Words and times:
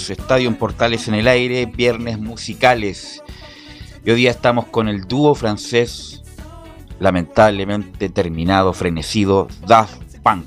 Minutos, 0.00 0.10
Estadio 0.10 0.56
Portales 0.58 1.08
en 1.08 1.14
el 1.14 1.28
aire, 1.28 1.66
viernes 1.66 2.18
musicales. 2.18 3.22
Y 4.04 4.10
hoy 4.10 4.16
día 4.16 4.30
estamos 4.30 4.66
con 4.66 4.88
el 4.88 5.02
dúo 5.02 5.34
francés, 5.34 6.22
lamentablemente 6.98 8.08
terminado, 8.08 8.72
frenecido, 8.72 9.48
Daft 9.66 10.00
Punk. 10.22 10.46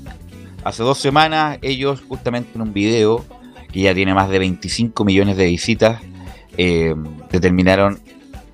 Hace 0.64 0.82
dos 0.82 0.98
semanas 0.98 1.58
ellos, 1.62 2.02
justamente 2.08 2.50
en 2.54 2.62
un 2.62 2.72
video 2.72 3.24
que 3.72 3.80
ya 3.80 3.94
tiene 3.94 4.14
más 4.14 4.28
de 4.28 4.38
25 4.38 5.04
millones 5.04 5.36
de 5.36 5.46
visitas, 5.46 6.00
eh, 6.56 6.94
determinaron 7.30 8.00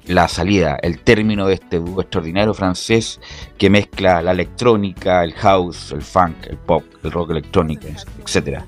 la 0.07 0.29
salida, 0.29 0.79
el 0.83 1.01
término 1.01 1.47
de 1.47 1.55
este 1.55 1.79
dúo 1.79 2.01
extraordinario 2.01 2.55
francés 2.55 3.21
que 3.59 3.71
mezcla 3.71 4.23
la 4.23 4.33
electrónica, 4.33 5.23
el 5.23 5.35
house, 5.35 5.93
el 5.93 6.03
funk, 6.03 6.47
el 6.49 6.57
pop, 6.57 6.85
el 7.05 7.13
rock 7.13 7.31
electrónico, 7.31 7.87
etcétera. 8.25 8.67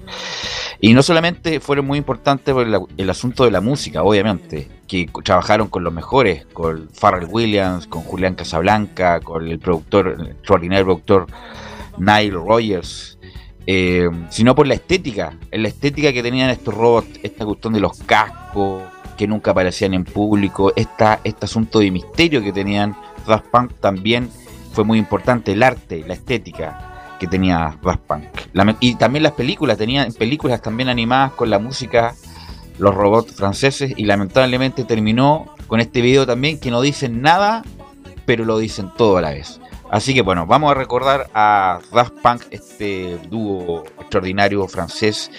Y 0.81 0.95
no 0.95 1.03
solamente 1.03 1.61
fueron 1.61 1.87
muy 1.87 1.99
importantes 1.99 2.53
por 2.53 2.67
el, 2.67 3.11
asunto 3.11 3.45
de 3.45 3.51
la 3.51 3.61
música, 3.61 4.03
obviamente, 4.03 4.69
que 4.89 5.09
trabajaron 5.25 5.69
con 5.69 5.85
los 5.85 5.93
mejores, 5.93 6.45
con 6.53 6.89
Pharrell 6.89 7.29
Williams, 7.31 7.87
con 7.87 8.03
Julián 8.03 8.35
Casablanca, 8.35 9.21
con 9.21 9.47
el 9.47 9.59
productor, 9.59 10.17
el 10.19 10.27
extraordinario 10.29 10.85
productor 10.85 11.27
Nile 11.99 12.33
Rogers, 12.33 13.19
eh, 13.67 14.09
sino 14.31 14.55
por 14.57 14.67
la 14.67 14.75
estética, 14.75 15.39
la 15.53 15.69
estética 15.69 16.13
que 16.13 16.23
tenían 16.23 16.51
estos 16.51 16.75
robots, 16.75 17.21
esta 17.23 17.45
cuestión 17.45 17.75
de 17.75 17.81
los 17.81 17.97
cascos 18.03 18.83
que 19.23 19.29
nunca 19.29 19.53
aparecían 19.53 19.95
en 19.95 20.03
público, 20.03 20.73
este 20.75 21.45
asunto 21.45 21.79
de 21.79 21.93
misterio 21.93 22.43
que 22.43 22.53
tenían 22.53 22.97
Daft 23.25 23.47
Punk 23.53 23.73
también 23.79 24.29
fue 24.73 24.83
muy 24.83 24.99
importante, 24.99 25.53
el 25.53 25.63
arte, 25.63 26.03
la 26.09 26.15
estética 26.15 27.15
que 27.21 27.29
tenía 27.29 27.79
Daft 27.81 28.01
Punk. 28.01 28.25
Y 28.81 28.97
también 28.97 29.23
las 29.23 29.35
películas, 29.35 29.79
tenían 29.79 30.13
películas 30.13 30.61
también 30.61 30.89
animadas 30.89 31.35
con 31.35 31.51
la 31.51 31.61
música, 31.61 32.17
los 32.79 32.93
robots 32.97 33.37
franceses, 33.37 33.93
y 33.97 34.07
lamentablemente 34.07 34.83
terminó 34.83 35.55
con 35.69 35.79
este 35.79 36.01
video 36.01 36.27
también 36.27 36.59
que 36.59 36.73
no 36.73 36.81
dicen 36.81 37.23
nada, 37.23 37.63
pero 38.27 38.45
lo 38.45 38.59
dicen 38.59 38.91
todo 38.97 39.19
a 39.19 39.21
la 39.21 39.31
vez. 39.31 39.61
Así 39.89 40.15
que 40.15 40.23
bueno, 40.23 40.47
vamos 40.47 40.73
a 40.73 40.75
recordar 40.75 41.31
a 41.33 41.79
Daft 41.93 42.15
Punk, 42.25 42.43
este 42.51 43.21
dúo 43.31 43.85
extraordinario 44.01 44.67
francés 44.67 45.31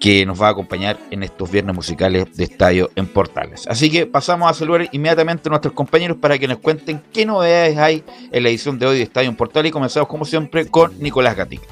que 0.00 0.26
nos 0.26 0.40
va 0.40 0.48
a 0.48 0.50
acompañar 0.50 0.98
en 1.10 1.22
estos 1.22 1.50
viernes 1.50 1.74
musicales 1.74 2.36
de 2.36 2.44
Estadio 2.44 2.90
en 2.96 3.06
Portales. 3.06 3.66
Así 3.66 3.90
que 3.90 4.06
pasamos 4.06 4.50
a 4.50 4.54
saludar 4.54 4.88
inmediatamente 4.92 5.48
a 5.48 5.50
nuestros 5.50 5.74
compañeros 5.74 6.18
para 6.20 6.38
que 6.38 6.48
nos 6.48 6.58
cuenten 6.58 7.02
qué 7.12 7.24
novedades 7.24 7.78
hay 7.78 8.04
en 8.30 8.42
la 8.42 8.48
edición 8.48 8.78
de 8.78 8.86
hoy 8.86 8.98
de 8.98 9.04
Estadio 9.04 9.28
en 9.28 9.36
Portales 9.36 9.70
y 9.70 9.72
comenzamos 9.72 10.08
como 10.08 10.24
siempre 10.24 10.68
con 10.68 10.98
Nicolás 10.98 11.36
Gatica. 11.36 11.66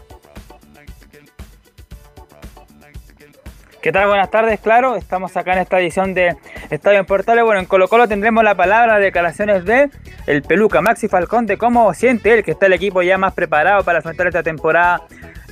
¿Qué 3.85 3.93
tal? 3.93 4.09
Buenas 4.09 4.31
tardes, 4.31 4.61
claro. 4.61 4.97
Estamos 4.97 5.37
acá 5.37 5.53
en 5.53 5.59
esta 5.59 5.79
edición 5.79 6.15
de 6.15 6.35
Estadio 6.71 7.01
en 7.01 7.05
Portales. 7.05 7.45
Bueno, 7.45 7.61
en 7.61 7.67
Colo 7.67 7.87
Colo 7.87 8.09
tendremos 8.09 8.43
la 8.43 8.55
palabra, 8.55 8.99
declaraciones 8.99 9.67
de 9.67 9.91
el 10.27 10.41
Peluca, 10.41 10.81
Maxi 10.81 11.07
Falcón, 11.07 11.45
de 11.45 11.59
cómo 11.59 11.93
siente 11.93 12.33
él 12.33 12.45
que 12.45 12.53
está 12.53 12.65
el 12.65 12.73
equipo 12.73 13.03
ya 13.03 13.19
más 13.19 13.35
preparado 13.35 13.85
para 13.85 13.99
afrontar 13.99 14.27
esta 14.27 14.43
temporada 14.43 15.03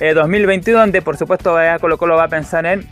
eh, 0.03 0.13
2021, 0.13 0.79
donde 0.79 1.01
por 1.01 1.15
supuesto 1.15 1.55
ya 1.55 1.79
Colo 1.79 1.97
Colo 1.97 2.17
va 2.17 2.25
a 2.25 2.27
pensar 2.27 2.65
en 2.65 2.85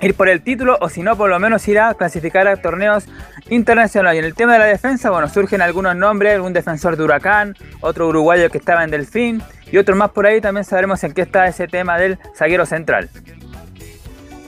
ir 0.00 0.14
por 0.14 0.28
el 0.28 0.42
título 0.42 0.76
o 0.80 0.88
si 0.88 1.00
no, 1.00 1.16
por 1.16 1.30
lo 1.30 1.38
menos 1.38 1.66
ir 1.68 1.78
a 1.78 1.94
clasificar 1.94 2.48
a 2.48 2.56
torneos 2.56 3.04
internacionales. 3.48 4.16
Y 4.16 4.18
en 4.18 4.24
el 4.24 4.34
tema 4.34 4.54
de 4.54 4.58
la 4.58 4.64
defensa, 4.64 5.10
bueno, 5.10 5.28
surgen 5.28 5.62
algunos 5.62 5.94
nombres, 5.94 6.34
algún 6.34 6.52
defensor 6.52 6.96
de 6.96 7.04
Huracán, 7.04 7.56
otro 7.80 8.08
uruguayo 8.08 8.50
que 8.50 8.58
estaba 8.58 8.82
en 8.82 8.90
Delfín 8.90 9.42
y 9.70 9.78
otro 9.78 9.94
más 9.94 10.10
por 10.10 10.26
ahí. 10.26 10.40
También 10.40 10.64
sabremos 10.64 11.04
en 11.04 11.12
qué 11.12 11.22
está 11.22 11.46
ese 11.46 11.68
tema 11.68 11.98
del 11.98 12.18
zaguero 12.36 12.66
central. 12.66 13.10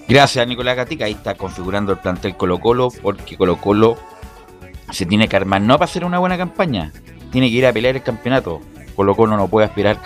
Gracias 0.08 0.44
Nicolás 0.48 0.74
Gatica, 0.74 1.04
ahí 1.04 1.12
está 1.12 1.34
configurando 1.34 1.92
el 1.92 1.98
plantel 1.98 2.36
Colo 2.36 2.58
Colo, 2.58 2.88
porque 3.00 3.36
Colo 3.36 3.58
Colo 3.58 3.96
se 4.90 5.06
tiene 5.06 5.28
que 5.28 5.36
armar, 5.36 5.60
no 5.60 5.74
para 5.78 5.84
hacer 5.84 6.04
una 6.04 6.18
buena 6.18 6.36
campaña, 6.36 6.90
tiene 7.30 7.48
que 7.48 7.56
ir 7.56 7.66
a 7.66 7.72
pelear 7.72 7.94
el 7.94 8.02
campeonato. 8.02 8.60
Colo 8.96 9.14
Colo 9.14 9.36
no 9.36 9.46
puede 9.46 9.68
aspirar 9.68 9.98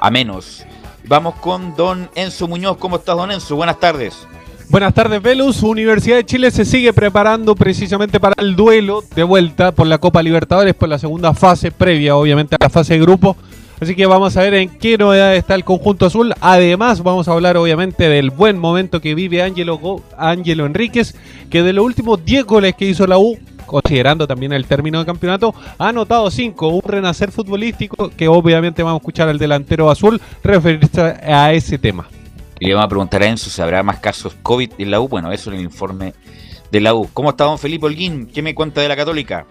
a 0.00 0.10
menos. 0.10 0.66
Vamos 1.08 1.36
con 1.36 1.76
don 1.76 2.10
Enzo 2.16 2.48
Muñoz, 2.48 2.78
¿cómo 2.78 2.96
estás 2.96 3.16
don 3.16 3.30
Enzo? 3.30 3.54
Buenas 3.54 3.78
tardes. 3.78 4.26
Buenas 4.68 4.92
tardes, 4.92 5.22
Velus. 5.22 5.62
Universidad 5.62 6.16
de 6.16 6.26
Chile 6.26 6.50
se 6.50 6.64
sigue 6.64 6.92
preparando 6.92 7.54
precisamente 7.54 8.18
para 8.18 8.34
el 8.42 8.56
duelo 8.56 9.04
de 9.14 9.22
vuelta 9.22 9.70
por 9.70 9.86
la 9.86 9.98
Copa 9.98 10.20
Libertadores, 10.20 10.74
por 10.74 10.88
la 10.88 10.98
segunda 10.98 11.32
fase 11.32 11.70
previa, 11.70 12.16
obviamente, 12.16 12.56
a 12.56 12.64
la 12.64 12.70
fase 12.70 12.94
de 12.94 13.00
grupo. 13.00 13.36
Así 13.78 13.94
que 13.94 14.06
vamos 14.06 14.36
a 14.36 14.40
ver 14.40 14.54
en 14.54 14.68
qué 14.78 14.98
novedad 14.98 15.36
está 15.36 15.54
el 15.54 15.62
conjunto 15.62 16.06
azul. 16.06 16.34
Además, 16.40 17.04
vamos 17.04 17.28
a 17.28 17.32
hablar 17.32 17.56
obviamente 17.56 18.08
del 18.08 18.30
buen 18.30 18.58
momento 18.58 19.00
que 19.00 19.14
vive 19.14 19.42
Ángelo, 19.42 20.02
Ángelo 20.18 20.66
Enríquez, 20.66 21.14
que 21.50 21.62
de 21.62 21.72
los 21.72 21.84
últimos 21.84 22.24
10 22.24 22.44
goles 22.46 22.74
que 22.74 22.86
hizo 22.86 23.06
la 23.06 23.18
U, 23.18 23.38
considerando 23.66 24.26
también 24.26 24.52
el 24.52 24.66
término 24.66 25.00
de 25.00 25.06
campeonato, 25.06 25.54
ha 25.78 25.88
anotado 25.88 26.30
5, 26.30 26.68
un 26.68 26.82
renacer 26.82 27.30
futbolístico 27.30 28.10
que 28.16 28.28
obviamente 28.28 28.82
vamos 28.82 29.00
a 29.00 29.02
escuchar 29.02 29.28
al 29.28 29.38
delantero 29.38 29.90
azul 29.90 30.20
referirse 30.42 31.00
a 31.00 31.52
ese 31.52 31.78
tema. 31.78 32.08
Y 32.58 32.66
le 32.66 32.74
vamos 32.74 32.86
a 32.86 32.88
preguntar 32.88 33.22
a 33.22 33.26
Enzo 33.26 33.50
si 33.50 33.60
habrá 33.60 33.82
más 33.82 33.98
casos 33.98 34.34
COVID 34.42 34.72
en 34.78 34.90
la 34.90 35.00
U. 35.00 35.08
Bueno, 35.08 35.30
eso 35.30 35.50
en 35.50 35.58
el 35.58 35.64
informe 35.64 36.14
de 36.70 36.80
la 36.80 36.94
U. 36.94 37.08
¿Cómo 37.12 37.30
está 37.30 37.44
don 37.44 37.58
Felipe 37.58 37.86
Holguín? 37.86 38.26
¿Qué 38.26 38.40
me 38.40 38.54
cuenta 38.54 38.80
de 38.80 38.88
la 38.88 38.96
Católica? 38.96 39.46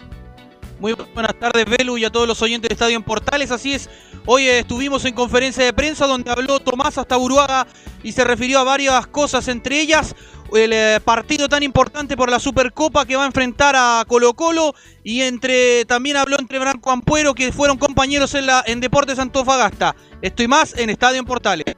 Muy 0.79 0.93
buenas 1.13 1.33
tardes, 1.39 1.65
Belu, 1.65 1.97
y 1.97 2.03
a 2.03 2.11
todos 2.11 2.27
los 2.27 2.41
oyentes 2.41 2.67
de 2.67 2.73
Estadio 2.73 2.97
en 2.97 3.03
Portales. 3.03 3.49
Así 3.51 3.73
es, 3.73 3.89
hoy 4.25 4.47
estuvimos 4.47 5.05
en 5.05 5.13
conferencia 5.13 5.63
de 5.63 5.71
prensa 5.71 6.05
donde 6.05 6.29
habló 6.31 6.59
Tomás 6.59 6.97
hasta 6.97 7.17
Uruaga 7.17 7.65
y 8.03 8.11
se 8.11 8.25
refirió 8.25 8.59
a 8.59 8.63
varias 8.63 9.07
cosas, 9.07 9.47
entre 9.47 9.79
ellas 9.79 10.15
el 10.57 10.73
eh, 10.73 10.99
partido 11.03 11.49
tan 11.49 11.63
importante 11.63 12.15
por 12.15 12.29
la 12.29 12.39
Supercopa 12.39 13.05
que 13.05 13.15
va 13.15 13.23
a 13.23 13.27
enfrentar 13.27 13.75
a 13.77 14.03
Colo 14.07 14.33
Colo 14.33 14.73
y 15.03 15.21
entre 15.21 15.85
también 15.85 16.17
habló 16.17 16.37
entre 16.39 16.59
Branco 16.59 16.91
Ampuero 16.91 17.33
que 17.33 17.51
fueron 17.51 17.77
compañeros 17.77 18.33
en, 18.35 18.45
la, 18.45 18.63
en 18.65 18.79
Deportes 18.79 19.19
Antofagasta. 19.19 19.95
Estoy 20.21 20.47
más 20.47 20.77
en 20.77 20.89
Estadio 20.89 21.19
en 21.19 21.25
Portales. 21.25 21.75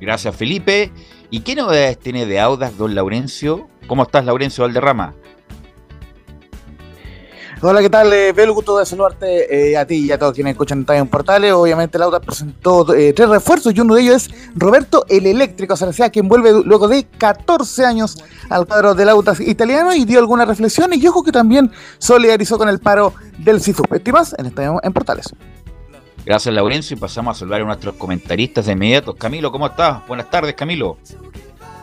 Gracias, 0.00 0.34
Felipe. 0.36 0.92
¿Y 1.30 1.40
qué 1.40 1.54
novedades 1.54 1.98
tiene 1.98 2.26
de 2.26 2.40
Audas, 2.40 2.76
don 2.76 2.94
Laurencio? 2.94 3.68
¿Cómo 3.86 4.04
estás, 4.04 4.24
Laurencio 4.24 4.64
Valderrama? 4.64 5.14
Hola, 7.62 7.80
¿qué 7.80 7.88
tal? 7.88 8.12
Eh, 8.12 8.32
Belu, 8.32 8.52
gusto 8.52 8.78
de 8.78 8.84
saludarte 8.84 9.70
eh, 9.70 9.78
a 9.78 9.86
ti 9.86 10.04
y 10.04 10.12
a 10.12 10.18
todos 10.18 10.34
quienes 10.34 10.52
escuchan 10.52 10.84
en 10.86 11.08
Portales. 11.08 11.54
Obviamente, 11.54 11.98
Lauda 11.98 12.20
presentó 12.20 12.94
eh, 12.94 13.14
tres 13.14 13.30
refuerzos 13.30 13.74
y 13.74 13.80
uno 13.80 13.94
de 13.94 14.02
ellos 14.02 14.28
es 14.28 14.30
Roberto 14.54 15.06
el 15.08 15.24
Eléctrico 15.24 15.74
Sarcea, 15.74 16.10
quien 16.10 16.28
vuelve 16.28 16.52
luego 16.64 16.86
de 16.86 17.04
14 17.04 17.86
años 17.86 18.22
al 18.50 18.66
cuadro 18.66 18.94
del 18.94 19.08
Autas 19.08 19.40
italiano 19.40 19.94
y 19.94 20.04
dio 20.04 20.18
algunas 20.18 20.46
reflexiones 20.46 21.02
y 21.02 21.08
ojo 21.08 21.24
que 21.24 21.32
también 21.32 21.70
solidarizó 21.96 22.58
con 22.58 22.68
el 22.68 22.78
paro 22.78 23.14
del 23.38 23.62
CIFUP. 23.62 23.90
Estimas 23.94 24.34
en 24.38 24.46
Estadio 24.46 24.78
en 24.82 24.92
Portales. 24.92 25.34
Gracias, 26.26 26.54
Laurencio. 26.54 26.94
Y 26.94 27.00
pasamos 27.00 27.36
a 27.36 27.40
saludar 27.40 27.62
a 27.62 27.64
nuestros 27.64 27.94
comentaristas 27.94 28.66
de 28.66 28.72
inmediato. 28.72 29.14
Camilo, 29.14 29.50
¿cómo 29.50 29.66
estás? 29.66 30.06
Buenas 30.06 30.28
tardes, 30.28 30.54
Camilo. 30.54 30.98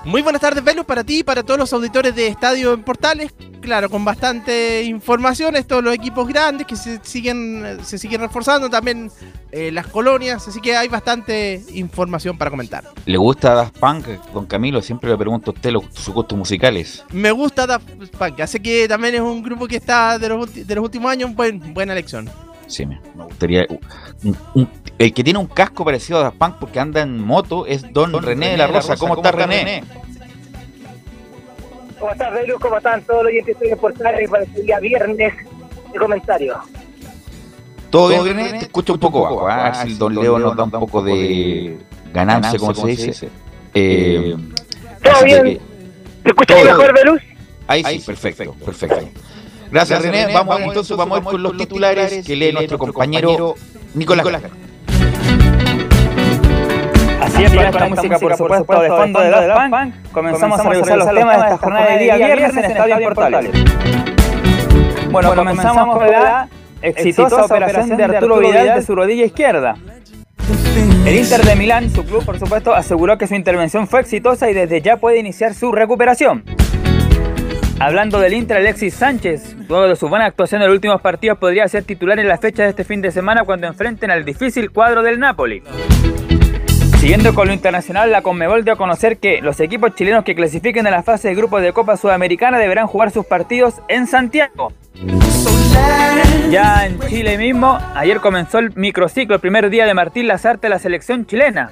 Muy 0.06 0.22
buenas 0.22 0.42
tardes, 0.42 0.62
Velus, 0.64 0.86
para 0.86 1.04
ti 1.04 1.20
y 1.20 1.24
para 1.24 1.44
todos 1.44 1.58
los 1.58 1.72
auditores 1.72 2.14
de 2.14 2.28
Estadio 2.28 2.74
en 2.74 2.84
Portales. 2.84 3.34
Claro, 3.62 3.90
con 3.90 4.04
bastante 4.04 4.84
información, 4.84 5.56
todos 5.66 5.82
los 5.82 5.94
equipos 5.96 6.28
grandes 6.28 6.68
que 6.68 6.76
se 6.76 7.00
siguen, 7.04 7.78
se 7.84 7.98
siguen 7.98 8.20
reforzando, 8.20 8.70
también 8.70 9.10
eh, 9.54 9.72
las 9.72 9.88
colonias, 9.88 10.46
así 10.46 10.60
que 10.60 10.76
hay 10.76 10.90
bastante 10.90 11.64
información 11.74 12.38
para 12.38 12.52
comentar. 12.52 12.84
¿Le 13.06 13.18
gusta 13.18 13.54
Daft 13.54 13.78
Punk, 13.80 14.06
don 14.34 14.46
Camilo? 14.46 14.82
Siempre 14.82 15.10
le 15.10 15.18
pregunto 15.18 15.52
a 15.52 15.54
usted 15.54 15.72
los, 15.72 15.86
sus 15.94 16.14
gustos 16.14 16.38
musicales. 16.38 17.06
Me 17.14 17.32
gusta 17.32 17.66
Daft 17.66 17.88
Punk, 18.18 18.42
así 18.42 18.60
que 18.60 18.86
también 18.90 19.16
es 19.16 19.22
un 19.22 19.42
grupo 19.42 19.66
que 19.66 19.78
está 19.78 20.20
de 20.20 20.28
los, 20.28 20.54
de 20.54 20.76
los 20.76 20.84
últimos 20.84 21.10
años, 21.10 21.34
buen, 21.34 21.74
buena 21.74 21.94
elección. 21.94 22.30
Sí, 22.68 22.86
me, 22.86 23.00
me 23.16 23.24
gustaría. 23.26 23.66
un- 24.24 24.38
un- 24.56 24.70
el 25.04 25.14
que 25.14 25.24
tiene 25.24 25.40
un 25.40 25.48
casco 25.48 25.84
parecido 25.84 26.20
a 26.20 26.24
Daft 26.24 26.38
Punk 26.38 26.56
porque 26.60 26.80
anda 26.80 27.02
en 27.02 27.20
moto 27.20 27.66
es 27.66 27.92
don, 27.92 28.14
René, 28.22 28.52
de 28.52 28.58
la 28.58 28.68
Rosa. 28.68 28.96
¿Cómo, 28.96 29.16
está 29.16 29.32
René? 29.32 29.84
¿Cómo 32.00 32.12
estás, 32.12 32.34
Belu? 32.34 32.60
¿Cómo 32.60 32.78
están 32.78 33.02
todos 33.04 33.24
los 33.24 33.32
oyentes 33.32 33.60
de 33.60 33.76
Portales 33.76 34.30
para 34.30 34.44
este 34.44 34.62
día 34.62 34.80
viernes 34.80 35.18
de 35.94 36.00
comentarios? 36.00 36.58
¿Todo 37.90 38.10
bien, 38.10 38.26
René? 38.26 38.60
Te 38.60 38.66
escucho 38.66 38.94
un 38.94 39.00
poco 39.00 39.22
bajo. 39.24 39.48
ah, 39.48 39.74
si 39.84 39.92
el 39.92 39.98
don 39.98 40.16
Leo 40.16 40.40
nos 40.40 40.56
da 40.56 40.64
un 40.64 40.72
poco 40.72 41.02
de 41.02 41.78
ganancia, 42.14 42.58
como 42.58 42.74
se 42.74 42.88
dice. 42.88 43.30
Eh, 43.74 44.36
¿Todo 45.02 45.14
así 45.14 45.26
bien? 45.26 45.44
que- 45.44 45.62
¿Te 46.24 46.30
escuchas 46.30 46.58
Todo 46.58 46.66
mejor, 46.66 46.94
bien. 46.94 47.06
Belu? 47.06 47.20
Ahí 47.68 47.84
sí, 47.84 48.00
perfecto, 48.06 48.54
perfecto. 48.54 49.10
Gracias, 49.70 50.02
René. 50.02 50.34
Vamos 50.34 50.62
entonces, 50.62 50.96
vamos 50.96 51.18
a 51.18 51.22
ir 51.22 51.26
con 51.26 51.44
los 51.44 51.58
titulares 51.58 52.26
que 52.26 52.36
lee 52.38 52.54
nuestro 52.54 52.78
compañero 52.78 53.56
Nicolás. 53.94 54.26
Así 54.28 54.73
con 57.34 57.66
esta 57.66 57.90
música, 57.90 58.20
por 58.20 58.38
supuesto, 58.38 58.82
de 58.82 58.90
fondo 58.90 59.20
de 59.20 59.30
Daft 59.30 59.70
Punk, 59.70 60.12
comenzamos 60.12 60.60
a 60.60 60.70
revisar 60.70 60.98
los 60.98 61.14
temas 61.14 61.38
de 61.38 61.44
esta 61.44 61.58
jornada 61.58 61.92
de 61.92 61.98
día 62.00 62.16
viernes 62.16 62.58
en 62.58 62.66
Estadio 62.66 63.00
Portales. 63.04 63.52
Bueno, 65.12 65.36
comenzamos 65.36 65.98
con 65.98 66.12
la 66.12 66.48
exitosa 66.82 67.46
operación 67.46 67.98
de 67.98 68.04
Arturo 68.04 68.40
Vidal 68.40 68.76
de 68.76 68.82
su 68.82 68.96
rodilla 68.96 69.26
izquierda. 69.26 69.76
El 71.06 71.16
Inter 71.16 71.42
de 71.42 71.56
Milán, 71.56 71.90
su 71.90 72.06
club, 72.06 72.26
por 72.26 72.40
supuesto, 72.40 72.74
aseguró 72.74 73.18
que 73.18 73.28
su 73.28 73.36
intervención 73.36 73.88
fue 73.88 74.00
exitosa 74.00 74.50
y 74.50 74.54
desde 74.54 74.82
ya 74.82 74.98
puede 74.98 75.20
iniciar 75.20 75.54
su 75.54 75.72
recuperación. 75.72 76.44
Hablando 77.80 78.20
del 78.20 78.34
Inter, 78.34 78.58
Alexis 78.58 78.94
Sánchez, 78.94 79.56
luego 79.68 79.90
de 79.90 79.96
su 79.96 80.08
buena 80.08 80.26
actuación 80.26 80.62
en 80.62 80.68
los 80.68 80.76
últimos 80.76 81.02
partidos, 81.02 81.38
podría 81.38 81.68
ser 81.68 81.84
titular 81.84 82.18
en 82.20 82.28
la 82.28 82.38
fecha 82.38 82.64
de 82.64 82.70
este 82.70 82.86
fin 82.86 83.02
de 83.02 83.12
semana 83.12 83.44
cuando 83.44 83.68
enfrenten 83.68 84.10
al 84.10 84.24
difícil 84.24 84.72
cuadro 84.72 85.04
del 85.04 85.20
Napoli. 85.20 85.62
Siguiendo 87.04 87.36
con 87.36 87.48
lo 87.48 87.54
internacional, 87.54 88.14
la 88.14 88.22
Conmebol 88.22 88.64
dio 88.64 88.76
a 88.76 88.78
conocer 88.78 89.18
que 89.18 89.42
los 89.42 89.60
equipos 89.60 89.94
chilenos 89.94 90.24
que 90.24 90.36
clasifiquen 90.36 90.88
a 90.88 90.90
la 90.90 91.04
fase 91.04 91.28
de 91.28 91.36
grupos 91.36 91.62
de 91.62 91.74
Copa 91.74 91.98
Sudamericana 91.98 92.58
deberán 92.58 92.88
jugar 92.88 93.12
sus 93.12 93.26
partidos 93.26 93.82
en 93.90 94.08
Santiago. 94.08 94.72
Ya 96.50 96.86
en 96.86 97.02
Chile 97.02 97.38
mismo, 97.38 97.78
ayer 97.94 98.22
comenzó 98.22 98.60
el 98.60 98.72
microciclo, 98.78 99.36
el 99.36 99.42
primer 99.42 99.70
día 99.70 99.86
de 99.86 99.94
Martín 99.94 100.30
Lazarte, 100.30 100.70
la 100.70 100.80
selección 100.80 101.26
chilena. 101.26 101.72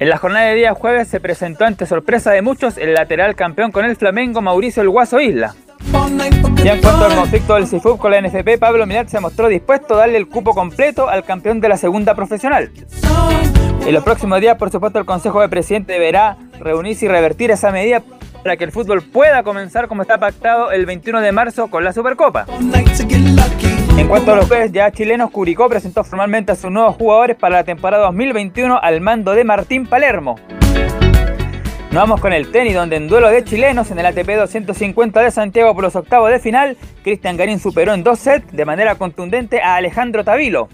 En 0.00 0.08
la 0.08 0.16
jornada 0.16 0.46
de 0.46 0.56
día 0.56 0.74
jueves 0.74 1.06
se 1.06 1.20
presentó 1.20 1.64
ante 1.64 1.86
sorpresa 1.86 2.32
de 2.32 2.42
muchos 2.42 2.76
el 2.76 2.94
lateral 2.94 3.36
campeón 3.36 3.70
con 3.70 3.84
el 3.84 3.94
Flamengo 3.94 4.42
Mauricio 4.42 4.82
El 4.82 4.88
Guaso 4.88 5.20
Isla. 5.20 5.54
Ya 6.64 6.74
en 6.74 6.80
cuanto 6.80 7.04
al 7.04 7.14
conflicto 7.14 7.54
del 7.54 7.68
CIFUB 7.68 7.98
con 7.98 8.10
la 8.10 8.20
NFP, 8.20 8.58
Pablo 8.58 8.84
Milar 8.84 9.08
se 9.08 9.20
mostró 9.20 9.46
dispuesto 9.46 9.94
a 9.94 9.98
darle 9.98 10.18
el 10.18 10.26
cupo 10.26 10.56
completo 10.56 11.08
al 11.08 11.22
campeón 11.22 11.60
de 11.60 11.68
la 11.68 11.76
segunda 11.76 12.16
profesional. 12.16 12.72
En 13.88 13.94
los 13.94 14.04
próximos 14.04 14.38
días, 14.42 14.58
por 14.58 14.70
supuesto, 14.70 14.98
el 14.98 15.06
Consejo 15.06 15.40
de 15.40 15.48
Presidente 15.48 15.94
deberá 15.94 16.36
reunirse 16.60 17.06
y 17.06 17.08
revertir 17.08 17.50
esa 17.50 17.70
medida 17.72 18.02
para 18.42 18.58
que 18.58 18.64
el 18.64 18.70
fútbol 18.70 19.00
pueda 19.00 19.42
comenzar 19.42 19.88
como 19.88 20.02
está 20.02 20.18
pactado 20.18 20.72
el 20.72 20.84
21 20.84 21.22
de 21.22 21.32
marzo 21.32 21.68
con 21.68 21.84
la 21.84 21.94
Supercopa. 21.94 22.44
En 23.96 24.08
cuanto 24.08 24.34
a 24.34 24.36
los 24.36 24.46
jueves 24.46 24.72
ya 24.72 24.92
chilenos, 24.92 25.30
Curicó 25.30 25.70
presentó 25.70 26.04
formalmente 26.04 26.52
a 26.52 26.54
sus 26.54 26.70
nuevos 26.70 26.96
jugadores 26.96 27.38
para 27.38 27.56
la 27.56 27.64
temporada 27.64 28.04
2021 28.04 28.78
al 28.78 29.00
mando 29.00 29.32
de 29.32 29.44
Martín 29.44 29.86
Palermo. 29.86 30.36
Nos 31.90 31.94
vamos 32.02 32.20
con 32.20 32.34
el 32.34 32.52
tenis, 32.52 32.74
donde 32.74 32.96
en 32.96 33.08
duelo 33.08 33.30
de 33.30 33.42
chilenos 33.42 33.90
en 33.90 34.00
el 34.00 34.04
ATP 34.04 34.28
250 34.36 35.22
de 35.22 35.30
Santiago 35.30 35.72
por 35.72 35.84
los 35.84 35.96
octavos 35.96 36.30
de 36.30 36.38
final, 36.40 36.76
Cristian 37.02 37.38
Garín 37.38 37.58
superó 37.58 37.94
en 37.94 38.04
dos 38.04 38.18
sets 38.18 38.52
de 38.52 38.66
manera 38.66 38.96
contundente 38.96 39.62
a 39.62 39.76
Alejandro 39.76 40.24
Tavilo. 40.24 40.68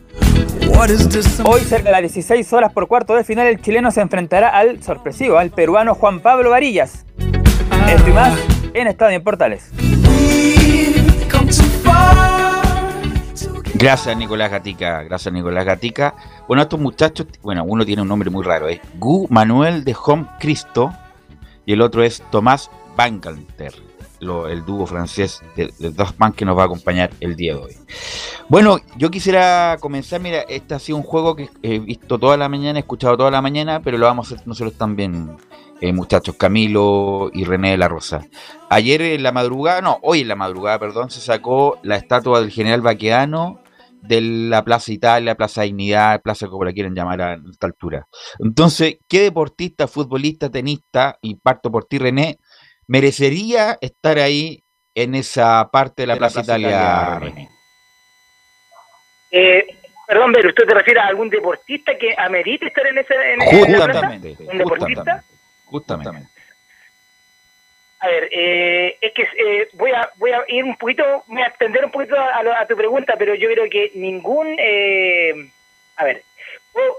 Hoy, 1.44 1.60
cerca 1.60 1.84
de 1.86 1.92
las 1.92 2.00
16 2.02 2.52
horas 2.52 2.72
por 2.72 2.88
cuarto 2.88 3.14
de 3.14 3.24
final, 3.24 3.46
el 3.46 3.60
chileno 3.60 3.90
se 3.90 4.00
enfrentará 4.00 4.50
al 4.50 4.82
sorpresivo, 4.82 5.38
al 5.38 5.50
peruano 5.50 5.94
Juan 5.94 6.20
Pablo 6.20 6.50
Varillas. 6.50 7.06
Esto 7.88 8.10
y 8.10 8.12
más 8.12 8.38
en 8.74 8.86
Estadio 8.86 9.16
en 9.16 9.24
Portales. 9.24 9.70
Gracias, 13.74 14.16
Nicolás 14.16 14.50
Gatica. 14.50 15.02
Gracias, 15.02 15.32
Nicolás 15.32 15.64
Gatica. 15.64 16.14
Bueno, 16.46 16.62
estos 16.62 16.78
muchachos, 16.78 17.26
bueno, 17.42 17.64
uno 17.64 17.84
tiene 17.84 18.02
un 18.02 18.08
nombre 18.08 18.30
muy 18.30 18.44
raro, 18.44 18.68
es 18.68 18.80
Gu 18.98 19.26
Manuel 19.30 19.84
de 19.84 19.96
Home 20.04 20.26
Cristo 20.38 20.92
y 21.66 21.72
el 21.72 21.80
otro 21.80 22.02
es 22.02 22.22
Tomás 22.30 22.70
Bangalter, 22.96 23.72
el 24.48 24.64
dúo 24.64 24.86
francés 24.86 25.42
de, 25.56 25.72
de 25.78 25.90
Daft 25.90 26.16
que 26.36 26.44
nos 26.44 26.56
va 26.56 26.62
a 26.62 26.66
acompañar 26.66 27.10
el 27.20 27.36
día 27.36 27.54
de 27.54 27.60
hoy. 27.60 27.76
Bueno, 28.48 28.78
yo 28.96 29.10
quisiera 29.10 29.78
comenzar, 29.80 30.20
mira, 30.20 30.40
este 30.48 30.74
ha 30.74 30.78
sido 30.78 30.98
un 30.98 31.02
juego 31.02 31.34
que 31.34 31.48
he 31.62 31.78
visto 31.78 32.18
toda 32.18 32.36
la 32.36 32.48
mañana, 32.48 32.78
he 32.78 32.80
escuchado 32.80 33.16
toda 33.16 33.30
la 33.30 33.42
mañana, 33.42 33.80
pero 33.80 33.98
lo 33.98 34.06
vamos 34.06 34.30
a 34.30 34.34
hacer 34.34 34.46
nosotros 34.46 34.76
también, 34.76 35.36
eh, 35.80 35.92
muchachos, 35.92 36.36
Camilo 36.36 37.30
y 37.32 37.44
René 37.44 37.72
de 37.72 37.78
la 37.78 37.88
Rosa. 37.88 38.26
Ayer 38.68 39.00
en 39.02 39.22
la 39.22 39.32
madrugada, 39.32 39.80
no, 39.80 39.98
hoy 40.02 40.20
en 40.20 40.28
la 40.28 40.36
madrugada, 40.36 40.78
perdón, 40.78 41.10
se 41.10 41.20
sacó 41.20 41.78
la 41.82 41.96
estatua 41.96 42.40
del 42.40 42.50
general 42.50 42.82
Baqueano 42.82 43.60
de 44.06 44.20
la 44.20 44.62
Plaza 44.62 44.92
Italia, 44.92 45.34
Plaza 45.34 45.62
Dignidad, 45.62 46.20
Plaza 46.22 46.46
como 46.48 46.64
la 46.64 46.72
quieren 46.72 46.94
llamar 46.94 47.22
a 47.22 47.34
esta 47.50 47.66
altura. 47.66 48.06
Entonces, 48.38 48.98
¿qué 49.08 49.22
deportista, 49.22 49.88
futbolista, 49.88 50.50
tenista, 50.50 51.18
y 51.22 51.36
parto 51.36 51.70
por 51.70 51.86
ti, 51.86 51.98
René, 51.98 52.38
merecería 52.86 53.78
estar 53.80 54.18
ahí 54.18 54.62
en 54.94 55.14
esa 55.14 55.68
parte 55.72 56.02
de 56.02 56.06
la, 56.06 56.16
Plaza, 56.16 56.40
Italia, 56.42 57.18
René? 57.20 57.48
Eh, 59.30 59.66
perdón, 60.06 60.32
Belu, 60.32 60.50
¿usted 60.50 60.64
te 60.66 60.74
refiere 60.74 61.00
a 61.00 61.06
algún 61.06 61.28
deportista 61.30 61.96
que 61.98 62.14
amerite 62.16 62.66
estar 62.66 62.86
en 62.86 62.98
ese 62.98 63.14
en, 63.14 63.42
en 63.42 63.48
esa 63.74 63.86
plaza? 63.86 63.92
Justamente, 63.92 64.36
¿Un 64.44 64.58
deportista? 64.58 65.24
justamente, 65.66 66.10
justamente. 66.10 66.28
A 68.00 68.06
ver, 68.06 68.28
eh, 68.32 68.98
es 69.00 69.12
que 69.14 69.22
eh, 69.22 69.68
voy 69.72 69.90
a 69.92 70.10
voy 70.16 70.30
a 70.32 70.44
ir 70.48 70.62
un 70.62 70.76
poquito, 70.76 71.24
voy 71.26 71.40
a 71.42 71.46
extender 71.46 71.84
un 71.84 71.90
poquito 71.90 72.14
a, 72.20 72.42
lo- 72.42 72.54
a 72.54 72.66
tu 72.66 72.76
pregunta, 72.76 73.14
pero 73.18 73.34
yo 73.34 73.48
creo 73.50 73.68
que 73.70 73.92
ningún, 73.94 74.54
eh, 74.58 75.32
a 75.96 76.04
ver, 76.04 76.22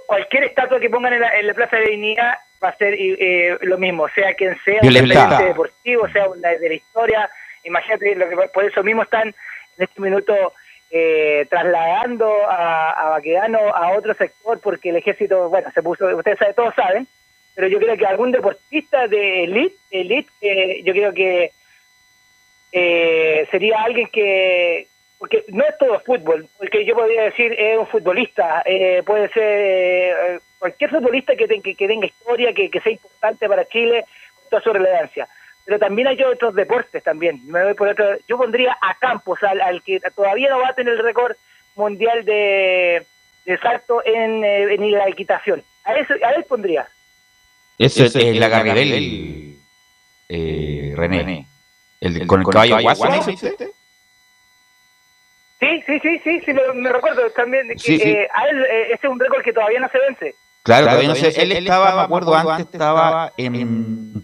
cualquier 0.08 0.46
estatua 0.46 0.80
que 0.80 0.90
pongan 0.90 1.14
en 1.14 1.22
la, 1.22 1.40
en 1.40 1.48
la 1.48 1.54
Plaza 1.54 1.78
de 1.78 1.92
Dignidad 1.92 2.40
va 2.66 2.70
a 2.70 2.78
ser 2.78 2.96
eh, 2.98 3.58
lo 3.62 3.78
mismo, 3.78 4.08
sea 4.10 4.34
quien 4.34 4.58
sea, 4.66 4.82
un 4.82 5.48
deportivo, 5.48 6.10
sea 6.10 6.28
una 6.28 6.50
de 6.50 6.70
la 6.70 6.76
historia, 6.76 7.30
imagínate, 7.64 8.16
lo 8.16 8.28
que, 8.28 8.36
por 8.54 8.66
eso 8.66 8.84
mismo 8.84 9.04
están 9.04 9.28
en 9.28 9.84
este 9.84 10.02
minuto 10.02 10.54
eh, 10.92 11.46
trasladando 11.50 12.28
a, 12.50 12.92
a 12.92 13.10
Baquedano 13.10 13.60
a 13.60 13.96
otro 13.96 14.14
sector, 14.14 14.60
porque 14.60 14.90
el 14.90 14.98
ejército, 14.98 15.50
bueno, 15.50 15.70
se 15.74 15.84
puso, 15.84 16.06
ustedes 16.16 16.40
saben, 16.40 16.56
todos 16.56 16.74
saben, 16.76 17.08
pero 17.56 17.68
yo 17.68 17.80
creo 17.80 17.98
que 17.98 18.06
algún 18.06 18.32
deportista 18.32 19.08
de 19.08 19.44
elite, 19.44 19.76
elite 19.92 20.30
eh, 20.42 20.82
yo 20.84 20.94
creo 20.94 21.14
que 21.14 21.52
eh, 22.72 23.48
sería 23.52 23.82
alguien 23.82 24.08
que 24.12 24.88
porque 25.26 25.44
no 25.48 25.64
es 25.64 25.76
todo 25.80 26.00
fútbol, 26.02 26.48
porque 26.60 26.86
yo 26.86 26.94
podría 26.94 27.24
decir 27.24 27.52
es 27.58 27.80
un 27.80 27.88
futbolista, 27.88 28.62
eh, 28.64 29.02
puede 29.04 29.28
ser 29.30 29.44
eh, 29.44 30.40
cualquier 30.60 30.92
futbolista 30.92 31.36
que, 31.36 31.48
ten- 31.48 31.64
que, 31.64 31.74
que 31.74 31.88
tenga 31.88 32.06
historia, 32.06 32.54
que, 32.54 32.70
que 32.70 32.80
sea 32.80 32.92
importante 32.92 33.48
para 33.48 33.66
Chile, 33.66 34.06
con 34.36 34.50
toda 34.52 34.62
su 34.62 34.72
relevancia. 34.72 35.28
Pero 35.66 35.80
también 35.80 36.08
hay 36.10 36.22
otros 36.22 36.54
deportes 36.54 37.02
también. 37.02 37.42
Me 37.48 37.64
voy 37.64 37.74
por 37.74 37.88
otro, 37.88 38.06
yo 38.28 38.38
pondría 38.38 38.78
a 38.80 38.94
Campos, 39.00 39.42
al, 39.42 39.62
al 39.62 39.82
que 39.82 40.00
todavía 40.16 40.50
no 40.50 40.60
va 40.60 40.70
a 40.70 40.76
tener 40.76 40.94
el 40.94 41.04
récord 41.04 41.36
mundial 41.74 42.24
de, 42.24 43.04
de 43.46 43.58
salto 43.58 44.04
en, 44.06 44.44
eh, 44.44 44.76
en 44.76 44.92
la 44.92 45.10
equitación. 45.10 45.64
A, 45.86 45.96
eso, 45.96 46.14
a 46.24 46.30
él 46.34 46.44
pondría. 46.44 46.88
Eso 47.80 48.04
es 48.06 48.14
el 48.16 48.44
Agarribel, 48.44 49.56
eh, 50.30 50.94
René. 50.96 51.48
El, 52.00 52.28
con 52.28 52.42
el 52.42 52.46
caballo 52.54 52.76
guaso, 52.84 53.06
¿no? 53.16 53.24
¿Sí? 55.86 56.00
Sí, 56.02 56.20
sí, 56.24 56.42
sí, 56.46 56.54
me, 56.54 56.62
me 56.74 56.92
recuerdo 56.92 57.30
también. 57.32 57.68
Que, 57.70 57.80
Sí, 57.80 58.00
sí. 58.00 58.10
eh, 58.10 58.28
a 58.34 58.48
él, 58.48 58.66
eh, 58.66 58.84
ese 58.94 59.08
es 59.08 59.12
un 59.12 59.20
récord 59.20 59.42
que 59.44 59.54
todavía 59.54 59.80
no 59.80 59.90
se 59.90 60.00
vence. 60.00 60.36
Claro, 60.64 60.88
todavía 60.88 61.10
no 61.10 61.16
sé. 61.16 61.42
Él 61.42 61.52
estaba, 61.52 61.96
me 61.96 62.02
acuerdo, 62.02 62.36
antes 62.36 62.68
estaba 62.72 63.32
en 63.38 64.24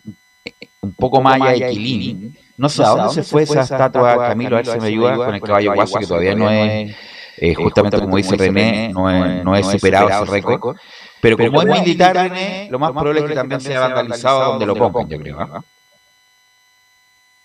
un 0.81 0.93
poco 0.95 1.21
más 1.21 1.41
allá 1.41 1.65
de 1.65 1.71
Quilín. 1.71 2.38
No 2.57 2.69
sé 2.69 2.83
a 2.83 2.89
dónde 2.89 3.13
se 3.13 3.24
fue 3.24 3.43
esa 3.43 3.62
estatua, 3.62 4.17
Camilo, 4.17 4.55
a 4.55 4.62
ver 4.62 4.65
si 4.67 4.79
me 4.79 4.88
ayuda, 4.88 5.15
con 5.15 5.33
el 5.36 5.41
caballo 5.41 5.74
guaso, 5.74 6.00
que 6.00 6.05
todavía 6.07 6.36
no 6.36 6.50
es, 6.50 6.95
eh, 7.38 7.53
justamente 7.55 8.00
como 8.00 8.17
dice 8.17 8.36
René, 8.38 8.89
no 8.89 9.10
es, 9.10 9.43
no 9.43 9.55
es 9.55 9.65
superado 9.67 10.24
ese 10.24 10.31
récord. 10.31 10.77
Pero 11.21 11.38
como 11.38 11.62
es 11.62 11.81
militar, 11.81 12.15
René, 12.15 12.67
lo 12.69 12.79
más 12.79 12.91
probable 12.91 13.21
es 13.21 13.25
que 13.27 13.36
también 13.36 13.62
sea 13.62 13.81
vandalizado 13.81 14.51
donde 14.51 14.65
lo 14.65 14.75
pongan, 14.75 15.10
yo 15.10 15.19
creo. 15.19 15.39
¿ah? 15.39 15.63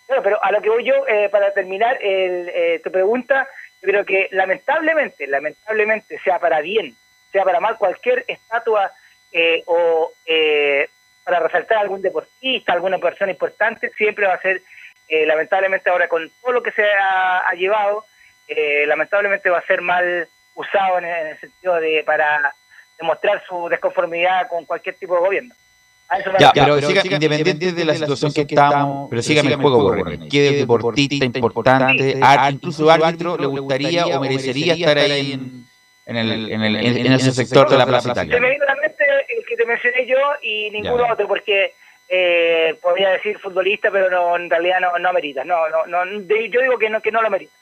Claro, 0.07 0.23
pero 0.23 0.43
a 0.43 0.53
lo 0.53 0.63
que 0.63 0.71
voy 0.71 0.85
yo, 0.85 0.95
eh, 1.09 1.29
para 1.31 1.53
terminar 1.53 1.99
el, 2.01 2.49
eh, 2.55 2.81
tu 2.85 2.93
pregunta, 2.93 3.49
creo 3.81 4.05
que 4.05 4.29
lamentablemente, 4.33 5.27
lamentablemente, 5.27 6.19
sea 6.21 6.39
para 6.39 6.61
bien, 6.61 6.95
sea 7.33 7.45
para 7.45 7.61
mal, 7.61 7.77
cualquier 7.79 8.25
estatua 8.27 8.93
eh, 9.33 9.63
o 9.67 10.13
eh, 10.25 10.89
para 11.25 11.41
resaltar 11.41 11.79
a 11.79 11.81
algún 11.81 12.03
deportista, 12.03 12.73
alguna 12.73 12.99
persona 12.99 13.33
importante, 13.33 13.91
siempre 13.91 14.27
va 14.27 14.35
a 14.35 14.41
ser, 14.41 14.63
eh, 15.09 15.27
lamentablemente 15.27 15.91
ahora 15.91 16.09
con 16.09 16.31
todo 16.41 16.53
lo 16.53 16.63
que 16.63 16.71
se 16.73 16.85
ha, 16.85 17.49
ha 17.49 17.53
llevado, 17.55 18.05
eh, 18.49 18.87
lamentablemente 18.87 19.51
va 19.51 19.59
a 19.59 19.67
ser 19.67 19.83
mal 19.83 20.29
usado 20.55 20.99
en, 20.99 21.05
en 21.05 21.27
el 21.29 21.41
sentido 21.41 21.75
de 21.81 22.03
para 22.05 22.55
demostrar 22.99 23.43
su 23.47 23.69
desconformidad 23.69 24.49
con 24.49 24.65
cualquier 24.65 24.95
tipo 24.95 25.15
de 25.15 25.21
gobierno. 25.21 25.55
A 26.09 26.19
eso 26.19 26.31
me 26.33 26.39
Ya, 26.39 26.53
pero, 26.55 26.81
siga, 26.81 27.03
independiente 27.05 27.73
de 27.73 27.85
la 27.85 27.95
situación 27.95 28.33
que 28.33 28.43
estamos, 28.43 29.09
pero 29.11 29.23
sígame 29.23 29.51
el 29.53 29.57
juego. 29.61 29.97
¿Qué 30.31 30.53
deportista 30.53 31.25
importante, 31.25 32.19
ar- 32.23 32.53
incluso 32.53 32.89
árbitro, 32.91 33.37
le 33.37 33.47
gustaría 33.47 34.07
o 34.07 34.21
merecería 34.21 34.75
estar 34.75 34.99
ahí 34.99 35.33
en, 35.33 35.67
en, 36.07 36.17
el, 36.17 36.53
en, 36.53 36.63
el, 36.63 36.77
en, 36.77 37.07
en 37.07 37.13
ese 37.13 37.33
sector 37.33 37.69
de 37.69 37.77
la 37.79 37.87
Plaza 37.87 38.15
Se 38.15 38.21
me 38.25 38.27
Italia? 38.27 38.49
vino 38.51 38.65
a 38.65 38.75
la 38.75 38.81
mente 38.81 39.05
el 39.37 39.45
que 39.47 39.57
te 39.57 39.67
mencioné 39.67 40.07
yo 40.07 40.17
y 40.43 40.71
ninguno 40.71 41.07
otro, 41.13 41.27
porque 41.27 41.73
eh, 42.09 42.77
podría 42.81 43.11
decir 43.11 43.37
futbolista, 43.41 43.91
pero 43.91 44.09
no, 44.09 44.37
en 44.37 44.49
realidad 44.49 44.77
no, 44.81 44.97
no 45.01 45.09
amerita. 45.09 45.43
No, 45.45 45.69
no, 45.69 45.87
no, 45.87 46.21
de- 46.21 46.49
yo 46.51 46.61
digo 46.61 46.79
que 46.79 46.89
no, 46.89 47.01
que 47.01 47.11
no 47.11 47.21
lo 47.21 47.31
merita. 47.31 47.53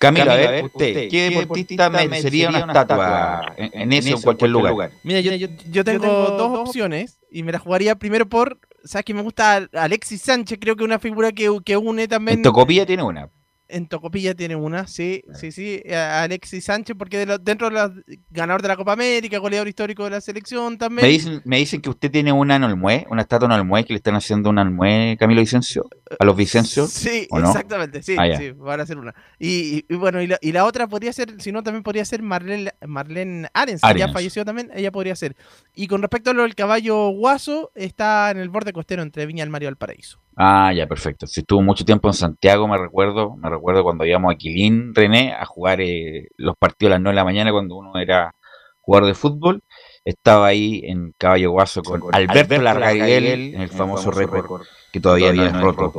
Camilo, 0.00 0.32
a 0.32 0.34
ver, 0.34 0.64
usted, 0.64 1.10
¿qué 1.10 1.28
deportista 1.28 1.90
merecería 1.90 2.48
una 2.48 2.60
estatua 2.60 3.52
en, 3.58 3.70
en 3.82 3.92
ese 3.92 4.14
o 4.14 4.16
en 4.16 4.22
cualquier 4.22 4.50
lugar? 4.50 4.92
Mira, 5.02 5.20
yo, 5.20 5.46
yo 5.70 5.84
tengo 5.84 6.06
dos 6.06 6.58
opciones 6.68 7.18
y 7.30 7.42
me 7.42 7.52
la 7.52 7.58
jugaría 7.58 7.94
primero 7.96 8.26
por. 8.26 8.58
¿Sabes 8.82 9.04
que 9.04 9.12
me 9.12 9.20
gusta 9.20 9.68
Alexis 9.74 10.22
Sánchez? 10.22 10.58
Creo 10.58 10.74
que 10.74 10.84
es 10.84 10.86
una 10.86 10.98
figura 10.98 11.32
que, 11.32 11.54
que 11.62 11.76
une 11.76 12.08
también. 12.08 12.38
En 12.38 12.42
Tocopilla 12.42 12.86
tiene 12.86 13.02
una. 13.02 13.28
En 13.70 13.86
Tocopilla 13.86 14.34
tiene 14.34 14.56
una, 14.56 14.86
sí, 14.86 15.22
sí, 15.34 15.52
sí. 15.52 15.82
a- 15.92 16.22
Alexis 16.22 16.64
Sánchez, 16.64 16.96
porque 16.98 17.18
de 17.18 17.26
los- 17.26 17.44
dentro 17.44 17.68
de 17.70 17.74
los 17.74 17.92
ganador 18.30 18.62
de 18.62 18.68
la 18.68 18.76
Copa 18.76 18.92
América, 18.92 19.38
goleador 19.38 19.68
histórico 19.68 20.04
de 20.04 20.10
la 20.10 20.20
selección 20.20 20.76
también. 20.78 21.06
Me 21.06 21.12
dicen, 21.12 21.42
me 21.44 21.58
dicen 21.58 21.80
que 21.80 21.90
usted 21.90 22.10
tiene 22.10 22.32
una 22.32 22.56
en 22.56 22.64
Olmué, 22.64 23.06
una 23.10 23.22
estatua 23.22 23.46
en 23.46 23.52
Olmué, 23.52 23.84
que 23.84 23.92
le 23.92 23.98
están 23.98 24.14
haciendo 24.14 24.50
una 24.50 24.62
Olmué, 24.62 25.16
Camilo 25.18 25.40
Vicencio, 25.40 25.88
a 26.18 26.24
los 26.24 26.36
Vicencios. 26.36 26.90
Sí, 26.90 27.28
exactamente, 27.32 28.02
sí, 28.02 28.16
Ah, 28.18 28.36
sí, 28.36 28.50
van 28.52 28.80
a 28.80 28.82
hacer 28.82 28.98
una. 28.98 29.14
Y, 29.38 29.82
bueno, 29.94 30.20
y 30.20 30.26
la, 30.26 30.38
y 30.40 30.52
la 30.52 30.64
otra 30.64 30.86
podría 30.88 31.12
ser, 31.12 31.40
si 31.40 31.52
no, 31.52 31.62
también 31.62 31.82
podría 31.82 32.04
ser 32.04 32.22
Marlene, 32.22 32.72
Marlene 32.86 33.48
Arens, 33.54 33.80
que 33.80 33.86
ya 33.98 34.04
Arens. 34.04 34.12
falleció 34.12 34.44
también, 34.44 34.70
ella 34.74 34.90
podría 34.92 35.14
ser. 35.16 35.36
Y 35.74 35.86
con 35.86 36.02
respecto 36.02 36.30
a 36.30 36.34
lo 36.34 36.42
del 36.42 36.54
caballo 36.54 37.08
guaso, 37.10 37.70
está 37.74 38.30
en 38.30 38.38
el 38.38 38.48
borde 38.48 38.72
costero 38.72 39.02
entre 39.02 39.26
Viña 39.26 39.42
del 39.44 39.50
Mar 39.50 39.62
y 39.62 39.66
Valparaíso. 39.66 40.20
Ah, 40.42 40.72
ya, 40.74 40.86
perfecto. 40.86 41.26
Si 41.26 41.40
estuvo 41.40 41.60
mucho 41.60 41.84
tiempo 41.84 42.08
en 42.08 42.14
Santiago, 42.14 42.66
me 42.66 42.78
recuerdo, 42.78 43.36
me 43.36 43.50
recuerdo 43.50 43.82
cuando 43.82 44.06
íbamos 44.06 44.32
a 44.32 44.36
Quilín, 44.38 44.94
René, 44.94 45.34
a 45.34 45.44
jugar 45.44 45.82
eh, 45.82 46.28
los 46.38 46.56
partidos 46.56 46.92
a 46.92 46.94
las 46.94 47.02
9 47.02 47.12
de 47.12 47.16
la 47.16 47.24
mañana 47.24 47.52
cuando 47.52 47.76
uno 47.76 47.98
era 48.00 48.34
jugador 48.80 49.08
de 49.08 49.14
fútbol. 49.14 49.60
Estaba 50.02 50.46
ahí 50.46 50.80
en 50.84 51.12
Caballo 51.18 51.50
Guaso 51.50 51.82
con 51.82 52.00
Alberto 52.30 52.62
Largariguel, 52.62 53.24
en 53.54 53.60
el 53.60 53.68
famoso 53.68 54.10
récord 54.10 54.66
que 54.90 55.00
todavía 55.00 55.30
no 55.34 55.42
es 55.44 55.52
roto. 55.76 55.92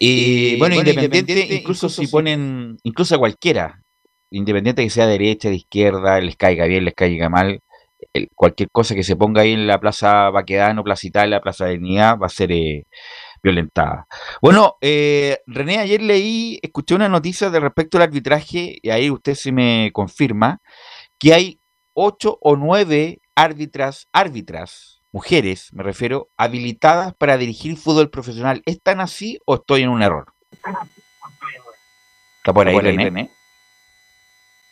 Y 0.00 0.58
bueno, 0.58 0.74
independiente, 0.74 1.32
incluso 1.54 1.88
si 1.88 2.08
ponen, 2.08 2.76
incluso 2.82 3.14
a 3.14 3.18
cualquiera, 3.18 3.80
independiente 4.30 4.82
que 4.82 4.90
sea 4.90 5.06
derecha, 5.06 5.48
de 5.48 5.54
izquierda, 5.54 6.20
les 6.20 6.36
caiga 6.36 6.66
bien, 6.66 6.84
les 6.84 6.94
caiga 6.94 7.28
mal, 7.28 7.60
el- 8.12 8.28
cualquier 8.34 8.68
cosa 8.70 8.94
que 8.96 9.04
se 9.04 9.14
ponga 9.16 9.42
ahí 9.42 9.52
en 9.52 9.66
la 9.68 9.78
Plaza 9.78 10.28
Baquedano, 10.30 10.82
Plaza 10.82 11.06
Italia, 11.06 11.40
Plaza 11.40 11.66
Dignidad, 11.66 12.18
va 12.18 12.26
a 12.26 12.30
ser 12.30 12.50
eh, 12.52 12.84
violentada. 13.46 14.06
Bueno, 14.42 14.76
eh, 14.80 15.38
René, 15.46 15.78
ayer 15.78 16.02
leí, 16.02 16.58
escuché 16.62 16.94
una 16.94 17.08
noticia 17.08 17.48
de 17.48 17.60
respecto 17.60 17.96
al 17.96 18.02
arbitraje, 18.02 18.78
y 18.82 18.90
ahí 18.90 19.08
usted 19.08 19.34
se 19.34 19.52
me 19.52 19.90
confirma, 19.92 20.60
que 21.18 21.32
hay 21.32 21.60
ocho 21.94 22.38
o 22.40 22.56
nueve 22.56 23.20
árbitras, 23.36 24.08
árbitras, 24.12 25.00
mujeres, 25.12 25.72
me 25.72 25.82
refiero, 25.84 26.28
habilitadas 26.36 27.14
para 27.14 27.38
dirigir 27.38 27.76
fútbol 27.76 28.10
profesional. 28.10 28.62
¿Es 28.66 28.82
tan 28.82 29.00
así 29.00 29.38
o 29.46 29.54
estoy 29.54 29.82
en 29.82 29.90
un 29.90 30.02
error? 30.02 30.26
¿Está 32.38 32.52
por 32.52 32.66
ahí, 32.66 32.78
René? 32.78 33.30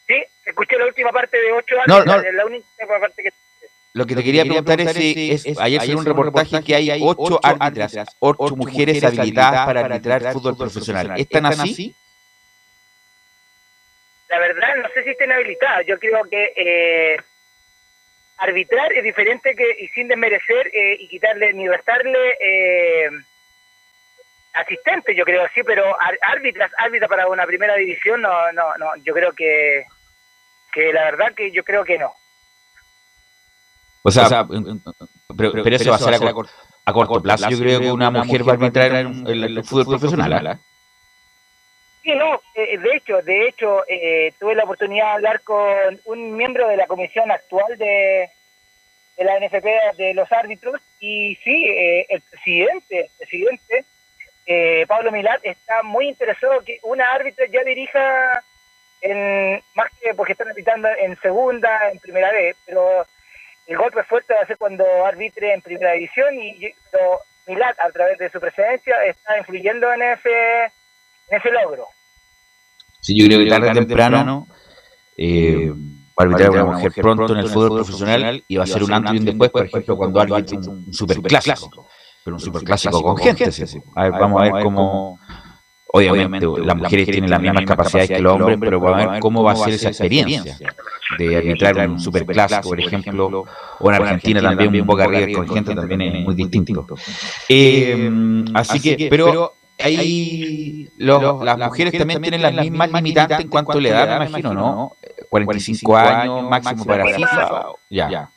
Sí, 0.06 0.14
escuché 0.44 0.76
la 0.78 0.86
última 0.86 1.12
parte 1.12 1.36
de 1.38 1.52
ocho 1.52 1.74
No, 1.86 1.94
años, 1.94 2.06
no. 2.06 2.22
la, 2.22 2.32
la 2.32 2.46
única 2.46 2.66
parte 3.00 3.22
que... 3.22 3.30
Lo 3.94 4.06
que 4.06 4.16
te 4.16 4.24
quería 4.24 4.42
preguntar 4.42 4.80
es 4.80 4.92
si 4.92 5.30
es, 5.30 5.58
ayer 5.60 5.80
salió 5.80 5.98
un 5.98 6.04
reportaje 6.04 6.64
que 6.64 6.74
hay 6.74 7.00
ocho 7.00 7.38
árbitras, 7.40 8.16
ocho 8.18 8.56
mujeres 8.56 9.04
habilitadas 9.04 9.66
para 9.66 9.80
arbitrar 9.82 10.32
fútbol 10.32 10.56
profesional. 10.56 11.12
¿Es 11.16 11.28
tan 11.28 11.46
así? 11.46 11.94
La 14.28 14.40
verdad, 14.40 14.76
no 14.82 14.88
sé 14.88 15.04
si 15.04 15.10
estén 15.10 15.30
habilitadas. 15.30 15.86
Yo 15.86 15.96
creo 16.00 16.24
que 16.28 16.52
eh, 16.56 17.16
arbitrar 18.38 18.92
es 18.94 19.04
diferente 19.04 19.54
que 19.54 19.64
y 19.78 19.86
sin 19.88 20.08
desmerecer 20.08 20.72
eh, 20.74 20.96
y 20.98 21.06
quitarle 21.06 21.52
ni 21.52 21.68
restarle 21.68 22.36
eh, 22.40 23.10
asistente, 24.54 25.14
yo 25.14 25.24
creo, 25.24 25.46
sí, 25.54 25.62
pero 25.62 25.96
árbitras, 26.20 26.72
árbitras 26.78 27.08
para 27.08 27.28
una 27.28 27.46
primera 27.46 27.76
división, 27.76 28.22
no, 28.22 28.50
no, 28.50 28.76
no, 28.76 28.96
yo 29.04 29.14
creo 29.14 29.32
que, 29.34 29.84
que 30.72 30.92
la 30.92 31.04
verdad 31.04 31.32
que 31.32 31.52
yo 31.52 31.62
creo 31.62 31.84
que 31.84 31.96
no. 31.96 32.12
O 34.06 34.10
sea, 34.10 34.46
pero, 35.36 35.52
pero 35.52 35.76
eso 35.76 35.90
va 35.90 35.96
a 35.96 35.98
ser 35.98 36.14
a, 36.14 36.32
cor- 36.32 36.48
a 36.84 36.92
corto 36.92 37.22
plazo. 37.22 37.48
Yo 37.48 37.58
creo 37.58 37.80
que 37.80 37.90
una 37.90 38.10
mujer 38.10 38.46
va 38.46 38.52
a 38.52 38.54
arbitrar 38.56 38.94
en 38.96 39.26
el, 39.26 39.44
el 39.44 39.64
fútbol 39.64 39.98
profesional. 39.98 40.46
¿ah? 40.46 40.58
Sí, 42.02 42.14
no, 42.14 42.38
eh, 42.54 42.76
de 42.78 42.96
hecho, 42.96 43.22
de 43.22 43.48
hecho, 43.48 43.82
eh, 43.88 44.32
tuve 44.38 44.54
la 44.54 44.64
oportunidad 44.64 45.06
de 45.06 45.12
hablar 45.12 45.40
con 45.40 45.98
un 46.04 46.36
miembro 46.36 46.68
de 46.68 46.76
la 46.76 46.86
comisión 46.86 47.30
actual 47.30 47.78
de, 47.78 48.28
de 49.16 49.24
la 49.24 49.38
NFP 49.40 49.96
de 49.96 50.12
los 50.12 50.30
árbitros 50.30 50.80
y 51.00 51.36
sí, 51.36 51.64
eh, 51.66 52.04
el 52.10 52.20
presidente, 52.20 53.00
el 53.00 53.10
presidente 53.18 53.84
eh, 54.46 54.84
Pablo 54.86 55.10
Milat 55.12 55.40
está 55.42 55.82
muy 55.82 56.08
interesado 56.08 56.60
que 56.60 56.78
una 56.82 57.10
árbitra 57.10 57.46
ya 57.50 57.64
dirija 57.64 58.44
en 59.00 59.62
más 59.74 59.88
que 59.98 60.12
porque 60.12 60.32
están 60.32 60.48
arbitrando 60.48 60.88
en 61.00 61.18
segunda, 61.22 61.88
en 61.90 61.98
primera 62.00 62.30
vez, 62.30 62.54
pero 62.66 63.06
el 63.66 63.76
golpe 63.78 64.02
fuerte 64.04 64.34
va 64.34 64.40
a 64.42 64.46
ser 64.46 64.56
cuando 64.58 64.84
arbitre 65.04 65.54
en 65.54 65.60
primera 65.62 65.92
división 65.92 66.34
y 66.40 66.58
yo- 66.60 66.68
pero 66.90 67.20
Milat 67.46 67.78
a 67.78 67.90
través 67.90 68.18
de 68.18 68.30
su 68.30 68.40
presidencia 68.40 68.94
está 69.04 69.36
influyendo 69.38 69.92
en 69.92 70.02
ese 70.02 70.64
en 71.28 71.38
ese 71.38 71.50
logro. 71.50 71.86
Sí, 73.00 73.18
yo 73.18 73.26
creo 73.26 73.38
que 73.40 73.50
tarde 73.50 73.70
o 73.70 73.74
temprano 73.74 74.46
eh, 75.16 75.70
va 75.70 75.74
a 76.18 76.22
arbitrar 76.22 76.50
una 76.50 76.64
mujer 76.64 76.92
pronto 76.94 77.32
en 77.32 77.38
el 77.38 77.48
fútbol 77.48 77.78
profesional 77.84 78.44
y 78.48 78.56
va 78.56 78.64
a 78.64 78.66
ser 78.66 78.82
un 78.82 78.92
antes 78.94 79.12
y 79.14 79.18
un 79.18 79.24
después, 79.26 79.50
por 79.50 79.66
ejemplo, 79.66 79.96
cuando 79.96 80.20
arbitra 80.20 80.58
un, 80.58 80.68
un 80.86 80.92
superclásico. 80.94 81.88
Pero 82.24 82.36
un 82.36 82.40
superclásico 82.40 83.02
con 83.02 83.16
gente. 83.18 83.52
sí. 83.52 83.78
A 83.94 84.04
ver, 84.04 84.12
vamos 84.12 84.40
a 84.40 84.44
ver 84.44 84.62
cómo. 84.62 85.18
Obviamente, 85.96 86.46
las 86.66 86.76
mujeres 86.76 87.06
tienen 87.12 87.30
las 87.30 87.40
mismas 87.40 87.64
capacidades 87.76 88.08
que 88.10 88.22
los 88.22 88.32
hombres, 88.32 88.58
pero 88.60 88.80
vamos 88.80 88.94
a 89.06 89.10
ver 89.12 89.20
cómo 89.20 89.42
va 89.44 89.52
a 89.52 89.56
ser 89.56 89.74
esa 89.74 89.88
experiencia 89.90 90.56
de 91.18 91.36
arbitrar 91.36 91.88
un 91.88 92.00
superclásico, 92.00 92.68
por 92.68 92.80
ejemplo, 92.80 93.44
o 93.78 93.88
en 93.90 93.94
Argentina 93.94 94.40
también 94.48 94.80
un 94.82 94.86
Boca 94.86 95.06
River 95.06 95.32
con 95.36 95.48
gente 95.54 95.74
también 95.74 96.00
es 96.02 96.24
muy 96.24 96.34
distinto. 96.34 96.86
Eh, 97.48 98.44
así 98.54 98.80
que, 98.96 99.08
pero 99.08 99.54
ahí 99.78 100.88
los- 100.96 101.44
las 101.44 101.58
mujeres 101.68 101.92
también 101.98 102.22
tienen 102.22 102.42
las 102.42 102.52
mismas 102.70 102.88
limitantes 103.04 103.40
en 103.40 103.48
cuanto 103.48 103.72
a 103.72 103.80
la 103.80 103.88
edad, 103.88 104.18
me 104.18 104.26
imagino, 104.26 104.48
¿no? 104.54 104.96
45 105.30 105.96
años 105.96 106.50
máximo 106.50 106.84
para 106.86 107.04
FIFA. 107.16 107.66
Ya. 107.90 108.30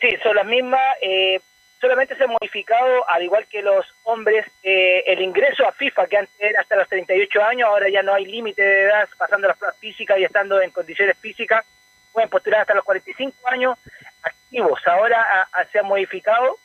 Sí, 0.00 0.08
son 0.22 0.36
las 0.36 0.46
mismas. 0.46 0.80
eh, 1.02 1.40
solamente 1.84 2.16
se 2.16 2.24
ha 2.24 2.26
modificado, 2.26 3.08
al 3.10 3.22
igual 3.22 3.46
que 3.46 3.60
los 3.60 3.84
hombres, 4.04 4.46
eh, 4.62 5.04
el 5.06 5.20
ingreso 5.20 5.66
a 5.66 5.72
FIFA, 5.72 6.06
que 6.06 6.16
antes 6.16 6.34
era 6.38 6.62
hasta 6.62 6.76
los 6.76 6.88
38 6.88 7.44
años, 7.44 7.68
ahora 7.68 7.90
ya 7.90 8.02
no 8.02 8.14
hay 8.14 8.24
límite 8.24 8.62
de 8.62 8.84
edad, 8.84 9.06
pasando 9.18 9.48
las 9.48 9.58
pruebas 9.58 9.78
físicas 9.78 10.18
y 10.18 10.24
estando 10.24 10.60
en 10.62 10.70
condiciones 10.70 11.18
físicas, 11.18 11.64
pueden 12.12 12.30
postular 12.30 12.62
hasta 12.62 12.74
los 12.74 12.84
45 12.84 13.36
años 13.48 13.78
activos. 14.22 14.80
Ahora 14.86 15.20
ah, 15.20 15.48
ah, 15.52 15.64
se 15.70 15.78
ha 15.78 15.82
modificado, 15.82 16.58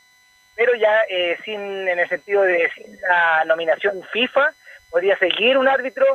pero 0.56 0.74
ya 0.76 1.02
eh, 1.10 1.38
sin 1.44 1.60
en 1.60 2.00
el 2.00 2.08
sentido 2.08 2.44
de 2.44 2.72
sin 2.74 3.00
la 3.02 3.44
nominación 3.46 4.02
FIFA, 4.14 4.54
podría 4.90 5.18
seguir 5.18 5.58
un 5.58 5.68
árbitro 5.68 6.06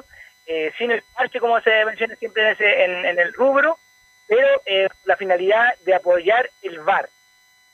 eh, 0.46 0.72
sin 0.78 0.90
el 0.90 1.02
parche, 1.14 1.40
como 1.40 1.60
se 1.60 1.84
menciona 1.84 2.16
siempre 2.16 2.42
en, 2.42 2.48
ese, 2.52 2.84
en, 2.84 3.18
el 3.18 3.32
rubro, 3.34 3.78
pero 4.26 4.48
la 5.04 5.16
finalidad 5.16 5.74
de 5.84 5.94
apoyar 5.94 6.48
el 6.62 6.80
VAR. 6.80 7.08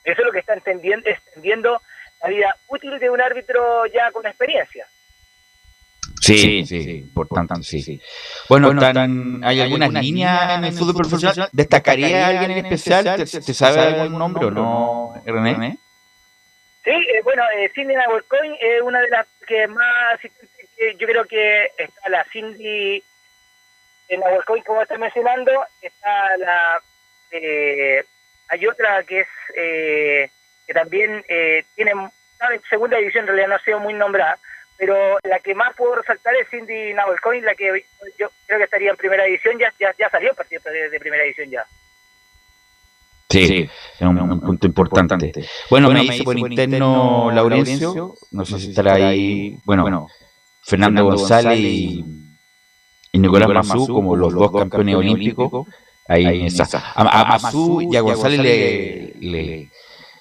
Eso 0.05 0.21
es 0.21 0.27
lo 0.27 0.33
que 0.33 0.39
está 0.41 0.55
entendiendo, 0.55 1.09
extendiendo 1.09 1.81
la 2.23 2.29
vida 2.29 2.57
útil 2.69 2.99
de 2.99 3.11
un 3.11 3.21
árbitro 3.21 3.87
ya 3.87 4.11
con 4.13 4.27
experiencia. 4.27 4.87
Sí, 6.21 6.67
sí, 6.67 6.99
importante, 6.99 7.63
sí. 7.63 8.01
Bueno, 8.49 8.73
están- 8.73 9.43
¿hay 9.43 9.61
algunas 9.61 9.91
líneas 9.93 10.59
en 10.59 10.65
el 10.65 10.73
fútbol 10.75 10.97
profesional? 10.97 11.49
¿Destacaría 11.53 12.27
alguien 12.27 12.51
en 12.51 12.67
especial? 12.67 13.17
¿Te, 13.17 13.25
te 13.25 13.55
sabe 13.55 13.81
algún 14.01 14.19
nombre 14.19 14.47
o 14.47 14.51
no, 14.51 15.15
René? 15.25 15.77
Sí, 16.85 16.91
eh, 16.91 17.21
bueno, 17.23 17.43
eh, 17.57 17.71
Cindy 17.75 17.95
Nahuelcoin 17.95 18.55
es 18.59 18.83
una 18.83 19.01
de 19.01 19.09
las 19.11 19.27
que 19.47 19.67
más 19.67 20.19
que 20.21 20.97
yo 20.97 21.07
creo 21.07 21.25
que 21.27 21.67
está 21.77 22.09
la 22.09 22.25
Cindy 22.33 23.03
en 24.09 24.21
Nahuelcoin, 24.21 24.63
como 24.63 24.81
está 24.83 24.97
mencionando, 24.97 25.53
está 25.83 26.37
la 26.39 26.81
eh, 27.33 28.03
hay 28.51 28.67
otra 28.67 29.03
que 29.05 29.21
es 29.21 29.29
eh, 29.57 30.31
que 30.67 30.75
también 30.75 31.25
eh, 31.29 31.65
tiene 31.75 31.93
en 31.93 32.63
segunda 32.69 32.99
división, 32.99 33.23
en 33.23 33.29
realidad 33.29 33.49
no 33.49 33.55
ha 33.55 33.65
sido 33.65 33.81
muy 33.81 33.95
nombrada, 33.95 34.39
pero 34.77 35.19
la 35.23 35.39
que 35.41 35.55
más 35.55 35.75
puedo 35.77 35.95
resaltar 35.97 36.35
es 36.37 36.49
Cindy 36.49 36.95
Nahuelcoin, 36.95 37.45
la 37.45 37.55
que 37.55 37.85
yo 38.19 38.31
creo 38.47 38.59
que 38.59 38.65
estaría 38.65 38.91
en 38.91 38.97
primera 38.97 39.25
división, 39.25 39.59
ya 39.59 39.73
ya, 39.79 39.95
ya 39.99 40.09
salió 40.11 40.35
partido 40.35 40.63
de, 40.65 40.91
de 40.91 41.01
primera 41.01 41.23
división 41.23 41.51
ya. 41.51 41.65
Sí, 43.29 43.69
es 43.95 44.01
un, 44.01 44.19
un 44.19 44.41
punto 44.41 44.67
importante. 44.67 45.33
Bueno, 45.71 45.91
me 45.91 46.01
dice 46.01 46.25
por 46.25 46.37
interno 46.37 47.31
Laurencio, 47.33 48.15
no 48.33 48.45
sé 48.45 48.59
si 48.59 48.71
estará 48.71 48.95
ahí, 48.95 49.57
bueno, 49.65 50.09
Fernando 50.65 51.05
González 51.05 51.59
y, 51.59 52.05
y 53.13 53.19
Nicolás 53.19 53.49
Mazú 53.69 53.87
como 53.87 54.17
los 54.17 54.35
dos 54.35 54.51
campeones 54.51 54.97
olímpicos. 54.97 55.69
Ahí 56.11 56.41
en 56.41 56.47
esa. 56.47 56.93
A, 56.95 57.21
a 57.21 57.39
Mazú 57.39 57.83
y 57.83 57.97
a 57.97 58.01
González 58.01 58.41
le, 58.41 59.15
le, 59.21 59.71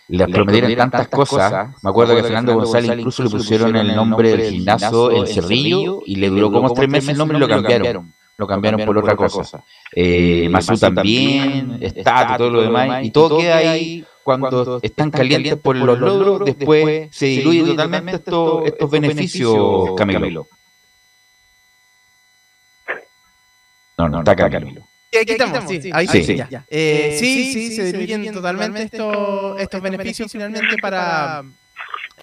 le 0.07 0.27
prometieron 0.27 0.75
tantas 0.75 1.07
cosas. 1.07 1.69
Me 1.81 1.89
acuerdo 1.89 2.13
que 2.13 2.19
a 2.19 2.23
Fernando 2.23 2.53
González 2.53 2.91
incluso 2.99 3.23
le 3.23 3.29
pusieron 3.31 3.75
el 3.75 3.95
nombre 3.95 4.37
del 4.37 4.51
gimnasio 4.51 5.09
El 5.11 5.27
Cerrillo 5.27 6.03
y 6.05 6.17
le 6.17 6.29
duró 6.29 6.51
como 6.51 6.71
tres 6.73 6.89
meses 6.89 7.09
el 7.09 7.17
nombre 7.17 7.37
y 7.37 7.41
lo 7.41 7.47
cambiaron. 7.47 8.13
Lo 8.37 8.47
cambiaron 8.47 8.85
por 8.85 8.97
otra 8.99 9.15
cosa. 9.15 9.63
Eh, 9.91 10.47
Mazú 10.49 10.77
también, 10.77 11.79
Estato, 11.81 12.37
todo 12.37 12.49
lo 12.51 12.61
demás. 12.61 13.03
Y 13.03 13.09
todo 13.09 13.39
queda 13.39 13.57
ahí 13.57 14.05
cuando 14.23 14.79
están 14.83 15.09
calientes 15.09 15.55
por 15.55 15.75
los 15.75 15.99
logros, 15.99 16.45
después 16.45 17.09
se 17.11 17.25
diluye 17.25 17.63
totalmente 17.63 18.17
estos, 18.17 18.67
estos 18.67 18.91
beneficios, 18.91 19.89
Camilo. 19.97 20.47
No, 23.97 24.07
no, 24.07 24.19
está 24.19 24.33
acá, 24.33 24.49
Camilo. 24.51 24.88
Sí, 25.11 25.17
aquí 25.17 25.31
estamos, 25.31 25.63
sí, 25.67 25.89
ahí 25.91 26.07
Sí, 26.07 26.23
sí, 26.23 26.23
sí. 26.23 26.35
ya. 26.49 26.65
Eh, 26.69 27.17
sí, 27.19 27.53
sí, 27.53 27.75
se 27.75 27.85
diluyen 27.85 28.31
totalmente 28.31 28.83
estos, 28.83 29.59
estos 29.59 29.81
beneficios 29.81 30.31
finalmente 30.31 30.75
para 30.81 31.43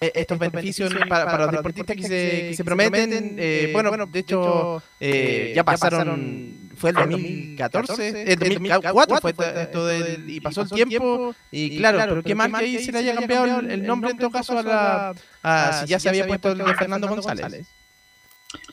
eh, 0.00 0.12
estos 0.14 0.38
beneficios 0.38 0.92
para, 1.08 1.24
para 1.24 1.46
los 1.46 1.52
deportistas 1.52 1.96
que 1.96 2.02
se, 2.02 2.48
que 2.48 2.54
se 2.54 2.64
prometen. 2.64 3.36
Eh, 3.38 3.70
bueno, 3.72 4.06
de 4.06 4.18
hecho, 4.18 4.82
eh, 5.00 5.52
ya 5.54 5.64
pasaron, 5.64 6.70
fue 6.76 6.90
el 6.90 6.96
2014, 6.96 8.32
el 8.32 8.38
2004 8.38 9.16
fue 9.20 9.34
esto 9.62 9.86
del, 9.86 10.28
y 10.28 10.40
pasó 10.40 10.62
el 10.62 10.70
tiempo. 10.70 11.34
Y 11.50 11.78
claro, 11.78 11.98
pero 12.08 12.22
qué 12.22 12.34
mal 12.34 12.52
que 12.52 12.64
ahí 12.64 12.84
se 12.84 12.92
le 12.92 12.98
haya 12.98 13.14
cambiado 13.14 13.60
el, 13.60 13.70
el 13.70 13.86
nombre 13.86 14.10
en 14.10 14.18
todo 14.18 14.30
caso 14.30 14.58
a 14.58 14.62
la, 14.62 15.14
a, 15.42 15.80
si 15.80 15.86
ya 15.86 15.98
se 15.98 16.08
había 16.08 16.26
puesto 16.26 16.52
el 16.52 16.58
de 16.58 16.74
Fernando 16.74 17.08
González. 17.08 17.66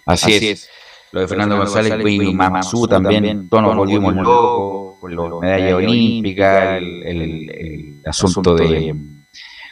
Así 0.05 0.33
es. 0.33 0.69
Lo 1.13 1.19
de 1.21 1.27
Fernando 1.27 1.57
González 1.57 1.93
y 2.11 2.33
Mamazú 2.33 2.87
también, 2.87 3.47
todos 3.49 3.63
nos 3.63 3.75
volvimos 3.77 4.13
locos 4.15 4.99
con 4.99 5.15
la 5.15 5.21
medalla 5.41 5.75
olímpica, 5.75 6.77
el, 6.77 7.03
el, 7.03 7.21
el 7.51 8.01
asunto 8.05 8.55
de 8.55 8.95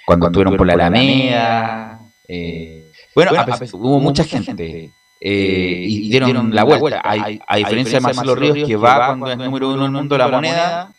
cuando 0.06 0.28
estuvieron 0.28 0.56
por 0.58 0.68
la 0.68 0.74
Alameda. 0.74 2.00
eh, 2.28 2.92
bueno, 3.16 3.32
a 3.38 3.46
pesar- 3.46 3.68
hubo 3.74 4.00
mucha 4.00 4.24
gente 4.24 4.92
eh, 5.20 5.86
y 5.88 6.10
dieron 6.10 6.54
la 6.56 6.64
vuelta. 6.64 7.02
A, 7.04 7.16
a 7.48 7.58
diferencia 7.58 8.00
de 8.00 8.04
Marcelo 8.04 8.36
Ríos, 8.36 8.68
que 8.68 8.76
va 8.76 9.08
cuando 9.08 9.32
es 9.32 9.38
número 9.38 9.68
uno 9.70 9.80
en 9.80 9.86
el 9.86 9.92
mundo 9.92 10.16
de 10.16 10.20
la 10.20 10.28
moneda, 10.30 10.94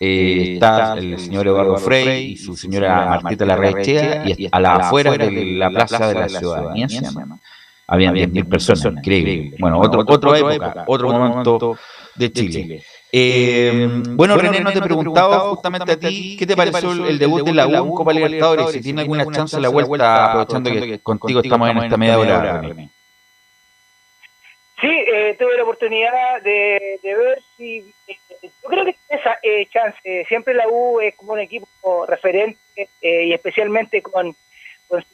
eh, 0.00 0.54
está 0.54 0.94
el 0.94 1.18
señor 1.18 1.46
Eduardo 1.46 1.76
Frey 1.76 2.32
y 2.32 2.36
su 2.36 2.56
señora 2.56 2.88
Martita 3.22 3.44
Larrechea, 3.44 4.24
y 4.26 4.48
a 4.50 4.60
la 4.60 4.74
afuera 4.76 5.10
de 5.18 5.44
la 5.58 5.70
plaza 5.70 6.08
de 6.08 6.14
la 6.14 6.28
ciudadanía 6.28 6.88
se 6.88 7.00
llama. 7.02 7.38
Habían 7.86 8.14
10.000 8.14 8.48
personas, 8.48 8.98
increíble. 8.98 9.54
Bueno, 9.58 9.80
otro, 9.80 10.04
otra 10.06 10.38
época, 10.38 10.84
otro 10.86 11.08
momento 11.10 11.78
de 12.14 12.32
Chile. 12.32 12.82
Eh, 13.14 13.88
bueno, 14.10 14.36
René, 14.36 14.60
no 14.60 14.72
te 14.72 14.78
he 14.78 14.82
preguntado 14.82 15.54
justamente 15.56 15.92
a 15.92 15.98
ti, 15.98 16.36
¿qué 16.38 16.46
te 16.46 16.56
pareció 16.56 16.92
el, 16.92 17.06
el 17.06 17.18
debut 17.18 17.42
de 17.44 17.52
la 17.52 17.66
U 17.66 17.74
en 17.88 17.94
Copa 17.94 18.12
Libertadores? 18.12 18.70
Si 18.70 18.80
tiene 18.80 19.02
alguna 19.02 19.26
chance 19.30 19.60
la 19.60 19.68
vuelta, 19.68 20.26
aprovechando 20.32 20.70
que 20.70 20.98
contigo 21.00 21.40
estamos 21.40 21.68
en 21.70 21.78
esta 21.78 21.96
media 21.96 22.18
hora, 22.18 22.60
René. 22.62 22.88
Sí, 24.80 24.88
eh, 24.88 25.36
tuve 25.38 25.56
la 25.56 25.62
oportunidad 25.62 26.42
de, 26.42 26.98
de 27.02 27.14
ver 27.14 27.42
si. 27.56 27.94
eh, 28.08 28.16
yo 28.42 28.68
creo 28.68 28.84
que 28.84 28.96
tiene 29.06 29.22
esa 29.22 29.38
eh, 29.42 29.66
chance. 29.72 30.24
Siempre 30.26 30.54
la 30.54 30.66
U 30.68 30.98
es 31.00 31.14
como 31.14 31.34
un 31.34 31.38
equipo 31.38 32.06
referente 32.06 32.58
eh, 33.00 33.26
y 33.26 33.32
especialmente 33.32 34.02
con, 34.02 34.34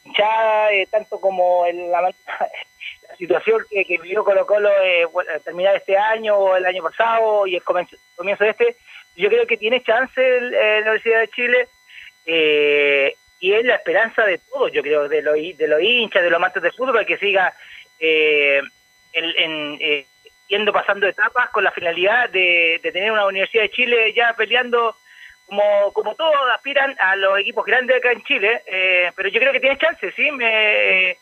hinchada, 0.05 0.73
eh, 0.73 0.87
tanto 0.91 1.21
como 1.21 1.67
en 1.67 1.91
la, 1.91 2.03
la 3.09 3.17
situación 3.17 3.63
que, 3.71 3.85
que 3.85 3.99
vivió 3.99 4.25
Colo 4.25 4.47
Colo 4.47 4.71
eh, 4.83 5.07
terminar 5.45 5.77
este 5.77 5.97
año 5.97 6.37
o 6.37 6.57
el 6.57 6.67
año 6.67 6.83
pasado 6.83 7.47
y 7.47 7.57
el 7.57 7.63
comienzo, 7.63 7.97
comienzo 8.17 8.45
de 8.45 8.51
este. 8.51 8.77
Yo 9.17 9.29
creo 9.29 9.47
que 9.47 9.57
tiene 9.57 9.83
chance 9.83 10.21
el, 10.21 10.55
eh, 10.55 10.81
la 10.81 10.91
Universidad 10.91 11.21
de 11.21 11.29
Chile. 11.29 11.69
eh, 12.27 13.15
y 13.41 13.53
es 13.53 13.65
la 13.65 13.77
esperanza 13.77 14.25
de 14.25 14.39
todos, 14.39 14.73
yo 14.73 14.83
creo, 14.83 15.09
de 15.09 15.23
los, 15.23 15.35
de 15.35 15.69
los 15.69 15.81
hinchas, 15.81 16.23
de 16.23 16.31
los 16.31 16.39
amantes 16.39 16.63
del 16.63 16.73
fútbol, 16.73 17.07
que 17.07 17.19
siga 17.19 17.55
eh, 18.01 18.61
en, 19.13 19.25
en, 19.25 19.79
eh, 19.81 20.07
yendo 20.49 20.73
pasando 20.73 21.07
etapas 21.07 21.51
con 21.51 21.63
la 21.63 21.71
finalidad 21.71 22.31
de 22.31 22.81
tener 22.83 23.13
una 23.13 23.27
Universidad 23.27 23.63
de 23.63 23.71
Chile 23.71 24.13
ya 24.13 24.35
peleando 24.37 24.97
como, 25.49 25.93
como 25.93 26.15
todos 26.15 26.35
aspiran 26.55 26.95
a 27.01 27.17
los 27.17 27.39
equipos 27.39 27.65
grandes 27.65 27.97
acá 27.97 28.13
en 28.13 28.23
Chile, 28.25 28.63
eh, 28.67 29.11
pero 29.17 29.29
yo 29.31 29.41
creo 29.41 29.53
que 29.53 29.61
tiene 29.61 29.79
chance, 29.79 30.13
¿sí? 30.13 30.31
Me, 30.31 31.17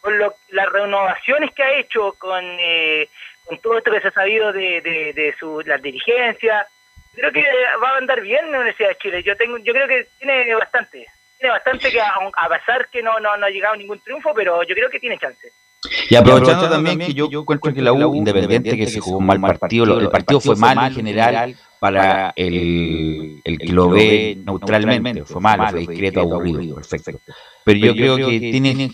con 0.00 0.18
lo- 0.18 0.34
las 0.48 0.68
renovaciones 0.70 1.52
que 1.54 1.62
ha 1.62 1.78
hecho, 1.78 2.12
con, 2.18 2.44
eh, 2.44 3.08
con 3.44 3.58
todo 3.58 3.78
esto 3.78 3.90
que 3.92 4.00
se 4.00 4.08
ha 4.08 4.12
sabido 4.12 4.52
de, 4.52 4.80
de, 4.80 5.12
de 5.12 5.34
su, 5.38 5.60
las 5.64 5.80
dirigencias, 5.80 6.66
creo 7.14 7.30
que 7.32 7.42
va 7.82 7.90
a 7.90 7.98
andar 7.98 8.20
bien 8.20 8.50
la 8.50 8.58
Universidad 8.58 8.88
de 8.90 8.96
Chile. 8.96 9.22
Yo 9.22 9.36
tengo, 9.36 9.58
yo 9.58 9.72
creo 9.72 9.86
que 9.86 10.06
tiene 10.18 10.54
bastante, 10.56 11.06
tiene 11.38 11.52
bastante 11.52 11.90
que, 11.92 12.00
aun- 12.00 12.32
a 12.36 12.48
pesar 12.48 12.88
que 12.88 13.00
no, 13.02 13.20
no, 13.20 13.36
no 13.36 13.46
ha 13.46 13.50
llegado 13.50 13.76
ningún 13.76 14.00
triunfo, 14.00 14.34
pero 14.34 14.62
yo 14.64 14.74
creo 14.74 14.90
que 14.90 14.98
tiene 15.00 15.18
chance. 15.18 15.52
Y 16.10 16.16
aprovechando 16.16 16.68
también 16.68 16.98
que 16.98 17.14
yo 17.14 17.40
encuentro 17.42 17.72
que 17.72 17.80
la 17.80 17.92
U, 17.92 18.14
independiente 18.16 18.76
que 18.76 18.86
se 18.86 18.98
jugó 19.00 19.18
un 19.18 19.26
mal 19.26 19.40
partido, 19.60 19.84
el 20.00 20.10
partido 20.10 20.40
fue 20.40 20.56
malo 20.56 20.80
en 20.88 20.94
general 20.96 21.34
para 21.78 22.32
el, 22.36 23.40
el 23.44 23.58
que 23.58 23.72
lo 23.72 23.88
ve 23.90 24.36
neutralmente, 24.44 25.24
fue 25.24 25.40
malo, 25.40 25.68
fue 25.70 25.80
discreto, 25.80 26.20
aburrido, 26.20 26.76
perfecto. 26.76 27.20
Pero 27.64 27.78
yo 27.78 27.92
creo 27.94 28.16
que 28.16 28.38
tiene, 28.40 28.90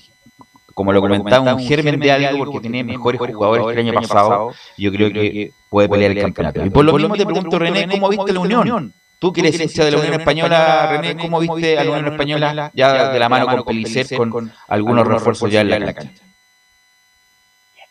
como 0.75 0.93
lo 0.93 1.01
comentaba, 1.01 1.55
un 1.55 1.63
germen 1.63 1.99
de 2.01 2.13
algo 2.13 2.45
porque 2.45 2.61
tiene 2.61 2.85
mejores 2.85 3.21
jugadores 3.21 3.67
que 3.67 3.81
el 3.81 3.89
año 3.89 4.01
pasado, 4.01 4.53
yo 4.77 4.93
creo 4.93 5.13
que 5.13 5.53
puede 5.71 5.89
pelear 5.89 6.11
el 6.13 6.21
campeonato. 6.21 6.65
Y 6.65 6.71
por 6.71 6.85
lo 6.85 6.93
mismo 6.93 7.17
te 7.17 7.25
pregunto, 7.25 7.59
René, 7.59 7.89
¿cómo 7.89 8.09
viste 8.09 8.33
la 8.33 8.41
Unión? 8.41 8.93
Tú 9.19 9.33
que 9.33 9.41
eres 9.41 9.59
hincha 9.59 9.85
de 9.85 9.93
la 9.93 9.99
Unión 9.99 10.15
Española, 10.15 10.89
René, 11.01 11.17
¿cómo 11.17 11.41
viste 11.41 11.79
a 11.79 11.85
la 11.85 11.93
Unión 11.93 12.13
Española 12.13 12.71
ya 12.75 13.11
de 13.11 13.19
la 13.19 13.29
mano 13.29 13.47
con 13.47 13.65
Pelicer, 13.65 14.07
con 14.17 14.53
algunos 14.69 15.07
refuerzos 15.07 15.51
ya 15.51 15.63
en 15.63 15.69
la 15.71 15.95
cancha? 15.95 16.23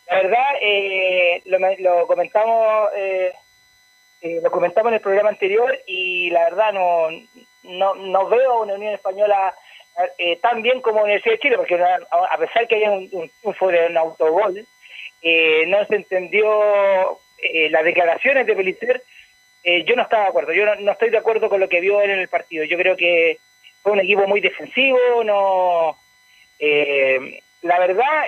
La 0.06 0.16
verdad, 0.22 0.44
eh, 0.62 1.42
lo, 1.46 1.58
lo 1.58 2.06
comentamos 2.06 2.88
eh, 2.96 3.32
lo 4.42 4.50
comentamos 4.50 4.90
en 4.90 4.94
el 4.94 5.00
programa 5.00 5.28
anterior 5.30 5.78
y 5.86 6.30
la 6.30 6.44
verdad 6.44 6.72
no 6.72 7.08
no, 7.64 7.94
no 7.94 8.28
veo 8.28 8.62
una 8.62 8.74
Unión 8.74 8.94
Española 8.94 9.54
eh, 10.18 10.36
tan 10.36 10.62
bien 10.62 10.80
como 10.80 11.02
Universidad 11.02 11.34
de 11.34 11.40
Chile, 11.40 11.56
porque 11.56 11.76
a 11.76 12.38
pesar 12.38 12.66
que 12.66 12.76
haya 12.76 12.90
un, 12.90 13.08
un 13.12 13.30
triunfo 13.40 13.68
de 13.68 13.86
un 13.86 13.96
autogol, 13.96 14.66
eh, 15.22 15.64
no 15.66 15.84
se 15.86 15.96
entendió 15.96 17.18
eh, 17.38 17.70
las 17.70 17.84
declaraciones 17.84 18.46
de 18.46 18.56
Pelicer. 18.56 19.02
eh, 19.62 19.84
yo 19.84 19.96
no 19.96 20.02
estaba 20.02 20.24
de 20.24 20.28
acuerdo, 20.28 20.52
yo 20.52 20.74
no, 20.76 20.92
estoy 20.92 21.10
de 21.10 21.18
acuerdo 21.18 21.48
con 21.48 21.60
lo 21.60 21.68
que 21.68 21.80
vio 21.80 22.00
él 22.00 22.10
en 22.10 22.18
el 22.20 22.28
partido. 22.28 22.64
Yo 22.64 22.76
creo 22.76 22.96
que 22.96 23.38
fue 23.82 23.92
un 23.92 24.00
equipo 24.00 24.26
muy 24.26 24.40
defensivo, 24.40 24.98
no. 25.24 25.96
eh, 26.58 27.40
la 27.62 27.78
verdad, 27.78 28.24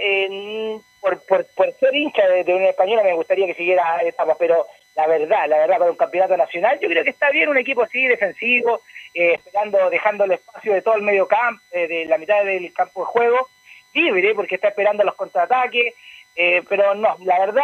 por, 1.01 1.21
por, 1.27 1.47
por 1.55 1.73
ser 1.75 1.95
hincha 1.95 2.27
de, 2.27 2.45
de 2.45 2.55
Unión 2.55 2.71
Española 2.71 3.03
me 3.03 3.13
gustaría 3.13 3.47
que 3.47 3.55
siguiera 3.55 4.01
etapas, 4.03 4.37
pero 4.39 4.67
la 4.97 5.07
verdad, 5.07 5.47
la 5.47 5.59
verdad, 5.59 5.79
para 5.79 5.91
un 5.91 5.97
campeonato 5.97 6.37
nacional, 6.37 6.79
yo 6.81 6.89
creo 6.89 7.05
que 7.05 7.11
está 7.11 7.31
bien 7.31 7.51
un 7.51 7.59
equipo 7.59 7.83
así, 7.83 8.07
defensivo, 8.07 8.81
eh, 9.13 9.35
esperando, 9.35 9.91
dejando 9.91 10.25
el 10.25 10.33
espacio 10.33 10.73
de 10.73 10.81
todo 10.81 10.95
el 10.95 11.03
medio 11.03 11.29
campo, 11.29 11.63
eh, 11.71 11.87
de 11.87 12.07
la 12.07 12.17
mitad 12.17 12.43
del 12.45 12.73
campo 12.73 13.01
de 13.01 13.07
juego, 13.07 13.49
libre, 13.93 14.35
porque 14.35 14.55
está 14.55 14.69
esperando 14.69 15.05
los 15.05 15.15
contraataques, 15.15 15.95
eh, 16.35 16.63
pero 16.67 16.95
no, 16.95 17.15
la 17.25 17.39
verdad, 17.39 17.63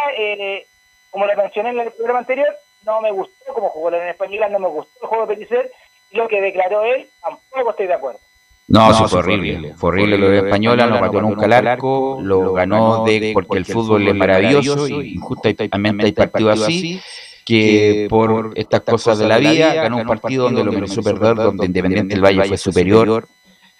como 1.09 1.25
lo 1.25 1.35
mencioné 1.35 1.69
en 1.71 1.79
el 1.79 1.91
programa 1.91 2.19
anterior, 2.19 2.55
no 2.85 3.01
me 3.01 3.11
gustó 3.11 3.53
como 3.53 3.69
jugó 3.69 3.89
la 3.89 3.97
Unión 3.97 4.11
Española, 4.11 4.49
no 4.49 4.59
me 4.59 4.67
gustó 4.67 4.99
el 5.01 5.07
juego 5.07 5.25
de 5.25 5.35
Pellicer, 5.35 5.71
lo 6.11 6.27
que 6.27 6.39
declaró 6.39 6.83
él, 6.83 7.09
tampoco 7.19 7.71
estoy 7.71 7.87
de 7.87 7.93
acuerdo. 7.93 8.19
No, 8.67 8.93
sí, 8.93 9.03
fue 9.07 9.19
horrible. 9.19 9.73
Fue 9.75 9.89
horrible. 9.89 10.17
Lo 10.17 10.29
de 10.29 10.37
Española, 10.37 10.87
no 10.87 10.99
pateó 10.99 11.21
nunca 11.21 11.45
el 11.45 11.53
arco, 11.53 12.19
lo 12.21 12.53
ganó 12.53 13.03
de, 13.03 13.31
porque 13.33 13.57
el 13.57 13.65
fútbol 13.65 14.07
es 14.07 14.15
maravilloso 14.15 15.01
y 15.01 15.15
justamente 15.17 15.69
hay 16.03 16.11
partidos 16.11 16.61
así 16.61 17.01
que 17.45 18.07
por 18.09 18.53
estas 18.55 18.81
cosas 18.81 19.19
de 19.19 19.27
la 19.27 19.37
vida 19.37 19.73
ganó 19.73 19.97
un 19.97 20.07
partido 20.07 20.45
donde 20.45 20.63
lo 20.63 20.71
mereció 20.71 21.03
perder, 21.03 21.35
donde 21.35 21.65
Independiente 21.65 22.15
del 22.15 22.23
Valle 22.23 22.45
fue 22.45 22.57
superior, 22.57 23.27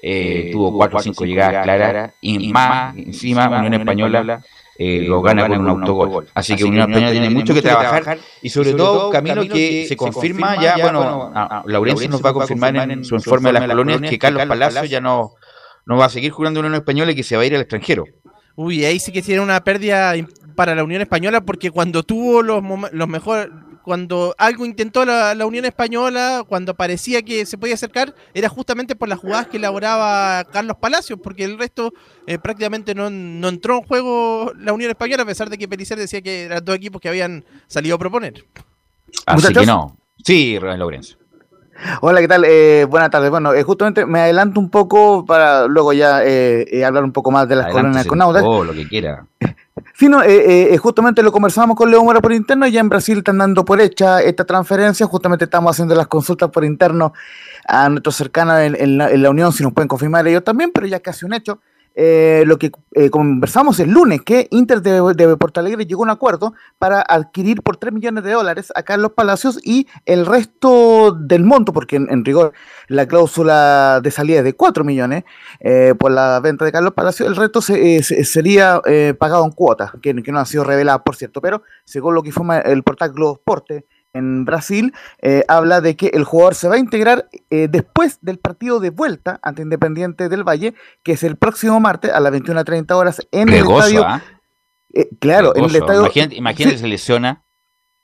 eh, 0.01 0.49
tuvo 0.51 0.75
cuatro 0.75 0.99
o 0.99 1.01
cinco 1.01 1.23
llegadas 1.23 1.63
claras 1.63 2.11
y 2.19 2.51
más, 2.51 2.95
encima 2.97 3.47
Unión 3.47 3.75
Española 3.75 4.43
eh, 4.77 5.01
lo 5.01 5.21
gana 5.21 5.47
con 5.47 5.59
un 5.59 5.69
autogol. 5.69 6.27
Así 6.33 6.55
que 6.55 6.63
Unión 6.63 6.89
Española 6.89 7.11
tiene 7.11 7.29
mucho 7.29 7.53
que 7.53 7.61
trabajar 7.61 8.17
y 8.41 8.49
sobre 8.49 8.73
todo, 8.73 9.09
Camilo, 9.09 9.47
que 9.47 9.85
se 9.87 9.95
confirma 9.95 10.61
ya, 10.61 10.77
bueno, 10.77 11.31
Laurencio 11.65 12.09
nos 12.09 12.23
va 12.23 12.31
a 12.31 12.33
confirmar 12.33 12.75
en 12.75 13.03
su 13.03 13.15
informe 13.15 13.51
de 13.51 13.59
las 13.59 13.67
colonias 13.67 14.01
que 14.01 14.19
Carlos 14.19 14.45
Palacio 14.45 14.85
ya 14.85 15.01
no, 15.01 15.33
no 15.85 15.97
va 15.97 16.05
a 16.05 16.09
seguir 16.09 16.31
jugando 16.31 16.59
en 16.59 16.67
Unión 16.67 16.81
Española 16.81 17.11
y 17.11 17.15
que 17.15 17.23
se 17.23 17.35
va 17.35 17.43
a 17.43 17.45
ir 17.45 17.55
al 17.55 17.61
extranjero. 17.61 18.05
Uy, 18.55 18.85
ahí 18.85 18.99
sí 18.99 19.11
que 19.11 19.21
tiene 19.21 19.41
una 19.41 19.63
pérdida 19.63 20.13
para 20.55 20.75
la 20.75 20.83
Unión 20.83 21.01
Española 21.01 21.41
porque 21.41 21.71
cuando 21.71 22.03
tuvo 22.03 22.41
los, 22.41 22.63
los 22.91 23.07
mejores, 23.07 23.49
cuando 23.83 24.33
algo 24.37 24.65
intentó 24.65 25.05
la, 25.05 25.35
la 25.35 25.45
Unión 25.45 25.65
Española, 25.65 26.43
cuando 26.47 26.73
parecía 26.73 27.21
que 27.21 27.45
se 27.45 27.57
podía 27.57 27.75
acercar, 27.75 28.15
era 28.33 28.49
justamente 28.49 28.95
por 28.95 29.09
las 29.09 29.19
jugadas 29.19 29.47
que 29.47 29.57
elaboraba 29.57 30.43
Carlos 30.45 30.77
Palacios, 30.79 31.19
porque 31.21 31.43
el 31.43 31.59
resto 31.59 31.93
eh, 32.25 32.39
prácticamente 32.39 32.95
no, 32.95 33.09
no 33.09 33.49
entró 33.49 33.77
en 33.77 33.83
juego 33.83 34.51
la 34.57 34.73
Unión 34.73 34.89
Española, 34.89 35.23
a 35.23 35.25
pesar 35.27 35.49
de 35.49 35.57
que 35.57 35.67
Pelicer 35.67 35.97
decía 35.97 36.21
que 36.21 36.43
eran 36.43 36.63
dos 36.63 36.75
equipos 36.75 37.01
que 37.01 37.09
habían 37.09 37.43
salido 37.67 37.95
a 37.95 37.99
proponer. 37.99 38.45
Así 39.25 39.35
Muchachos. 39.35 39.61
que 39.61 39.67
no. 39.67 39.97
Sí, 40.23 40.57
Laurencio. 40.59 41.17
Hola, 42.01 42.21
¿qué 42.21 42.27
tal? 42.27 42.45
Eh, 42.45 42.85
buenas 42.89 43.09
tardes. 43.09 43.29
Bueno, 43.29 43.53
eh, 43.53 43.63
justamente 43.63 44.05
me 44.05 44.19
adelanto 44.21 44.59
un 44.59 44.69
poco 44.69 45.25
para 45.25 45.67
luego 45.67 45.91
ya 45.91 46.23
eh, 46.23 46.65
eh, 46.71 46.85
hablar 46.85 47.03
un 47.03 47.11
poco 47.11 47.31
más 47.31 47.47
de 47.49 47.55
las 47.55 47.65
colonias 47.65 48.05
Adelántese 48.05 48.09
con 48.09 48.21
Audax. 48.21 48.43
todo 48.45 48.63
lo 48.63 48.73
que 48.73 48.87
quiera. 48.87 49.25
Sí, 49.95 50.07
no, 50.07 50.21
eh, 50.21 50.73
eh, 50.73 50.77
justamente 50.77 51.23
lo 51.23 51.31
conversamos 51.31 51.75
con 51.75 51.89
Leo 51.89 52.03
Mora 52.03 52.21
por 52.21 52.31
interno, 52.31 52.67
ya 52.67 52.79
en 52.79 52.89
Brasil 52.89 53.19
están 53.19 53.39
dando 53.39 53.65
por 53.65 53.81
hecha 53.81 54.21
esta 54.21 54.45
transferencia, 54.45 55.07
justamente 55.07 55.45
estamos 55.45 55.71
haciendo 55.71 55.95
las 55.95 56.07
consultas 56.07 56.51
por 56.51 56.63
interno 56.63 57.13
a 57.67 57.89
nuestros 57.89 58.15
cercanos 58.15 58.59
en 58.59 58.97
la, 58.97 59.09
en 59.09 59.23
la 59.23 59.29
Unión, 59.31 59.51
si 59.51 59.63
nos 59.63 59.73
pueden 59.73 59.87
confirmar 59.87 60.27
ellos 60.27 60.43
también, 60.43 60.71
pero 60.71 60.85
ya 60.85 60.99
casi 60.99 61.25
un 61.25 61.33
hecho. 61.33 61.59
Eh, 61.95 62.43
lo 62.47 62.57
que 62.57 62.71
eh, 62.93 63.11
conversamos 63.11 63.79
el 63.79 63.91
lunes, 63.91 64.21
que 64.23 64.47
Inter 64.49 64.81
de, 64.81 64.93
de 65.13 65.37
Alegre 65.55 65.85
llegó 65.85 66.01
a 66.01 66.05
un 66.05 66.09
acuerdo 66.09 66.53
para 66.79 67.01
adquirir 67.01 67.61
por 67.61 67.77
3 67.77 67.93
millones 67.93 68.23
de 68.23 68.31
dólares 68.31 68.71
a 68.75 68.81
Carlos 68.81 69.11
Palacios 69.15 69.59
y 69.63 69.87
el 70.05 70.25
resto 70.25 71.11
del 71.11 71.43
monto, 71.43 71.71
porque 71.71 71.97
en, 71.97 72.25
rigor 72.25 72.53
la 72.87 73.07
cláusula 73.07 73.99
de 74.01 74.09
salida 74.09 74.39
es 74.39 74.43
de 74.43 74.55
4 74.55 74.83
millones 74.83 75.23
eh, 75.59 75.93
por 75.99 76.11
la 76.11 76.39
venta 76.39 76.65
de 76.65 76.71
Carlos 76.71 76.93
Palacios, 76.93 77.29
el 77.29 77.35
resto 77.35 77.61
se- 77.61 78.01
se- 78.01 78.23
sería 78.23 78.81
pagado 79.19 79.45
en 79.45 79.51
cuotas, 79.51 79.91
que, 80.01 80.13
no 80.13 80.39
ha 80.39 80.45
sido 80.45 80.63
revelada, 80.63 81.03
por 81.03 81.15
cierto, 81.15 81.41
pero 81.41 81.61
según 81.85 82.15
lo 82.15 82.23
que 82.23 82.29
informa 82.29 82.57
el 82.59 82.81
portal 82.83 83.11
Globo 83.13 83.33
Esporte 83.35 83.85
en 84.13 84.45
Brasil, 84.45 84.93
eh, 85.21 85.43
habla 85.47 85.81
de 85.81 85.95
que 85.95 86.07
el 86.13 86.23
jugador 86.23 86.55
se 86.55 86.67
va 86.67 86.75
a 86.75 86.79
integrar 86.79 87.27
eh, 87.49 87.67
después 87.69 88.19
del 88.21 88.37
partido 88.39 88.79
de 88.79 88.91
vuelta 88.91 89.39
ante 89.41 89.63
Independiente 89.63 90.29
del 90.29 90.43
Valle, 90.47 90.75
que 91.03 91.13
es 91.13 91.23
el 91.23 91.35
próximo 91.35 91.79
martes 91.79 92.11
a 92.11 92.19
las 92.19 92.31
21.30 92.31 92.91
horas 92.95 93.21
en 93.31 93.49
el 93.49 93.63
estadio. 93.63 94.05
¿ah? 94.05 94.21
eh, 94.93 95.09
claro, 95.19 95.55
en 95.55 95.65
el 95.65 95.75
estadio. 95.75 96.01
Imagínate, 96.01 96.35
imagínate 96.35 96.77
Sí, 96.77 96.81
se 96.83 96.87
lesiona. 96.87 97.43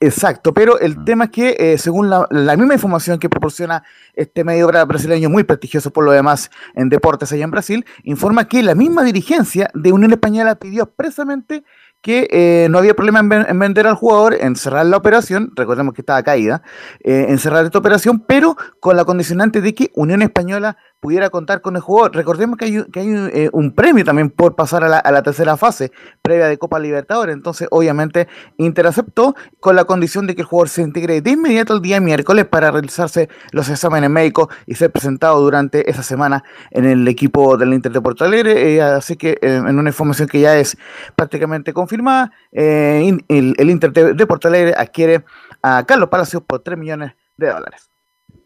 Exacto, 0.02 0.54
pero 0.54 0.80
el 0.80 0.98
Mm. 1.00 1.04
tema 1.06 1.24
es 1.26 1.30
que, 1.32 1.58
eh, 1.60 1.78
según 1.78 2.10
la, 2.10 2.26
la 2.32 2.56
misma 2.56 2.74
información 2.74 3.20
que 3.20 3.28
proporciona 3.28 3.84
este 4.14 4.46
medio 4.46 4.66
bra- 4.70 4.88
brasileño, 4.88 5.30
muy 5.30 5.44
prestigioso 5.44 5.92
por 5.92 6.06
lo 6.06 6.14
demás 6.14 6.50
en 6.74 6.88
deportes 6.88 7.32
allá 7.34 7.44
en 7.44 7.52
Brasil, 7.52 7.86
informa 8.04 8.48
que 8.48 8.64
la 8.64 8.76
misma 8.76 9.04
dirigencia 9.04 9.70
de 9.74 9.92
Unión 9.92 10.12
Española 10.14 10.56
pidió 10.56 10.84
expresamente 10.84 11.66
que 12.02 12.28
eh, 12.32 12.68
no 12.70 12.78
había 12.78 12.94
problema 12.94 13.20
en, 13.20 13.30
ven- 13.30 13.46
en 13.50 13.60
vender 13.60 13.86
al 13.88 13.96
jugador, 13.96 14.36
en 14.40 14.56
cerrar 14.56 14.86
la 14.86 14.98
operación, 14.98 15.52
recordemos 15.56 15.94
que 15.94 16.02
estaba 16.02 16.24
caída, 16.24 16.62
eh, 17.04 17.26
en 17.30 17.38
cerrar 17.40 17.66
esta 17.66 17.80
operación, 17.80 18.22
pero 18.26 18.56
con 18.80 18.96
la 18.96 19.06
condicionante 19.06 19.60
de 19.62 19.76
que 19.76 19.92
Unión 19.96 20.22
Española 20.22 20.78
pudiera 21.00 21.30
contar 21.30 21.62
con 21.62 21.76
el 21.76 21.82
jugador. 21.82 22.16
Recordemos 22.16 22.58
que 22.58 22.66
hay, 22.66 22.84
que 22.92 23.00
hay 23.00 23.08
un, 23.10 23.30
eh, 23.34 23.50
un 23.54 23.74
premio 23.74 24.04
también 24.04 24.30
por 24.30 24.56
pasar 24.56 24.84
a 24.84 24.90
la, 24.90 24.98
a 25.00 25.12
la 25.12 25.24
tercera 25.24 25.56
fase 25.58 25.92
previa 26.22 26.48
de 26.48 26.58
Copa 26.58 26.80
Libertadores, 26.80 27.34
entonces 27.34 27.68
obviamente 27.72 28.28
Inter 28.58 28.88
aceptó 28.88 29.36
con 29.60 29.76
la 29.76 29.86
condición 29.86 30.28
de 30.28 30.36
que 30.36 30.42
el 30.42 30.48
jugador 30.48 30.70
se 30.70 30.82
integre 30.82 31.22
de 31.22 31.32
inmediato 31.32 31.74
el 31.76 31.82
día 31.82 32.00
miércoles 32.00 32.46
para 32.46 32.72
realizarse 32.72 33.30
los 33.52 33.70
exámenes 33.70 34.10
médicos 34.10 34.48
y 34.66 34.76
ser 34.76 34.92
presentado 34.92 35.40
durante 35.42 35.90
esa 35.90 36.04
semana 36.04 36.44
en 36.72 36.86
el 36.86 37.08
equipo 37.08 37.58
del 37.58 37.74
Inter 37.74 37.92
de 37.92 38.02
Porto 38.02 38.26
Alegre. 38.26 38.76
eh, 38.76 38.82
así 38.82 39.16
que 39.16 39.32
eh, 39.42 39.56
en 39.56 39.80
una 39.80 39.90
información 39.90 40.28
que 40.28 40.40
ya 40.42 40.58
es 40.58 40.78
prácticamente 41.16 41.74
confirmada, 41.74 42.32
eh, 42.52 43.02
in- 43.06 43.24
el, 43.30 43.56
el 43.58 43.70
Inter 43.70 43.92
de, 43.94 44.14
de 44.14 44.28
Porto 44.28 44.48
Alegre 44.48 44.74
adquiere 44.78 45.24
a 45.62 45.84
Carlos 45.86 46.10
Palacios 46.10 46.44
por 46.44 46.60
3 46.60 46.78
millones 46.78 47.14
de 47.38 47.48
dólares. 47.48 47.89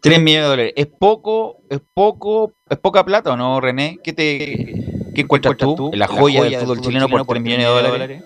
3 0.04 0.20
millones 0.20 0.44
de 0.44 0.50
dólares. 0.50 0.74
¿Es 0.76 0.86
poco, 0.88 1.58
es 1.70 1.80
poco, 1.94 2.54
es 2.70 2.78
poca 2.78 3.04
plata 3.06 3.32
o 3.32 3.38
no, 3.38 3.60
René? 3.62 4.00
¿Qué 4.04 4.12
te 4.14 4.74
qué 5.16 5.22
encuentras 5.22 5.56
tú? 5.58 5.92
en 5.94 6.00
La 6.00 6.08
joya 6.08 6.44
del 6.44 6.60
fútbol 6.60 6.82
chileno 6.82 7.08
por 7.08 7.26
3 7.26 7.42
millones 7.42 7.66
de 7.68 7.72
dólares. 7.74 8.22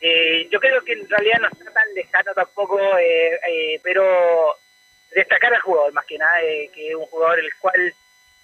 Eh, 0.00 0.48
yo 0.50 0.58
creo 0.58 0.82
que 0.82 0.92
en 0.94 1.06
realidad 1.08 1.38
no 1.42 1.48
está 1.48 1.70
tan 1.70 1.94
lejano 1.94 2.32
tampoco, 2.34 2.78
eh, 2.98 3.38
eh, 3.50 3.80
pero 3.82 4.02
destacar 5.14 5.52
al 5.52 5.60
jugador 5.60 5.92
más 5.92 6.06
que 6.06 6.16
nada, 6.16 6.42
eh, 6.42 6.70
que 6.74 6.88
es 6.88 6.94
un 6.94 7.04
jugador 7.06 7.38
el 7.38 7.50
cual 7.60 7.94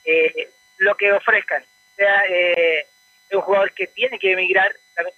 eh, 0.04 0.50
lo 0.78 0.94
que 0.96 1.10
ofrezcan, 1.12 1.62
o 1.62 1.96
sea, 1.96 2.22
eh, 2.28 2.80
es 3.30 3.34
un 3.36 3.40
jugador 3.40 3.72
que 3.72 3.86
tiene 3.86 4.18
que 4.18 4.32
emigrar, 4.32 4.70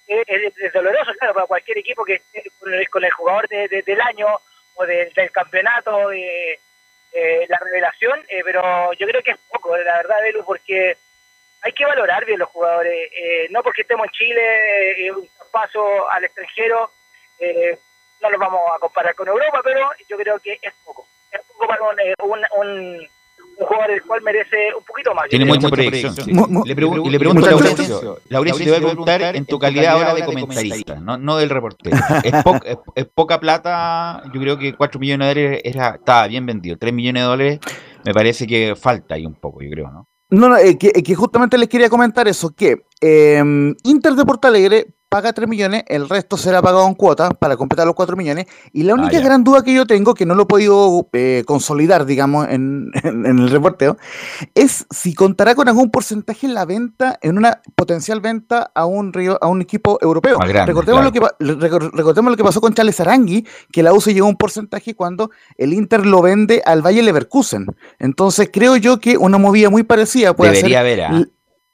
es, 0.06 0.52
es 0.62 0.72
doloroso, 0.72 1.10
claro, 1.18 1.34
para 1.34 1.46
cualquier 1.46 1.78
equipo 1.78 2.04
que 2.04 2.14
esté 2.14 2.44
con 2.60 2.72
el, 2.72 2.88
con 2.88 3.04
el 3.04 3.10
jugador 3.10 3.48
de- 3.48 3.66
de- 3.68 3.82
del 3.82 4.00
año 4.00 4.26
o 4.78 4.86
del- 4.86 5.12
del 5.12 5.30
campeonato, 5.32 6.12
eh, 6.12 6.58
eh, 7.12 7.46
la 7.48 7.58
revelación, 7.58 8.24
eh, 8.28 8.42
pero 8.44 8.92
yo 8.94 9.06
creo 9.06 9.22
que 9.22 9.32
es 9.32 9.38
poco, 9.50 9.76
la 9.76 9.96
verdad, 9.98 10.20
Belu, 10.22 10.44
porque 10.44 10.96
hay 11.62 11.72
que 11.72 11.84
valorar 11.84 12.24
bien 12.24 12.38
los 12.38 12.48
jugadores, 12.50 13.10
eh, 13.16 13.46
no 13.50 13.62
porque 13.62 13.82
estemos 13.82 14.06
en 14.06 14.12
Chile, 14.12 15.06
eh, 15.06 15.10
un 15.12 15.28
paso 15.50 16.08
al 16.10 16.24
extranjero, 16.24 16.92
no 18.20 18.30
los 18.30 18.40
vamos 18.40 18.60
a 18.74 18.78
comparar 18.78 19.14
con 19.14 19.28
Europa, 19.28 19.60
pero 19.64 19.90
yo 20.08 20.16
creo 20.16 20.38
que 20.40 20.58
es 20.60 20.74
poco. 20.84 21.06
Es 21.30 21.40
poco 21.42 21.66
para 21.66 21.82
un, 21.82 21.96
un, 22.22 22.44
un- 22.56 23.08
un 23.58 23.66
jugador 23.66 23.90
el 23.90 24.02
cual 24.02 24.22
merece 24.22 24.56
un 24.78 24.84
poquito 24.84 25.14
más. 25.14 25.28
Tiene 25.28 25.44
mucha 25.44 25.68
proyección. 25.68 26.14
sí. 26.14 26.32
Le 26.32 26.76
pregun- 26.76 27.06
y 27.06 27.10
le 27.10 27.18
pregunto 27.18 27.46
a. 27.46 27.50
Laurencio. 27.50 28.18
Laurencio 28.28 28.64
te 28.64 28.70
voy 28.70 28.78
a 28.78 28.82
preguntar 28.86 29.36
en 29.36 29.46
tu 29.46 29.58
calidad 29.58 29.92
ahora 29.94 30.14
de 30.14 30.24
comentarista, 30.24 31.00
no, 31.00 31.18
no 31.18 31.36
del 31.36 31.50
reportero. 31.50 31.96
Es, 32.22 32.42
po- 32.44 32.60
es- 32.64 32.78
es 32.94 33.06
poca 33.14 33.40
plata, 33.40 34.22
yo 34.32 34.40
creo 34.40 34.58
que 34.58 34.74
4 34.74 35.00
millones 35.00 35.34
de 35.34 35.42
dólares 35.42 35.60
era, 35.64 35.88
estaba 35.96 36.26
bien 36.28 36.46
vendido. 36.46 36.76
3 36.78 36.92
millones 36.92 37.22
de 37.22 37.26
dólares 37.28 37.58
me 38.04 38.14
parece 38.14 38.46
que 38.46 38.74
falta 38.76 39.14
ahí 39.16 39.26
un 39.26 39.34
poco, 39.34 39.60
yo 39.62 39.70
creo, 39.70 39.90
¿no? 39.90 40.06
No, 40.30 40.48
no, 40.50 40.56
eh, 40.58 40.76
que, 40.78 40.92
que 40.92 41.14
justamente 41.14 41.56
les 41.56 41.68
quería 41.68 41.88
comentar 41.88 42.28
eso, 42.28 42.50
que 42.54 42.76
eh, 43.00 43.42
Inter 43.84 44.12
de 44.12 44.24
Porto 44.26 44.46
Alegre 44.48 44.86
paga 45.08 45.32
3 45.32 45.48
millones, 45.48 45.84
el 45.88 46.08
resto 46.08 46.36
será 46.36 46.60
pagado 46.60 46.86
en 46.86 46.94
cuotas 46.94 47.30
para 47.38 47.56
completar 47.56 47.86
los 47.86 47.94
4 47.94 48.16
millones. 48.16 48.46
Y 48.72 48.82
la 48.82 48.94
única 48.94 49.12
ya. 49.12 49.20
gran 49.20 49.42
duda 49.42 49.62
que 49.62 49.72
yo 49.72 49.86
tengo, 49.86 50.14
que 50.14 50.26
no 50.26 50.34
lo 50.34 50.42
he 50.42 50.46
podido 50.46 51.08
eh, 51.14 51.44
consolidar, 51.46 52.04
digamos, 52.04 52.46
en, 52.48 52.90
en- 53.02 53.24
en 53.26 53.38
el 53.38 53.50
reporteo, 53.50 53.96
es 54.54 54.86
si 54.90 55.14
contará 55.14 55.54
con 55.54 55.68
algún 55.68 55.90
porcentaje 55.90 56.46
en 56.46 56.54
la 56.54 56.64
venta, 56.64 57.18
en 57.22 57.38
una 57.38 57.60
potencial 57.74 58.20
venta 58.20 58.70
a 58.74 58.84
un, 58.86 59.12
río- 59.12 59.38
a 59.40 59.48
un 59.48 59.62
equipo 59.62 59.98
europeo. 60.02 60.38
Grande, 60.38 60.66
recordemos, 60.66 61.10
claro. 61.10 61.34
lo 61.38 61.58
que, 61.58 61.78
recordemos 61.96 62.30
lo 62.32 62.36
que 62.36 62.44
pasó 62.44 62.60
con 62.60 62.74
Charles 62.74 63.00
Arangui, 63.00 63.46
que 63.72 63.82
la 63.82 63.92
U 63.94 64.00
se 64.00 64.12
llevó 64.12 64.28
un 64.28 64.36
porcentaje 64.36 64.94
cuando 64.94 65.30
el 65.56 65.72
Inter 65.72 66.04
lo 66.06 66.20
vende 66.22 66.62
al 66.66 66.82
Valle 66.82 67.02
Leverkusen. 67.02 67.66
Entonces 67.98 68.50
creo 68.52 68.76
yo 68.76 68.98
que 69.00 69.16
una 69.16 69.38
movida 69.38 69.70
muy 69.70 69.82
parecida 69.84 70.34
puede 70.34 70.52
Debería 70.52 70.80
ser 70.80 70.80
haber, 70.80 71.00
¿ah? 71.02 71.24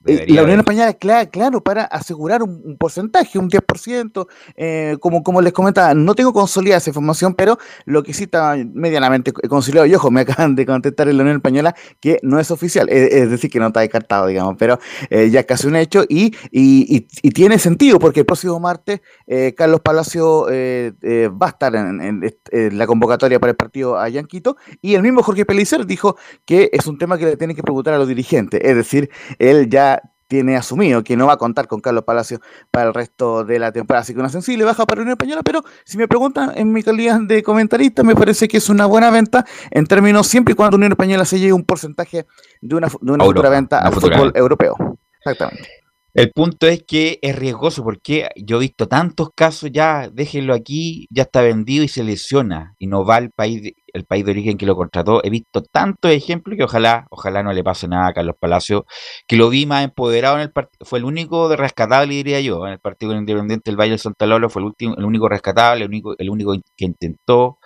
Eh, 0.06 0.24
la 0.28 0.42
Unión. 0.42 0.60
Española, 0.60 0.98
cla- 0.98 1.28
claro, 1.30 1.62
para 1.62 1.84
asegurar 1.84 2.42
un, 2.42 2.60
un 2.64 2.76
porcentaje, 2.76 3.38
un 3.38 3.48
10%, 3.50 4.26
eh, 4.56 4.96
como, 5.00 5.22
como 5.22 5.40
les 5.40 5.52
comentaba, 5.52 5.94
no 5.94 6.14
tengo 6.14 6.32
consolidada 6.32 6.78
esa 6.78 6.90
información, 6.90 7.34
pero 7.34 7.58
lo 7.86 8.02
que 8.02 8.12
sí 8.14 8.24
está 8.24 8.56
medianamente 8.72 9.32
consolidado, 9.32 9.86
y 9.86 9.94
ojo, 9.94 10.10
me 10.10 10.20
acaban 10.22 10.54
de 10.54 10.66
contestar 10.66 11.08
en 11.08 11.16
la 11.16 11.22
Unión 11.22 11.36
Española 11.36 11.74
que 12.00 12.18
no 12.22 12.38
es 12.40 12.50
oficial, 12.50 12.88
es 12.88 13.30
decir, 13.30 13.50
que 13.50 13.58
no 13.58 13.68
está 13.68 13.80
descartado, 13.80 14.26
digamos, 14.26 14.56
pero 14.58 14.78
eh, 15.10 15.30
ya 15.30 15.40
es 15.40 15.46
casi 15.46 15.66
un 15.66 15.76
hecho 15.76 16.04
y, 16.08 16.26
y- 16.50 16.96
y- 16.96 17.06
y 17.22 17.30
tiene 17.30 17.58
sentido, 17.58 17.98
porque 17.98 18.20
el 18.20 18.26
próximo 18.26 18.58
martes 18.60 19.00
eh, 19.26 19.54
Carlos 19.56 19.80
Palacio 19.80 20.46
va 20.46 21.46
a 21.46 21.50
estar 21.50 21.74
en, 21.74 22.00
en 22.00 22.78
la 22.78 22.86
convocatoria 22.86 23.38
para 23.40 23.50
el 23.50 23.56
partido 23.56 23.98
a 23.98 24.08
Yanquito, 24.08 24.56
y 24.82 24.94
el 24.94 25.02
mismo 25.02 25.22
Jorge 25.22 25.44
Pelicer 25.44 25.86
dijo 25.86 26.16
que 26.44 26.70
es 26.72 26.86
un 26.86 26.98
tema 26.98 27.18
que 27.18 27.24
le 27.26 27.36
tienen 27.36 27.56
que 27.56 27.62
preguntar 27.62 27.94
a 27.94 27.98
los 27.98 28.08
dirigentes, 28.08 28.60
es 28.62 28.76
decir, 28.76 29.10
él 29.38 29.68
ya 29.68 29.93
tiene 30.34 30.56
asumido 30.56 31.04
que 31.04 31.16
no 31.16 31.28
va 31.28 31.34
a 31.34 31.36
contar 31.36 31.68
con 31.68 31.80
Carlos 31.80 32.02
Palacio 32.02 32.40
para 32.72 32.88
el 32.88 32.94
resto 32.94 33.44
de 33.44 33.60
la 33.60 33.70
temporada. 33.70 34.02
Así 34.02 34.14
que 34.14 34.18
una 34.18 34.28
sensible 34.28 34.64
baja 34.64 34.84
para 34.84 34.98
la 34.98 35.02
Unión 35.02 35.12
Española, 35.12 35.42
pero 35.44 35.62
si 35.84 35.96
me 35.96 36.08
preguntan 36.08 36.50
en 36.56 36.72
mi 36.72 36.82
calidad 36.82 37.20
de 37.20 37.40
comentarista, 37.44 38.02
me 38.02 38.16
parece 38.16 38.48
que 38.48 38.56
es 38.56 38.68
una 38.68 38.86
buena 38.86 39.10
venta 39.10 39.46
en 39.70 39.86
términos 39.86 40.26
siempre 40.26 40.50
y 40.50 40.56
cuando 40.56 40.76
Unión 40.76 40.90
Española 40.90 41.24
se 41.24 41.38
lleve 41.38 41.52
un 41.52 41.62
porcentaje 41.62 42.26
de 42.60 42.74
una, 42.74 42.88
de 43.00 43.12
una 43.12 43.24
futura 43.24 43.48
venta 43.48 43.78
al 43.78 43.92
futura 43.92 44.16
fútbol 44.16 44.32
europeo. 44.34 44.98
Exactamente. 45.20 45.83
El 46.14 46.30
punto 46.30 46.68
es 46.68 46.84
que 46.86 47.18
es 47.22 47.34
riesgoso 47.34 47.82
porque 47.82 48.28
yo 48.36 48.58
he 48.58 48.60
visto 48.60 48.86
tantos 48.86 49.30
casos 49.34 49.70
ya, 49.72 50.08
déjenlo 50.12 50.54
aquí, 50.54 51.06
ya 51.10 51.24
está 51.24 51.42
vendido 51.42 51.82
y 51.82 51.88
se 51.88 52.04
lesiona 52.04 52.76
y 52.78 52.86
no 52.86 53.04
va 53.04 53.16
al 53.16 53.30
país, 53.32 53.62
de- 53.64 53.74
el 53.92 54.04
país 54.04 54.24
de 54.24 54.30
origen 54.30 54.56
que 54.56 54.64
lo 54.66 54.76
contrató. 54.76 55.24
He 55.24 55.30
visto 55.30 55.62
tantos 55.62 56.12
ejemplos 56.12 56.56
que 56.56 56.62
ojalá, 56.64 57.06
ojalá 57.10 57.42
no 57.42 57.52
le 57.52 57.64
pase 57.64 57.88
nada 57.88 58.08
a 58.08 58.12
Carlos 58.12 58.36
Palacio, 58.38 58.86
que 59.26 59.34
lo 59.36 59.48
vi 59.50 59.66
más 59.66 59.82
empoderado 59.84 60.36
en 60.36 60.42
el 60.42 60.52
partido, 60.52 60.84
fue 60.86 61.00
el 61.00 61.04
único 61.04 61.48
de 61.48 61.56
rescatable 61.56 62.14
diría 62.14 62.40
yo, 62.40 62.64
en 62.66 62.74
el 62.74 62.78
partido 62.80 63.12
Independiente 63.16 63.70
del 63.72 63.76
Valle 63.80 63.90
del 63.90 63.98
Santa 63.98 64.26
Lolo 64.26 64.48
fue 64.50 64.62
el 64.62 64.66
último, 64.66 64.94
el 64.96 65.04
único 65.04 65.28
rescatable, 65.28 65.82
el 65.84 65.88
único, 65.90 66.14
el 66.16 66.30
único 66.30 66.54
que 66.76 66.84
intentó. 66.84 67.58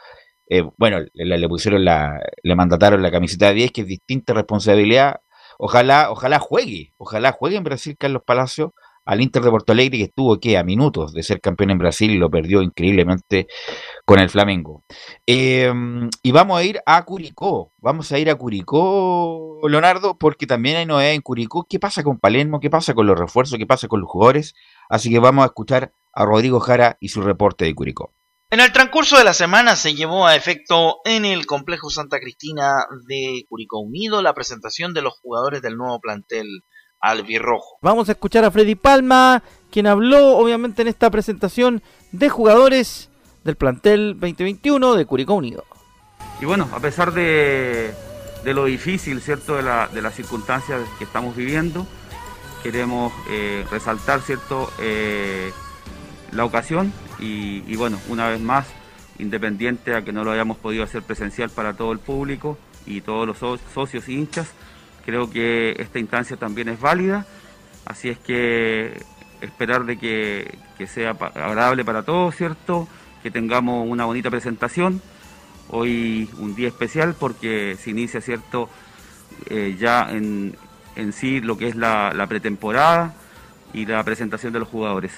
eh, 0.51 0.63
bueno, 0.79 0.99
le, 1.15 1.39
le 1.39 1.49
pusieron 1.49 1.85
la, 1.85 2.21
le 2.43 2.55
mandataron 2.57 3.03
la 3.03 3.11
camiseta 3.11 3.49
de 3.49 3.55
10, 3.55 3.73
que 3.73 3.83
es 3.83 3.87
distinta 3.87 4.33
responsabilidad, 4.35 5.17
Ojalá, 5.59 6.11
ojalá 6.11 6.39
juegue, 6.39 6.95
ojalá 6.97 7.33
juegue 7.33 7.57
en 7.57 7.65
Brasil 7.65 7.97
Carlos 7.99 8.23
Palacio 8.25 8.75
al 9.05 9.23
Inter 9.23 9.43
de 9.43 9.51
Porto 9.51 9.73
Alegre 9.73 9.99
que 9.99 10.05
estuvo 10.05 10.39
¿qué? 10.39 10.57
a 10.59 10.63
minutos 10.63 11.15
de 11.15 11.23
ser 11.23 11.41
campeón 11.41 11.71
en 11.71 11.79
Brasil 11.79 12.11
y 12.11 12.19
lo 12.19 12.31
perdió 12.31 12.63
increíblemente 12.63 13.49
con 14.05 14.21
el 14.21 14.29
Flamengo. 14.29 14.85
Eh, 15.27 15.73
y 16.23 16.31
vamos 16.31 16.59
a 16.59 16.63
ir 16.63 16.81
a 16.85 17.03
Curicó, 17.05 17.73
vamos 17.79 18.13
a 18.13 18.19
ir 18.19 18.31
a 18.31 18.35
Curicó, 18.35 19.61
Leonardo, 19.67 20.17
porque 20.19 20.47
también 20.47 20.77
hay 20.77 20.87
novedades 20.87 21.17
en 21.17 21.23
Curicó. 21.23 21.67
¿Qué 21.69 21.81
pasa 21.81 22.05
con 22.05 22.19
Palermo? 22.19 22.61
¿Qué 22.61 22.71
pasa 22.71 22.95
con 22.95 23.07
los 23.07 23.19
refuerzos? 23.19 23.59
¿Qué 23.59 23.67
pasa 23.67 23.89
con 23.89 24.01
los 24.01 24.11
jugadores? 24.11 24.55
Así 24.89 25.11
que 25.11 25.19
vamos 25.19 25.43
a 25.43 25.47
escuchar 25.47 25.93
a 26.13 26.25
Rodrigo 26.25 26.61
Jara 26.61 26.99
y 27.01 27.09
su 27.09 27.23
reporte 27.23 27.65
de 27.65 27.75
Curicó. 27.75 28.13
En 28.51 28.61
el 28.61 28.73
transcurso 28.73 29.19
de 29.19 29.25
la 29.25 29.35
semana 29.35 29.77
se 29.77 29.95
llevó 29.95 30.27
a 30.27 30.35
efecto 30.35 31.01
en 31.05 31.27
el 31.27 31.45
complejo 31.45 31.91
Santa 31.91 32.19
Cristina 32.19 32.87
de 33.07 33.45
Curicó 33.47 33.79
Unido 33.81 34.23
la 34.23 34.33
presentación 34.33 34.95
de 34.95 35.03
los 35.03 35.13
jugadores 35.21 35.61
del 35.61 35.77
nuevo 35.77 36.01
plantel 36.01 36.63
albirrojo. 36.99 37.77
Vamos 37.83 38.09
a 38.09 38.13
escuchar 38.13 38.47
a 38.47 38.51
Freddy 38.51 38.75
Palma, 38.75 39.43
quien 39.71 39.87
habló 39.87 40.39
obviamente 40.39 40.81
en 40.81 40.89
esta 40.89 41.11
presentación 41.11 41.83
de 42.13 42.31
jugadores 42.31 43.11
del 43.45 43.57
plantel 43.57 44.15
2021 44.19 44.95
de 44.95 45.05
Curicó 45.05 45.35
Unido. 45.35 45.65
Y 46.41 46.47
bueno, 46.47 46.71
a 46.73 46.81
pesar 46.81 47.13
de, 47.13 47.93
de 48.45 48.55
lo 48.55 48.65
difícil, 48.65 49.21
¿cierto?, 49.21 49.57
de, 49.57 49.63
la- 49.63 49.89
de 49.89 50.01
las 50.01 50.15
circunstancias 50.15 50.81
que 50.97 51.05
estamos 51.05 51.37
viviendo, 51.37 51.87
queremos 52.63 53.13
eh, 53.29 53.67
resaltar, 53.71 54.23
¿cierto?, 54.23 54.73
eh, 54.81 55.53
la 56.33 56.45
ocasión 56.45 56.93
y, 57.19 57.75
bueno, 57.77 57.99
una 58.09 58.29
vez 58.29 58.41
más, 58.41 58.67
independiente 59.19 59.95
a 59.95 60.03
que 60.03 60.13
no 60.13 60.23
lo 60.23 60.31
hayamos 60.31 60.59
podido 60.59 60.85
hacer 60.85 61.03
presencial 61.03 61.51
para 61.51 61.75
todo 61.75 61.91
el 61.93 61.99
público 61.99 62.57
y 62.87 63.01
todos 63.01 63.27
los 63.27 63.39
so- 63.39 63.59
socios 63.75 64.09
y 64.09 64.15
hinchas, 64.15 64.53
creo 65.05 65.31
que 65.31 65.75
esta 65.79 65.99
instancia 65.99 66.37
también 66.37 66.69
es 66.69 66.81
válida, 66.81 67.27
así 67.85 68.09
es 68.11 68.19
que 68.19 69.03
esperar 69.41 69.85
de 69.87 69.99
que, 69.99 70.59
sea 70.87 71.11
agradable 71.11 71.85
para 71.85 72.05
todos, 72.05 72.37
¿cierto?, 72.37 72.87
que 73.23 73.33
tengamos 73.33 73.89
una 73.89 74.05
bonita 74.05 74.31
presentación. 74.31 75.03
Hoy 75.71 76.31
un 76.39 76.55
día 76.55 76.69
especial 76.69 77.15
porque 77.19 77.77
se 77.77 77.91
inicia, 77.91 78.21
¿cierto?, 78.21 78.71
eh, 79.51 79.77
ya 79.79 80.09
en, 80.11 80.57
en 80.95 81.13
sí 81.13 81.41
lo 81.41 81.59
que 81.59 81.67
es 81.67 81.75
la 81.75 82.27
pretemporada 82.29 83.15
y 83.73 83.87
la 83.87 84.03
presentación 84.05 84.53
de 84.53 84.61
los 84.61 84.69
jugadores. 84.69 85.13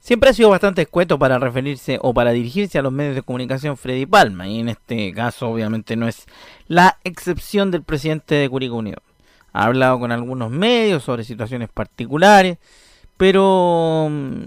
Siempre 0.00 0.30
ha 0.30 0.32
sido 0.32 0.48
bastante 0.48 0.82
escueto 0.82 1.18
para 1.18 1.38
referirse 1.38 1.98
o 2.00 2.14
para 2.14 2.30
dirigirse 2.30 2.78
a 2.78 2.82
los 2.82 2.90
medios 2.90 3.14
de 3.14 3.22
comunicación 3.22 3.76
Freddy 3.76 4.06
Palma, 4.06 4.48
y 4.48 4.60
en 4.60 4.70
este 4.70 5.12
caso 5.12 5.48
obviamente 5.50 5.94
no 5.94 6.08
es 6.08 6.26
la 6.68 6.98
excepción 7.04 7.70
del 7.70 7.82
presidente 7.82 8.34
de 8.34 8.48
Curicó 8.48 8.76
Unido. 8.76 9.02
Ha 9.52 9.64
hablado 9.64 9.98
con 10.00 10.10
algunos 10.10 10.50
medios 10.50 11.04
sobre 11.04 11.22
situaciones 11.22 11.68
particulares, 11.68 12.56
pero 13.18 14.08
mm, 14.10 14.42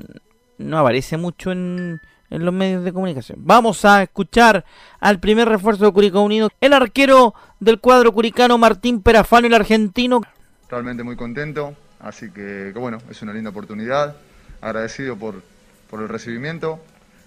no 0.58 0.80
aparece 0.80 1.18
mucho 1.18 1.52
en, 1.52 2.02
en 2.32 2.46
los 2.46 2.54
medios 2.54 2.84
de 2.84 2.92
comunicación. 2.92 3.38
Vamos 3.42 3.86
a 3.86 4.02
escuchar 4.02 4.66
al 5.00 5.20
primer 5.20 5.48
refuerzo 5.48 5.86
de 5.86 5.92
Curicó 5.92 6.22
Unido, 6.22 6.50
el 6.62 6.74
arquero 6.74 7.36
del 7.60 7.80
cuadro 7.80 8.12
curicano 8.12 8.58
Martín 8.58 9.04
Perafano, 9.04 9.46
el 9.46 9.54
argentino, 9.54 10.24
realmente 10.68 11.04
muy 11.04 11.16
contento, 11.16 11.76
así 12.00 12.32
que, 12.32 12.72
que 12.74 12.80
bueno, 12.80 12.98
es 13.08 13.22
una 13.22 13.34
linda 13.34 13.52
oportunidad, 13.52 14.16
agradecido 14.64 15.18
por, 15.18 15.42
por 15.90 16.02
el 16.02 16.10
recibimiento 16.10 16.80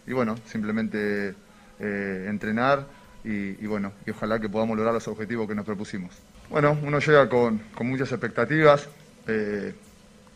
y 0.06 0.12
bueno, 0.12 0.36
simplemente 0.46 1.34
eh, 1.78 2.26
entrenar 2.28 2.86
y, 3.22 3.66
bueno, 3.66 3.92
y 4.06 4.10
ojalá 4.10 4.38
que 4.38 4.48
podamos 4.48 4.76
lograr 4.76 4.94
los 4.94 5.08
objetivos 5.08 5.48
que 5.48 5.54
nos 5.56 5.66
propusimos. 5.66 6.14
Bueno, 6.48 6.78
uno 6.82 7.00
llega 7.00 7.28
con, 7.28 7.58
con 7.74 7.88
muchas 7.88 8.12
expectativas, 8.12 8.88
eh, 9.26 9.74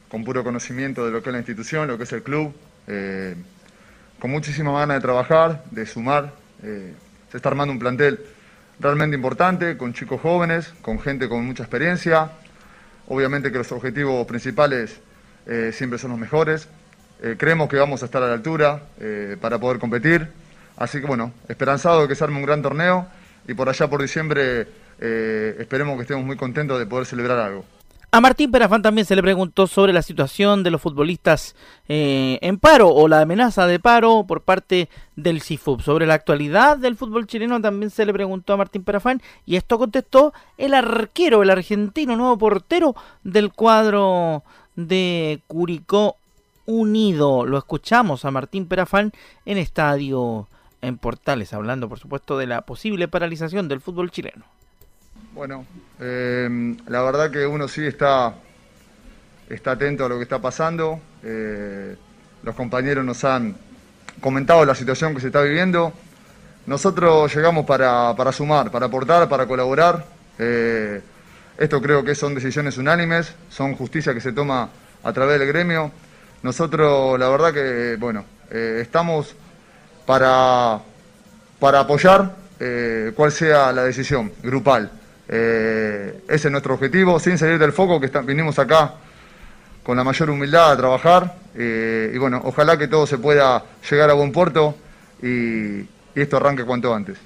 con 0.08 0.24
puro 0.24 0.42
conocimiento 0.42 1.06
de 1.06 1.12
lo 1.12 1.22
que 1.22 1.28
es 1.28 1.32
la 1.32 1.38
institución, 1.38 1.86
lo 1.86 1.96
que 1.96 2.02
es 2.02 2.12
el 2.12 2.24
club, 2.24 2.52
eh, 2.88 3.36
con 4.18 4.32
muchísima 4.32 4.72
ganas 4.72 4.96
de 4.96 5.00
trabajar, 5.00 5.64
de 5.70 5.86
sumar. 5.86 6.32
se 6.60 7.36
está 7.36 7.48
armando 7.48 7.72
un 7.72 7.78
plantel 7.78 8.18
realmente 8.80 9.14
importante, 9.14 9.76
con 9.76 9.94
chicos 9.94 10.20
jóvenes, 10.20 10.74
con 10.82 10.98
gente 10.98 11.28
con 11.28 11.46
mucha 11.46 11.62
experiencia. 11.62 12.32
Obviamente 13.06 13.52
que 13.52 13.58
los 13.58 13.70
objetivos 13.70 14.26
principales 14.26 15.00
siempre 15.72 15.98
son 15.98 16.10
los 16.10 16.18
mejores. 16.18 16.68
Eh, 17.22 17.36
creemos 17.38 17.68
que 17.68 17.76
vamos 17.76 18.02
a 18.02 18.06
estar 18.06 18.22
a 18.22 18.28
la 18.28 18.34
altura 18.34 18.80
eh, 18.98 19.36
para 19.40 19.58
poder 19.58 19.78
competir. 19.78 20.28
Así 20.76 21.00
que 21.00 21.06
bueno, 21.06 21.32
esperanzado 21.48 22.02
de 22.02 22.08
que 22.08 22.14
se 22.14 22.24
arme 22.24 22.38
un 22.38 22.46
gran 22.46 22.62
torneo 22.62 23.06
y 23.46 23.52
por 23.52 23.68
allá 23.68 23.88
por 23.90 24.00
diciembre 24.00 24.66
eh, 24.98 25.56
esperemos 25.58 25.96
que 25.96 26.02
estemos 26.02 26.24
muy 26.24 26.36
contentos 26.36 26.78
de 26.78 26.86
poder 26.86 27.04
celebrar 27.04 27.38
algo. 27.38 27.64
A 28.12 28.20
Martín 28.20 28.50
Perafán 28.50 28.82
también 28.82 29.04
se 29.04 29.14
le 29.14 29.22
preguntó 29.22 29.68
sobre 29.68 29.92
la 29.92 30.02
situación 30.02 30.64
de 30.64 30.70
los 30.70 30.82
futbolistas 30.82 31.54
en 31.86 32.58
paro 32.58 32.88
o 32.88 33.06
la 33.06 33.20
amenaza 33.20 33.68
de 33.68 33.78
paro 33.78 34.24
por 34.26 34.42
parte 34.42 34.88
del 35.14 35.42
CIFUB. 35.42 35.80
Sobre 35.80 36.06
la 36.06 36.14
actualidad 36.14 36.76
del 36.76 36.96
fútbol 36.96 37.28
chileno 37.28 37.60
también 37.60 37.90
se 37.90 38.04
le 38.04 38.12
preguntó 38.12 38.54
a 38.54 38.56
Martín 38.56 38.82
Perafán 38.82 39.22
y 39.46 39.54
esto 39.54 39.78
contestó 39.78 40.32
el 40.58 40.74
arquero, 40.74 41.44
el 41.44 41.50
argentino, 41.50 42.16
nuevo 42.16 42.36
portero 42.36 42.96
del 43.22 43.52
cuadro 43.52 44.42
de 44.74 45.40
Curicó 45.46 46.16
Unido. 46.70 47.44
Lo 47.46 47.58
escuchamos 47.58 48.24
a 48.24 48.30
Martín 48.30 48.66
Perafán 48.66 49.12
en 49.44 49.58
estadio 49.58 50.46
en 50.80 50.98
Portales, 50.98 51.52
hablando 51.52 51.88
por 51.88 51.98
supuesto 51.98 52.38
de 52.38 52.46
la 52.46 52.62
posible 52.62 53.08
paralización 53.08 53.66
del 53.66 53.80
fútbol 53.80 54.12
chileno. 54.12 54.44
Bueno, 55.32 55.66
eh, 55.98 56.76
la 56.86 57.02
verdad 57.02 57.30
que 57.30 57.44
uno 57.44 57.66
sí 57.66 57.84
está, 57.84 58.34
está 59.48 59.72
atento 59.72 60.04
a 60.04 60.08
lo 60.08 60.16
que 60.16 60.22
está 60.22 60.40
pasando. 60.40 61.00
Eh, 61.24 61.96
los 62.44 62.54
compañeros 62.54 63.04
nos 63.04 63.24
han 63.24 63.56
comentado 64.20 64.64
la 64.64 64.76
situación 64.76 65.14
que 65.14 65.20
se 65.20 65.26
está 65.26 65.42
viviendo. 65.42 65.92
Nosotros 66.66 67.34
llegamos 67.34 67.66
para, 67.66 68.14
para 68.14 68.30
sumar, 68.30 68.70
para 68.70 68.86
aportar, 68.86 69.28
para 69.28 69.46
colaborar. 69.46 70.06
Eh, 70.38 71.00
esto 71.58 71.82
creo 71.82 72.04
que 72.04 72.14
son 72.14 72.34
decisiones 72.34 72.78
unánimes, 72.78 73.34
son 73.50 73.74
justicia 73.74 74.14
que 74.14 74.20
se 74.20 74.32
toma 74.32 74.68
a 75.02 75.12
través 75.12 75.40
del 75.40 75.48
gremio. 75.48 75.90
Nosotros 76.42 77.18
la 77.18 77.28
verdad 77.28 77.52
que, 77.52 77.96
bueno, 77.98 78.24
eh, 78.50 78.78
estamos 78.80 79.34
para, 80.06 80.80
para 81.58 81.80
apoyar 81.80 82.34
eh, 82.62 83.12
cuál 83.16 83.32
sea 83.32 83.72
la 83.72 83.84
decisión 83.84 84.32
grupal. 84.42 84.90
Eh, 85.28 86.24
ese 86.28 86.48
es 86.48 86.52
nuestro 86.52 86.74
objetivo, 86.74 87.18
sin 87.18 87.38
salir 87.38 87.58
del 87.58 87.72
foco, 87.72 87.98
que 87.98 88.08
vinimos 88.20 88.58
acá 88.58 88.94
con 89.82 89.96
la 89.96 90.04
mayor 90.04 90.28
humildad 90.30 90.72
a 90.72 90.76
trabajar. 90.76 91.36
eh, 91.54 92.12
y 92.14 92.18
bueno, 92.18 92.42
ojalá 92.44 92.76
que 92.76 92.86
todo 92.86 93.06
se 93.06 93.18
pueda 93.18 93.64
llegar 93.90 94.10
a 94.10 94.12
buen 94.12 94.30
puerto 94.30 94.74
y, 95.22 95.86
esto 96.14 96.36
arranque 96.36 96.64
cuanto 96.64 96.94
antes. 96.94 97.18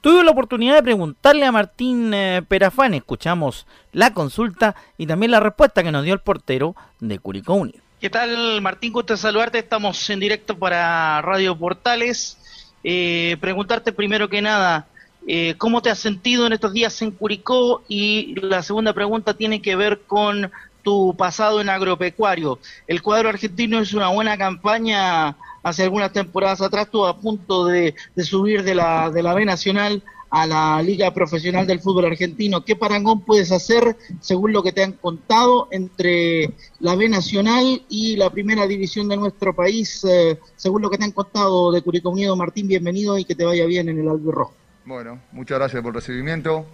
Tuve 0.00 0.24
la 0.24 0.32
oportunidad 0.32 0.74
de 0.74 0.82
preguntarle 0.82 1.44
a 1.46 1.52
Martín 1.52 2.12
Perafán, 2.48 2.94
escuchamos 2.94 3.68
la 3.92 4.12
consulta 4.12 4.74
y 4.98 5.06
también 5.06 5.30
la 5.30 5.38
respuesta 5.38 5.84
que 5.84 5.92
nos 5.92 6.02
dio 6.02 6.14
el 6.14 6.20
portero 6.20 6.74
de 6.98 7.20
Curicó 7.20 7.54
Unido. 7.54 7.81
¿Qué 8.02 8.10
tal, 8.10 8.60
Martín? 8.62 8.92
Gusto 8.92 9.16
saludarte. 9.16 9.60
Estamos 9.60 10.10
en 10.10 10.18
directo 10.18 10.58
para 10.58 11.22
Radio 11.22 11.56
Portales. 11.56 12.36
Eh, 12.82 13.36
preguntarte 13.40 13.92
primero 13.92 14.28
que 14.28 14.42
nada, 14.42 14.88
eh, 15.28 15.54
¿cómo 15.56 15.80
te 15.82 15.88
has 15.88 16.00
sentido 16.00 16.44
en 16.44 16.52
estos 16.52 16.72
días 16.72 17.00
en 17.00 17.12
Curicó? 17.12 17.84
Y 17.86 18.34
la 18.40 18.64
segunda 18.64 18.92
pregunta 18.92 19.34
tiene 19.34 19.62
que 19.62 19.76
ver 19.76 20.00
con 20.00 20.50
tu 20.82 21.14
pasado 21.16 21.60
en 21.60 21.68
agropecuario. 21.68 22.58
El 22.88 23.02
cuadro 23.02 23.28
argentino 23.28 23.78
es 23.78 23.94
una 23.94 24.08
buena 24.08 24.36
campaña. 24.36 25.36
Hace 25.62 25.84
algunas 25.84 26.12
temporadas 26.12 26.60
atrás 26.60 26.86
estuvo 26.86 27.06
a 27.06 27.20
punto 27.20 27.66
de, 27.66 27.94
de 28.16 28.24
subir 28.24 28.64
de 28.64 28.74
la, 28.74 29.10
de 29.10 29.22
la 29.22 29.32
B 29.32 29.44
Nacional 29.44 30.02
a 30.32 30.46
la 30.46 30.82
Liga 30.82 31.12
Profesional 31.12 31.66
del 31.66 31.80
Fútbol 31.80 32.06
Argentino. 32.06 32.64
¿Qué 32.64 32.74
parangón 32.74 33.20
puedes 33.20 33.52
hacer, 33.52 33.98
según 34.20 34.54
lo 34.54 34.62
que 34.62 34.72
te 34.72 34.82
han 34.82 34.92
contado, 34.92 35.68
entre 35.70 36.54
la 36.80 36.96
B 36.96 37.06
Nacional 37.10 37.82
y 37.90 38.16
la 38.16 38.30
Primera 38.30 38.66
División 38.66 39.08
de 39.08 39.18
nuestro 39.18 39.54
país? 39.54 40.02
eh, 40.08 40.38
según 40.56 40.80
lo 40.80 40.88
que 40.88 40.96
te 40.96 41.04
han 41.04 41.12
contado 41.12 41.70
de 41.70 41.82
Curicó 41.82 42.08
Unido, 42.08 42.34
Martín, 42.34 42.66
bienvenido 42.66 43.18
y 43.18 43.26
que 43.26 43.34
te 43.34 43.44
vaya 43.44 43.66
bien 43.66 43.90
en 43.90 43.98
el 44.00 44.08
Albirrojo. 44.08 44.54
Bueno, 44.86 45.20
muchas 45.32 45.58
gracias 45.58 45.82
por 45.82 45.90
el 45.90 45.96
recibimiento. 45.96 46.64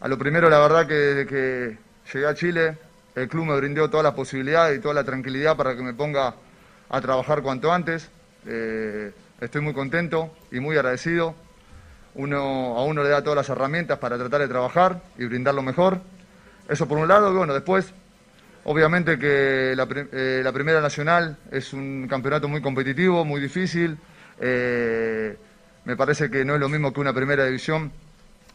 A 0.00 0.06
lo 0.06 0.16
primero, 0.16 0.48
la 0.48 0.60
verdad 0.60 0.86
que 0.86 0.94
desde 0.94 1.26
que 1.26 1.78
llegué 2.12 2.26
a 2.28 2.34
Chile, 2.36 2.78
el 3.16 3.28
club 3.28 3.46
me 3.46 3.56
brindó 3.56 3.90
todas 3.90 4.04
las 4.04 4.14
posibilidades 4.14 4.78
y 4.78 4.80
toda 4.80 4.94
la 4.94 5.02
tranquilidad 5.02 5.56
para 5.56 5.74
que 5.74 5.82
me 5.82 5.92
ponga 5.92 6.36
a 6.88 7.00
trabajar 7.00 7.42
cuanto 7.42 7.72
antes. 7.72 8.08
Eh, 8.46 9.10
estoy 9.40 9.60
muy 9.60 9.74
contento 9.74 10.30
y 10.52 10.60
muy 10.60 10.76
agradecido. 10.76 11.34
Uno, 12.14 12.76
a 12.78 12.84
uno 12.84 13.02
le 13.02 13.08
da 13.08 13.22
todas 13.22 13.36
las 13.36 13.48
herramientas 13.48 13.98
para 13.98 14.18
tratar 14.18 14.40
de 14.40 14.48
trabajar 14.48 15.00
y 15.16 15.24
brindar 15.24 15.54
lo 15.54 15.62
mejor. 15.62 16.00
Eso 16.68 16.86
por 16.86 16.98
un 16.98 17.08
lado, 17.08 17.32
y 17.32 17.36
bueno, 17.36 17.54
después, 17.54 17.92
obviamente 18.64 19.18
que 19.18 19.72
la, 19.74 19.88
eh, 20.12 20.42
la 20.44 20.52
Primera 20.52 20.80
Nacional 20.80 21.38
es 21.50 21.72
un 21.72 22.06
campeonato 22.08 22.48
muy 22.48 22.60
competitivo, 22.60 23.24
muy 23.24 23.40
difícil. 23.40 23.96
Eh, 24.40 25.36
me 25.84 25.96
parece 25.96 26.30
que 26.30 26.44
no 26.44 26.54
es 26.54 26.60
lo 26.60 26.68
mismo 26.68 26.92
que 26.92 27.00
una 27.00 27.12
primera 27.12 27.44
división 27.46 27.90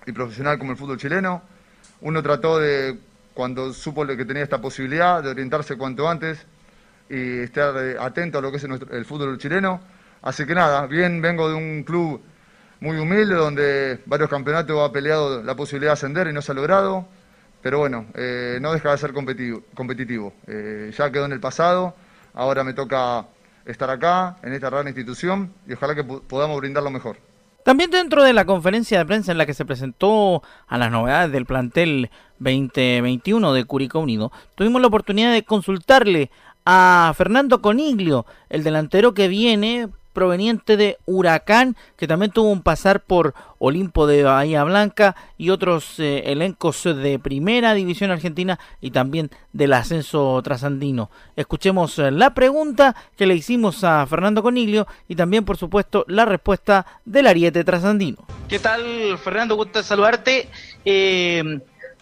y 0.06 0.12
profesional 0.12 0.58
como 0.60 0.72
el 0.72 0.78
fútbol 0.78 0.98
chileno. 0.98 1.42
Uno 2.02 2.22
trató 2.22 2.60
de, 2.60 3.00
cuando 3.34 3.74
supo 3.74 4.06
que 4.06 4.24
tenía 4.24 4.44
esta 4.44 4.62
posibilidad, 4.62 5.24
de 5.24 5.30
orientarse 5.32 5.78
cuanto 5.78 6.08
antes 6.08 6.46
y 7.10 7.40
estar 7.40 7.76
eh, 7.78 7.98
atento 8.00 8.38
a 8.38 8.42
lo 8.42 8.52
que 8.52 8.58
es 8.58 8.68
nuestro- 8.68 8.96
el 8.96 9.04
fútbol 9.04 9.38
chileno. 9.40 9.82
Así 10.22 10.46
que 10.46 10.54
nada, 10.54 10.86
bien 10.86 11.22
vengo 11.22 11.50
de 11.50 11.56
un 11.56 11.84
club 11.84 12.22
muy 12.80 12.98
humilde 12.98 13.36
donde 13.36 14.00
varios 14.06 14.30
campeonatos 14.30 14.80
ha 14.82 14.92
peleado 14.92 15.42
la 15.44 15.56
posibilidad 15.56 15.92
de 15.92 15.94
ascender 15.94 16.28
y 16.28 16.34
no 16.34 16.42
se 16.42 16.52
ha 16.52 16.56
logrado. 16.56 17.08
Pero 17.62 17.80
bueno, 17.80 18.06
eh, 18.14 18.60
no 18.62 18.72
deja 18.72 18.92
de 18.92 18.98
ser 18.98 19.14
competitivo. 19.14 20.34
Eh, 20.48 20.92
ya 20.96 21.12
quedó 21.12 21.26
en 21.26 21.32
el 21.32 21.40
pasado, 21.40 21.96
ahora 22.34 22.64
me 22.64 22.74
toca 22.74 23.26
estar 23.66 23.90
acá, 23.90 24.38
en 24.44 24.54
esta 24.54 24.70
gran 24.70 24.88
institución, 24.88 25.52
y 25.68 25.74
ojalá 25.74 25.96
que 25.96 26.04
po- 26.04 26.22
podamos 26.22 26.58
brindar 26.60 26.84
lo 26.84 26.92
mejor. 26.92 27.18
También 27.64 27.90
dentro 27.92 28.24
de 28.24 28.32
la 28.32 28.46
conferencia 28.46 29.00
de 29.00 29.06
prensa 29.06 29.34
en 29.34 29.38
la 29.38 29.46
que 29.46 29.54
se 29.54 29.66
presentó 29.66 30.42
a 30.68 30.78
las 30.78 30.90
novedades 30.90 31.32
del 31.34 31.46
plantel 31.46 32.10
2021 32.40 33.52
de 33.54 33.66
Curicó 33.66 34.00
Unido, 34.00 34.32
tuvimos 34.56 34.80
la 34.82 34.88
oportunidad 34.88 35.34
de 35.34 35.44
consultarle 35.44 36.32
a 36.66 37.12
Fernando 37.18 37.62
Coniglio, 37.62 38.26
el 38.50 38.64
delantero 38.64 39.14
que 39.14 39.28
viene 39.28 39.90
proveniente 40.18 40.78
de 40.78 40.98
Huracán, 41.06 41.76
que 41.96 42.08
también 42.08 42.32
tuvo 42.32 42.50
un 42.50 42.64
pasar 42.64 43.02
por 43.02 43.36
Olimpo 43.60 44.08
de 44.08 44.24
Bahía 44.24 44.64
Blanca 44.64 45.16
y 45.38 45.52
otros 45.52 46.00
eh, 46.00 46.24
elencos 46.26 46.84
de 46.86 47.20
primera 47.20 47.76
división 47.76 48.10
argentina 48.10 48.58
y 48.82 48.90
también 48.90 49.30
del 49.54 49.74
ascenso 49.74 50.42
trasandino. 50.42 51.12
Escuchemos 51.36 52.00
eh, 52.00 52.10
la 52.10 52.34
pregunta 52.34 52.96
que 53.16 53.28
le 53.28 53.36
hicimos 53.36 53.84
a 53.84 54.08
Fernando 54.08 54.42
Coniglio 54.42 54.88
y 55.08 55.16
también, 55.16 55.46
por 55.46 55.58
supuesto, 55.58 56.04
la 56.08 56.26
respuesta 56.26 56.88
del 57.06 57.28
ariete 57.28 57.64
trasandino. 57.64 58.18
¿Qué 58.50 58.58
tal, 58.58 59.20
Fernando? 59.20 59.56
Gusto 59.56 59.84
saludarte. 59.84 60.50
Eh, 60.84 61.60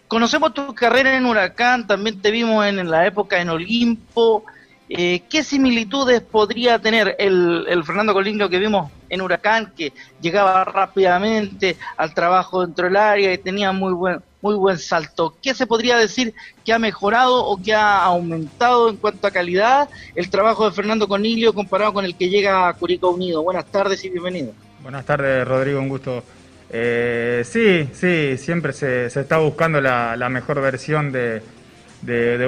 conocemos 0.08 0.54
tu 0.54 0.74
carrera 0.74 1.18
en 1.18 1.26
Huracán, 1.26 1.86
también 1.86 2.22
te 2.22 2.30
vimos 2.30 2.64
en, 2.64 2.90
la 2.90 3.06
época 3.06 3.42
en 3.42 3.50
Olimpo. 3.50 4.46
Eh, 4.88 5.22
¿Qué 5.28 5.42
similitudes 5.42 6.20
podría 6.20 6.78
tener 6.78 7.16
el, 7.18 7.66
el 7.68 7.82
Fernando 7.82 8.12
Colingo 8.12 8.48
que 8.48 8.58
vimos 8.58 8.90
en 9.08 9.20
Huracán, 9.20 9.72
que 9.76 9.92
llegaba 10.20 10.64
rápidamente 10.64 11.76
al 11.96 12.14
trabajo 12.14 12.64
dentro 12.64 12.84
del 12.86 12.96
área 12.96 13.32
y 13.32 13.38
tenía 13.38 13.72
muy 13.72 13.92
buen, 13.92 14.20
muy 14.40 14.54
buen 14.54 14.78
salto? 14.78 15.34
¿Qué 15.42 15.54
se 15.54 15.66
podría 15.66 15.96
decir 15.96 16.34
que 16.64 16.72
ha 16.72 16.78
mejorado 16.78 17.44
o 17.44 17.60
que 17.60 17.74
ha 17.74 18.04
aumentado 18.04 18.88
en 18.88 18.96
cuanto 18.96 19.26
a 19.26 19.32
calidad 19.32 19.88
el 20.14 20.30
trabajo 20.30 20.66
de 20.66 20.72
Fernando 20.72 21.08
Conilio 21.08 21.52
comparado 21.52 21.92
con 21.92 22.04
el 22.04 22.14
que 22.14 22.28
llega 22.28 22.68
a 22.68 22.74
Curicó 22.74 23.10
Unido? 23.10 23.42
Buenas 23.42 23.66
tardes 23.66 24.04
y 24.04 24.08
bienvenido. 24.08 24.52
Buenas 24.82 25.04
tardes, 25.04 25.46
Rodrigo, 25.48 25.80
un 25.80 25.88
gusto. 25.88 26.22
Eh, 26.70 27.42
sí, 27.44 27.88
sí, 27.92 28.38
siempre 28.38 28.72
se, 28.72 29.06
está 29.06 29.38
buscando 29.38 29.80
la, 29.80 30.28
mejor 30.30 30.60
versión 30.60 31.10
de 31.10 31.42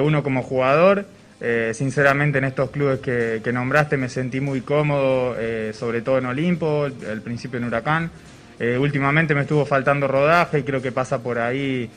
uno 0.01 0.23
como 0.23 0.41
jugador. 0.41 1.05
Eh, 1.41 1.71
sinceramente 1.73 2.39
en 2.39 2.43
estos 2.43 2.69
clubes 2.69 2.99
que, 2.99 3.39
que 3.41 3.53
nombraste 3.53 3.95
me 3.95 4.09
sentí 4.09 4.41
muy 4.41 4.59
cómodo, 4.59 5.37
eh, 5.39 5.71
sobre 5.73 6.01
todo 6.01 6.17
en 6.17 6.25
Olimpo, 6.25 6.83
al 6.83 7.21
principio 7.21 7.57
en 7.59 7.65
Huracán. 7.65 8.11
Eh, 8.59 8.77
últimamente 8.77 9.33
me 9.33 9.41
estuvo 9.41 9.65
faltando 9.65 10.05
rodaje 10.07 10.65
creo 10.65 10.81
que 10.81 10.91
pasa 10.91 11.23
por 11.23 11.39
ahí, 11.39 11.89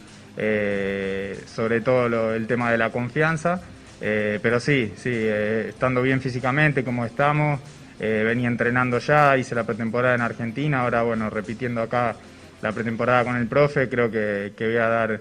sobre 1.47 1.81
todo 1.81 2.35
el 2.35 2.47
tema 2.47 2.71
de 2.71 2.79
la 2.79 2.91
confianza. 2.91 3.61
Pero 4.01 4.59
sí, 4.59 4.93
sí, 4.97 5.11
estando 5.13 6.03
bien 6.03 6.21
físicamente 6.21 6.83
como 6.83 7.05
estamos, 7.05 7.61
venía 7.99 8.49
entrenando 8.49 8.99
ya, 8.99 9.37
hice 9.37 9.55
la 9.55 9.65
pretemporada 9.65 10.15
en 10.15 10.23
Argentina, 10.23 10.81
ahora 10.81 11.03
bueno, 11.03 11.31
repitiendo 11.31 11.83
acá 11.83 12.17
la 12.63 12.73
pretemporada 12.73 13.25
con 13.25 13.37
el 13.37 13.47
profe, 13.47 13.89
creo 13.89 14.11
que, 14.11 14.55
que 14.57 14.67
voy 14.67 14.77
a 14.77 14.89
dar 14.89 15.21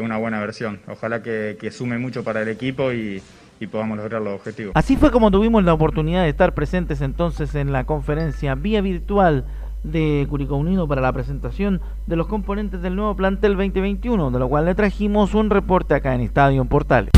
una 0.00 0.16
buena 0.16 0.40
versión. 0.40 0.80
Ojalá 0.86 1.22
que 1.22 1.70
sume 1.72 1.98
mucho 1.98 2.22
para 2.22 2.42
el 2.42 2.48
equipo 2.48 2.92
y, 2.92 3.20
y 3.60 3.66
podamos 3.66 3.98
lograr 3.98 4.22
los 4.22 4.34
objetivos. 4.34 4.72
Así 4.74 4.96
fue 4.96 5.10
como 5.10 5.30
tuvimos 5.30 5.64
la 5.64 5.74
oportunidad 5.74 6.22
de 6.22 6.28
estar 6.28 6.54
presentes 6.54 7.00
entonces 7.00 7.54
en 7.54 7.72
la 7.72 7.84
conferencia 7.84 8.54
vía 8.54 8.80
virtual 8.80 9.46
de 9.82 10.26
Curicó 10.28 10.56
Unido 10.56 10.88
para 10.88 11.00
la 11.00 11.12
presentación 11.12 11.80
de 12.06 12.16
los 12.16 12.26
componentes 12.26 12.82
del 12.82 12.96
nuevo 12.96 13.14
plantel 13.14 13.56
2021, 13.56 14.30
de 14.30 14.38
lo 14.38 14.48
cual 14.48 14.64
le 14.64 14.74
trajimos 14.74 15.34
un 15.34 15.50
reporte 15.50 15.94
acá 15.94 16.14
en 16.14 16.20
Estadio 16.22 16.60
en 16.60 16.68
Portales. 16.68 17.10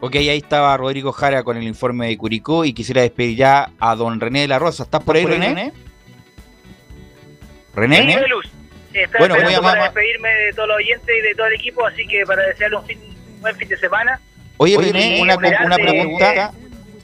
Ok, 0.00 0.14
ahí 0.14 0.38
estaba 0.38 0.76
Rodrigo 0.76 1.12
Jara 1.12 1.42
con 1.42 1.56
el 1.56 1.64
informe 1.64 2.06
de 2.06 2.16
Curicó 2.16 2.64
y 2.64 2.72
quisiera 2.72 3.02
despedir 3.02 3.36
ya 3.36 3.72
a 3.80 3.96
don 3.96 4.20
René 4.20 4.42
de 4.42 4.48
la 4.48 4.58
Rosa. 4.58 4.84
¿Estás 4.84 5.02
por 5.02 5.16
ahí, 5.16 5.26
René? 5.26 5.72
¿René? 7.74 8.12
Sí, 8.12 8.18
Velus. 8.18 8.57
Bueno, 9.18 9.34
a 9.34 9.62
para 9.62 9.84
despedirme 9.84 10.28
de 10.28 10.52
todos 10.52 10.68
los 10.68 10.76
oyentes 10.78 11.14
y 11.16 11.20
de 11.20 11.34
todo 11.34 11.46
el 11.46 11.54
equipo, 11.54 11.86
así 11.86 12.06
que 12.06 12.24
para 12.26 12.42
desearle 12.46 12.76
un 12.76 12.86
fin- 12.86 13.16
buen 13.40 13.56
fin 13.56 13.68
de 13.68 13.76
semana. 13.76 14.20
Oye, 14.56 14.76
Oye, 14.76 14.92
René, 14.92 15.20
una, 15.22 15.36
una 15.36 15.76
pregunta. 15.76 16.52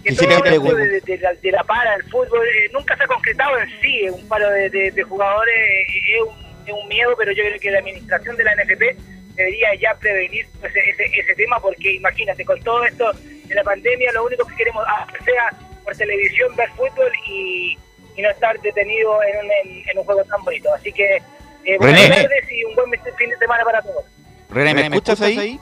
Que 0.02 0.12
todo 0.12 0.40
preguntar. 0.42 0.76
de, 0.76 1.00
de 1.00 1.18
la, 1.18 1.32
de 1.34 1.50
la 1.52 1.64
para, 1.64 1.94
el 1.94 2.02
fútbol, 2.04 2.46
eh, 2.46 2.68
nunca 2.72 2.94
se 2.96 3.04
ha 3.04 3.06
concretado 3.06 3.58
en 3.58 3.68
sí, 3.80 4.00
eh, 4.04 4.10
un 4.10 4.28
paro 4.28 4.50
de, 4.50 4.68
de- 4.68 4.90
de 4.90 5.02
jugadores 5.02 5.54
eh, 5.56 5.86
es, 6.16 6.22
un, 6.22 6.34
es 6.66 6.72
un 6.74 6.88
miedo, 6.88 7.14
pero 7.16 7.32
yo 7.32 7.42
creo 7.42 7.58
que 7.58 7.70
la 7.70 7.78
administración 7.78 8.36
de 8.36 8.44
la 8.44 8.54
NFP 8.54 8.96
debería 9.36 9.74
ya 9.80 9.94
prevenir 9.94 10.46
ese, 10.62 10.78
ese, 10.90 11.04
ese 11.20 11.34
tema, 11.36 11.58
porque 11.58 11.92
imagínate, 11.92 12.44
con 12.44 12.60
todo 12.62 12.84
esto 12.84 13.12
de 13.46 13.54
la 13.54 13.62
pandemia, 13.64 14.12
lo 14.12 14.26
único 14.26 14.46
que 14.46 14.56
queremos 14.56 14.84
hacer 14.86 15.22
sea 15.24 15.50
por 15.82 15.96
televisión 15.96 16.54
ver 16.54 16.68
fútbol 16.76 17.10
y, 17.26 17.78
y 18.16 18.22
no 18.22 18.28
estar 18.30 18.60
detenido 18.60 19.18
en 19.22 19.38
un, 19.38 19.50
en, 19.64 19.88
en 19.90 19.98
un 19.98 20.04
juego 20.04 20.22
tan 20.24 20.42
bonito. 20.44 20.72
Así 20.74 20.92
que 20.92 21.22
eh, 21.64 21.76
buenas 21.78 22.00
René. 22.02 22.14
tardes 22.22 22.52
y 22.52 22.64
un 22.64 22.74
buen 22.74 22.90
fin 22.90 23.30
de 23.30 23.36
semana 23.38 23.64
para 23.64 23.82
todos. 23.82 24.04
René, 24.50 24.74
¿me 24.74 24.82
escuchas 24.82 25.20
ahí? 25.20 25.58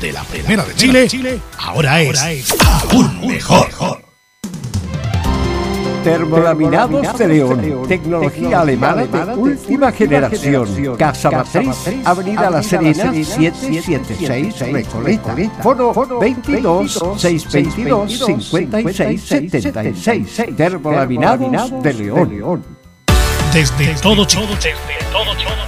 de 0.00 0.12
la 0.12 0.22
Primera 0.24 0.64
de 0.64 1.08
Chile 1.08 1.40
ahora 1.58 2.00
es 2.02 2.54
aún 2.90 3.26
mejor. 3.26 4.09
Termolaminados 6.04 7.18
de 7.18 7.28
León, 7.28 7.82
tecnología 7.86 8.60
alemana 8.60 9.04
de 9.04 9.34
última 9.34 9.92
generación. 9.92 10.96
Casa 10.96 11.30
Matriz, 11.30 11.76
Avenida 12.04 12.50
La 12.50 12.62
Serena, 12.62 13.12
776 13.12 14.60
Recoleta. 14.72 15.36
Foro 15.62 16.18
22 16.18 16.92
622 17.16 18.18
56 18.18 19.22
76. 19.22 20.56
Termolaminados 20.56 21.82
de 21.82 21.92
León. 21.94 22.64
Desde 23.52 23.94
todo 24.00 24.24
Chile 24.24 24.46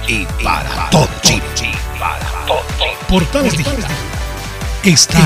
y 0.07 0.25
para 0.43 0.89
todo 0.89 1.07
Chile. 1.21 1.43
Portales 3.07 3.57
Digital 3.57 3.85
está 4.83 5.19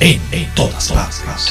en 0.00 0.20
todas 0.54 0.92
partes. 0.92 1.50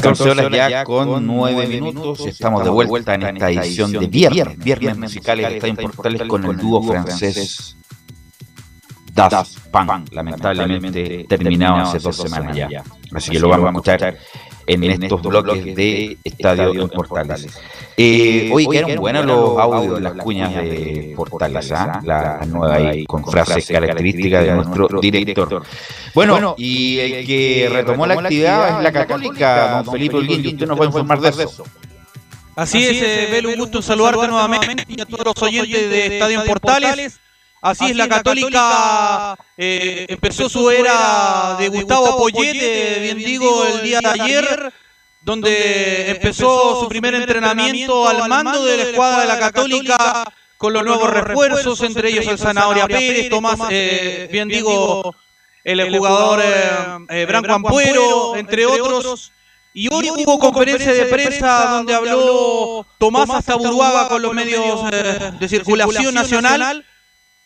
Canción 0.00 0.52
ya 0.52 0.84
con 0.84 1.26
nueve 1.26 1.66
minutos. 1.66 2.26
Estamos 2.26 2.64
de 2.64 2.70
vuelta 2.70 3.14
en 3.14 3.22
esta 3.22 3.50
edición 3.50 3.92
de 3.92 4.06
viernes, 4.06 4.58
viernes 4.58 4.96
musicales 4.96 5.48
que 5.48 5.54
está 5.54 5.68
en 5.68 5.76
Portales 5.76 6.22
con 6.22 6.44
el 6.44 6.56
dúo 6.56 6.82
francés 6.82 7.76
Daft 9.14 9.58
Punk. 9.70 10.12
Lamentablemente 10.12 11.26
terminado 11.28 11.76
hace 11.76 11.98
dos 11.98 12.16
semanas 12.16 12.56
ya. 12.56 12.82
Así 13.14 13.30
que 13.30 13.40
lo 13.40 13.48
vamos 13.48 13.66
a 13.66 13.70
escuchar 13.70 14.18
en 14.74 15.02
estos 15.02 15.22
bloques 15.22 15.74
de 15.74 16.18
Estadio 16.22 16.72
en 16.72 16.88
Portales. 16.88 17.48
Eh, 17.96 18.50
hoy 18.52 18.66
quedaron 18.68 18.96
buenos 18.96 19.26
los 19.26 19.58
audios, 19.58 20.00
las 20.00 20.14
cuñas 20.14 20.54
de 20.54 21.12
Portales, 21.16 21.72
¿ah? 21.72 22.00
la 22.04 22.40
nueva 22.46 22.76
ahí, 22.76 23.04
con 23.04 23.24
frases 23.24 23.66
características 23.66 24.44
de 24.44 24.52
nuestro 24.52 25.00
director. 25.00 25.62
Bueno, 26.14 26.54
y 26.56 26.98
el 26.98 27.26
que 27.26 27.68
retomó 27.70 28.06
la 28.06 28.14
actividad 28.14 28.78
es 28.78 28.84
la 28.84 28.92
católica, 28.92 29.82
don 29.82 29.92
Felipe 29.92 30.16
Holguín, 30.16 30.44
y 30.44 30.48
usted 30.48 30.66
nos 30.66 30.78
va 30.78 30.84
a 30.84 30.86
informar 30.86 31.20
de 31.20 31.28
eso. 31.44 31.64
Así 32.56 32.84
es, 32.84 33.02
eh, 33.02 33.28
Belu, 33.30 33.50
un 33.50 33.56
gusto 33.56 33.80
saludarte 33.80 34.28
nuevamente 34.28 34.84
y 34.88 35.00
a 35.00 35.06
todos 35.06 35.24
los 35.24 35.42
oyentes 35.42 35.90
de 35.90 36.06
Estadio 36.06 36.42
en 36.42 36.46
Portales. 36.46 37.20
Así 37.62 37.86
es, 37.86 37.96
la 37.96 38.08
Católica 38.08 39.36
eh, 39.56 40.06
empezó 40.08 40.48
su 40.48 40.70
era 40.70 41.56
de 41.58 41.68
Gustavo 41.68 42.14
Apoyete, 42.14 43.00
bien 43.00 43.18
digo, 43.18 43.66
el 43.66 43.82
día 43.82 44.00
de 44.00 44.08
ayer, 44.08 44.72
donde 45.20 46.10
empezó 46.10 46.80
su 46.80 46.88
primer 46.88 47.14
entrenamiento 47.14 48.08
al 48.08 48.28
mando 48.28 48.64
de 48.64 48.76
la 48.78 48.82
escuadra 48.84 49.20
de 49.22 49.26
la 49.28 49.38
Católica 49.38 50.24
con 50.56 50.72
los 50.72 50.84
nuevos 50.84 51.10
refuerzos, 51.10 51.82
entre 51.82 52.08
ellos 52.10 52.26
el 52.26 52.38
Zanahoria 52.38 52.86
Pérez, 52.86 53.28
Tomás, 53.28 53.58
eh, 53.70 54.28
bien 54.32 54.48
digo, 54.48 55.14
el 55.64 55.96
jugador 55.96 56.40
eh, 56.42 57.06
eh, 57.10 57.26
Branco 57.26 57.52
Ampuero, 57.52 58.36
entre 58.36 58.66
otros. 58.66 59.32
Y 59.72 59.88
hoy 59.92 60.10
hubo 60.10 60.38
conferencia 60.38 60.92
de 60.92 61.04
prensa 61.06 61.66
donde 61.70 61.94
habló 61.94 62.84
Tomás 62.98 63.30
Astaburuaga 63.30 64.08
con 64.08 64.20
los 64.20 64.34
medios 64.34 64.80
eh, 64.92 65.32
de 65.38 65.48
circulación 65.48 66.14
nacional. 66.14 66.84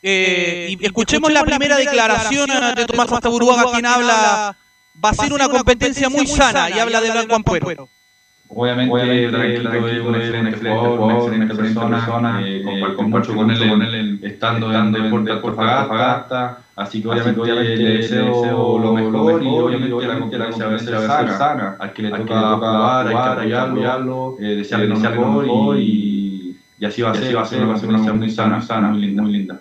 Eh, 0.06 0.76
y 0.78 0.84
escuchemos 0.84 1.32
la 1.32 1.44
primera 1.44 1.76
declaración 1.78 2.46
de 2.76 2.84
Tomás 2.84 3.10
Astaburuaga, 3.10 3.62
quien 3.72 3.86
habla, 3.86 4.56
va 5.02 5.08
a 5.08 5.14
ser 5.14 5.32
una 5.32 5.48
competencia 5.48 6.08
muy 6.10 6.26
sana 6.26 6.68
y 6.68 6.78
habla 6.78 7.00
de 7.00 7.10
Blanco 7.10 7.34
Ampuero. 7.36 7.88
Obviamente, 8.46 8.92
Tranquilo 9.30 9.88
es 9.88 10.00
un 10.04 10.14
excelente 10.16 10.58
jugador, 10.58 11.00
una 11.00 11.14
excelente 11.16 11.54
persona, 11.54 12.40
eh, 12.44 12.62
comparto 12.62 13.02
mucho 13.02 13.34
con 13.34 13.50
él, 13.50 13.94
en- 13.94 14.20
estando 14.30 14.66
en 14.74 14.92
Deportes 14.92 15.34
Antofagasta, 15.80 16.58
así 16.76 17.00
que 17.02 17.08
obviamente 17.08 17.40
le 17.82 17.96
deseo 17.96 18.78
lo 18.78 18.92
mejor 18.92 19.42
y 19.42 19.46
obviamente 19.64 19.88
la 20.04 20.14
competencia 20.20 20.66
va 20.68 20.74
a 20.74 20.78
ser 21.24 21.28
sana, 21.38 21.76
al 21.80 21.92
que 21.94 22.02
le 22.02 22.08
toca 22.10 22.34
jugar, 22.76 23.06
hay 23.08 23.14
que 23.14 23.18
apoyarlo, 23.70 24.36
eh, 24.38 24.42
desearle 24.56 24.86
lo 24.88 24.94
mejor 25.10 25.44
y, 25.78 26.56
y 26.78 26.84
así 26.84 27.00
va 27.02 27.10
a 27.10 27.14
ser, 27.14 27.36
va 27.38 27.42
a 27.42 27.46
ser 27.46 27.58
una 27.64 27.72
competencia 27.78 28.12
muy 28.12 28.30
sana, 28.30 28.60
sana, 28.60 28.88
muy 28.88 29.00
linda, 29.00 29.22
muy 29.22 29.32
linda. 29.32 29.60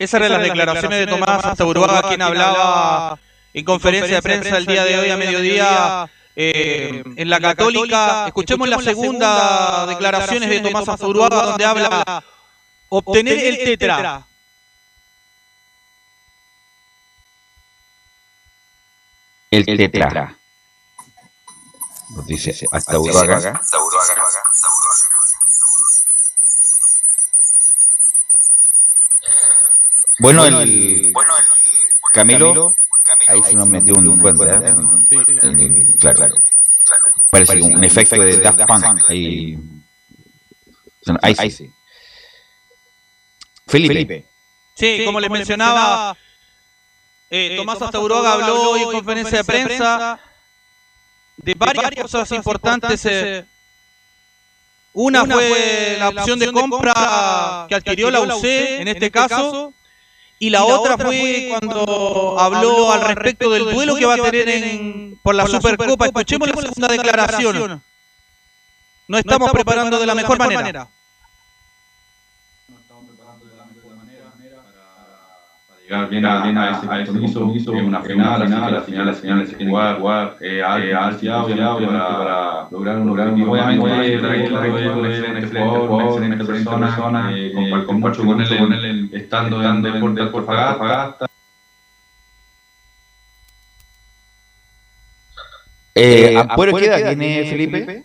Esas 0.00 0.22
eran 0.22 0.32
las 0.32 0.42
declaraciones 0.42 0.98
de 0.98 1.06
Tomás 1.06 1.44
Astaburuaga, 1.44 2.08
quien 2.08 2.22
hablaba 2.22 3.18
en 3.52 3.64
conferencia 3.66 4.16
de 4.16 4.22
prensa 4.22 4.56
el 4.56 4.64
día 4.64 4.82
de 4.82 4.98
hoy 4.98 5.10
a 5.10 5.18
mediodía 5.18 6.10
eh, 6.34 7.04
en 7.16 7.28
la 7.28 7.38
Católica. 7.38 8.26
Escuchemos 8.28 8.66
la 8.66 8.78
segunda 8.78 9.84
declaraciones 9.84 10.48
de 10.48 10.60
Tomás 10.60 10.88
Astaburuaga, 10.88 11.42
donde 11.42 11.64
habla 11.66 12.24
obtener 12.88 13.38
el 13.40 13.58
tetra. 13.58 14.26
El 19.50 19.66
tetra. 19.66 20.34
Nos 22.16 22.26
dice 22.26 22.54
hasta 22.72 22.98
Uruaga. 22.98 23.60
Bueno, 30.20 30.44
el 30.46 31.12
Camilo, 32.12 32.74
ahí 33.26 33.42
se 33.42 33.54
nos 33.54 33.68
metió 33.68 33.94
un 33.94 34.18
cuento, 34.18 34.44
¿eh? 34.46 34.74
El- 35.42 35.90
Claro, 35.98 36.16
claro. 36.16 36.34
Parece 37.30 37.62
un 37.62 37.84
efecto 37.84 38.16
de 38.20 38.36
Daft 38.38 38.60
Punk. 38.66 38.84
Ahí, 41.22 41.34
ahí 41.38 41.50
sí. 41.50 41.70
Felipe. 43.66 44.26
Sí, 44.74 45.02
como 45.04 45.20
les 45.20 45.30
mencionaba, 45.30 46.16
eh, 47.30 47.54
Tomás 47.56 47.80
Astaburuaga 47.80 48.32
habló 48.34 48.70
hoy 48.70 48.80
en 48.82 48.90
conferencia 48.92 49.38
de 49.38 49.44
prensa 49.44 50.20
de 51.36 51.54
varias 51.54 51.90
cosas 52.02 52.30
importantes. 52.32 53.06
eh. 53.06 53.44
Una 54.92 55.24
fue 55.24 55.96
la 55.98 56.08
opción 56.08 56.38
de 56.40 56.52
compra 56.52 57.66
que 57.68 57.74
adquirió 57.76 58.10
la 58.10 58.20
UC, 58.36 58.44
en 58.80 58.88
este 58.88 59.10
caso, 59.10 59.72
y 60.42 60.50
la 60.50 60.64
otra 60.64 60.96
fue 60.98 61.50
cuando 61.50 62.36
habló 62.40 62.90
al 62.92 63.02
respecto 63.14 63.50
del 63.50 63.64
duelo 63.74 63.94
que 63.94 64.06
va 64.06 64.14
a 64.14 64.16
tener 64.16 64.48
en- 64.48 65.20
por 65.22 65.34
la 65.34 65.46
Supercopa. 65.46 66.06
Escuchemos 66.06 66.48
la 66.48 66.54
segunda 66.56 66.88
declaración. 66.88 67.82
No 69.06 69.18
estamos 69.18 69.52
preparando 69.52 69.98
de 70.00 70.06
la 70.06 70.14
mejor 70.14 70.38
manera. 70.38 70.88
Llegar 75.90 76.08
bien 76.08 76.24
a, 76.24 76.42
bien 76.44 76.56
a 76.56 76.70
ese 76.70 76.86
compromiso, 77.20 77.74
es 77.74 77.82
una 77.82 78.00
final, 78.00 78.42
que 78.42 78.48
la 78.48 78.80
final, 78.80 79.06
la 79.06 79.12
final 79.12 79.16
se 79.16 79.22
tiene 79.22 79.44
que 79.44 79.66
jugar, 79.66 79.98
jugar 79.98 80.36
eh, 80.40 80.62
alto, 80.62 81.26
para, 81.26 82.18
para 82.18 82.68
lograr 82.70 82.98
un 82.98 83.08
lograr 83.08 83.28
un 83.30 83.42
Obviamente, 83.42 83.84
un 83.84 85.06
excelente 85.06 85.60
jugador, 85.60 85.90
una 85.90 86.04
excelente 86.04 86.44
persona, 86.44 87.32
eh, 87.34 87.52
comparto 87.52 87.92
mucho 87.92 88.24
con 88.24 88.40
él, 88.40 88.58
con 88.58 88.72
él 88.72 89.10
estando 89.12 89.62
en 89.62 89.82
Deportes 89.82 90.26
Antofagasta. 90.26 91.26
Eh, 95.92 96.36
¿Ampuero 96.36 96.76
qué 96.76 96.84
edad 96.84 97.08
tiene 97.08 97.44
Felipe? 97.46 98.04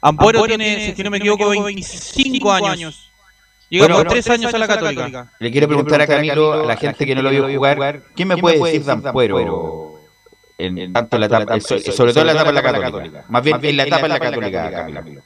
Ampuero 0.00 0.44
tiene, 0.44 0.94
si 0.96 1.02
no 1.02 1.10
me 1.10 1.18
equivoco, 1.18 1.50
25 1.50 2.52
años. 2.52 3.09
Llega 3.70 3.84
Bueno, 3.84 3.94
por 3.96 4.06
bueno, 4.08 4.10
3 4.22 4.30
años 4.30 4.52
a 4.52 4.58
la 4.58 4.66
Católica. 4.66 5.32
Le 5.38 5.50
quiero 5.52 5.68
preguntar 5.68 6.00
a 6.02 6.06
Camilo, 6.06 6.52
a 6.52 6.66
la 6.66 6.76
gente 6.76 7.06
que 7.06 7.14
no 7.14 7.22
lo 7.22 7.30
vio 7.30 7.48
jugar, 7.48 8.02
¿qué 8.16 8.24
me 8.26 8.36
puede 8.36 8.58
decir 8.62 8.84
de 8.84 8.92
Ampuero? 8.92 9.94
En, 10.58 10.92
tanto 10.92 11.16
en 11.16 11.20
la 11.20 11.26
etapa, 11.26 11.58
so- 11.60 11.78
sobre 11.78 12.12
todo 12.12 12.20
en 12.22 12.26
la 12.26 12.32
etapa 12.32 12.48
en 12.50 12.54
la 12.56 12.80
Católica. 12.80 13.24
Más 13.28 13.42
bien 13.42 13.58
en 13.62 13.76
la 13.78 13.84
etapa 13.84 14.06
en 14.06 14.12
la 14.12 14.18
Católica, 14.20 14.70
Camilo. 14.92 15.22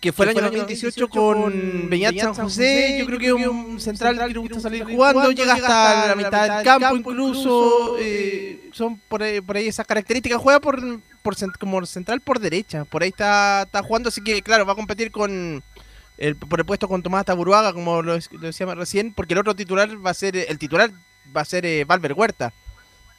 que 0.00 0.12
fue 0.12 0.26
el 0.26 0.30
año 0.36 0.42
2018 0.50 1.08
con 1.08 1.88
Beñat 1.88 2.14
San 2.18 2.34
José, 2.34 2.96
yo 2.98 3.06
creo 3.06 3.18
que 3.18 3.26
es 3.28 3.46
un 3.46 3.80
central 3.80 4.18
que 4.18 4.26
le 4.34 4.38
gusta 4.38 4.60
salir 4.60 4.84
jugando, 4.84 5.30
llega 5.30 5.54
hasta 5.54 6.08
la 6.08 6.14
mitad 6.16 6.56
del 6.56 6.64
campo 6.64 6.96
incluso, 6.96 7.96
eh, 8.00 8.68
son 8.72 8.98
por 9.08 9.22
ahí, 9.22 9.40
por 9.40 9.56
ahí 9.56 9.68
esas 9.68 9.86
características, 9.86 10.38
juega 10.42 10.60
por, 10.60 10.82
por 11.22 11.34
cent- 11.36 11.56
como 11.58 11.86
central 11.86 12.20
por 12.20 12.38
derecha, 12.40 12.84
por 12.84 13.02
ahí 13.02 13.08
está, 13.08 13.62
está 13.62 13.82
jugando, 13.82 14.08
así 14.10 14.20
que 14.22 14.42
claro, 14.42 14.66
va 14.66 14.72
a 14.72 14.76
competir 14.76 15.10
con 15.10 15.62
el, 16.18 16.36
por 16.36 16.58
el 16.60 16.66
puesto 16.66 16.88
con 16.88 17.02
Tomás 17.02 17.24
Taburuaga, 17.24 17.72
como 17.72 18.02
lo, 18.02 18.14
es- 18.14 18.32
lo 18.32 18.40
decía 18.40 18.66
recién, 18.74 19.12
porque 19.12 19.34
el 19.34 19.40
otro 19.40 19.54
titular 19.56 19.88
va 20.04 20.10
a 20.10 20.14
ser, 20.14 20.36
el 20.36 20.58
titular 20.58 20.90
va 21.36 21.40
a 21.42 21.44
ser 21.44 21.66
eh, 21.66 21.84
Valver 21.84 22.12
Huerta. 22.14 22.52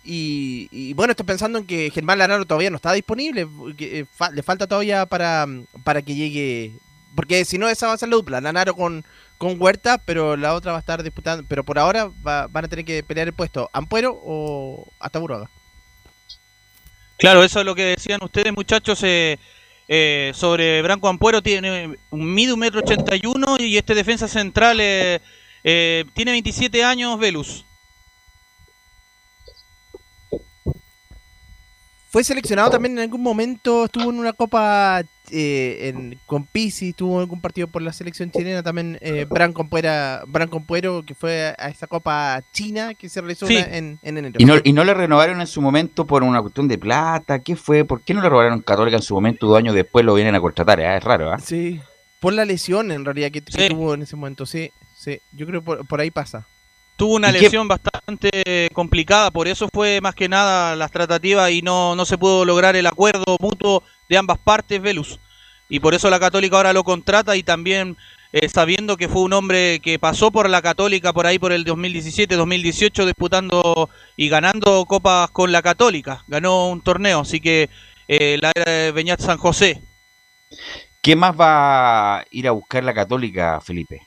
Y, 0.03 0.69
y 0.71 0.93
bueno, 0.93 1.11
estoy 1.11 1.25
pensando 1.25 1.59
en 1.59 1.65
que 1.67 1.91
Germán 1.91 2.17
Lanaro 2.19 2.45
todavía 2.45 2.69
no 2.69 2.77
está 2.77 2.93
disponible. 2.93 3.47
eh, 3.79 4.05
le 4.33 4.43
falta 4.43 4.65
todavía 4.67 5.05
para, 5.05 5.45
para 5.83 6.01
que 6.01 6.15
llegue. 6.15 6.71
Porque 7.15 7.43
si 7.45 7.57
no, 7.57 7.67
esa 7.67 7.87
va 7.87 7.93
a 7.93 7.97
ser 7.97 8.07
la 8.09 8.15
dupla. 8.15 8.39
Lanaro 8.39 8.73
con, 8.75 9.03
con 9.37 9.59
Huerta, 9.61 9.97
pero 9.97 10.37
la 10.37 10.53
otra 10.53 10.71
va 10.71 10.77
a 10.77 10.79
estar 10.79 11.03
disputando. 11.03 11.43
Pero 11.49 11.65
por 11.65 11.77
ahora 11.77 12.09
va- 12.25 12.47
van 12.47 12.65
a 12.65 12.67
tener 12.69 12.85
que 12.85 13.03
pelear 13.03 13.27
el 13.27 13.33
puesto. 13.33 13.69
¿Ampuero 13.73 14.17
o 14.23 14.87
hasta 14.99 15.19
Buruaga? 15.19 15.49
Claro, 17.17 17.43
eso 17.43 17.59
es 17.59 17.65
lo 17.65 17.75
que 17.75 17.83
decían 17.83 18.19
ustedes, 18.23 18.53
muchachos, 18.53 18.99
eh, 19.03 19.39
eh, 19.87 20.31
sobre 20.33 20.81
Branco 20.81 21.07
Ampuero. 21.07 21.41
Tiene 21.41 21.97
un 22.09 22.33
mide 22.33 22.53
un 22.53 22.59
metro 22.59 22.79
ochenta 22.79 23.15
y 23.15 23.25
uno 23.25 23.57
y 23.59 23.77
este 23.77 23.95
defensa 23.95 24.27
central 24.27 24.79
eh, 24.81 25.21
eh, 25.63 26.05
tiene 26.13 26.31
27 26.31 26.83
años, 26.83 27.19
Velus. 27.19 27.65
Fue 32.09 32.23
seleccionado 32.23 32.69
también 32.69 32.97
en 32.97 33.03
algún 33.03 33.21
momento, 33.21 33.85
estuvo 33.85 34.09
en 34.09 34.19
una 34.19 34.33
copa 34.33 35.03
eh, 35.31 35.89
en- 35.89 36.19
con 36.25 36.45
Pisi, 36.45 36.89
estuvo 36.89 37.15
en 37.15 37.21
algún 37.21 37.41
partido 37.41 37.67
por 37.67 37.81
la 37.81 37.93
selección 37.93 38.31
chilena 38.31 38.63
también, 38.63 38.97
eh, 39.01 39.25
Branco 39.29 39.61
Ampuera- 39.61 40.23
Branco 40.27 40.57
Ampuero, 40.57 41.03
que 41.05 41.13
fue 41.15 41.53
a 41.57 41.69
esa 41.69 41.87
copa 41.87 42.41
china 42.51 42.93
que 42.93 43.09
se 43.09 43.21
realizó 43.21 43.47
Sí. 43.47 43.57
en, 43.57 43.99
en 44.01 44.17
enero. 44.17 44.35
Y 44.37 44.45
no, 44.45 44.55
y 44.63 44.73
no 44.73 44.83
le 44.83 44.93
renovaron 44.93 45.39
en 45.41 45.47
su 45.47 45.61
momento 45.61 46.05
por 46.05 46.23
una 46.23 46.41
cuestión 46.41 46.67
de 46.67 46.77
plata. 46.77 47.39
¿Qué 47.39 47.55
fue? 47.55 47.85
¿Por 47.85 48.01
qué 48.01 48.13
no 48.13 48.21
le 48.21 48.29
robaron 48.29 48.61
Católica 48.61 48.97
en 48.97 49.03
su 49.03 49.13
momento? 49.13 49.47
Dos 49.47 49.57
años 49.57 49.75
después 49.75 50.03
lo 50.05 50.13
vienen 50.13 50.35
a 50.35 50.41
contratar. 50.41 50.79
eh? 50.79 50.97
Es 50.97 51.03
raro, 51.03 51.31
¿ah? 51.31 51.39
Sí, 51.39 51.79
por 52.19 52.33
la 52.33 52.45
lesión 52.45 52.91
en 52.91 53.05
realidad 53.05 53.31
que, 53.31 53.41
que 53.41 53.69
tuvo 53.69 53.93
en 53.93 54.01
ese 54.01 54.15
momento, 54.15 54.45
sí, 54.45 54.71
sí, 54.97 55.19
yo 55.33 55.45
creo 55.45 55.61
por, 55.61 55.85
por 55.87 55.99
ahí 56.01 56.09
pasa. 56.11 56.47
Tuvo 56.97 57.15
una 57.15 57.29
¿Y 57.29 57.33
qué- 57.33 57.39
lesión 57.41 57.67
bastante 57.67 58.69
complicada, 58.73 59.31
por 59.31 59.47
eso 59.47 59.69
fue 59.73 60.01
más 60.01 60.15
que 60.15 60.27
nada 60.27 60.75
las 60.75 60.91
tratativas 60.91 61.51
y 61.51 61.61
no, 61.61 61.95
no 61.95 62.05
se 62.05 62.17
pudo 62.17 62.43
lograr 62.43 62.75
el 62.75 62.87
acuerdo 62.87 63.37
mutuo 63.39 63.83
de 64.09 64.17
ambas 64.17 64.39
partes, 64.39 64.81
Velus. 64.81 65.19
Y 65.69 65.79
por 65.79 65.93
eso 65.93 66.09
la 66.09 66.19
Católica 66.19 66.57
ahora 66.57 66.73
lo 66.73 66.83
contrata 66.83 67.35
y 67.35 67.43
también 67.43 67.97
eh, 68.33 68.49
sabiendo 68.49 68.97
que 68.97 69.07
fue 69.09 69.21
un 69.21 69.33
hombre 69.33 69.79
que 69.79 69.99
pasó 69.99 70.31
por 70.31 70.49
la 70.49 70.61
Católica 70.61 71.13
por 71.13 71.27
ahí 71.27 71.37
por 71.39 71.51
el 71.51 71.63
2017-2018 71.65 73.05
disputando 73.05 73.89
y 74.15 74.27
ganando 74.29 74.83
copas 74.85 75.29
con 75.31 75.51
la 75.51 75.61
Católica. 75.61 76.23
Ganó 76.27 76.67
un 76.69 76.81
torneo, 76.81 77.19
así 77.21 77.39
que 77.39 77.69
eh, 78.07 78.37
la 78.41 78.51
era 78.55 78.71
de 78.71 78.91
Beñat 78.91 79.21
San 79.21 79.37
José. 79.37 79.81
¿Qué 81.01 81.15
más 81.15 81.35
va 81.39 82.17
a 82.19 82.25
ir 82.31 82.47
a 82.47 82.51
buscar 82.51 82.83
la 82.83 82.93
Católica, 82.93 83.61
Felipe? 83.61 84.01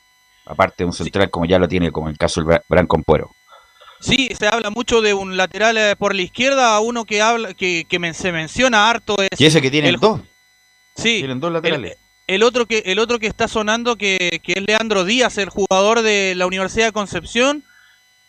Aparte 0.50 0.76
de 0.78 0.84
un 0.86 0.92
central 0.92 1.30
como 1.30 1.46
ya 1.46 1.58
lo 1.58 1.68
tiene, 1.68 1.92
como 1.92 2.08
el 2.08 2.18
caso 2.18 2.40
del 2.40 2.48
Bra- 2.48 2.62
Branco 2.68 2.96
Ampuero. 2.96 3.30
Sí, 4.00 4.30
se 4.38 4.46
habla 4.48 4.70
mucho 4.70 5.00
de 5.02 5.12
un 5.14 5.36
lateral 5.36 5.76
eh, 5.76 5.94
por 5.96 6.14
la 6.14 6.22
izquierda, 6.22 6.80
uno 6.80 7.04
que 7.04 7.20
habla 7.20 7.52
que, 7.54 7.84
que 7.88 7.98
men- 7.98 8.14
se 8.14 8.32
menciona 8.32 8.88
harto 8.88 9.16
es 9.20 9.38
Y 9.38 9.44
ese 9.46 9.60
que 9.60 9.70
tiene 9.70 9.90
el- 9.90 9.96
dos. 9.96 10.20
Sí, 10.96 11.18
Tienen 11.18 11.38
dos 11.40 11.52
laterales. 11.52 11.92
El, 12.26 12.36
el 12.36 12.42
otro 12.42 12.66
que 12.66 12.82
el 12.86 12.98
otro 12.98 13.18
que 13.18 13.26
está 13.26 13.46
sonando 13.48 13.96
que, 13.96 14.40
que 14.42 14.52
es 14.54 14.62
Leandro 14.66 15.04
Díaz, 15.04 15.36
el 15.38 15.50
jugador 15.50 16.02
de 16.02 16.34
la 16.36 16.46
Universidad 16.46 16.86
de 16.86 16.92
Concepción, 16.92 17.62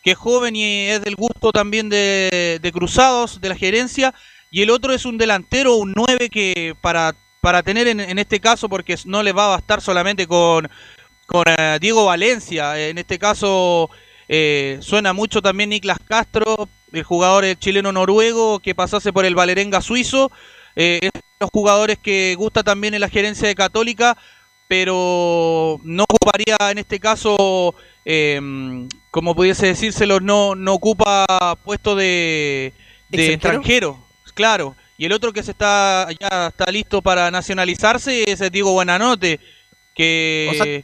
que 0.04 0.12
es 0.12 0.18
joven 0.18 0.56
y 0.56 0.88
es 0.88 1.02
del 1.04 1.16
gusto 1.16 1.52
también 1.52 1.88
de, 1.90 2.60
de 2.62 2.72
Cruzados, 2.72 3.40
de 3.42 3.50
la 3.50 3.56
gerencia, 3.56 4.14
y 4.50 4.62
el 4.64 4.70
otro 4.72 4.94
es 4.94 5.06
un 5.06 5.18
delantero, 5.18 5.76
un 5.76 5.94
9 5.96 6.30
que 6.30 6.76
para, 6.82 7.16
para 7.40 7.64
tener 7.64 7.88
en, 7.88 8.00
en 8.00 8.20
este 8.20 8.40
caso, 8.40 8.68
porque 8.68 8.96
no 9.06 9.24
le 9.24 9.32
va 9.32 9.46
a 9.46 9.50
bastar 9.58 9.80
solamente 9.82 10.28
con, 10.28 10.70
con 11.32 11.46
eh, 11.48 11.78
Diego 11.80 12.06
Valencia, 12.06 12.78
en 12.80 12.98
este 12.98 13.18
caso 13.18 13.90
eh, 14.28 14.78
suena 14.82 15.14
mucho 15.14 15.42
también 15.42 15.70
Niklas 15.70 16.00
Castro, 16.08 16.68
el 16.92 17.04
jugador 17.04 17.46
eh, 17.46 17.56
chileno-noruego 17.56 18.60
que 18.60 18.76
pasase 18.76 19.14
por 19.14 19.26
el 19.26 19.36
Valerenga 19.36 19.82
suizo. 19.82 20.32
Eh, 20.76 21.00
es 21.02 21.12
de 21.12 21.22
los 21.40 21.50
jugadores 21.52 21.98
que 22.00 22.36
gusta 22.38 22.64
también 22.64 22.94
en 22.94 23.02
la 23.02 23.10
gerencia 23.10 23.48
de 23.48 23.56
Católica, 23.56 24.18
pero 24.68 25.80
no 25.84 26.04
ocuparía 26.04 26.56
en 26.72 26.78
este 26.78 27.00
caso, 27.00 27.76
eh, 28.06 28.40
como 29.10 29.36
pudiese 29.36 29.68
decírselo, 29.68 30.20
no, 30.20 30.56
no 30.56 30.74
ocupa 30.74 31.58
puesto 31.64 31.96
de, 31.96 32.74
de 33.10 33.34
¿Extranjero? 33.34 34.00
claro. 34.34 34.76
Y 34.98 35.06
el 35.06 35.14
otro 35.14 35.34
que 35.34 35.42
se 35.42 35.52
está 35.52 36.08
ya 36.20 36.48
está 36.48 36.72
listo 36.72 37.02
para 37.02 37.32
nacionalizarse 37.32 38.24
es 38.28 38.40
el 38.40 38.52
Diego 38.52 38.72
Buenanote, 38.74 39.40
que 39.96 40.48
O 40.52 40.64
sea, 40.64 40.84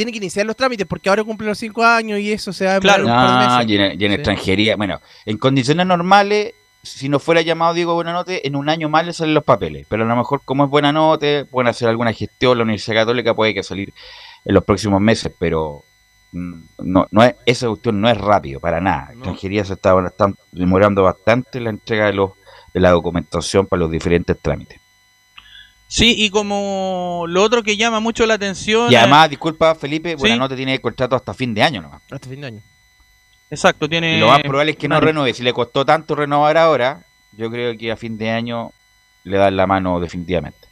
Tiene 0.00 0.12
que 0.12 0.16
iniciar 0.18 0.46
los 0.46 0.56
trámites 0.56 0.86
porque 0.86 1.10
ahora 1.10 1.22
cumple 1.24 1.46
los 1.46 1.58
cinco 1.58 1.84
años 1.84 2.18
y 2.20 2.32
eso 2.32 2.54
se 2.54 2.64
va 2.64 2.76
a 2.76 2.80
Claro. 2.80 3.02
demorar 3.04 3.20
un 3.20 3.26
par 3.26 3.38
de 3.38 3.44
Ah, 3.44 3.58
meses. 3.58 3.70
y 3.70 3.74
en, 3.76 4.00
y 4.00 4.04
en 4.06 4.10
Sí. 4.12 4.14
extranjería. 4.14 4.76
Bueno, 4.76 4.98
en 5.26 5.36
condiciones 5.36 5.86
normales, 5.86 6.54
si 6.82 7.10
no 7.10 7.18
fuera 7.18 7.42
llamado 7.42 7.74
Diego 7.74 7.92
Buenanote, 7.92 8.46
en 8.48 8.56
un 8.56 8.70
año 8.70 8.88
más 8.88 9.04
le 9.04 9.12
salen 9.12 9.34
los 9.34 9.44
papeles. 9.44 9.86
Pero 9.90 10.04
a 10.04 10.06
lo 10.06 10.16
mejor, 10.16 10.40
como 10.42 10.64
es 10.64 10.70
Buenanote, 10.70 11.44
pueden 11.44 11.68
hacer 11.68 11.86
alguna 11.90 12.14
gestión. 12.14 12.56
La 12.56 12.64
Universidad 12.64 13.02
Católica 13.02 13.34
puede 13.34 13.52
que 13.52 13.62
salir 13.62 13.92
en 14.46 14.54
los 14.54 14.64
próximos 14.64 15.02
meses, 15.02 15.30
pero 15.38 15.84
mm, 16.32 16.60
no, 16.78 17.06
no 17.10 17.22
es, 17.22 17.34
esa 17.44 17.66
cuestión 17.68 18.00
no 18.00 18.08
es 18.08 18.16
rápido, 18.16 18.58
para 18.58 18.80
nada. 18.80 19.10
Extranjería 19.12 19.66
se 19.66 19.74
está, 19.74 19.94
están 20.06 20.34
demorando 20.50 21.02
bastante 21.02 21.60
la 21.60 21.68
entrega 21.68 22.06
de, 22.06 22.14
los, 22.14 22.30
de 22.72 22.80
la 22.80 22.88
documentación 22.92 23.66
para 23.66 23.80
los 23.80 23.90
diferentes 23.90 24.40
trámites. 24.40 24.80
Sí, 25.92 26.14
y 26.16 26.30
como 26.30 27.24
lo 27.26 27.42
otro 27.42 27.64
que 27.64 27.76
llama 27.76 27.98
mucho 27.98 28.24
la 28.24 28.34
atención. 28.34 28.92
Y 28.92 28.94
además, 28.94 29.28
disculpa, 29.28 29.74
Felipe, 29.74 30.10
Sí. 30.10 30.16
Buenanote 30.16 30.54
tiene 30.54 30.80
contrato 30.80 31.16
hasta 31.16 31.34
fin 31.34 31.52
de 31.52 31.64
año 31.64 31.82
nomás. 31.82 32.00
Hasta 32.08 32.28
fin 32.28 32.40
de 32.40 32.46
año. 32.46 32.62
Exacto, 33.50 33.88
tiene. 33.88 34.16
Y 34.16 34.20
lo 34.20 34.28
más 34.28 34.40
probable 34.42 34.70
es 34.70 34.78
que 34.78 34.86
no 34.86 35.00
renueve. 35.00 35.34
Si 35.34 35.42
le 35.42 35.52
costó 35.52 35.84
tanto 35.84 36.14
renovar 36.14 36.56
ahora, 36.58 37.02
yo 37.32 37.50
creo 37.50 37.76
que 37.76 37.90
a 37.90 37.96
fin 37.96 38.16
de 38.16 38.30
año 38.30 38.70
le 39.24 39.36
dan 39.36 39.56
la 39.56 39.66
mano 39.66 39.98
definitivamente. 39.98 40.68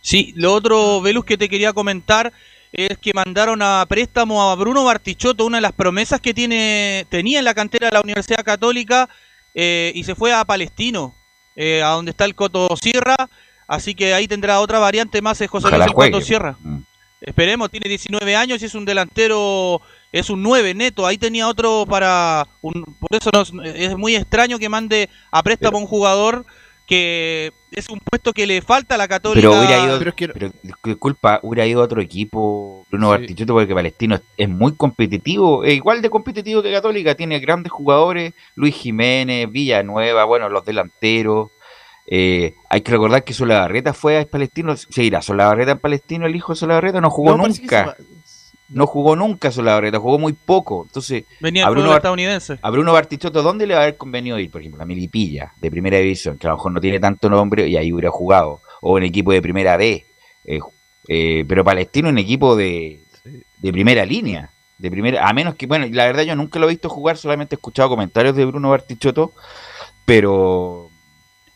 Sí, 0.00 0.32
lo 0.34 0.54
otro, 0.54 1.00
Velus, 1.00 1.24
que 1.24 1.38
te 1.38 1.48
quería 1.48 1.72
comentar 1.72 2.32
es 2.72 2.98
que 2.98 3.14
mandaron 3.14 3.62
a 3.62 3.86
préstamo 3.88 4.50
a 4.50 4.56
Bruno 4.56 4.82
Bartichotto, 4.82 5.46
una 5.46 5.58
de 5.58 5.62
las 5.62 5.72
promesas 5.72 6.20
que 6.20 6.34
tiene 6.34 7.06
tenía 7.10 7.38
en 7.38 7.44
la 7.44 7.54
cantera 7.54 7.86
de 7.86 7.92
la 7.92 8.00
Universidad 8.00 8.44
Católica, 8.44 9.08
eh, 9.54 9.92
y 9.94 10.02
se 10.02 10.16
fue 10.16 10.32
a 10.32 10.44
Palestino, 10.44 11.14
eh, 11.54 11.80
a 11.80 11.90
donde 11.90 12.10
está 12.10 12.24
el 12.24 12.34
Coto 12.34 12.76
Sierra. 12.76 13.30
Así 13.70 13.94
que 13.94 14.12
ahí 14.14 14.26
tendrá 14.26 14.58
otra 14.58 14.80
variante 14.80 15.22
más, 15.22 15.40
es 15.40 15.48
José 15.48 15.68
Ojalá 15.68 15.84
Luis 15.86 15.94
juegue. 15.94 16.20
Sierra. 16.22 16.56
Mm. 16.60 16.78
Esperemos, 17.20 17.70
tiene 17.70 17.88
19 17.88 18.34
años 18.34 18.60
y 18.60 18.64
es 18.64 18.74
un 18.74 18.84
delantero, 18.84 19.80
es 20.10 20.28
un 20.28 20.42
9 20.42 20.74
neto. 20.74 21.06
Ahí 21.06 21.18
tenía 21.18 21.46
otro 21.46 21.86
para. 21.88 22.48
Un, 22.62 22.82
por 22.98 23.14
eso 23.16 23.30
nos- 23.32 23.52
es 23.64 23.96
muy 23.96 24.16
extraño 24.16 24.58
que 24.58 24.68
mande 24.68 25.08
a 25.30 25.40
préstamo 25.44 25.78
a 25.78 25.82
un 25.82 25.86
jugador 25.86 26.44
que 26.84 27.52
es 27.70 27.88
un 27.88 28.00
puesto 28.00 28.32
que 28.32 28.44
le 28.48 28.60
falta 28.60 28.96
a 28.96 28.98
la 28.98 29.06
Católica. 29.06 29.48
Pero 29.48 29.60
hubiera 29.60 29.84
ido, 29.84 30.00
pero, 30.34 30.50
disculpa, 30.82 31.38
hubiera 31.44 31.64
ido 31.64 31.82
a 31.82 31.84
otro 31.84 32.00
equipo, 32.00 32.84
Bruno 32.90 33.10
Bartichotto, 33.10 33.52
porque 33.52 33.72
Palestino 33.72 34.16
es, 34.16 34.22
es 34.36 34.48
muy 34.48 34.74
competitivo, 34.74 35.62
es 35.62 35.74
igual 35.74 36.02
de 36.02 36.10
competitivo 36.10 36.60
que 36.60 36.72
Católica, 36.72 37.14
tiene 37.14 37.38
grandes 37.38 37.70
jugadores, 37.70 38.34
Luis 38.56 38.74
Jiménez, 38.74 39.48
Villanueva, 39.48 40.24
bueno, 40.24 40.48
los 40.48 40.64
delanteros. 40.64 41.50
Eh, 42.12 42.54
hay 42.68 42.80
que 42.80 42.90
recordar 42.90 43.22
que 43.22 43.32
Solabarreta 43.32 43.94
fue 43.94 44.18
a 44.18 44.24
Palestino, 44.26 44.76
se 44.76 45.04
irá 45.04 45.22
Solabarreta 45.22 45.70
en 45.72 45.78
Palestino, 45.78 46.26
el 46.26 46.34
hijo 46.34 46.52
de 46.52 46.58
Solabarreta 46.58 47.00
no 47.00 47.08
jugó 47.08 47.36
No, 47.36 47.46
nunca. 47.46 47.96
No 48.68 48.86
jugó 48.86 49.16
nunca 49.16 49.50
Solabarreta, 49.50 49.98
jugó 49.98 50.18
muy 50.18 50.32
poco. 50.32 50.84
Entonces, 50.86 51.24
Venía 51.40 51.66
a 51.66 51.70
Bruno, 51.70 51.94
estadounidense. 51.94 52.58
a 52.60 52.70
Bruno 52.70 52.92
Bartichotto, 52.92 53.42
¿dónde 53.42 53.66
le 53.66 53.74
va 53.74 53.80
a 53.80 53.82
haber 53.84 53.96
convenido 53.96 54.38
ir? 54.38 54.50
Por 54.50 54.60
ejemplo, 54.60 54.82
a 54.82 54.86
Milipilla, 54.86 55.52
de 55.60 55.70
primera 55.70 55.98
división, 55.98 56.36
que 56.38 56.46
a 56.46 56.50
lo 56.50 56.56
mejor 56.56 56.72
no 56.72 56.80
tiene 56.80 57.00
tanto 57.00 57.28
nombre 57.30 57.66
y 57.68 57.76
ahí 57.76 57.92
hubiera 57.92 58.10
jugado. 58.10 58.60
O 58.80 58.96
en 58.98 59.04
equipo 59.04 59.32
de 59.32 59.42
primera 59.42 59.76
B. 59.76 60.04
eh, 60.44 60.58
eh, 61.08 61.44
pero 61.48 61.64
Palestino 61.64 62.08
en 62.10 62.18
equipo 62.18 62.54
de, 62.54 63.02
de 63.58 63.72
primera 63.72 64.04
línea. 64.04 64.50
De 64.78 64.90
primera, 64.90 65.28
a 65.28 65.32
menos 65.32 65.56
que, 65.56 65.66
bueno, 65.66 65.86
la 65.90 66.06
verdad 66.06 66.22
yo 66.22 66.36
nunca 66.36 66.58
lo 66.58 66.66
he 66.66 66.70
visto 66.70 66.88
jugar, 66.88 67.16
solamente 67.16 67.54
he 67.54 67.58
escuchado 67.58 67.88
comentarios 67.88 68.36
de 68.36 68.44
Bruno 68.46 68.70
Bartichotto, 68.70 69.32
pero 70.04 70.89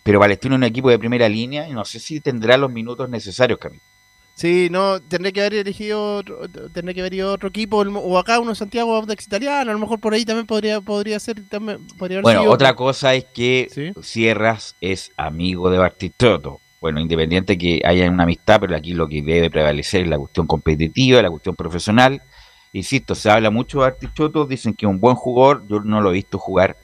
pero 0.05 0.21
Palestino 0.21 0.55
en 0.55 0.61
un 0.61 0.65
equipo 0.65 0.91
de 0.91 0.99
primera 0.99 1.29
línea 1.29 1.67
y 1.67 1.73
no 1.73 1.85
sé 1.85 1.99
si 1.99 2.21
tendrá 2.21 2.57
los 2.57 2.71
minutos 2.71 3.09
necesarios, 3.09 3.59
Camilo. 3.59 3.83
Sí, 4.35 4.69
no, 4.71 5.01
tendré 5.01 5.33
que 5.33 5.41
haber 5.41 5.55
elegido 5.55 6.17
otro, 6.17 6.49
tendré 6.73 6.93
que 6.93 7.01
haber 7.01 7.15
ido 7.15 7.31
a 7.31 7.35
otro 7.35 7.49
equipo 7.49 7.79
o 7.79 8.19
acá 8.19 8.41
uno 8.41 8.51
de 8.51 8.57
Santiago 8.57 8.95
Audax 8.95 9.27
Italiano, 9.27 9.71
a 9.71 9.75
lo 9.75 9.79
mejor 9.79 10.01
por 10.01 10.13
ahí 10.13 10.25
también 10.25 10.47
podría 10.47 10.81
podría 10.81 11.19
ser 11.21 11.49
también 11.49 11.87
podría 11.99 12.17
haber 12.19 12.25
Bueno, 12.25 12.41
sido 12.41 12.53
otra 12.53 12.75
cosa 12.75 13.15
es 13.15 13.25
que 13.27 13.93
Sierras 14.03 14.75
es 14.81 15.13
amigo 15.17 15.71
de 15.71 15.79
Bartichotto. 15.79 16.61
Bueno, 16.81 17.01
independiente 17.01 17.57
que 17.57 17.81
haya 17.83 18.11
una 18.11 18.25
amistad, 18.25 18.61
pero 18.61 18.77
aquí 18.77 18.93
lo 18.93 19.09
que 19.09 19.23
debe 19.23 19.51
prevalecer 19.51 20.03
es 20.03 20.09
la 20.09 20.19
cuestión 20.19 20.47
competitiva, 20.47 21.23
la 21.23 21.31
cuestión 21.31 21.57
profesional. 21.57 22.21
Insisto, 22.75 23.15
se 23.15 23.31
habla 23.31 23.51
mucho 23.51 23.79
de 23.79 23.85
Bartichotto, 23.85 24.47
dicen 24.47 24.75
que 24.75 24.85
es 24.85 24.91
un 24.91 25.01
buen 25.01 25.15
jugador, 25.15 25.65
yo 25.69 25.81
no 25.81 26.01
lo 26.01 26.11
he 26.11 26.15
visto 26.15 26.39
jugar, 26.39 26.77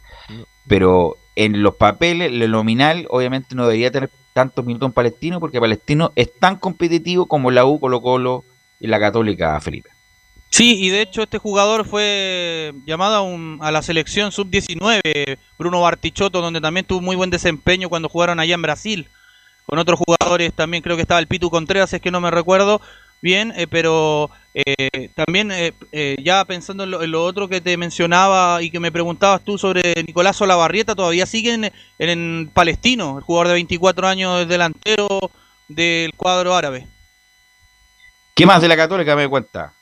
pero 0.68 1.18
en 1.44 1.62
los 1.62 1.74
papeles, 1.76 2.30
el 2.32 2.50
nominal, 2.50 3.06
obviamente 3.10 3.54
no 3.54 3.64
debería 3.64 3.90
tener 3.90 4.10
tantos 4.32 4.64
minutos 4.64 4.88
en 4.88 4.92
Palestino, 4.92 5.40
porque 5.40 5.60
Palestino 5.60 6.12
es 6.16 6.30
tan 6.38 6.56
competitivo 6.56 7.26
como 7.26 7.50
la 7.50 7.64
U, 7.64 7.80
Colo 7.80 8.00
Colo 8.00 8.44
y 8.78 8.86
la 8.86 9.00
Católica, 9.00 9.60
Felipe. 9.60 9.90
Sí, 10.50 10.78
y 10.84 10.88
de 10.90 11.02
hecho 11.02 11.22
este 11.22 11.38
jugador 11.38 11.84
fue 11.86 12.72
llamado 12.84 13.14
a, 13.16 13.22
un- 13.22 13.58
a 13.60 13.70
la 13.70 13.82
selección 13.82 14.32
sub-19, 14.32 15.38
Bruno 15.58 15.80
Bartichotto, 15.80 16.40
donde 16.40 16.60
también 16.60 16.86
tuvo 16.86 17.00
muy 17.00 17.16
buen 17.16 17.30
desempeño 17.30 17.88
cuando 17.88 18.08
jugaron 18.08 18.40
allá 18.40 18.54
en 18.54 18.62
Brasil. 18.62 19.08
Con 19.66 19.78
otros 19.78 20.00
jugadores 20.00 20.52
también 20.52 20.82
creo 20.82 20.96
que 20.96 21.02
estaba 21.02 21.20
el 21.20 21.28
Pitu 21.28 21.50
Contreras, 21.50 21.92
es 21.92 22.00
que 22.00 22.10
no 22.10 22.20
me 22.20 22.30
recuerdo 22.32 22.80
bien, 23.20 23.52
eh, 23.56 23.66
pero 23.66 24.30
eh, 24.54 25.10
también 25.14 25.52
eh, 25.52 25.72
eh, 25.92 26.16
ya 26.22 26.44
pensando 26.44 26.84
en 26.84 26.90
lo, 26.90 27.02
en 27.02 27.10
lo 27.10 27.24
otro 27.24 27.48
que 27.48 27.60
te 27.60 27.76
mencionaba 27.76 28.62
y 28.62 28.70
que 28.70 28.80
me 28.80 28.92
preguntabas 28.92 29.44
tú 29.44 29.58
sobre 29.58 29.94
Nicolás 30.06 30.36
Solabarrieta, 30.36 30.94
todavía 30.94 31.26
sigue 31.26 31.54
en, 31.54 31.72
en 31.98 32.50
Palestino, 32.52 33.18
el 33.18 33.24
jugador 33.24 33.48
de 33.48 33.54
24 33.54 34.08
años 34.08 34.48
delantero 34.48 35.30
del 35.68 36.12
cuadro 36.14 36.54
árabe. 36.54 36.86
¿Qué 38.34 38.46
más 38.46 38.62
de 38.62 38.68
la 38.68 38.76
Católica 38.76 39.14
me 39.14 39.28
cuenta? 39.28 39.74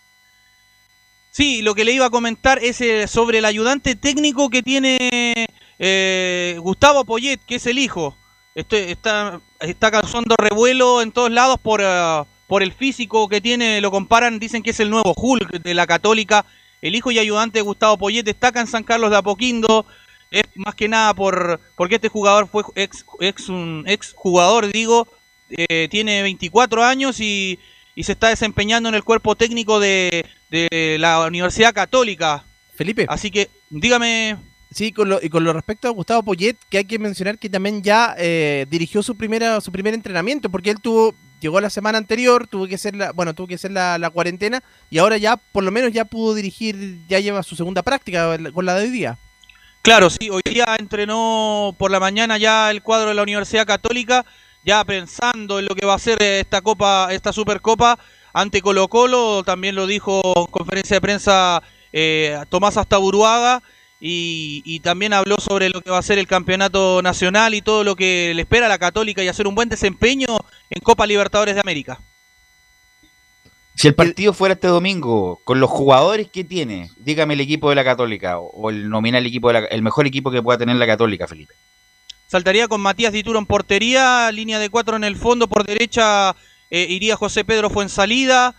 Sí, 1.31 1.63
lo 1.63 1.75
que 1.75 1.85
le 1.85 1.93
iba 1.93 2.07
a 2.07 2.11
comentar 2.11 2.59
es 2.59 2.81
eh, 2.81 3.07
sobre 3.07 3.39
el 3.39 3.45
ayudante 3.45 3.95
técnico 3.95 4.51
que 4.51 4.63
tiene 4.63 5.47
eh, 5.79 6.57
Gustavo 6.59 7.05
Poyet, 7.05 7.39
que 7.47 7.57
es 7.57 7.67
el 7.67 7.79
hijo. 7.79 8.17
Este, 8.55 8.91
está, 8.91 9.41
está 9.61 9.91
causando 9.91 10.35
revuelo 10.37 11.01
en 11.01 11.13
todos 11.13 11.31
lados 11.31 11.61
por, 11.61 11.81
ah, 11.85 12.27
por 12.49 12.65
el 12.65 12.73
físico 12.73 13.29
que 13.29 13.41
tiene. 13.41 13.81
Lo 13.81 13.93
comparan, 13.93 14.41
dicen 14.41 14.65
que 14.65 14.71
es 14.71 14.81
el 14.81 14.91
nuevo 14.91 15.15
Hulk 15.17 15.63
de 15.63 15.75
la 15.75 15.87
Católica. 15.87 16.45
El 16.83 16.97
hijo 16.97 17.13
y 17.13 17.21
ayudante 17.21 17.61
de 17.61 17.63
Gustavo 17.63 17.99
Poyet 17.99 18.25
destaca 18.25 18.61
en 18.61 18.67
San 18.67 18.83
Carlos 18.83 19.11
de 19.11 19.19
Apoquindo. 19.19 19.87
Es 20.31 20.45
más 20.57 20.75
que 20.75 20.89
nada 20.89 21.15
por 21.15 21.61
porque 21.77 21.95
este 21.95 22.09
jugador 22.09 22.49
fue 22.49 22.65
ex, 22.75 23.05
ex, 23.21 23.49
un 23.49 23.85
ex 23.87 24.13
jugador, 24.15 24.71
digo, 24.71 25.07
eh, 25.51 25.89
tiene 25.91 26.23
24 26.23 26.85
años 26.85 27.21
y, 27.21 27.59
y 27.95 28.03
se 28.03 28.13
está 28.13 28.29
desempeñando 28.29 28.89
en 28.89 28.95
el 28.95 29.05
cuerpo 29.05 29.37
técnico 29.37 29.81
de, 29.81 30.27
de 30.51 30.97
la 30.99 31.27
Universidad 31.27 31.73
Católica. 31.73 32.45
Felipe. 32.75 33.07
Así 33.09 33.31
que, 33.31 33.49
dígame. 33.71 34.37
Sí, 34.71 34.93
con 34.93 35.09
lo, 35.09 35.19
y 35.23 35.31
con 35.31 35.45
lo 35.45 35.55
respecto 35.55 35.89
a 35.89 35.93
Gustavo 35.93 36.23
Poyet, 36.23 36.57
que 36.69 36.77
hay 36.77 36.85
que 36.85 36.99
mencionar 36.99 37.39
que 37.39 37.49
también 37.49 37.83
ya 37.83 38.15
eh, 38.19 38.67
dirigió 38.69 39.03
su 39.03 39.17
primera 39.17 39.63
su 39.63 39.73
primer 39.73 39.95
entrenamiento, 39.95 40.51
porque 40.51 40.69
él 40.69 40.79
tuvo 40.79 41.15
llegó 41.41 41.61
la 41.61 41.71
semana 41.71 41.99
anterior, 41.99 42.47
tuvo 42.47 42.67
que 42.67 42.75
hacer 42.75 42.97
la, 42.97 43.13
bueno, 43.13 43.35
tuvo 43.35 43.47
que 43.47 43.55
hacer 43.55 43.71
la, 43.71 44.11
cuarentena 44.11 44.63
y 44.91 44.99
ahora 44.99 45.17
ya 45.17 45.37
por 45.37 45.65
lo 45.65 45.71
menos 45.71 45.93
ya 45.93 46.05
pudo 46.05 46.35
dirigir, 46.35 46.99
ya 47.09 47.21
lleva 47.21 47.43
su 47.43 47.57
segunda 47.57 47.83
práctica 47.83 48.39
con 48.53 48.67
la 48.67 48.75
de 48.75 48.85
hoy 48.85 48.91
día. 48.91 49.19
Claro, 49.83 50.11
sí, 50.11 50.29
hoy 50.31 50.43
día 50.45 50.77
entrenó 50.79 51.75
por 51.79 51.91
la 51.91 52.01
mañana 52.01 52.37
ya 52.37 52.71
el 52.71 52.83
cuadro 52.83 53.09
de 53.09 53.15
la 53.15 53.23
Universidad 53.23 53.67
Católica, 53.67 54.27
ya 54.65 54.85
pensando 54.85 55.59
en 55.59 55.67
lo 55.67 55.75
que 55.75 55.87
va 55.87 55.95
a 55.95 55.99
ser 55.99 56.23
esta 56.23 56.61
copa, 56.61 57.09
esta 57.13 57.33
supercopa 57.33 57.99
ante 58.33 58.61
Colo 58.61 58.89
Colo, 58.89 59.43
también 59.45 59.75
lo 59.75 59.87
dijo 59.87 60.21
en 60.37 60.47
conferencia 60.47 60.97
de 60.97 61.01
prensa 61.01 61.63
eh, 61.93 62.39
Tomás 62.51 62.77
Astaburuaga 62.77 63.63
y, 64.01 64.63
y 64.65 64.81
también 64.81 65.13
habló 65.13 65.37
sobre 65.39 65.71
lo 65.71 65.81
que 65.81 65.91
va 65.91 65.99
a 65.99 66.03
ser 66.03 66.19
el 66.19 66.27
campeonato 66.27 67.03
nacional 67.03 67.55
y 67.55 67.63
todo 67.63 67.85
lo 67.85 67.97
que 67.97 68.33
le 68.35 68.43
espera 68.43 68.67
a 68.67 68.69
la 68.69 68.79
Católica 68.79 69.23
y 69.23 69.29
hacer 69.29 69.47
un 69.47 69.55
buen 69.55 69.69
desempeño 69.69 70.27
en 70.71 70.81
Copa 70.83 71.07
Libertadores 71.07 71.55
de 71.55 71.61
América. 71.61 72.01
Si 73.79 73.87
el 73.87 73.95
partido 73.95 74.33
fuera 74.33 74.55
este 74.55 74.67
domingo, 74.67 75.41
con 75.45 75.61
los 75.61 75.71
jugadores 75.71 76.29
que 76.29 76.43
tiene, 76.43 76.91
dígame 76.97 77.35
el 77.35 77.41
equipo 77.41 77.69
de 77.71 77.77
la 77.77 77.85
Católica 77.85 78.41
o, 78.41 78.71
el 78.71 78.89
nominal 78.89 79.25
equipo 79.25 79.49
de 79.49 79.61
la, 79.61 79.67
el 79.67 79.83
mejor 79.83 80.05
equipo 80.05 80.33
que 80.33 80.43
pueda 80.43 80.59
tener 80.59 80.75
la 80.75 80.87
Católica, 80.87 81.29
Felipe. 81.29 81.55
Saltaría 82.27 82.67
con 82.67 82.81
Matías 82.81 83.13
Dituro 83.13 83.39
en 83.39 83.47
portería, 83.47 84.33
línea 84.33 84.59
de 84.59 84.69
cuatro 84.69 84.97
en 84.97 85.05
el 85.05 85.15
fondo, 85.15 85.49
por 85.49 85.65
derecha 85.65 86.35
eh, 86.71 86.87
iría 86.91 87.17
José 87.17 87.45
Pedro 87.45 87.71
Fuensalida, 87.71 88.57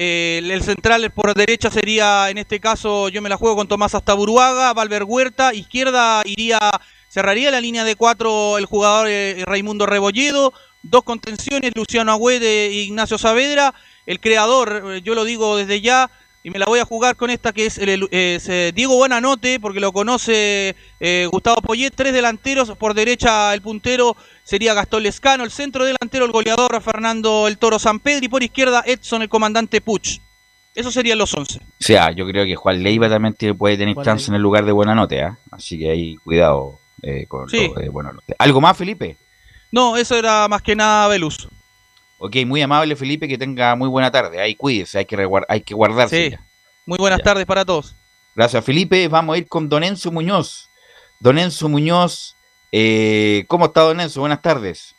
Eh, 0.00 0.38
el 0.44 0.62
central 0.62 1.10
por 1.10 1.34
derecha 1.34 1.72
sería, 1.72 2.30
en 2.30 2.38
este 2.38 2.60
caso, 2.60 3.08
yo 3.08 3.20
me 3.20 3.28
la 3.28 3.36
juego 3.36 3.56
con 3.56 3.66
Tomás 3.66 3.96
Astaburuaga, 3.96 4.72
Valver 4.72 5.02
Huerta, 5.02 5.52
izquierda 5.52 6.22
iría, 6.24 6.60
cerraría 7.08 7.50
la 7.50 7.60
línea 7.60 7.82
de 7.82 7.96
cuatro 7.96 8.58
el 8.58 8.66
jugador 8.66 9.08
eh, 9.10 9.42
Raimundo 9.44 9.86
Rebolledo, 9.86 10.54
dos 10.84 11.02
contenciones, 11.02 11.72
Luciano 11.74 12.12
Agüede 12.12 12.66
e 12.66 12.82
Ignacio 12.82 13.18
Saavedra, 13.18 13.74
el 14.06 14.20
creador, 14.20 14.84
eh, 14.86 15.02
yo 15.02 15.16
lo 15.16 15.24
digo 15.24 15.56
desde 15.56 15.80
ya, 15.80 16.12
y 16.48 16.50
me 16.50 16.58
la 16.58 16.66
voy 16.66 16.80
a 16.80 16.84
jugar 16.84 17.14
con 17.16 17.30
esta 17.30 17.52
que 17.52 17.66
es, 17.66 17.78
el- 17.78 18.08
es, 18.10 18.48
eh, 18.48 18.72
Diego 18.74 18.96
Buenanote, 18.96 19.60
porque 19.60 19.80
lo 19.80 19.92
conoce 19.92 20.74
eh, 20.98 21.28
Gustavo 21.30 21.60
Poyet, 21.62 21.92
tres 21.94 22.12
delanteros, 22.12 22.70
por 22.76 22.94
derecha 22.94 23.52
el 23.54 23.60
puntero 23.62 24.16
sería 24.44 24.74
Gastón 24.74 25.02
Lescano, 25.02 25.44
el 25.44 25.50
centro 25.50 25.84
delantero 25.84 26.24
el 26.24 26.32
goleador 26.32 26.80
Fernando 26.82 27.46
el 27.46 27.58
Toro 27.58 27.78
San 27.78 28.00
Pedro 28.00 28.24
y 28.24 28.28
por 28.28 28.42
izquierda 28.42 28.82
Edson 28.86 29.22
el 29.22 29.28
comandante 29.28 29.80
Puch. 29.80 30.18
Esos 30.74 30.94
serían 30.94 31.18
los 31.18 31.34
11. 31.34 31.58
O 31.58 31.62
sea, 31.80 32.12
yo 32.12 32.24
creo 32.26 32.44
que 32.44 32.54
Juan 32.54 32.82
Leiva 32.82 33.08
también 33.08 33.34
tiene- 33.34 33.54
puede 33.54 33.76
tener 33.76 33.94
Juan 33.94 34.04
chance 34.04 34.30
en 34.30 34.36
el 34.36 34.42
lugar 34.42 34.64
de 34.64 34.72
Buenanote, 34.72 35.22
¿ah? 35.22 35.36
Así 35.50 35.78
que 35.78 35.90
ahí 35.90 36.16
cuidado 36.16 36.78
eh, 37.02 37.26
con 37.28 37.48
Sí. 37.48 37.68
lo 37.68 37.80
de 37.80 37.88
Buenanote. 37.88 38.34
¿Algo 38.38 38.60
más, 38.60 38.76
Felipe? 38.76 39.16
No, 39.70 39.96
eso 39.96 40.16
era 40.16 40.48
más 40.48 40.62
que 40.62 40.74
nada 40.74 41.08
Velus. 41.08 41.48
Ok, 42.18 42.36
muy 42.46 42.60
amable, 42.60 42.96
Felipe, 42.96 43.28
que 43.28 43.38
tenga 43.38 43.74
muy 43.76 43.88
buena 43.88 44.10
tarde. 44.10 44.40
Ahí 44.40 44.54
cuídese, 44.54 44.98
hay 44.98 45.04
que, 45.04 45.28
hay 45.48 45.60
que 45.60 45.74
guardarse. 45.74 46.30
Sí. 46.30 46.36
Muy 46.84 46.98
buenas 46.98 47.20
Ya. 47.20 47.24
tardes 47.24 47.46
para 47.46 47.64
todos. 47.64 47.94
Gracias, 48.34 48.64
Felipe. 48.64 49.06
Vamos 49.08 49.34
a 49.34 49.38
ir 49.38 49.46
con 49.46 49.68
Don 49.68 49.84
Enzo 49.84 50.10
Muñoz. 50.10 50.68
Don 51.20 51.38
Enzo 51.38 51.68
Muñoz, 51.68 52.34
eh, 52.72 53.44
¿cómo 53.48 53.66
está 53.66 53.82
Don 53.82 54.00
Enzo? 54.00 54.20
Buenas 54.20 54.42
tardes. 54.42 54.94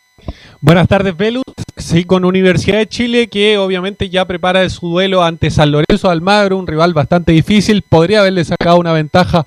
Buenas 0.60 0.88
tardes, 0.88 1.16
Velus. 1.16 1.44
Sí, 1.78 2.04
con 2.04 2.26
Universidad 2.26 2.78
de 2.80 2.88
Chile, 2.88 3.30
que 3.30 3.58
obviamente 3.58 4.10
ya 4.10 4.26
prepara 4.26 4.70
su 4.70 4.90
duelo 4.90 5.24
ante 5.24 5.50
San 5.50 5.72
Lorenzo 5.72 6.10
Almagro, 6.10 6.58
un 6.58 6.68
rival 6.68 6.94
bastante 6.94 7.32
difícil. 7.32 7.82
Podría 7.82 8.20
haberle 8.20 8.44
sacado 8.44 8.78
una 8.78 8.92
ventaja, 8.92 9.46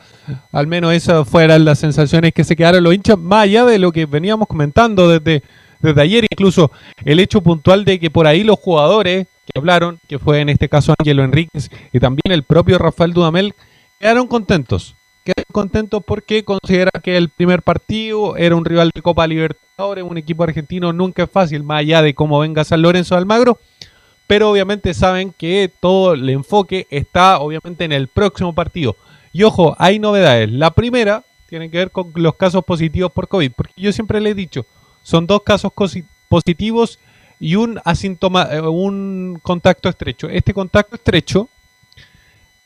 al 0.50 0.66
menos 0.66 0.94
esas 0.94 1.28
fueran 1.28 1.66
las 1.66 1.78
sensaciones 1.78 2.32
que 2.32 2.44
se 2.44 2.56
quedaron 2.56 2.82
los 2.84 2.94
hinchas, 2.94 3.18
más 3.18 3.44
allá 3.44 3.66
de 3.66 3.78
lo 3.78 3.92
que 3.92 4.06
veníamos 4.06 4.48
comentando 4.48 5.08
desde, 5.08 5.42
desde 5.82 6.00
ayer, 6.00 6.26
incluso 6.30 6.70
el 7.04 7.20
hecho 7.20 7.42
puntual 7.42 7.84
de 7.84 7.98
que 7.98 8.10
por 8.10 8.26
ahí 8.26 8.44
los 8.44 8.58
jugadores 8.58 9.26
que 9.44 9.58
hablaron, 9.58 9.98
que 10.08 10.18
fue 10.18 10.40
en 10.40 10.48
este 10.48 10.68
caso 10.68 10.94
Ángelo 10.98 11.24
Enríquez 11.24 11.70
y 11.92 12.00
también 12.00 12.32
el 12.32 12.44
propio 12.44 12.78
Rafael 12.78 13.12
Dudamel, 13.12 13.54
quedaron 13.98 14.26
contentos. 14.28 14.94
Quedaron 15.24 15.52
contentos 15.52 16.02
porque 16.04 16.44
consideran 16.44 17.00
que 17.02 17.16
el 17.16 17.28
primer 17.28 17.62
partido 17.62 18.36
era 18.36 18.56
un 18.56 18.64
rival 18.64 18.90
de 18.94 19.02
Copa 19.02 19.26
Libertadores, 19.26 20.04
un 20.04 20.18
equipo 20.18 20.42
argentino 20.42 20.92
nunca 20.92 21.24
es 21.24 21.30
fácil, 21.30 21.62
más 21.62 21.80
allá 21.80 22.02
de 22.02 22.14
cómo 22.14 22.40
venga 22.40 22.64
San 22.64 22.82
Lorenzo 22.82 23.14
de 23.14 23.20
Almagro, 23.20 23.58
pero 24.26 24.50
obviamente 24.50 24.94
saben 24.94 25.32
que 25.36 25.70
todo 25.80 26.14
el 26.14 26.28
enfoque 26.28 26.86
está 26.90 27.38
obviamente 27.38 27.84
en 27.84 27.92
el 27.92 28.08
próximo 28.08 28.54
partido. 28.54 28.96
Y 29.32 29.44
ojo, 29.44 29.76
hay 29.78 29.98
novedades. 29.98 30.50
La 30.50 30.70
primera 30.72 31.24
tiene 31.48 31.70
que 31.70 31.78
ver 31.78 31.90
con 31.90 32.12
los 32.14 32.34
casos 32.36 32.64
positivos 32.64 33.12
por 33.12 33.28
COVID, 33.28 33.52
porque 33.54 33.74
yo 33.76 33.92
siempre 33.92 34.20
le 34.20 34.30
he 34.30 34.34
dicho, 34.34 34.66
son 35.02 35.26
dos 35.26 35.42
casos 35.42 35.72
positivos 36.28 36.98
y 37.40 37.56
un 37.56 37.80
asíntoma, 37.84 38.48
eh, 38.52 38.60
un 38.60 39.38
contacto 39.42 39.88
estrecho. 39.88 40.28
Este 40.28 40.54
contacto 40.54 40.94
estrecho 40.96 41.48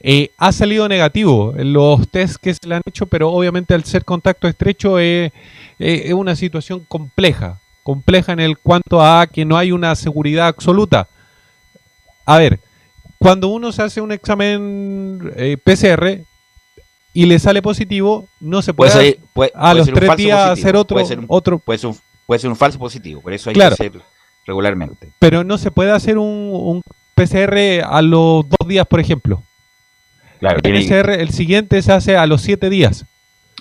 eh, 0.01 0.31
ha 0.37 0.53
salido 0.53 0.89
negativo 0.89 1.55
en 1.57 1.73
los 1.73 2.09
test 2.09 2.37
que 2.37 2.53
se 2.55 2.69
le 2.69 2.75
han 2.77 2.83
hecho, 2.87 3.07
pero 3.07 3.31
obviamente 3.33 3.75
al 3.75 3.85
ser 3.85 4.05
contacto 4.05 4.47
estrecho 4.47 4.99
eh, 5.01 5.33
es 5.79 6.13
una 6.13 6.37
situación 6.37 6.85
compleja, 6.87 7.59
compleja 7.83 8.33
en 8.33 8.41
el 8.41 8.59
cuanto 8.59 9.01
a 9.03 9.27
que 9.27 9.45
no 9.45 9.57
hay 9.57 9.73
una 9.73 9.95
seguridad 9.95 10.49
absoluta. 10.49 11.09
A 12.27 12.39
ver, 12.39 12.61
cuando 13.19 13.49
uno 13.49 13.73
se 13.73 13.83
hace 13.83 14.01
un 14.01 14.13
examen 14.13 15.33
eh, 15.37 15.57
PCR 15.57 16.21
y 17.15 17.25
le 17.25 17.39
sale 17.39 17.63
positivo, 17.63 18.29
no 18.41 18.61
se 18.61 18.75
puede, 18.75 18.91
a 18.93 19.17
puede 19.33 19.51
los 19.77 19.87
tres 19.91 20.17
días 20.19 20.37
positivo, 20.49 20.53
hacer 20.69 20.77
otro, 20.77 20.95
puede 20.97 21.07
ser 21.07 21.19
un- 21.21 21.25
otro 21.29 21.59
Puede 21.59 21.79
ser, 21.79 21.89
un, 21.91 21.99
puede 22.27 22.41
ser 22.41 22.51
un 22.51 22.57
falso 22.57 22.79
positivo, 22.79 23.21
por 23.21 23.33
eso 23.33 23.51
hay 23.51 23.55
Claro. 23.55 23.77
que 23.77 23.87
hacer 23.87 24.03
regularmente. 24.47 25.11
pero 25.19 25.43
no 25.45 25.59
se 25.59 25.71
puede 25.71 25.91
hacer 25.93 26.19
un, 26.19 26.51
un 26.53 26.83
PCR 27.15 27.83
a 27.85 28.03
los 28.03 28.45
dos 28.49 28.69
días, 28.69 28.87
por 28.87 29.01
ejemplo. 29.01 29.43
Claro, 30.39 30.57
el 30.57 30.63
tiene- 30.63 30.81
PCR, 30.85 31.15
el 31.21 31.31
siguiente 31.31 31.81
se 31.83 31.93
hace 31.93 32.17
a 32.17 32.27
los 32.27 32.43
siete 32.43 32.69
días. 32.69 33.07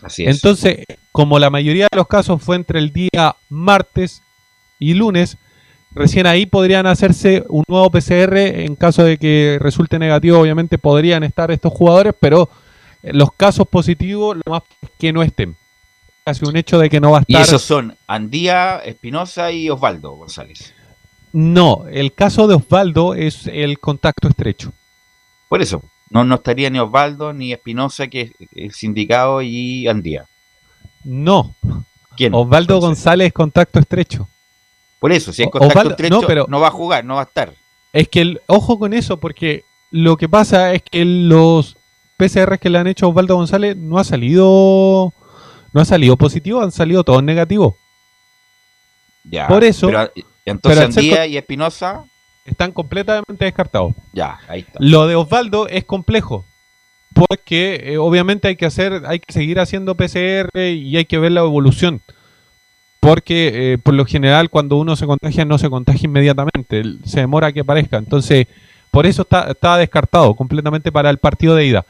Así 0.03 0.25
es. 0.25 0.35
Entonces, 0.35 0.83
como 1.11 1.39
la 1.39 1.49
mayoría 1.49 1.87
de 1.89 1.97
los 1.97 2.07
casos 2.07 2.41
fue 2.43 2.57
entre 2.57 2.79
el 2.79 2.91
día 2.91 3.35
martes 3.49 4.21
y 4.77 4.93
lunes, 4.93 5.37
recién 5.91 6.27
ahí 6.27 6.45
podrían 6.45 6.85
hacerse 6.85 7.45
un 7.47 7.63
nuevo 7.69 7.89
PCR. 7.89 8.37
En 8.65 8.75
caso 8.75 9.03
de 9.05 9.17
que 9.17 9.57
resulte 9.61 9.97
negativo, 9.97 10.37
obviamente 10.37 10.77
podrían 10.77 11.23
estar 11.23 11.49
estos 11.49 11.71
jugadores, 11.71 12.13
pero 12.19 12.49
los 13.03 13.31
casos 13.31 13.67
positivos, 13.69 14.35
lo 14.45 14.51
más 14.51 14.63
que 14.99 15.13
no 15.13 15.23
estén. 15.23 15.55
Casi 16.25 16.43
un 16.43 16.57
hecho 16.57 16.79
de 16.79 16.89
que 16.89 16.99
no 16.99 17.11
va 17.11 17.19
a 17.19 17.23
Y 17.27 17.33
estar. 17.33 17.43
esos 17.47 17.61
son 17.61 17.95
Andía, 18.07 18.79
Espinosa 18.79 19.51
y 19.51 19.69
Osvaldo 19.69 20.13
González. 20.13 20.73
No, 21.31 21.85
el 21.91 22.13
caso 22.13 22.47
de 22.47 22.55
Osvaldo 22.55 23.13
es 23.13 23.45
el 23.45 23.77
contacto 23.79 24.27
estrecho. 24.27 24.73
Por 25.47 25.61
eso, 25.61 25.83
no, 26.09 26.23
no 26.23 26.35
estaría 26.35 26.71
ni 26.71 26.79
Osvaldo 26.79 27.31
ni 27.31 27.53
Espinosa, 27.53 28.07
que 28.07 28.21
es 28.21 28.31
el 28.55 28.71
sindicado, 28.73 29.43
y 29.43 29.87
Andía. 29.87 30.25
No. 31.03 31.53
¿Quién? 32.17 32.33
Osvaldo 32.33 32.79
González 32.79 33.27
es 33.27 33.33
contacto 33.33 33.77
estrecho. 33.77 34.27
Por 34.99 35.11
eso, 35.11 35.31
si 35.31 35.43
O- 35.43 35.51
contacto 35.51 35.77
Osvaldo- 35.77 35.91
estrecho, 35.91 36.21
no, 36.21 36.27
pero- 36.27 36.47
no 36.49 36.59
va 36.59 36.69
a 36.69 36.71
jugar, 36.71 37.05
no 37.05 37.15
va 37.15 37.21
a 37.21 37.25
estar. 37.25 37.53
Es 37.93 38.07
que, 38.09 38.21
el, 38.21 38.41
ojo 38.47 38.79
con 38.79 38.93
eso, 38.93 39.17
porque 39.19 39.63
lo 39.91 40.17
que 40.17 40.27
pasa 40.27 40.73
es 40.73 40.81
que 40.81 41.05
los 41.05 41.77
PCR 42.17 42.57
que 42.57 42.71
le 42.71 42.79
han 42.79 42.87
hecho 42.87 43.05
a 43.05 43.09
Osvaldo 43.09 43.35
González 43.35 43.77
no 43.77 43.99
ha 43.99 44.03
salido 44.03 45.13
no 45.75 45.81
ha 45.81 45.85
salido 45.85 46.15
positivo, 46.15 46.61
han 46.61 46.71
salido 46.71 47.03
todos 47.03 47.21
negativos. 47.21 47.75
Ya, 49.25 49.45
Por 49.47 49.65
eso, 49.65 49.87
pero, 49.87 50.09
entonces 50.45 50.79
pero 50.79 50.85
Andía 50.85 51.27
y 51.27 51.35
Espinosa, 51.35 52.05
Están 52.45 52.71
completamente 52.71 53.43
descartados. 53.43 53.93
ya, 54.13 54.39
ahí 54.47 54.61
está. 54.61 54.79
Lo 54.79 55.05
de 55.05 55.15
Osvaldo 55.15 55.67
es 55.67 55.83
complejo. 55.83 56.45
Porque 57.13 57.81
eh, 57.83 57.97
obviamente 57.97 58.47
hay 58.47 58.55
que 58.55 58.65
hacer, 58.65 59.03
hay 59.05 59.19
que 59.19 59.33
seguir 59.33 59.59
haciendo 59.59 59.95
PCR 59.95 60.49
y 60.57 60.95
hay 60.95 61.05
que 61.05 61.17
ver 61.17 61.33
la 61.33 61.41
evolución. 61.41 62.01
Porque 63.01 63.73
eh, 63.73 63.77
por 63.77 63.95
lo 63.95 64.05
general 64.05 64.49
cuando 64.49 64.77
uno 64.77 64.95
se 64.95 65.05
contagia 65.05 65.43
no 65.43 65.57
se 65.57 65.69
contagia 65.69 66.07
inmediatamente, 66.07 66.83
se 67.03 67.19
demora 67.19 67.47
a 67.47 67.51
que 67.51 67.61
aparezca. 67.61 67.97
Entonces, 67.97 68.47
por 68.91 69.05
eso 69.05 69.23
está, 69.23 69.51
está 69.51 69.75
descartado 69.75 70.35
completamente 70.35 70.89
para 70.89 71.09
el 71.09 71.17
partido 71.17 71.53
de 71.55 71.65
ida. 71.65 71.85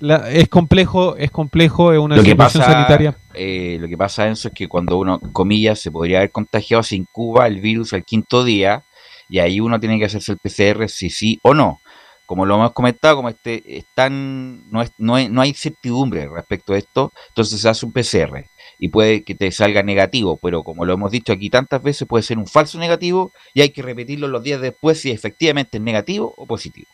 La- 0.00 0.30
es 0.30 0.48
complejo, 0.48 1.16
es 1.16 1.30
complejo, 1.30 1.92
es 1.92 1.98
una 1.98 2.16
Lo 2.16 2.22
que 2.22 2.30
situación 2.30 2.62
pasa, 2.62 2.72
sanitaria. 2.72 3.18
eh, 3.34 3.76
lo 3.80 3.88
que 3.88 3.96
pasa, 3.96 4.26
Enzo, 4.26 4.48
es 4.48 4.54
que 4.54 4.66
cuando 4.68 4.98
uno, 4.98 5.20
comillas, 5.32 5.80
se 5.80 5.90
podría 5.90 6.18
haber 6.18 6.30
contagiado, 6.32 6.82
se 6.82 6.96
incuba 6.96 7.46
el 7.46 7.60
virus 7.60 7.92
al 7.92 8.04
quinto 8.04 8.42
día 8.44 8.82
y 9.28 9.38
ahí 9.38 9.60
uno 9.60 9.78
tiene 9.78 9.98
que 9.98 10.06
hacerse 10.06 10.32
el 10.32 10.38
PCR 10.38 10.88
si 10.88 11.10
sí 11.10 11.38
o 11.42 11.52
no. 11.54 11.80
Como 12.24 12.46
lo 12.46 12.54
hemos 12.54 12.72
comentado, 12.72 13.16
como 13.16 13.28
este 13.28 13.62
es 13.78 13.84
tan- 13.94 14.70
no, 14.70 14.80
es- 14.80 14.92
no, 14.96 15.16
hay, 15.16 15.28
no 15.28 15.42
hay 15.42 15.52
certidumbre 15.52 16.26
respecto 16.28 16.72
a 16.72 16.78
esto, 16.78 17.12
entonces 17.28 17.60
se 17.60 17.68
hace 17.68 17.84
un 17.84 17.92
PCR 17.92 18.46
y 18.78 18.88
puede 18.88 19.22
que 19.24 19.34
te 19.34 19.50
salga 19.52 19.82
negativo, 19.82 20.38
pero 20.40 20.62
como 20.62 20.86
lo 20.86 20.94
hemos 20.94 21.10
dicho 21.10 21.32
aquí 21.34 21.50
tantas 21.50 21.82
veces, 21.82 22.08
puede 22.08 22.22
ser 22.22 22.38
un 22.38 22.46
falso 22.46 22.78
negativo 22.78 23.32
y 23.52 23.60
hay 23.60 23.68
que 23.70 23.82
repetirlo 23.82 24.28
los 24.28 24.42
días 24.42 24.60
después 24.62 25.00
si 25.00 25.10
efectivamente 25.10 25.76
es 25.76 25.82
negativo 25.82 26.32
o 26.38 26.46
positivo. 26.46 26.88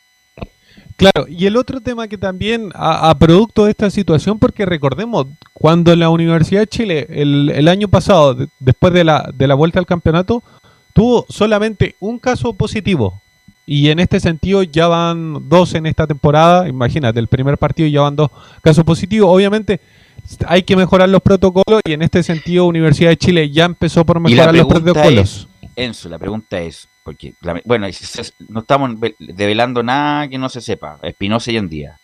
Claro, 0.98 1.26
y 1.28 1.46
el 1.46 1.56
otro 1.56 1.80
tema 1.80 2.08
que 2.08 2.18
también, 2.18 2.70
a, 2.74 3.08
a 3.08 3.18
producto 3.18 3.64
de 3.64 3.70
esta 3.70 3.88
situación, 3.88 4.38
porque 4.38 4.66
recordemos, 4.66 5.26
cuando 5.54 5.94
la 5.94 6.10
Universidad 6.10 6.62
de 6.62 6.66
Chile 6.66 7.06
el, 7.08 7.50
el 7.54 7.68
año 7.68 7.86
pasado, 7.88 8.34
de- 8.34 8.48
después 8.58 8.92
de 8.92 9.04
la, 9.04 9.30
de 9.32 9.46
la 9.46 9.54
vuelta 9.54 9.78
al 9.78 9.86
campeonato, 9.86 10.42
tuvo 10.92 11.24
solamente 11.28 11.94
un 12.00 12.18
caso 12.18 12.52
positivo. 12.52 13.22
Y 13.64 13.90
en 13.90 14.00
este 14.00 14.18
sentido 14.18 14.62
ya 14.64 14.88
van 14.88 15.48
dos 15.48 15.74
en 15.74 15.86
esta 15.86 16.06
temporada. 16.06 16.68
Imagínate, 16.68 17.20
el 17.20 17.28
primer 17.28 17.58
partido 17.58 17.88
ya 17.88 18.00
van 18.00 18.16
dos 18.16 18.30
casos 18.62 18.82
positivos. 18.82 19.28
Obviamente 19.32 19.80
hay 20.46 20.62
que 20.64 20.74
mejorar 20.74 21.08
los 21.10 21.22
protocolos 21.22 21.80
y 21.86 21.92
en 21.92 22.02
este 22.02 22.22
sentido 22.24 22.64
Universidad 22.64 23.10
de 23.10 23.16
Chile 23.18 23.50
ya 23.50 23.66
empezó 23.66 24.04
por 24.04 24.18
mejorar 24.20 24.52
los 24.54 24.66
protocolos. 24.66 25.46
es, 25.62 25.68
Enzo, 25.76 26.08
la 26.08 26.18
pregunta 26.18 26.58
es, 26.60 26.88
porque 27.08 27.32
la- 27.40 27.62
bueno, 27.64 27.86
no 28.50 28.60
estamos 28.60 29.00
ve- 29.00 29.16
develando 29.18 29.82
nada 29.82 30.28
que 30.28 30.36
no 30.36 30.50
se 30.50 30.60
sepa. 30.60 30.98
Espinosa 31.02 31.50
y 31.50 31.56
Andía. 31.56 31.98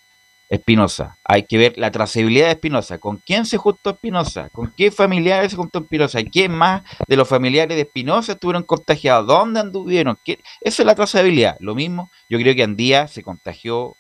Espinosa, 0.49 1.19
hay 1.25 1.43
que 1.43 1.59
ver 1.59 1.75
la 1.77 1.91
trazabilidad 1.91 2.47
de 2.47 2.53
Espinosa. 2.53 2.97
¿Con 2.97 3.19
quién 3.19 3.45
se 3.45 3.59
juntó 3.59 3.91
Espinosa? 3.91 4.49
¿Con 4.49 4.73
qué 4.75 4.91
familiares 4.91 5.51
se 5.51 5.59
juntó 5.59 5.81
Espinosa? 5.81 6.23
¿Quién 6.23 6.53
más 6.53 6.83
de 7.07 7.17
los 7.17 7.29
familiares 7.29 7.77
de 7.77 7.83
Espinosa 7.83 8.33
estuvieron 8.33 8.63
contagiados? 8.63 9.27
¿Dónde 9.27 9.61
anduvieron? 9.61 10.17
¿Qué? 10.25 10.39
Eso 10.63 10.81
es 10.81 10.87
la 10.87 10.95
trazabilidad. 10.95 11.57
Lo 11.61 11.75
mismo, 11.75 12.11
yo 12.31 12.39
creo 12.39 12.55
que 12.55 12.63
Andía 12.63 13.07
se 13.09 13.23
contagió, 13.23 13.95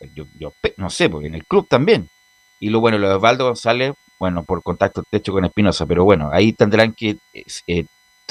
eh, 0.00 0.10
yo, 0.14 0.26
yo 0.38 0.52
no 0.76 0.90
sé, 0.90 1.08
porque 1.08 1.28
en 1.28 1.34
el 1.34 1.46
club 1.46 1.66
también. 1.66 2.10
Y 2.60 2.68
lo 2.68 2.80
bueno, 2.80 2.98
lo 2.98 3.08
de 3.08 3.14
Osvaldo 3.14 3.46
González, 3.46 3.94
bueno, 4.18 4.44
por 4.44 4.62
contacto 4.62 5.02
techo 5.10 5.32
con 5.32 5.46
Espinosa, 5.46 5.86
pero 5.86 6.04
bueno, 6.04 6.28
ahí 6.30 6.52
tendrán 6.52 6.92
que 6.92 7.16
eh, 7.66 7.86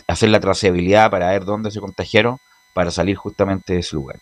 hacer 0.08 0.30
la 0.30 0.39
trazabilidad 0.39 1.12
para 1.12 1.30
ver 1.32 1.43
dónde 1.45 1.72
se 1.72 1.80
contagiaron, 1.80 2.38
para 2.74 2.91
salir 2.91 3.16
justamente 3.16 3.74
de 3.74 3.80
ese 3.80 3.95
lugar. 3.95 4.18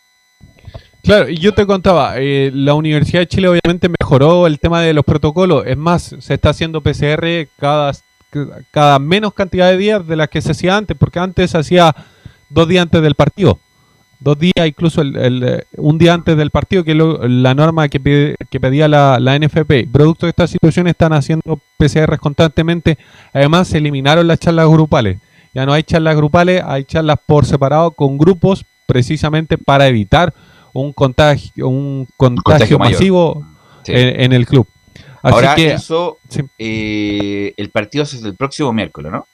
Claro, 1.04 1.30
y 1.30 1.38
yo 1.38 1.54
te 1.54 1.66
contaba, 1.68 2.16
eh, 2.18 2.50
la 2.54 2.74
Universidad 2.74 3.20
de 3.22 3.28
Chile 3.28 3.48
obviamente 3.48 3.90
mejoró 4.00 4.48
el 4.48 4.60
tema 4.60 4.82
de 4.82 4.94
los 4.94 5.06
protocolos. 5.06 5.64
Es 5.68 5.78
más, 5.78 6.16
se 6.20 6.34
está 6.34 6.50
haciendo 6.50 6.82
PCR 6.82 7.48
cada, 7.60 7.92
cada 8.72 8.98
menos 8.98 9.34
cantidad 9.34 9.70
de 9.70 9.78
días 9.78 10.08
de 10.08 10.16
las 10.16 10.30
que 10.30 10.42
se 10.42 10.52
hacía 10.52 10.76
antes, 10.76 10.98
porque 10.98 11.20
antes 11.20 11.52
se 11.52 11.58
hacía 11.60 11.96
dos 12.50 12.68
días 12.68 12.82
antes 12.84 13.02
del 13.04 13.14
partido. 13.14 13.60
Dos 14.20 14.40
días, 14.40 14.66
incluso 14.66 15.02
el, 15.02 15.44
eh, 15.44 15.64
un 15.78 16.00
día 16.00 16.14
antes 16.16 16.36
del 16.36 16.50
partido, 16.50 16.84
que 16.84 16.92
es 16.92 16.98
lo- 16.98 17.28
la 17.28 17.54
norma 17.54 17.88
que, 17.90 18.00
pide- 18.00 18.36
que 18.50 18.60
pedía 18.60 18.88
la, 18.88 19.20
la 19.20 19.36
NFP. 19.38 19.88
Producto 19.92 20.26
de 20.26 20.32
esta 20.32 20.48
situación 20.48 20.88
están 20.88 21.14
haciendo 21.14 21.60
PCR 21.78 22.18
constantemente. 22.18 22.98
Además, 23.34 23.68
se 23.68 23.78
eliminaron 23.78 24.26
las 24.28 24.40
charlas 24.40 24.68
grupales. 24.70 25.20
Ya 25.56 25.66
no 25.66 25.74
hay 25.74 25.82
charlas 25.84 26.16
grupales, 26.16 26.62
hay 26.64 26.84
charlas 26.84 27.18
por 27.26 27.45
separado 27.45 27.91
con 27.91 28.18
grupos, 28.18 28.66
precisamente 28.86 29.58
para 29.58 29.88
evitar 29.88 30.34
un 30.74 30.91
contagio, 30.93 31.68
un 31.70 32.08
contagio, 32.18 32.78
masivo 32.78 33.43
Sí. 33.84 33.93
en, 33.93 34.20
en 34.22 34.34
el 34.34 34.45
club. 34.45 34.68
Así 35.24 35.34
Ahora, 35.34 35.56
que 35.56 35.74
eso, 35.74 36.18
eh, 36.60 37.53
el 37.58 37.70
partido 37.70 38.03
es 38.03 38.14
el 38.22 38.36
próximo 38.36 38.72
miércoles, 38.74 39.12
¿no? 39.12 39.26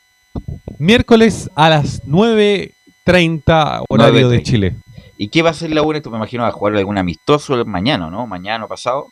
miércoles 0.77 1.49
a 1.55 1.69
las 1.69 2.01
9.30 2.05 3.83
horario 3.89 4.29
de 4.29 4.37
9:30. 4.39 4.43
Chile. 4.43 4.75
¿Y 5.17 5.27
qué 5.29 5.41
va 5.41 5.49
a 5.49 5.51
hacer 5.51 5.71
la 5.71 5.81
U? 5.83 5.91
Esto 5.93 6.09
me 6.09 6.17
imagino 6.17 6.43
va 6.43 6.49
a 6.49 6.53
jugar 6.53 6.75
algún 6.75 6.97
amistoso 6.97 7.63
mañana, 7.65 8.09
¿no? 8.09 8.25
Mañana 8.27 8.65
o 8.65 8.67
pasado. 8.67 9.07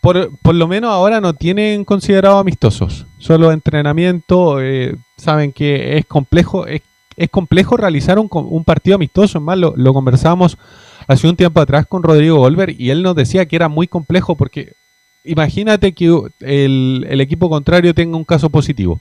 Por, 0.00 0.30
por 0.38 0.54
lo 0.54 0.68
menos 0.68 0.90
ahora 0.90 1.20
no 1.20 1.34
tienen 1.34 1.84
considerado 1.84 2.38
amistosos, 2.38 3.06
solo 3.26 3.52
entrenamiento. 3.52 4.60
eh, 4.62 4.94
saben 5.16 5.52
que 5.52 5.96
es 5.98 6.06
complejo, 6.06 6.66
es, 6.66 6.82
es 7.16 7.28
complejo 7.30 7.76
realizar 7.76 8.18
un, 8.18 8.28
un 8.30 8.64
partido 8.64 8.96
amistoso. 8.96 9.38
Es 9.38 9.44
más, 9.44 9.58
lo, 9.58 9.72
lo 9.76 9.92
conversábamos 9.92 10.56
hace 11.08 11.28
un 11.28 11.36
tiempo 11.36 11.60
atrás 11.60 11.86
con 11.86 12.02
Rodrigo 12.02 12.36
Golver 12.38 12.74
y 12.80 12.90
él 12.90 13.02
nos 13.02 13.14
decía 13.16 13.46
que 13.46 13.56
era 13.56 13.68
muy 13.68 13.86
complejo 13.88 14.36
porque 14.36 14.72
imagínate 15.24 15.92
que 15.92 16.06
el, 16.40 17.06
el 17.08 17.20
equipo 17.20 17.48
contrario 17.48 17.94
tenga 17.94 18.16
un 18.16 18.24
caso 18.24 18.50
positivo. 18.50 19.00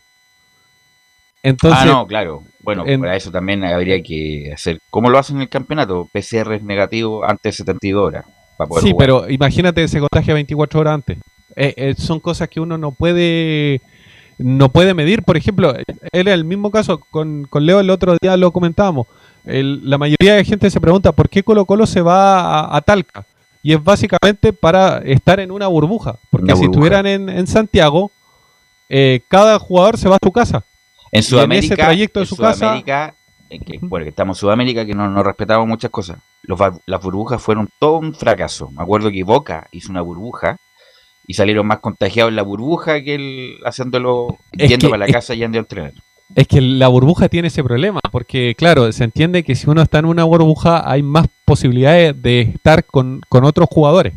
Entonces, 1.44 1.80
ah, 1.84 1.86
no, 1.86 2.08
claro. 2.08 2.44
Bueno, 2.62 2.84
en- 2.88 3.02
para 3.02 3.16
eso 3.16 3.30
también 3.32 3.64
habría 3.64 4.02
que 4.02 4.52
hacer. 4.54 4.80
¿Cómo 4.90 5.10
lo 5.10 5.20
hacen 5.20 5.36
en 5.36 5.44
el 5.44 5.50
campeonato? 5.50 6.10
PCR 6.12 6.56
es 6.56 6.64
negativo 6.64 7.24
antes 7.24 7.54
de 7.54 7.58
72 7.58 8.04
horas. 8.08 8.26
Para 8.58 8.68
poder 8.68 8.84
Sí, 8.84 8.92
jugar. 8.92 9.08
pero 9.08 9.30
imagínate 9.30 9.88
se 9.88 10.00
contagia 10.00 10.34
24 10.34 10.80
horas 10.80 10.94
antes. 10.96 11.18
Eh, 11.56 11.74
eh, 11.78 11.96
son 11.98 12.20
cosas 12.20 12.50
que 12.50 12.60
uno 12.60 12.78
no 12.78 12.92
puede 12.92 13.82
no 14.38 14.70
puede 14.70 14.94
medir. 14.94 15.24
Por 15.24 15.38
ejemplo, 15.38 15.74
era 16.12 16.34
el 16.34 16.44
mismo 16.46 16.72
caso 16.72 17.00
con, 17.12 17.46
con 17.50 17.66
Leo 17.66 17.80
el 17.80 17.90
otro 17.90 18.18
día 18.22 18.38
lo 18.38 18.52
comentábamos. 18.52 19.08
El- 19.46 19.88
la 19.90 19.98
mayoría 19.98 20.36
de 20.36 20.44
gente 20.46 20.70
se 20.70 20.82
pregunta 20.82 21.12
por 21.12 21.30
qué 21.30 21.44
Colo 21.44 21.66
Colo 21.66 21.86
se 21.86 22.02
va 22.02 22.40
a, 22.62 22.76
a 22.78 22.82
Talca. 22.82 23.26
Y 23.64 23.74
es 23.74 23.84
básicamente 23.84 24.54
para 24.54 25.00
estar 25.00 25.40
en 25.40 25.52
una 25.52 25.68
burbuja. 25.68 26.18
Porque 26.30 26.46
Una 26.54 26.56
si 26.56 26.66
estuvieran 26.66 27.06
en, 27.08 27.30
en 27.30 27.48
Santiago, 27.48 28.12
eh, 28.90 29.22
cada 29.28 29.58
jugador 29.58 29.98
se 29.98 30.08
va 30.10 30.16
a 30.18 30.20
su 30.24 30.32
casa. 30.32 30.64
En 31.12 31.22
Y 31.22 31.24
Sudamérica, 31.24 31.74
ese 31.74 31.84
trayecto 31.84 32.20
de 32.20 32.24
en 32.26 32.28
su 32.30 32.36
casa, 32.38 32.56
Sudamérica, 32.58 33.16
eh, 33.50 33.60
que, 33.60 33.80
bueno, 33.82 34.04
que 34.04 34.10
estamos 34.10 34.38
en 34.38 34.42
Sudamérica, 34.42 34.86
que 34.86 34.94
no, 34.94 35.10
no 35.10 35.24
respetamos 35.24 35.68
muchas 35.68 35.90
cosas. 35.90 36.18
Los, 36.44 36.60
las 36.86 37.02
burbujas 37.02 37.42
fueron 37.42 37.68
todo 37.80 37.98
un 37.98 38.14
fracaso. 38.14 38.70
Me 38.72 38.84
acuerdo 38.84 39.10
que 39.10 39.24
Boca 39.24 39.68
hizo 39.72 39.92
una 39.92 40.02
burbuja 40.02 40.58
y 41.28 41.34
salieron 41.34 41.66
más 41.68 41.80
contagiados 41.80 42.30
en 42.30 42.36
la 42.36 42.44
burbuja 42.44 43.02
que 43.04 43.16
el 43.16 43.56
haciéndolo 43.66 44.38
Es 44.52 44.70
yendo 44.70 44.88
que- 44.88 44.92
para 44.92 45.06
la 45.08 45.12
casa 45.14 45.34
y 45.34 45.40
yendo 45.40 45.58
a 45.58 45.62
entrenar. 45.62 45.94
Es 46.36 46.48
que 46.48 46.60
la 46.60 46.88
burbuja 46.88 47.30
tiene 47.30 47.50
ese 47.50 47.64
problema, 47.64 48.00
porque 48.12 48.56
claro, 48.58 48.92
se 48.92 49.04
entiende 49.04 49.44
que 49.44 49.54
si 49.56 49.70
uno 49.70 49.82
está 49.84 50.00
en 50.00 50.06
una 50.06 50.24
burbuja 50.24 50.90
hay 50.90 51.04
más 51.04 51.28
posibilidades 51.46 52.20
de 52.22 52.42
estar 52.42 52.84
con, 52.84 53.22
con 53.30 53.44
otros 53.46 53.68
jugadores. 53.70 54.14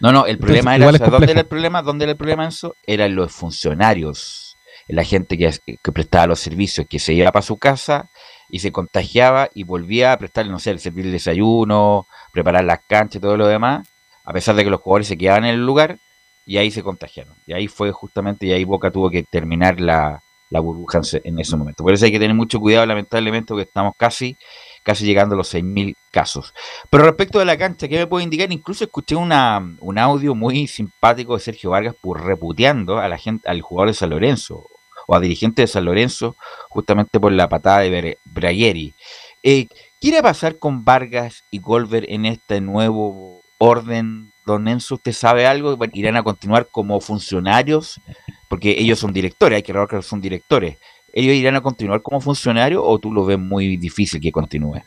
No, 0.00 0.10
no, 0.10 0.26
el 0.26 0.32
Entonces, 0.32 0.38
problema 0.40 0.74
era, 0.74 0.82
igual 0.84 0.94
es 0.96 0.98
¿sabes 0.98 1.12
¿dónde 1.12 1.30
era 1.30 1.40
el 1.42 1.46
problema? 1.46 1.82
¿Dónde 1.82 2.04
era 2.04 2.10
el 2.12 2.16
problema 2.18 2.48
eso? 2.48 2.74
Eran 2.86 3.14
los 3.14 3.30
funcionarios, 3.32 4.56
la 4.88 5.04
gente 5.04 5.38
que, 5.38 5.50
que 5.82 5.92
prestaba 5.92 6.26
los 6.26 6.40
servicios, 6.40 6.86
que 6.88 6.98
se 6.98 7.14
iba 7.14 7.30
para 7.32 7.42
su 7.42 7.56
casa 7.56 8.10
y 8.50 8.58
se 8.58 8.72
contagiaba 8.72 9.48
y 9.54 9.62
volvía 9.62 10.12
a 10.12 10.18
prestarle, 10.18 10.50
no 10.50 10.58
sé, 10.58 10.72
el 10.72 10.80
servir 10.80 11.06
el 11.06 11.12
desayuno, 11.12 12.06
preparar 12.32 12.64
las 12.64 12.80
canchas 12.86 13.16
y 13.16 13.20
todo 13.20 13.36
lo 13.36 13.46
demás, 13.46 13.86
a 14.24 14.32
pesar 14.32 14.56
de 14.56 14.64
que 14.64 14.70
los 14.70 14.80
jugadores 14.80 15.06
se 15.06 15.16
quedaban 15.16 15.44
en 15.44 15.54
el 15.54 15.64
lugar 15.64 15.98
y 16.46 16.56
ahí 16.58 16.70
se 16.70 16.82
contagiaron. 16.82 17.34
Y 17.46 17.52
ahí 17.54 17.68
fue 17.68 17.90
justamente, 17.92 18.46
y 18.46 18.52
ahí 18.52 18.64
Boca 18.64 18.90
tuvo 18.90 19.10
que 19.10 19.22
terminar 19.24 19.80
la, 19.80 20.20
la 20.50 20.60
burbuja 20.60 20.98
en 20.98 21.04
ese- 21.04 21.20
en 21.24 21.38
ese 21.38 21.56
momento. 21.56 21.82
Por 21.84 21.92
eso 21.94 22.04
hay 22.04 22.12
que 22.12 22.18
tener 22.18 22.34
mucho 22.36 22.60
cuidado, 22.60 22.86
lamentablemente, 22.86 23.48
porque 23.48 23.62
estamos 23.64 23.94
casi 23.96 24.36
casi 24.82 25.06
llegando 25.06 25.34
a 25.34 25.38
los 25.38 25.48
6.000 25.48 25.96
casos. 26.10 26.52
Pero 26.90 27.04
respecto 27.04 27.38
de 27.38 27.46
la 27.46 27.56
cancha, 27.56 27.88
¿qué 27.88 27.96
me 27.98 28.06
puede 28.06 28.24
indicar? 28.24 28.52
Incluso 28.52 28.84
escuché 28.84 29.16
una, 29.16 29.58
un 29.80 29.98
audio 29.98 30.34
muy 30.34 30.66
simpático 30.66 31.34
de 31.34 31.40
Sergio 31.40 31.70
Vargas 31.70 31.94
por 32.02 32.22
reputeando 32.22 32.98
a 32.98 33.08
la 33.08 33.16
gente, 33.16 33.48
al 33.48 33.62
jugador 33.62 33.88
de 33.88 33.94
San 33.94 34.10
Lorenzo 34.10 34.66
o 35.06 35.14
a 35.16 35.20
dirigente 35.20 35.62
de 35.62 35.68
San 35.68 35.86
Lorenzo 35.86 36.36
justamente 36.68 37.18
por 37.18 37.32
la 37.32 37.48
patada 37.48 37.80
de 37.80 38.18
Bragueri. 38.24 38.94
Eh, 39.42 39.68
¿Qué 40.00 40.22
pasar 40.22 40.58
con 40.58 40.84
Vargas 40.84 41.44
y 41.50 41.60
Golver 41.60 42.04
en 42.10 42.26
este 42.26 42.60
nuevo 42.60 43.40
orden? 43.58 44.33
Don 44.46 44.68
Enzo, 44.68 44.96
¿usted 44.96 45.12
sabe 45.12 45.46
algo? 45.46 45.76
¿Irán 45.92 46.16
a 46.16 46.22
continuar 46.22 46.68
como 46.70 47.00
funcionarios? 47.00 48.00
Porque 48.48 48.76
ellos 48.78 48.98
son 48.98 49.12
directores, 49.12 49.56
hay 49.56 49.62
que 49.62 49.72
recordar 49.72 50.00
que 50.02 50.06
son 50.06 50.20
directores. 50.20 50.76
¿Ellos 51.12 51.34
irán 51.34 51.56
a 51.56 51.60
continuar 51.60 52.02
como 52.02 52.20
funcionarios 52.20 52.82
o 52.84 52.98
tú 52.98 53.12
lo 53.12 53.24
ves 53.24 53.38
muy 53.38 53.76
difícil 53.76 54.20
que 54.20 54.32
continúe? 54.32 54.82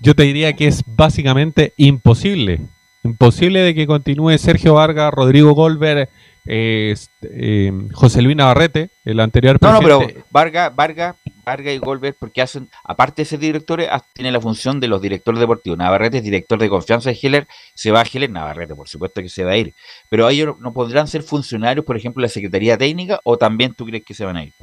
Yo 0.00 0.14
te 0.14 0.22
diría 0.24 0.52
que 0.52 0.66
es 0.66 0.82
básicamente 0.86 1.72
imposible. 1.76 2.60
Imposible 3.02 3.60
de 3.60 3.74
que 3.74 3.86
continúe 3.86 4.36
Sergio 4.38 4.74
Vargas, 4.74 5.12
Rodrigo 5.12 5.52
Golver, 5.54 6.08
eh, 6.46 6.90
s- 6.92 7.08
eh, 7.22 7.72
José 7.92 8.20
Luis 8.22 8.36
Navarrete, 8.36 8.90
el 9.04 9.20
anterior 9.20 9.58
No, 9.60 9.72
no, 9.72 9.78
presidente. 9.80 10.12
pero 10.14 10.26
Vargas, 10.30 10.74
Vargas, 10.76 11.14
Vargas 11.44 11.74
y 11.74 11.78
Golver, 11.78 12.16
porque 12.18 12.42
hacen, 12.42 12.68
aparte 12.82 13.22
de 13.22 13.26
ser 13.26 13.38
directores, 13.38 13.88
tienen 14.12 14.32
la 14.32 14.40
función 14.40 14.80
de 14.80 14.88
los 14.88 15.00
directores 15.00 15.40
deportivos. 15.40 15.78
Navarrete 15.78 16.18
es 16.18 16.24
director 16.24 16.58
de 16.58 16.68
confianza 16.68 17.10
de 17.10 17.18
Heller, 17.20 17.46
se 17.74 17.90
va 17.90 18.00
a 18.00 18.04
Heller, 18.04 18.30
Navarrete, 18.30 18.74
por 18.74 18.88
supuesto 18.88 19.20
que 19.22 19.28
se 19.28 19.44
va 19.44 19.52
a 19.52 19.56
ir. 19.56 19.74
Pero 20.08 20.28
ellos 20.28 20.56
no 20.60 20.72
podrán 20.72 21.06
ser 21.06 21.22
funcionarios, 21.22 21.84
por 21.84 21.96
ejemplo, 21.96 22.20
de 22.20 22.26
la 22.26 22.32
Secretaría 22.32 22.78
Técnica, 22.78 23.20
o 23.24 23.36
también 23.36 23.74
tú 23.74 23.84
crees 23.86 24.04
que 24.04 24.14
se 24.14 24.24
van 24.24 24.36
a 24.36 24.44
ir. 24.44 24.54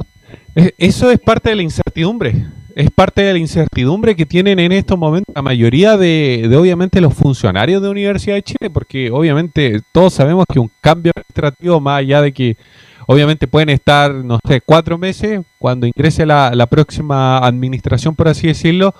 Eh, 0.55 0.71
Eso 0.77 1.11
es 1.11 1.19
parte 1.19 1.49
de 1.49 1.55
la 1.55 1.61
incertidumbre. 1.63 2.33
Es 2.75 2.89
parte 2.91 3.21
de 3.21 3.33
la 3.33 3.39
incertidumbre 3.39 4.15
que 4.15 4.25
tienen 4.25 4.59
en 4.59 4.71
estos 4.71 4.97
momentos 4.97 5.33
la 5.35 5.41
mayoría 5.41 5.97
de, 5.97 6.47
de, 6.49 6.55
obviamente 6.55 7.01
los 7.01 7.13
funcionarios 7.13 7.81
de 7.81 7.89
Universidad 7.89 8.35
de 8.35 8.43
Chile, 8.43 8.69
porque 8.71 9.11
obviamente 9.11 9.81
todos 9.91 10.13
sabemos 10.13 10.45
que 10.51 10.59
un 10.59 10.71
cambio 10.79 11.11
administrativo, 11.15 11.79
más 11.79 11.99
allá 11.99 12.21
de 12.21 12.31
que 12.31 12.57
obviamente 13.07 13.47
pueden 13.47 13.69
estar, 13.69 14.13
no 14.13 14.39
sé, 14.47 14.61
cuatro 14.61 14.97
meses 14.97 15.41
cuando 15.57 15.85
ingrese 15.85 16.25
la, 16.25 16.51
la 16.55 16.65
próxima 16.65 17.39
administración, 17.39 18.15
por 18.15 18.27
así 18.27 18.47
decirlo, 18.47 18.93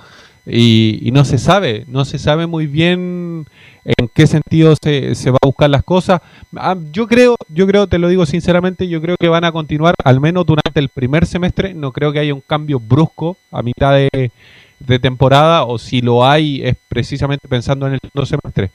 y, 0.45 0.99
y 1.01 1.11
no 1.11 1.25
se 1.25 1.37
sabe, 1.37 1.85
no 1.87 2.05
se 2.05 2.17
sabe 2.17 2.47
muy 2.47 2.67
bien 2.67 3.45
en 3.85 4.07
qué 4.13 4.27
sentido 4.27 4.75
se, 4.81 5.15
se 5.15 5.31
va 5.31 5.37
a 5.41 5.45
buscar 5.45 5.69
las 5.69 5.83
cosas. 5.83 6.21
Ah, 6.55 6.75
yo 6.91 7.07
creo, 7.07 7.35
yo 7.49 7.67
creo, 7.67 7.87
te 7.87 7.99
lo 7.99 8.07
digo 8.07 8.25
sinceramente, 8.25 8.87
yo 8.87 9.01
creo 9.01 9.15
que 9.19 9.27
van 9.27 9.43
a 9.43 9.51
continuar 9.51 9.95
al 10.03 10.19
menos 10.19 10.45
durante 10.45 10.79
el 10.79 10.89
primer 10.89 11.25
semestre. 11.25 11.73
No 11.73 11.91
creo 11.91 12.11
que 12.11 12.19
haya 12.19 12.33
un 12.33 12.41
cambio 12.41 12.79
brusco 12.79 13.37
a 13.51 13.61
mitad 13.61 13.93
de, 13.93 14.31
de 14.79 14.99
temporada, 14.99 15.63
o 15.63 15.77
si 15.77 16.01
lo 16.01 16.25
hay 16.25 16.61
es 16.63 16.75
precisamente 16.87 17.47
pensando 17.47 17.87
en 17.87 17.93
el 17.93 17.99
segundo 18.01 18.25
semestre. 18.25 18.71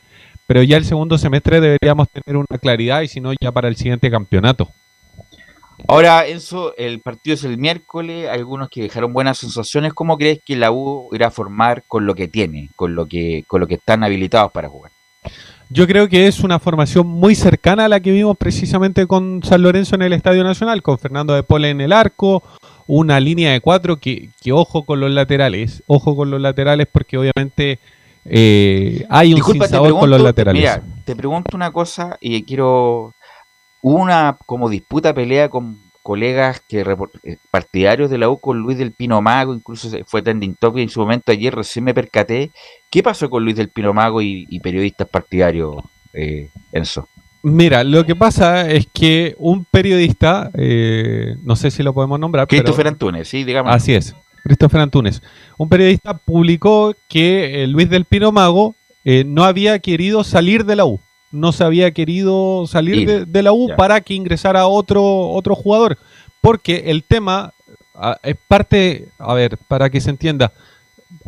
Pero 0.47 0.63
ya 0.63 0.77
el 0.77 0.85
segundo 0.85 1.19
semestre 1.19 1.61
deberíamos 1.61 2.09
tener 2.09 2.37
una 2.37 2.59
claridad 2.59 3.03
y 3.03 3.09
si 3.09 3.21
no 3.21 3.33
ya 3.41 3.51
para 3.51 3.69
el 3.69 3.77
siguiente 3.77 4.11
campeonato. 4.11 4.69
Ahora, 5.89 6.27
Enzo, 6.27 6.75
el 6.77 7.01
partido 7.01 7.35
es 7.35 7.45
el 7.45 7.59
miércoles, 7.59 8.29
algunos 8.29 8.69
que 8.69 8.83
dejaron 8.83 9.13
buenas 9.13 9.39
sensaciones. 9.39 9.95
¿Cómo 9.95 10.17
crees 10.17 10.41
que 10.45 10.57
la 10.57 10.73
U 10.73 11.09
irá 11.13 11.29
a 11.29 11.31
formar 11.31 11.85
con 11.87 12.07
lo 12.07 12.15
que 12.15 12.29
tiene, 12.29 12.71
con 12.77 12.95
lo 12.95 13.07
que, 13.07 13.45
con 13.47 13.61
lo 13.61 13.67
que 13.67 13.75
están 13.75 14.03
habilitados 14.03 14.53
para 14.53 14.69
jugar? 14.69 14.93
Yo 15.69 15.87
creo 15.87 16.09
que 16.09 16.29
es 16.29 16.41
una 16.41 16.59
formación 16.59 17.07
muy 17.07 17.35
cercana 17.35 17.87
a 17.87 17.89
la 17.89 18.01
que 18.01 18.13
vimos 18.13 18.37
precisamente 18.37 19.07
con 19.07 19.43
San 19.43 19.63
Lorenzo 19.63 19.97
en 19.97 20.03
el 20.03 20.13
Estadio 20.13 20.45
Nacional, 20.45 20.83
con 20.83 20.99
Fernando 20.99 21.35
de 21.35 21.43
Pole 21.43 21.71
en 21.71 21.81
el 21.81 21.93
arco, 21.93 22.43
una 22.87 23.19
línea 23.19 23.53
de 23.53 23.61
cuatro 23.61 23.97
que, 23.97 24.31
que 24.41 24.53
ojo 24.53 24.85
con 24.85 25.01
los 25.01 25.11
laterales, 25.11 25.83
ojo 25.87 26.15
con 26.15 26.31
los 26.31 26.41
laterales 26.41 26.87
porque 26.91 27.19
obviamente 27.19 27.81
eh, 28.29 29.07
hay 29.09 29.31
un 29.31 29.37
Disculpa, 29.37 29.67
sinsabor 29.67 29.99
con 29.99 30.11
los 30.11 30.21
laterales. 30.21 30.61
Mira, 30.61 30.83
te 31.05 31.15
pregunto 31.15 31.57
una 31.57 31.71
cosa 31.71 32.17
y 32.21 32.43
quiero. 32.43 33.15
Hubo 33.89 34.03
una 34.03 34.37
como 34.47 34.69
disputa, 34.69 35.15
pelea 35.15 35.49
con 35.49 35.79
colegas 36.03 36.61
que 36.69 36.81
eh, 36.81 37.37
partidarios 37.53 38.11
de 38.11 38.19
la 38.19 38.29
U 38.29 38.39
con 38.39 38.59
Luis 38.59 38.79
del 38.79 38.91
Pino 38.91 39.23
Mago, 39.23 39.55
incluso 39.55 39.89
fue 40.07 40.23
trending 40.23 40.57
topic 40.57 40.83
en 40.83 40.89
su 40.89 40.99
momento. 40.99 41.31
Ayer 41.31 41.55
recién 41.55 41.85
me 41.85 41.95
percaté. 41.95 42.51
¿Qué 42.91 43.05
pasó 43.05 43.31
con 43.31 43.45
Luis 43.45 43.55
del 43.55 43.69
Pino 43.69 43.95
Mago 43.95 44.21
y, 44.21 44.45
y 44.51 44.59
periodistas 44.59 45.09
partidarios, 45.09 45.77
eh, 46.15 46.49
Enzo? 46.73 47.07
Mira, 47.45 47.85
lo 47.85 48.05
que 48.05 48.17
pasa 48.17 48.69
es 48.69 48.89
que 48.93 49.37
un 49.39 49.65
periodista, 49.65 50.51
eh, 50.55 51.37
no 51.45 51.55
sé 51.55 51.71
si 51.71 51.85
lo 51.85 51.95
podemos 51.95 52.19
nombrar, 52.19 52.49
pero 52.49 52.65
Christopher 52.65 52.89
Antunes, 52.89 53.29
sí, 53.29 53.45
digamos. 53.45 53.73
Así 53.73 53.95
es. 53.95 54.17
Christopher 54.43 54.81
Antunes. 54.81 55.23
Un 55.59 55.69
periodista 55.69 56.19
publicó 56.19 56.93
que 57.09 57.63
eh, 57.63 57.67
Luis 57.69 57.89
del 57.89 58.05
Pino 58.05 58.33
Mago 58.33 58.75
eh, 59.05 59.23
no 59.25 59.45
había 59.45 59.79
querido 59.79 60.25
salir 60.25 60.65
de 60.65 60.75
la 60.75 60.87
U. 60.87 60.99
No 61.33 61.53
se 61.53 61.65
había 61.65 61.91
querido 61.91 62.67
salir 62.67 62.97
Ir, 62.97 63.09
de, 63.09 63.25
de 63.25 63.43
la 63.43 63.53
U 63.53 63.69
para 63.77 64.01
que 64.01 64.15
ingresara 64.15 64.67
otro, 64.67 65.31
otro 65.31 65.55
jugador. 65.55 65.99
Porque 66.41 66.85
el 66.87 67.03
tema 67.03 67.53
ah, 67.95 68.19
es 68.23 68.37
parte, 68.49 69.09
a 69.19 69.35
ver, 69.35 69.59
para 69.69 69.91
que 69.91 70.01
se 70.01 70.11
entienda, 70.11 70.53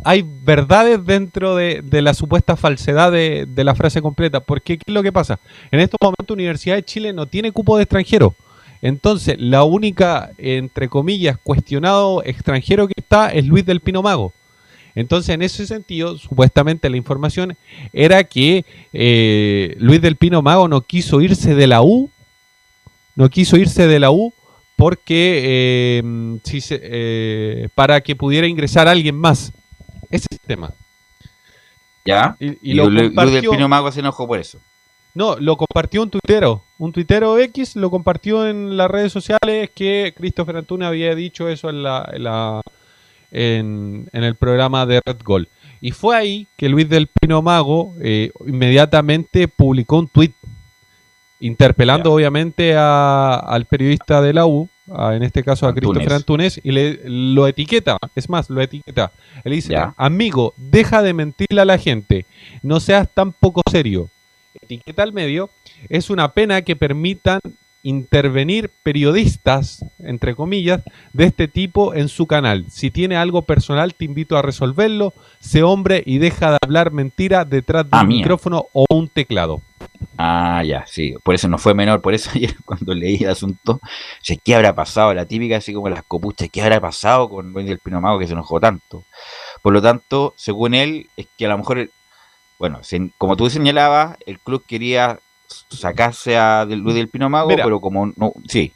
hay 0.03 0.23
verdades 0.25 1.05
dentro 1.05 1.55
de, 1.55 1.81
de 1.83 2.01
la 2.01 2.13
supuesta 2.13 2.55
falsedad 2.55 3.11
de, 3.11 3.45
de 3.47 3.63
la 3.63 3.75
frase 3.75 4.01
completa. 4.01 4.39
Porque 4.39 4.77
¿qué 4.77 4.83
es 4.87 4.93
lo 4.93 5.03
que 5.03 5.11
pasa? 5.11 5.39
En 5.71 5.79
estos 5.79 5.97
momentos 6.01 6.33
Universidad 6.33 6.75
de 6.75 6.83
Chile 6.83 7.13
no 7.13 7.25
tiene 7.25 7.51
cupo 7.51 7.77
de 7.77 7.83
extranjero. 7.83 8.35
Entonces, 8.81 9.35
la 9.39 9.63
única, 9.63 10.31
entre 10.37 10.87
comillas, 10.87 11.37
cuestionado 11.43 12.23
extranjero 12.23 12.87
que 12.87 12.93
está 12.95 13.29
es 13.29 13.45
Luis 13.45 13.65
del 13.65 13.81
Pino 13.81 14.01
Mago. 14.01 14.33
Entonces, 14.95 15.29
en 15.35 15.41
ese 15.41 15.65
sentido, 15.67 16.17
supuestamente 16.17 16.89
la 16.89 16.97
información 16.97 17.55
era 17.93 18.23
que 18.23 18.65
eh, 18.93 19.75
Luis 19.79 20.01
del 20.01 20.15
Pino 20.15 20.41
Mago 20.41 20.67
no 20.67 20.81
quiso 20.81 21.21
irse 21.21 21.55
de 21.55 21.67
la 21.67 21.81
U, 21.81 22.09
no 23.15 23.29
quiso 23.29 23.55
irse 23.57 23.87
de 23.87 23.99
la 23.99 24.11
U 24.11 24.33
porque 24.75 25.41
eh, 25.43 26.37
si 26.43 26.61
se- 26.61 26.79
eh, 26.81 27.69
para 27.75 28.01
que 28.01 28.15
pudiera 28.15 28.47
ingresar 28.47 28.87
alguien 28.87 29.15
más. 29.15 29.51
Ese 30.09 30.25
es 30.31 30.37
el 30.41 30.47
tema. 30.47 30.73
¿Ya? 32.05 32.35
Y, 32.39 32.71
Y, 32.71 32.73
lo 32.73 32.85
Lu- 32.89 32.91
Luis 33.01 33.13
del 33.33 33.41
Pino 33.51 33.67
Mago 33.67 33.91
se 33.91 33.99
enojó 33.99 34.25
por 34.27 34.39
eso. 34.39 34.59
No, 35.13 35.35
lo 35.37 35.57
compartió 35.57 36.01
un 36.01 36.09
tuitero. 36.09 36.63
Un 36.77 36.91
tuitero 36.93 37.37
X 37.39 37.75
lo 37.75 37.89
compartió 37.91 38.47
en 38.47 38.77
las 38.77 38.89
redes 38.89 39.11
sociales 39.11 39.69
que 39.75 40.13
Christopher 40.15 40.57
Antunes 40.57 40.87
había 40.87 41.13
dicho 41.15 41.49
eso 41.49 41.69
en, 41.69 41.83
la, 41.83 42.09
en, 42.13 42.23
la- 42.23 42.61
en- 43.31 44.07
en 44.11 44.23
el 44.23 44.35
programa 44.35 44.85
de 44.85 45.01
Red 45.05 45.17
Gold. 45.23 45.47
Y 45.81 45.91
fue 45.91 46.15
ahí 46.17 46.47
que 46.57 46.67
Luis 46.69 46.89
del 46.89 47.07
Pino 47.07 47.41
Mago 47.41 47.95
eh, 48.01 48.31
inmediatamente 48.45 49.47
publicó 49.47 49.99
un 49.99 50.07
tuit 50.07 50.33
interpelando 51.39 52.11
obviamente 52.13 52.75
a- 52.75 53.35
al 53.35 53.65
periodista 53.65 54.21
de 54.21 54.33
la 54.33 54.45
U, 54.45 54.67
a- 54.91 55.15
en 55.15 55.23
este 55.23 55.43
caso 55.43 55.65
a 55.65 55.69
Antunes. 55.69 55.89
Christopher 55.91 56.13
Antunes, 56.17 56.59
y 56.63 56.71
le, 56.71 56.99
lo 57.05 57.47
etiqueta, 57.47 57.97
es 58.15 58.27
más, 58.29 58.49
lo 58.49 58.61
etiqueta. 58.61 59.11
Él 59.43 59.53
dice, 59.53 59.73
amigo, 59.95 60.53
deja 60.57 61.01
de 61.01 61.13
mentirle 61.13 61.61
a 61.61 61.65
la 61.65 61.77
gente, 61.77 62.25
no 62.61 62.79
seas 62.79 63.07
tan 63.13 63.31
poco 63.31 63.61
serio. 63.71 64.09
Etiqueta 64.61 65.03
al 65.03 65.13
medio, 65.13 65.49
es 65.87 66.09
una 66.09 66.33
pena 66.33 66.61
que 66.63 66.75
permitan 66.75 67.39
intervenir 67.83 68.69
periodistas, 68.83 69.83
entre 69.99 70.35
comillas, 70.35 70.81
de 71.13 71.25
este 71.25 71.47
tipo 71.47 71.93
en 71.93 72.09
su 72.09 72.27
canal. 72.27 72.65
Si 72.69 72.91
tiene 72.91 73.15
algo 73.17 73.43
personal, 73.43 73.93
te 73.95 74.05
invito 74.05 74.37
a 74.37 74.41
resolverlo. 74.41 75.13
Sé 75.39 75.63
hombre 75.63 76.03
y 76.05 76.17
deja 76.17 76.51
de 76.51 76.57
hablar 76.61 76.91
mentira 76.91 77.45
detrás 77.45 77.85
de 77.85 77.89
Ah, 77.93 78.01
un 78.01 78.07
mía. 78.09 78.17
micrófono 78.17 78.65
o 78.73 78.85
un 78.89 79.07
teclado. 79.07 79.61
Ah, 80.17 80.63
ya, 80.65 80.85
sí. 80.87 81.15
Por 81.23 81.35
eso 81.35 81.47
no 81.47 81.57
fue 81.57 81.73
menor. 81.73 82.01
Por 82.01 82.13
eso 82.13 82.29
ayer 82.35 82.55
cuando 82.65 82.93
leí 82.93 83.23
el 83.23 83.29
asunto, 83.29 83.79
sé 84.21 84.37
qué 84.43 84.55
habrá 84.55 84.75
pasado. 84.75 85.13
La 85.13 85.25
típica, 85.25 85.57
así 85.57 85.73
como 85.73 85.89
las 85.89 86.03
copuchas, 86.03 86.49
¿qué 86.51 86.61
habrá 86.61 86.79
pasado 86.81 87.29
con 87.29 87.51
Luis 87.53 87.67
del 87.67 87.79
Pino 87.79 88.01
Mago 88.01 88.19
que 88.19 88.27
se 88.27 88.33
enojó 88.33 88.59
tanto? 88.59 89.03
Por 89.61 89.73
lo 89.73 89.81
tanto, 89.81 90.33
según 90.37 90.73
él, 90.73 91.09
es 91.17 91.27
que 91.37 91.45
a 91.45 91.49
lo 91.49 91.57
mejor, 91.57 91.79
el- 91.79 91.91
bueno, 92.57 92.81
como 93.17 93.37
tú 93.37 93.49
señalabas, 93.49 94.17
el 94.25 94.37
club 94.39 94.63
quería 94.67 95.19
sacarse 95.69 96.37
a 96.37 96.65
del- 96.65 96.79
Luis 96.79 96.95
del 96.95 97.07
Pino 97.09 97.29
Mago, 97.29 97.49
Mira. 97.49 97.63
pero 97.63 97.79
como 97.81 98.07
no, 98.15 98.33
sí, 98.47 98.71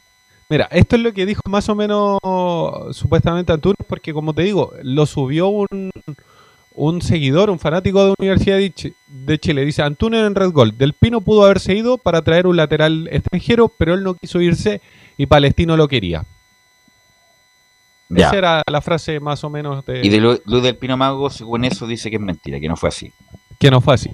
Mira, 0.50 0.68
esto 0.70 0.96
es 0.96 1.02
lo 1.02 1.12
que 1.14 1.24
dijo 1.24 1.40
más 1.48 1.68
o 1.70 1.74
menos 1.74 2.18
supuestamente 2.94 3.50
Antunes, 3.52 3.78
porque 3.88 4.12
como 4.12 4.34
te 4.34 4.42
digo, 4.42 4.72
lo 4.82 5.06
subió 5.06 5.48
un, 5.48 5.90
un 6.74 7.00
seguidor, 7.02 7.48
un 7.48 7.58
fanático 7.58 8.04
de 8.04 8.14
Universidad 8.18 8.58
de, 8.58 8.70
Chi- 8.72 8.94
de 9.08 9.38
Chile. 9.38 9.64
Dice, 9.64 9.82
Antunes 9.82 10.20
en 10.26 10.34
Red 10.34 10.50
Gold, 10.52 10.76
Del 10.76 10.92
Pino 10.92 11.22
pudo 11.22 11.44
haberse 11.46 11.74
ido 11.74 11.96
para 11.96 12.20
traer 12.22 12.46
un 12.46 12.56
lateral 12.58 13.08
extranjero, 13.10 13.68
pero 13.68 13.94
él 13.94 14.04
no 14.04 14.14
quiso 14.14 14.38
irse 14.42 14.82
y 15.16 15.24
Palestino 15.26 15.78
lo 15.78 15.88
quería. 15.88 16.24
Ya. 18.10 18.26
Esa 18.28 18.36
era 18.36 18.62
la 18.70 18.80
frase 18.82 19.18
más 19.20 19.42
o 19.44 19.50
menos 19.50 19.84
de... 19.86 20.04
Y 20.04 20.10
de 20.10 20.18
Lu- 20.20 20.40
Luis 20.44 20.62
del 20.62 20.76
Pino 20.76 20.96
Mago, 20.98 21.30
según 21.30 21.64
eso, 21.64 21.86
dice 21.86 22.10
que 22.10 22.16
es 22.16 22.22
mentira, 22.22 22.60
que 22.60 22.68
no 22.68 22.76
fue 22.76 22.90
así. 22.90 23.12
que 23.58 23.70
no 23.70 23.80
fue 23.80 23.94
así. 23.94 24.10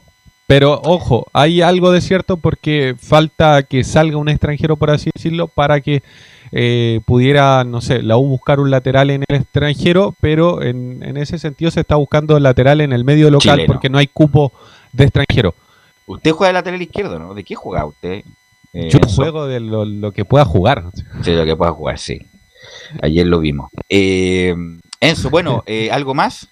Pero 0.51 0.81
ojo, 0.83 1.29
hay 1.33 1.63
algo 1.63 1.93
de 1.93 2.01
cierto 2.01 2.37
porque 2.37 2.97
falta 2.99 3.63
que 3.63 3.85
salga 3.85 4.17
un 4.17 4.29
extranjero, 4.29 4.75
por 4.77 4.91
así 4.91 5.09
decirlo, 5.15 5.47
para 5.47 5.81
que 5.81 6.03
eh, 6.51 6.99
pudiera, 7.05 7.63
no 7.63 7.81
sé, 7.81 8.03
la 8.03 8.17
U 8.17 8.27
buscar 8.27 8.59
un 8.59 8.69
lateral 8.69 9.11
en 9.11 9.23
el 9.29 9.37
extranjero, 9.37 10.13
pero 10.21 10.61
en, 10.61 11.05
en 11.05 11.17
ese 11.19 11.39
sentido 11.39 11.71
se 11.71 11.79
está 11.83 11.95
buscando 11.95 12.37
el 12.37 12.43
lateral 12.43 12.81
en 12.81 12.93
el 12.93 13.05
medio 13.05 13.31
local 13.31 13.59
Chileno. 13.59 13.73
porque 13.73 13.89
no 13.89 13.99
hay 13.99 14.09
cupo 14.09 14.53
de 14.93 15.05
extranjero. 15.05 15.55
Usted 16.07 16.33
juega 16.33 16.49
de 16.49 16.55
lateral 16.55 16.83
izquierdo, 16.83 17.21
¿no? 17.21 17.33
¿De 17.33 17.45
qué 17.45 17.55
juega 17.55 17.85
usted? 17.87 18.25
eh, 18.73 18.89
Yo 18.91 18.99
juego 19.07 19.47
de 19.47 19.61
lo, 19.61 19.85
lo 19.85 20.11
que 20.11 20.25
pueda 20.25 20.45
jugar. 20.45 20.83
Sí, 21.23 21.31
lo 21.33 21.45
que 21.45 21.55
pueda 21.55 21.71
jugar, 21.71 21.97
sí. 21.97 22.19
Ayer 23.01 23.25
lo 23.25 23.39
vimos. 23.39 23.71
Eh, 23.89 24.57
Enzo, 24.99 25.31
bueno, 25.31 25.63
eh, 25.67 25.93
¿algo 25.93 26.13
más? 26.13 26.49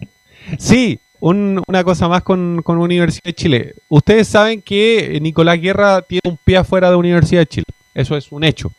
Sí, 0.57 1.01
un- 1.21 1.63
una 1.67 1.85
cosa 1.85 2.09
más 2.09 2.23
con, 2.23 2.63
con 2.63 2.79
Universidad 2.79 3.25
de 3.25 3.35
Chile. 3.35 3.75
Ustedes 3.89 4.29
saben 4.29 4.63
que 4.63 5.17
eh, 5.17 5.21
Nicolás 5.21 5.61
Guerra 5.61 6.03
tiene 6.03 6.23
un 6.25 6.37
pie 6.43 6.57
afuera 6.59 6.91
de 6.91 6.97
Universidad 6.97 7.41
de 7.43 7.47
Chile. 7.47 7.65
Eso 7.95 8.17
es 8.17 8.31
un 8.33 8.45
hecho. 8.45 8.73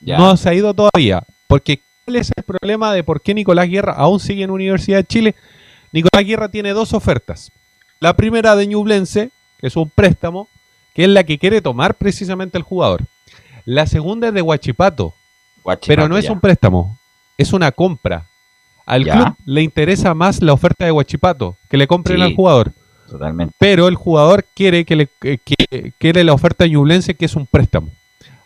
Ya. 0.00 0.16
No 0.18 0.36
se 0.36 0.48
ha 0.48 0.54
ido 0.54 0.72
todavía. 0.74 1.22
Porque 1.46 1.80
¿cuál 2.04 2.16
es 2.16 2.30
el 2.36 2.42
problema 2.44 2.92
de 2.94 3.02
por 3.04 3.20
qué 3.20 3.34
Nicolás 3.34 3.68
Guerra 3.68 3.92
aún 3.94 4.20
sigue 4.20 4.44
en 4.44 4.50
Universidad 4.50 4.98
de 4.98 5.04
Chile? 5.04 5.34
Nicolás 5.92 6.24
Guerra 6.26 6.48
tiene 6.50 6.70
dos 6.70 6.92
ofertas. 6.92 7.50
La 8.00 8.14
primera 8.14 8.54
de 8.54 8.66
Ñublense, 8.66 9.30
que 9.58 9.66
es 9.66 9.76
un 9.76 9.90
préstamo, 9.90 10.48
que 10.94 11.04
es 11.04 11.08
la 11.10 11.24
que 11.24 11.38
quiere 11.38 11.60
tomar 11.60 11.94
precisamente 11.94 12.56
el 12.58 12.64
jugador. 12.64 13.02
La 13.64 13.86
segunda 13.86 14.28
es 14.28 14.34
de 14.34 14.42
Huachipato, 14.42 15.14
pero 15.88 16.08
no 16.08 16.16
es 16.16 16.24
un 16.34 16.40
préstamo, 16.40 16.98
es 17.36 17.52
una 17.52 17.72
compra. 17.72 18.26
Al 18.88 19.04
Ya. 19.04 19.14
club 19.14 19.34
le 19.44 19.62
interesa 19.62 20.14
más 20.14 20.40
la 20.42 20.52
oferta 20.54 20.84
de 20.86 20.92
Huachipato, 20.92 21.56
que 21.68 21.76
le 21.76 21.86
compren 21.86 22.16
Sí. 22.18 22.22
al 22.22 22.34
jugador. 22.34 22.72
Totalmente. 23.08 23.54
Pero 23.58 23.86
el 23.88 23.94
jugador 23.96 24.44
quiere 24.54 24.84
que 24.84 24.96
le 24.96 25.08
que- 25.20 25.38
que- 25.38 25.92
quiere 25.98 26.24
la 26.24 26.32
oferta 26.32 26.64
de 26.64 26.70
Ñublense, 26.70 27.14
que 27.14 27.26
es 27.26 27.36
un 27.36 27.46
préstamo. 27.46 27.90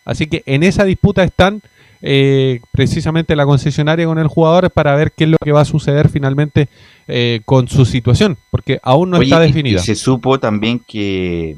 Así 0.05 0.27
que 0.27 0.43
en 0.45 0.63
esa 0.63 0.83
disputa 0.83 1.23
están 1.23 1.61
eh, 2.05 2.59
precisamente 2.73 3.33
la 3.37 3.45
concesionaria 3.45 4.05
con 4.05 4.19
el 4.19 4.27
jugador 4.27 4.69
para 4.71 4.93
ver 4.93 5.13
qué 5.13 5.23
es 5.23 5.29
lo 5.29 5.37
que 5.41 5.53
va 5.53 5.61
a 5.61 5.65
suceder 5.65 6.09
finalmente 6.09 6.67
eh, 7.07 7.39
con 7.45 7.69
su 7.69 7.85
situación, 7.85 8.37
porque 8.51 8.77
aún 8.83 9.09
no 9.09 9.19
Oye, 9.19 9.27
está 9.27 9.39
definida. 9.39 9.79
Y 9.79 9.83
se 9.83 9.95
supo 9.95 10.37
también 10.37 10.79
que 10.85 11.55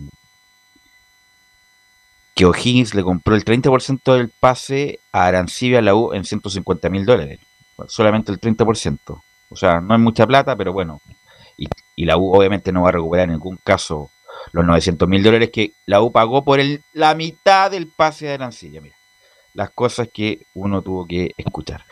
que 2.35 2.45
O'Higgins 2.45 2.93
le 2.93 3.01
compró 3.03 3.35
el 3.35 3.43
30% 3.45 4.13
del 4.13 4.29
pase 4.29 4.99
a 5.11 5.25
Arancibia 5.25 5.79
a 5.79 5.81
la 5.81 5.95
U 5.95 6.13
en 6.13 6.25
150 6.25 6.89
mil 6.89 7.05
dólares. 7.05 7.39
Solamente 7.87 8.31
el 8.31 8.39
30%. 8.39 8.97
O 9.49 9.55
sea, 9.55 9.79
no 9.81 9.93
es 9.95 9.99
mucha 10.01 10.25
plata, 10.25 10.55
pero 10.55 10.73
bueno. 10.73 11.01
Y, 11.57 11.67
y 11.95 12.05
la 12.05 12.17
U 12.17 12.33
obviamente 12.35 12.71
no 12.71 12.81
va 12.83 12.89
a 12.89 12.93
recuperar 12.93 13.25
en 13.25 13.33
ningún 13.33 13.57
caso 13.63 14.09
los 14.51 14.65
900 14.65 15.07
mil 15.07 15.23
dólares 15.23 15.49
que 15.51 15.71
la 15.85 16.01
U 16.01 16.11
pagó 16.11 16.43
por 16.43 16.59
el, 16.59 16.81
la 16.93 17.15
mitad 17.15 17.71
del 17.71 17.87
pase 17.87 18.25
de 18.25 18.33
Arancibia. 18.33 18.81
Mira, 18.81 18.95
las 19.53 19.69
cosas 19.69 20.09
que 20.13 20.41
uno 20.53 20.81
tuvo 20.81 21.05
que 21.07 21.31
escuchar. 21.37 21.85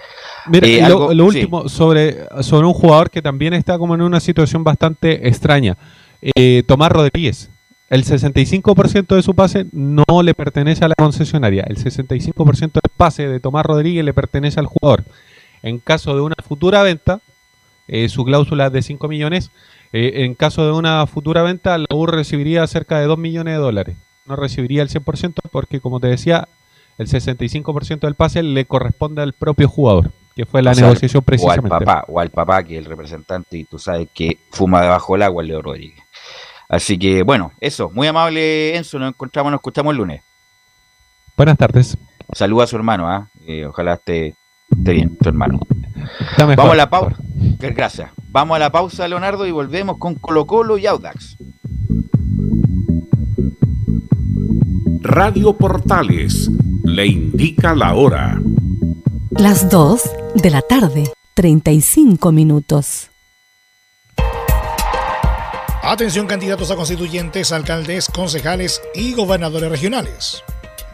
Mira, 0.47 0.67
Eh, 0.67 0.79
lo, 0.81 0.85
algo- 0.85 1.13
lo 1.13 1.31
sí. 1.31 1.37
último 1.39 1.69
sobre, 1.69 2.25
sobre 2.43 2.67
un 2.67 2.73
jugador 2.73 3.09
que 3.09 3.21
también 3.21 3.53
está 3.53 3.77
como 3.77 3.95
en 3.95 4.01
una 4.01 4.19
situación 4.19 4.63
bastante 4.65 5.27
extraña. 5.27 5.77
Eh, 6.21 6.63
Tomás 6.67 6.91
Rodríguez. 6.91 7.49
El 7.89 8.03
65% 8.05 9.15
de 9.15 9.21
su 9.21 9.35
pase 9.35 9.67
no 9.71 10.03
le 10.23 10.33
pertenece 10.33 10.83
a 10.83 10.87
la 10.87 10.95
concesionaria. 10.95 11.63
El 11.67 11.77
65% 11.77 12.57
del 12.73 12.91
pase 12.97 13.27
de 13.27 13.39
Tomás 13.39 13.65
Rodríguez 13.65 14.03
le 14.03 14.13
pertenece 14.13 14.59
al 14.59 14.65
jugador. 14.65 15.03
En 15.63 15.79
caso 15.79 16.13
de 16.15 16.21
una 16.21 16.35
futura 16.45 16.83
venta, 16.83 17.19
eh, 17.87 18.07
su 18.09 18.23
cláusula 18.23 18.67
es 18.67 18.73
de 18.73 18.81
5 18.81 19.07
millones. 19.07 19.49
eh, 19.91 20.23
en 20.25 20.33
caso 20.35 20.65
de 20.65 20.71
una 20.71 21.05
futura 21.07 21.43
venta, 21.43 21.77
la 21.77 21.85
U 21.93 22.05
recibiría 22.05 22.65
cerca 22.67 22.99
de 22.99 23.05
2 23.05 23.17
millones 23.17 23.55
de 23.55 23.59
dólares. 23.59 23.95
No 24.25 24.35
recibiría 24.35 24.81
el 24.81 24.89
100% 24.89 25.35
porque, 25.51 25.79
como 25.81 25.99
te 25.99 26.07
decía, 26.07 26.47
el 26.97 27.07
65% 27.07 27.99
del 28.07 28.15
pase 28.15 28.41
le 28.43 28.65
corresponde 28.65 29.21
al 29.21 29.33
propio 29.33 29.67
jugador, 29.67 30.11
que 30.35 30.45
fue 30.45 30.61
la 30.61 30.71
O 30.71 30.73
sea, 30.73 30.87
negociación 30.87 31.23
precisamente. 31.23 31.69
O 31.69 31.75
al 31.75 31.85
papá, 31.85 32.05
o 32.07 32.19
al 32.19 32.29
papá 32.29 32.63
que 32.63 32.73
es 32.77 32.79
el 32.79 32.85
representante 32.85 33.57
y 33.57 33.65
tú 33.65 33.77
sabes 33.79 34.07
que 34.13 34.39
fuma 34.51 34.81
debajo 34.81 35.13
del 35.13 35.23
agua 35.23 35.43
el 35.43 35.49
Leo 35.49 35.61
Rodríguez. 35.61 36.03
Así 36.69 36.97
que 36.97 37.21
bueno, 37.23 37.51
eso, 37.59 37.89
muy 37.91 38.07
amable 38.07 38.75
Enzo, 38.75 38.97
nos 38.97 39.09
encontramos, 39.09 39.51
nos 39.51 39.59
escuchamos 39.59 39.91
el 39.91 39.97
lunes. 39.97 40.21
Buenas 41.37 41.57
tardes. 41.57 41.97
Saluda 42.33 42.63
a 42.63 42.67
su 42.67 42.75
hermano, 42.75 43.07
¿ah? 43.09 43.27
Eh, 43.45 43.65
ojalá 43.65 43.93
esté, 43.93 44.35
esté 44.77 44.93
bien, 44.93 45.15
tu 45.17 45.29
hermano. 45.29 45.59
Está 46.31 46.45
mejor, 46.45 46.57
Vamos 46.57 46.73
a 46.73 46.77
la 46.77 46.89
pausa. 46.89 47.15
Gracias. 47.59 48.09
Vamos 48.29 48.55
a 48.55 48.59
la 48.59 48.71
pausa, 48.71 49.07
Leonardo, 49.07 49.45
y 49.45 49.51
volvemos 49.51 49.97
con 49.97 50.15
Colo 50.15 50.45
Colo 50.45 50.77
y 50.77 50.85
Audax. 50.85 51.37
Radio 55.01 55.53
Portales 55.53 56.49
le 56.83 57.05
indica 57.05 57.75
la 57.75 57.93
hora. 57.93 58.41
Las 59.31 59.69
2 59.69 60.01
de 60.35 60.49
la 60.49 60.61
tarde. 60.61 61.03
35 61.35 62.31
minutos. 62.31 63.09
Atención 65.81 66.27
candidatos 66.27 66.71
a 66.71 66.75
constituyentes, 66.75 67.51
alcaldes, 67.51 68.07
concejales 68.07 68.81
y 68.95 69.13
gobernadores 69.13 69.69
regionales. 69.69 70.43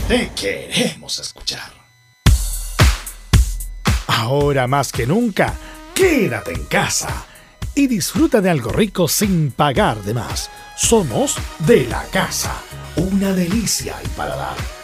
te 0.08 0.30
queremos 0.30 1.18
escuchar. 1.18 1.70
Ahora 4.06 4.66
más 4.66 4.90
que 4.90 5.06
nunca, 5.06 5.54
quédate 5.94 6.54
en 6.54 6.64
casa 6.64 7.26
y 7.74 7.88
disfruta 7.88 8.40
de 8.40 8.48
algo 8.48 8.70
rico 8.70 9.06
sin 9.06 9.50
pagar 9.50 10.02
de 10.02 10.14
más. 10.14 10.50
Somos 10.78 11.36
de 11.58 11.84
la 11.88 12.04
casa, 12.04 12.54
una 12.96 13.34
delicia 13.34 13.98
al 13.98 14.08
paladar. 14.16 14.56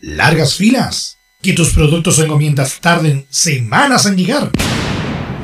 largas 0.00 0.54
filas? 0.54 1.18
¿Que 1.42 1.52
tus 1.52 1.72
productos 1.72 2.18
o 2.18 2.24
encomiendas 2.24 2.80
tarden 2.80 3.26
semanas 3.30 4.06
en 4.06 4.16
llegar? 4.16 4.50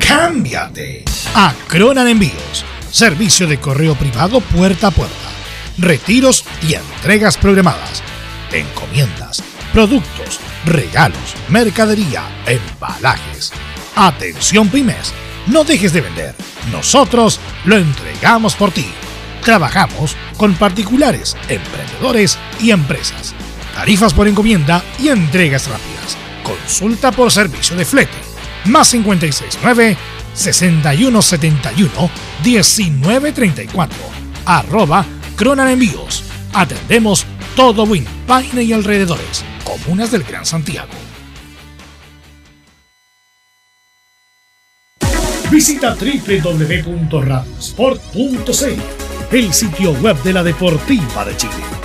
¡Cámbiate! 0.05 1.05
A 1.33 1.53
Cronan 1.67 2.07
Envíos. 2.07 2.65
Servicio 2.91 3.47
de 3.47 3.59
correo 3.59 3.95
privado 3.95 4.41
puerta 4.41 4.87
a 4.87 4.91
puerta. 4.91 5.15
Retiros 5.77 6.45
y 6.67 6.73
entregas 6.73 7.37
programadas. 7.37 8.01
Encomiendas, 8.51 9.43
productos, 9.73 10.39
regalos, 10.65 11.35
mercadería, 11.49 12.23
embalajes. 12.45 13.51
Atención 13.95 14.69
pymes. 14.69 15.13
No 15.47 15.63
dejes 15.63 15.93
de 15.93 16.01
vender. 16.01 16.35
Nosotros 16.71 17.39
lo 17.65 17.77
entregamos 17.77 18.55
por 18.55 18.71
ti. 18.71 18.87
Trabajamos 19.43 20.15
con 20.37 20.55
particulares, 20.55 21.35
emprendedores 21.49 22.37
y 22.59 22.71
empresas. 22.71 23.35
Tarifas 23.75 24.13
por 24.13 24.27
encomienda 24.27 24.83
y 24.97 25.09
entregas 25.09 25.67
rápidas. 25.67 26.17
Consulta 26.43 27.11
por 27.11 27.29
servicio 27.29 27.75
de 27.75 27.83
flete. 27.83 28.15
Más 28.65 28.91
569 28.91 29.97
6171 30.33 32.09
1934. 32.43 33.97
Arroba 34.45 35.05
Cronan 35.35 35.67
Envíos. 35.67 36.23
Atendemos 36.53 37.25
todo 37.55 37.83
Win, 37.83 38.05
Paine 38.25 38.63
y 38.63 38.71
alrededores. 38.71 39.43
Comunas 39.65 40.11
del 40.11 40.23
Gran 40.23 40.45
Santiago. 40.45 40.93
Visita 45.51 45.95
www.radiosport.cl, 45.95 48.81
el 49.31 49.53
sitio 49.53 49.91
web 49.93 50.21
de 50.23 50.33
la 50.33 50.43
Deportiva 50.43 51.23
de 51.23 51.37
Chile. 51.37 51.84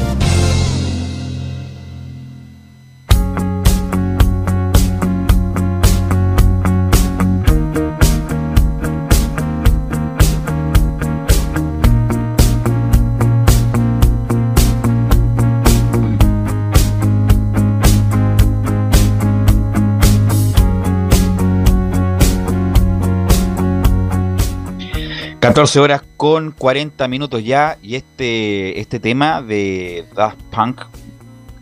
14 25.51 25.81
horas 25.81 26.01
con 26.15 26.51
40 26.51 27.09
minutos 27.09 27.43
ya 27.43 27.77
y 27.83 27.95
este, 27.95 28.79
este 28.79 29.01
tema 29.01 29.41
de 29.41 30.05
Daft 30.15 30.41
Punk 30.43 30.83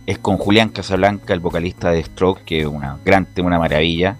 es 0.05 0.19
con 0.19 0.37
Julián 0.37 0.69
Casablanca, 0.69 1.33
el 1.33 1.39
vocalista 1.39 1.89
de 1.89 2.03
Stroke, 2.03 2.43
que 2.43 2.59
es 2.59 2.65
una 2.67 2.99
gran 3.03 3.25
tema, 3.25 3.47
una 3.47 3.57
maravilla. 3.57 4.15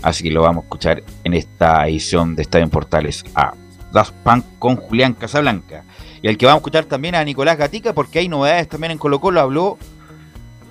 Así 0.00 0.22
que 0.22 0.30
lo 0.30 0.42
vamos 0.42 0.62
a 0.62 0.66
escuchar 0.66 1.02
en 1.24 1.34
esta 1.34 1.88
edición 1.88 2.36
de 2.36 2.42
Estadio 2.42 2.62
en 2.62 2.70
Portales 2.70 3.24
a 3.34 3.54
Daft 3.92 4.14
Punk 4.22 4.44
con 4.60 4.76
Julián 4.76 5.14
Casablanca. 5.14 5.82
Y 6.22 6.28
el 6.28 6.38
que 6.38 6.46
vamos 6.46 6.58
a 6.58 6.60
escuchar 6.60 6.84
también 6.84 7.16
a 7.16 7.24
Nicolás 7.24 7.58
Gatica, 7.58 7.92
porque 7.92 8.20
hay 8.20 8.28
novedades 8.28 8.68
también 8.68 8.92
en 8.92 8.98
Colo 8.98 9.20
Colo. 9.20 9.40
Habló 9.40 9.76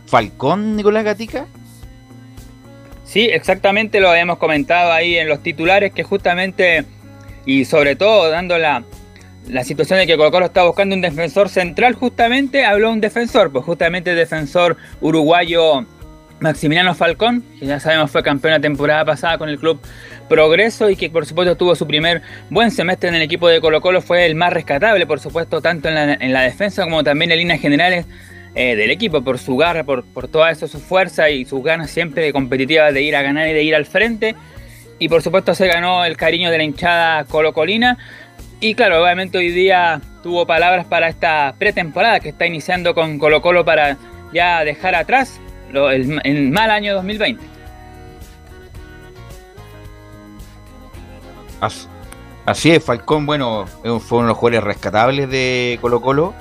Falcón 0.05 0.77
Nicolás 0.77 1.03
Gatica. 1.03 1.45
Sí, 3.03 3.25
exactamente 3.25 3.99
lo 3.99 4.09
habíamos 4.09 4.37
comentado 4.37 4.93
ahí 4.93 5.17
en 5.17 5.27
los 5.27 5.43
titulares 5.43 5.91
que 5.91 6.03
justamente 6.03 6.85
y 7.49 7.65
sobre 7.65 7.95
todo 7.95 8.29
dando 8.29 8.59
la, 8.59 8.83
situación 9.63 9.97
de 9.97 10.05
que 10.05 10.15
Colo 10.17 10.29
Colo 10.29 10.45
está 10.45 10.65
buscando 10.65 10.93
un 10.93 11.01
defensor 11.01 11.49
central, 11.49 11.95
justamente 11.95 12.63
habló 12.63 12.91
un 12.91 13.01
defensor, 13.01 13.51
pues 13.51 13.65
justamente 13.65 14.11
el 14.11 14.17
defensor 14.17 14.77
uruguayo 15.01 15.83
Maximiliano 16.39 16.93
Falcón, 16.93 17.43
que 17.59 17.65
ya 17.65 17.79
sabemos 17.79 18.11
fue 18.11 18.21
campeón 18.21 18.53
la 18.53 18.59
temporada 18.59 19.03
pasada 19.03 19.39
con 19.39 19.49
el 19.49 19.57
club 19.57 19.79
progreso 20.29 20.91
y 20.91 20.95
que 20.95 21.09
por 21.09 21.25
supuesto 21.25 21.57
tuvo 21.57 21.73
su 21.73 21.87
primer 21.87 22.21
buen 22.51 22.69
semestre 22.69 23.09
en 23.09 23.15
el 23.15 23.23
equipo 23.23 23.47
de 23.47 23.59
Colo 23.61 23.81
Colo, 23.81 24.03
fue 24.03 24.27
el 24.27 24.35
más 24.35 24.53
rescatable, 24.53 25.07
por 25.07 25.19
supuesto, 25.19 25.59
tanto 25.59 25.89
en 25.89 25.95
la, 25.95 26.13
en 26.13 26.31
la 26.31 26.43
defensa 26.43 26.83
como 26.83 27.03
también 27.03 27.31
en 27.31 27.39
líneas 27.39 27.59
generales 27.59 28.05
eh, 28.53 28.75
del 28.75 28.91
equipo, 28.91 29.23
por 29.23 29.39
su 29.39 29.57
garra, 29.57 29.83
por, 29.83 30.03
por 30.03 30.27
toda 30.27 30.51
eso, 30.51 30.67
su 30.67 30.79
fuerza 30.79 31.31
y 31.31 31.45
sus 31.45 31.63
ganas 31.63 31.89
siempre 31.89 32.31
competitivas 32.31 32.93
de 32.93 33.01
ir 33.01 33.15
a 33.15 33.23
ganar 33.23 33.47
y 33.47 33.53
de 33.53 33.63
ir 33.63 33.73
al 33.73 33.87
frente. 33.87 34.35
Y 34.99 35.07
por 35.09 35.21
supuesto 35.21 35.55
se 35.55 35.67
ganó 35.67 36.03
el 36.05 36.17
cariño 36.17 36.51
de 36.51 36.57
la 36.57 36.63
hinchada 36.63 37.23
colocolina. 37.25 37.97
Y 38.59 38.75
claro, 38.75 39.01
obviamente 39.01 39.37
hoy 39.37 39.49
día 39.51 40.01
tuvo 40.21 40.45
palabras 40.45 40.85
para 40.85 41.07
esta 41.07 41.55
pretemporada 41.57 42.19
que 42.19 42.29
está 42.29 42.45
iniciando 42.45 42.93
con 42.93 43.17
Colo 43.17 43.41
Colo 43.41 43.63
para 43.63 43.95
ya 44.33 44.63
dejar 44.65 44.95
atrás 44.95 45.39
lo- 45.71 45.89
el, 45.89 46.19
el 46.25 46.51
mal 46.51 46.69
año 46.69 46.93
2020. 46.95 47.41
As- 51.61 51.87
Así 52.45 52.71
es, 52.71 52.83
Falcón, 52.83 53.25
bueno, 53.27 53.67
fue 53.67 54.17
uno 54.17 54.21
de 54.23 54.27
los 54.29 54.37
jugadores 54.37 54.63
rescatables 54.63 55.29
de 55.29 55.77
Colo 55.81 56.01
Colo. 56.01 56.33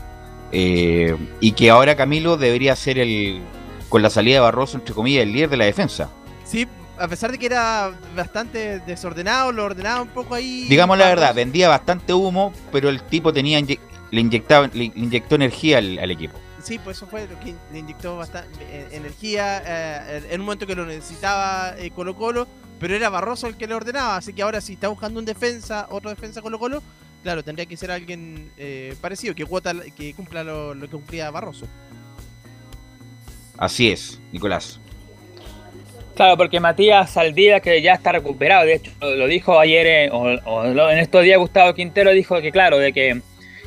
eh, 0.52 1.14
y 1.40 1.52
que 1.52 1.68
ahora 1.68 1.94
Camilo 1.96 2.38
debería 2.38 2.74
ser 2.74 2.98
el, 2.98 3.42
con 3.90 4.00
la 4.00 4.08
salida 4.08 4.36
de 4.36 4.40
Barroso, 4.40 4.78
entre 4.78 4.94
comillas, 4.94 5.24
el 5.24 5.32
líder 5.34 5.50
de 5.50 5.56
la 5.58 5.66
defensa. 5.66 6.08
Sí, 6.44 6.66
a 6.98 7.08
pesar 7.08 7.30
de 7.32 7.38
que 7.38 7.46
era 7.46 7.92
bastante 8.16 8.80
desordenado, 8.80 9.52
lo 9.52 9.64
ordenaba 9.64 10.02
un 10.02 10.08
poco 10.08 10.34
ahí. 10.34 10.66
Digamos 10.68 10.98
la 10.98 11.06
verdad, 11.06 11.34
vendía 11.34 11.68
bastante 11.68 12.12
humo, 12.12 12.52
pero 12.72 12.88
el 12.88 13.02
tipo 13.02 13.32
tenía 13.32 13.58
inye- 13.60 13.80
le 14.10 14.20
inyectaba, 14.20 14.68
le 14.72 14.84
inyectó 14.84 15.34
energía 15.36 15.78
al, 15.78 15.98
al 15.98 16.10
equipo. 16.10 16.38
Sí, 16.62 16.78
pues 16.78 16.96
eso 16.96 17.06
fue 17.06 17.26
lo 17.28 17.38
que 17.40 17.54
le 17.72 17.78
inyectó 17.78 18.16
bastante 18.16 18.58
eh, 18.62 18.88
energía 18.92 19.62
eh, 19.64 20.26
en 20.30 20.40
un 20.40 20.46
momento 20.46 20.66
que 20.66 20.74
lo 20.74 20.84
necesitaba 20.86 21.74
eh, 21.78 21.90
Colo 21.90 22.16
Colo, 22.16 22.48
pero 22.80 22.94
era 22.96 23.08
Barroso 23.08 23.46
el 23.46 23.56
que 23.56 23.66
le 23.66 23.74
ordenaba, 23.74 24.16
así 24.16 24.32
que 24.32 24.42
ahora 24.42 24.60
si 24.60 24.72
está 24.74 24.88
buscando 24.88 25.20
un 25.20 25.24
defensa, 25.26 25.86
otro 25.90 26.10
defensa 26.10 26.42
Colo 26.42 26.58
Colo, 26.58 26.82
claro, 27.22 27.44
tendría 27.44 27.66
que 27.66 27.76
ser 27.76 27.90
alguien 27.90 28.50
eh, 28.56 28.94
parecido, 29.00 29.34
que, 29.34 29.44
cuota, 29.46 29.72
que 29.96 30.14
cumpla 30.14 30.42
lo, 30.42 30.74
lo 30.74 30.86
que 30.86 30.92
cumplía 30.92 31.30
Barroso. 31.30 31.66
Así 33.56 33.90
es, 33.90 34.20
Nicolás. 34.32 34.80
Claro, 36.18 36.36
porque 36.36 36.58
Matías 36.58 37.12
Saldivia, 37.12 37.60
que 37.60 37.80
ya 37.80 37.92
está 37.92 38.10
recuperado, 38.10 38.66
de 38.66 38.74
hecho 38.74 38.90
lo, 39.00 39.28
dijo 39.28 39.60
ayer, 39.60 40.10
o, 40.12 40.64
en 40.64 40.98
estos 40.98 41.22
días 41.22 41.38
Gustavo 41.38 41.74
Quintero 41.74 42.10
dijo 42.10 42.40
que 42.40 42.50
claro, 42.50 42.78
de 42.78 42.92
que 42.92 43.20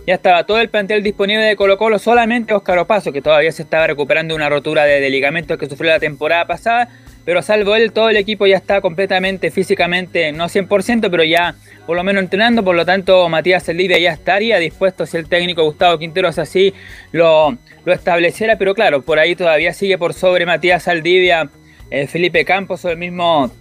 ya 0.05 0.15
estaba 0.15 0.43
todo 0.43 0.59
el 0.59 0.67
plantel 0.67 1.01
disponible 1.01 1.45
de 1.45 1.55
Colo 1.55 1.77
Colo, 1.77 1.97
solamente 1.97 2.53
Óscar 2.53 2.77
Opaso, 2.79 3.13
que 3.13 3.21
todavía 3.21 3.53
se 3.53 3.63
estaba 3.63 3.87
recuperando 3.87 4.35
una 4.35 4.49
rotura 4.49 4.83
de, 4.83 4.99
de 4.99 5.09
ligamentos 5.09 5.57
que 5.57 5.69
sufrió 5.69 5.91
la 5.91 6.01
temporada 6.01 6.45
pasada, 6.45 6.89
pero 7.23 7.41
salvo 7.41 7.73
él, 7.73 7.93
todo 7.93 8.09
el 8.09 8.17
equipo 8.17 8.45
ya 8.45 8.57
está 8.57 8.81
completamente 8.81 9.49
físicamente, 9.49 10.33
no 10.33 10.49
100%, 10.49 11.09
pero 11.09 11.23
ya 11.23 11.55
por 11.87 11.95
lo 11.95 12.03
menos 12.03 12.21
entrenando, 12.21 12.65
por 12.65 12.75
lo 12.75 12.85
tanto 12.85 13.29
Matías 13.29 13.63
Saldivia 13.63 13.97
ya 13.97 14.11
estaría 14.11 14.57
dispuesto 14.57 15.05
si 15.05 15.15
el 15.15 15.29
técnico 15.29 15.63
Gustavo 15.63 15.97
Quintero 15.97 16.27
es 16.27 16.37
así, 16.37 16.73
lo, 17.13 17.57
lo 17.85 17.93
estableciera, 17.93 18.57
pero 18.57 18.73
claro, 18.73 19.03
por 19.03 19.19
ahí 19.19 19.37
todavía 19.37 19.71
sigue 19.71 19.97
por 19.97 20.13
sobre 20.13 20.45
Matías 20.45 20.83
Saldivia 20.83 21.49
eh, 21.91 22.07
Felipe 22.07 22.43
Campos 22.45 22.83
o 22.85 22.89
el 22.89 22.97
mismo 22.97 23.51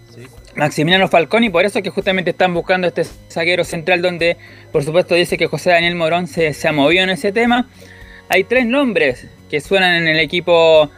Maximiliano 0.54 1.08
Falcón 1.08 1.44
y 1.44 1.50
por 1.50 1.64
eso 1.64 1.78
es 1.78 1.84
que 1.84 1.90
justamente 1.90 2.30
están 2.30 2.54
buscando 2.54 2.86
este 2.86 3.04
zaguero 3.28 3.64
central 3.64 4.02
donde 4.02 4.36
por 4.72 4.84
supuesto 4.84 5.14
dice 5.14 5.36
que 5.36 5.46
José 5.46 5.70
Daniel 5.70 5.96
Morón 5.96 6.26
se, 6.26 6.52
se 6.54 6.68
ha 6.68 6.72
movido 6.72 7.04
en 7.04 7.10
ese 7.10 7.32
tema. 7.32 7.68
Hay 8.28 8.44
tres 8.44 8.66
nombres 8.66 9.26
que 9.50 9.60
suenan 9.60 9.94
en 9.94 10.08
el 10.08 10.20
equipo 10.20 10.90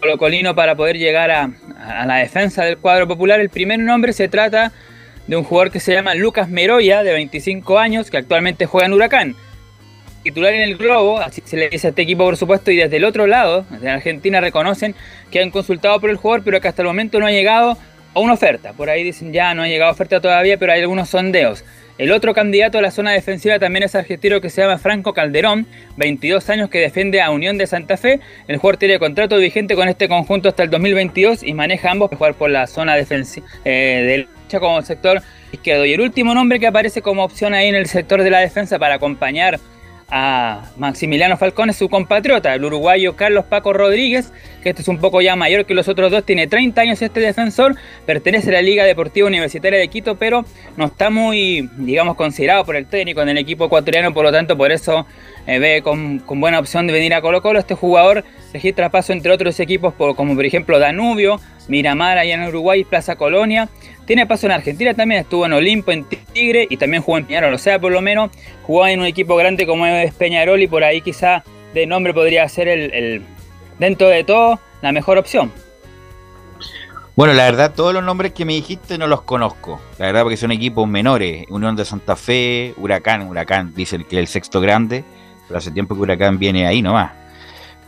colocolino 0.00 0.54
para 0.54 0.74
poder 0.74 0.96
llegar 0.96 1.30
a, 1.30 1.50
a 1.78 2.06
la 2.06 2.16
defensa 2.16 2.64
del 2.64 2.78
cuadro 2.78 3.06
popular. 3.06 3.38
El 3.38 3.50
primer 3.50 3.78
nombre 3.78 4.12
se 4.12 4.28
trata 4.28 4.72
de 5.26 5.36
un 5.36 5.44
jugador 5.44 5.70
que 5.70 5.80
se 5.80 5.92
llama 5.92 6.14
Lucas 6.14 6.48
Meroya, 6.48 7.02
de 7.02 7.12
25 7.12 7.78
años, 7.78 8.10
que 8.10 8.16
actualmente 8.16 8.66
juega 8.66 8.86
en 8.86 8.92
Huracán 8.94 9.36
titular 10.22 10.54
en 10.54 10.62
el 10.62 10.76
globo, 10.76 11.18
así 11.18 11.42
se 11.44 11.56
le 11.56 11.68
dice 11.68 11.88
a 11.88 11.90
este 11.90 12.02
equipo 12.02 12.24
por 12.24 12.36
supuesto, 12.36 12.70
y 12.70 12.76
desde 12.76 12.96
el 12.96 13.04
otro 13.04 13.26
lado, 13.26 13.66
desde 13.70 13.90
Argentina, 13.90 14.40
reconocen 14.40 14.94
que 15.30 15.40
han 15.40 15.50
consultado 15.50 16.00
por 16.00 16.10
el 16.10 16.16
jugador, 16.16 16.44
pero 16.44 16.60
que 16.60 16.68
hasta 16.68 16.82
el 16.82 16.88
momento 16.88 17.18
no 17.18 17.26
ha 17.26 17.30
llegado 17.30 17.76
a 18.14 18.20
una 18.20 18.34
oferta. 18.34 18.72
Por 18.72 18.90
ahí 18.90 19.02
dicen 19.02 19.32
ya 19.32 19.54
no 19.54 19.62
ha 19.62 19.68
llegado 19.68 19.90
oferta 19.90 20.20
todavía, 20.20 20.58
pero 20.58 20.72
hay 20.72 20.80
algunos 20.80 21.08
sondeos. 21.08 21.64
El 21.98 22.10
otro 22.10 22.32
candidato 22.32 22.78
a 22.78 22.82
la 22.82 22.90
zona 22.90 23.12
defensiva 23.12 23.58
también 23.58 23.82
es 23.82 23.94
argentino 23.94 24.40
que 24.40 24.48
se 24.48 24.62
llama 24.62 24.78
Franco 24.78 25.12
Calderón, 25.12 25.66
22 25.98 26.48
años 26.48 26.70
que 26.70 26.78
defiende 26.78 27.20
a 27.20 27.30
Unión 27.30 27.58
de 27.58 27.66
Santa 27.66 27.96
Fe. 27.96 28.18
El 28.48 28.56
jugador 28.56 28.78
tiene 28.78 28.98
contrato 28.98 29.36
vigente 29.36 29.74
con 29.76 29.88
este 29.88 30.08
conjunto 30.08 30.48
hasta 30.48 30.62
el 30.62 30.70
2022 30.70 31.42
y 31.42 31.52
maneja 31.52 31.90
ambos 31.90 32.08
para 32.08 32.18
jugar 32.18 32.34
por 32.34 32.50
la 32.50 32.66
zona 32.66 32.96
defensiva 32.96 33.46
eh, 33.64 34.26
derecha 34.26 34.58
como 34.58 34.80
sector 34.82 35.22
izquierdo. 35.52 35.84
Y 35.84 35.92
el 35.92 36.00
último 36.00 36.34
nombre 36.34 36.58
que 36.58 36.66
aparece 36.66 37.02
como 37.02 37.24
opción 37.24 37.52
ahí 37.52 37.68
en 37.68 37.74
el 37.74 37.86
sector 37.86 38.22
de 38.22 38.30
la 38.30 38.40
defensa 38.40 38.78
para 38.78 38.94
acompañar 38.94 39.60
a 40.14 40.70
Maximiliano 40.76 41.38
Falcón 41.38 41.70
es 41.70 41.76
su 41.76 41.88
compatriota, 41.88 42.54
el 42.54 42.62
uruguayo 42.66 43.16
Carlos 43.16 43.46
Paco 43.46 43.72
Rodríguez, 43.72 44.30
que 44.62 44.68
este 44.68 44.82
es 44.82 44.88
un 44.88 44.98
poco 44.98 45.22
ya 45.22 45.36
mayor 45.36 45.64
que 45.64 45.72
los 45.72 45.88
otros 45.88 46.10
dos, 46.10 46.22
tiene 46.22 46.46
30 46.46 46.82
años 46.82 47.00
este 47.00 47.18
defensor, 47.18 47.76
pertenece 48.04 48.50
a 48.50 48.52
la 48.52 48.62
Liga 48.62 48.84
Deportiva 48.84 49.26
Universitaria 49.26 49.78
de 49.78 49.88
Quito, 49.88 50.16
pero 50.16 50.44
no 50.76 50.84
está 50.84 51.08
muy, 51.08 51.70
digamos, 51.78 52.16
considerado 52.16 52.66
por 52.66 52.76
el 52.76 52.84
técnico 52.84 53.22
en 53.22 53.30
el 53.30 53.38
equipo 53.38 53.64
ecuatoriano, 53.64 54.12
por 54.12 54.24
lo 54.24 54.32
tanto, 54.32 54.54
por 54.54 54.70
eso 54.70 55.06
eh, 55.46 55.58
ve 55.58 55.82
con, 55.82 56.18
con 56.20 56.40
buena 56.40 56.58
opción 56.58 56.86
de 56.86 56.92
venir 56.92 57.14
a 57.14 57.20
Colo 57.20 57.42
Colo. 57.42 57.58
Este 57.58 57.74
jugador 57.74 58.24
registra 58.52 58.90
paso 58.90 59.12
entre 59.12 59.32
otros 59.32 59.58
equipos 59.60 59.94
como 59.94 60.34
por 60.34 60.44
ejemplo 60.44 60.78
Danubio, 60.78 61.40
Miramar 61.68 62.18
allá 62.18 62.34
en 62.34 62.42
Uruguay, 62.48 62.84
Plaza 62.84 63.16
Colonia. 63.16 63.68
Tiene 64.04 64.26
paso 64.26 64.46
en 64.46 64.52
Argentina 64.52 64.94
también, 64.94 65.20
estuvo 65.20 65.46
en 65.46 65.52
Olimpo, 65.52 65.92
en 65.92 66.04
Tigre 66.04 66.66
y 66.68 66.76
también 66.76 67.02
jugó 67.02 67.18
en 67.18 67.24
Peñarol. 67.26 67.54
O 67.54 67.58
sea, 67.58 67.78
por 67.78 67.92
lo 67.92 68.00
menos 68.00 68.30
jugó 68.64 68.86
en 68.86 69.00
un 69.00 69.06
equipo 69.06 69.36
grande 69.36 69.66
como 69.66 69.86
es 69.86 70.12
Peñarol 70.14 70.60
y 70.60 70.66
por 70.66 70.82
ahí 70.84 71.00
quizá 71.00 71.44
de 71.72 71.86
nombre 71.86 72.12
podría 72.12 72.48
ser 72.48 72.68
el, 72.68 72.92
el- 72.92 73.22
dentro 73.78 74.08
de 74.08 74.24
todo 74.24 74.60
la 74.82 74.92
mejor 74.92 75.18
opción. 75.18 75.52
Bueno, 77.14 77.34
la 77.34 77.44
verdad, 77.44 77.72
todos 77.74 77.92
los 77.92 78.02
nombres 78.02 78.32
que 78.32 78.44
me 78.44 78.54
dijiste 78.54 78.96
no 78.96 79.06
los 79.06 79.22
conozco. 79.22 79.80
La 79.98 80.06
verdad, 80.06 80.22
porque 80.22 80.38
son 80.38 80.50
equipos 80.50 80.88
menores. 80.88 81.44
Unión 81.50 81.76
de 81.76 81.84
Santa 81.84 82.16
Fe, 82.16 82.72
Huracán, 82.78 83.28
Huracán, 83.28 83.74
dicen 83.74 84.04
que 84.04 84.16
es 84.16 84.20
el 84.20 84.26
sexto 84.28 84.60
grande. 84.60 85.04
Hace 85.58 85.70
tiempo 85.70 85.94
que 85.94 86.00
Huracán 86.02 86.38
viene 86.38 86.66
ahí 86.66 86.82
nomás. 86.82 87.12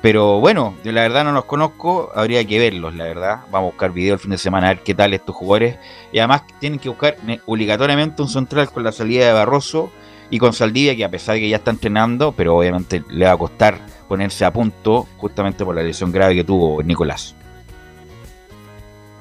Pero 0.03 0.39
bueno, 0.39 0.75
la 0.85 1.01
verdad 1.01 1.25
no 1.25 1.33
los 1.33 1.47
conozco, 1.47 2.11
habría 2.15 2.45
que 2.45 2.59
verlos, 2.59 2.95
la 2.95 3.05
verdad. 3.05 3.41
Vamos 3.51 3.69
a 3.69 3.71
buscar 3.73 3.91
video 3.91 4.15
el 4.15 4.21
fin 4.21 4.33
de 4.33 4.39
semana 4.39 4.67
a 4.69 4.75
ver 4.75 4.83
qué 4.83 4.95
tal 4.95 5.15
estos 5.15 5.35
jugadores. 5.35 5.79
Y 6.13 6.19
además 6.19 6.43
tienen 6.61 6.79
que 6.79 6.91
buscar 6.91 7.17
ne- 7.25 7.41
obligatoriamente 7.47 8.21
un 8.21 8.29
central 8.29 8.71
con 8.71 8.85
la 8.85 8.93
salida 8.93 9.27
de 9.27 9.33
Barroso 9.33 9.91
y 10.29 10.39
con 10.39 10.53
Saldivia, 10.53 10.95
que 10.95 11.05
a 11.05 11.11
pesar 11.11 11.37
de 11.37 11.41
que 11.41 11.49
ya 11.49 11.57
está 11.57 11.71
entrenando, 11.71 12.33
pero 12.33 12.55
obviamente 12.57 13.03
le 13.09 13.25
va 13.25 13.33
a 13.33 13.37
costar 13.39 13.79
ponerse 14.07 14.45
a 14.45 14.53
punto 14.53 15.07
justamente 15.17 15.65
por 15.65 15.75
la 15.75 15.83
lesión 15.83 16.13
grave 16.13 16.35
que 16.35 16.45
tuvo 16.45 16.83
Nicolás. 16.83 17.35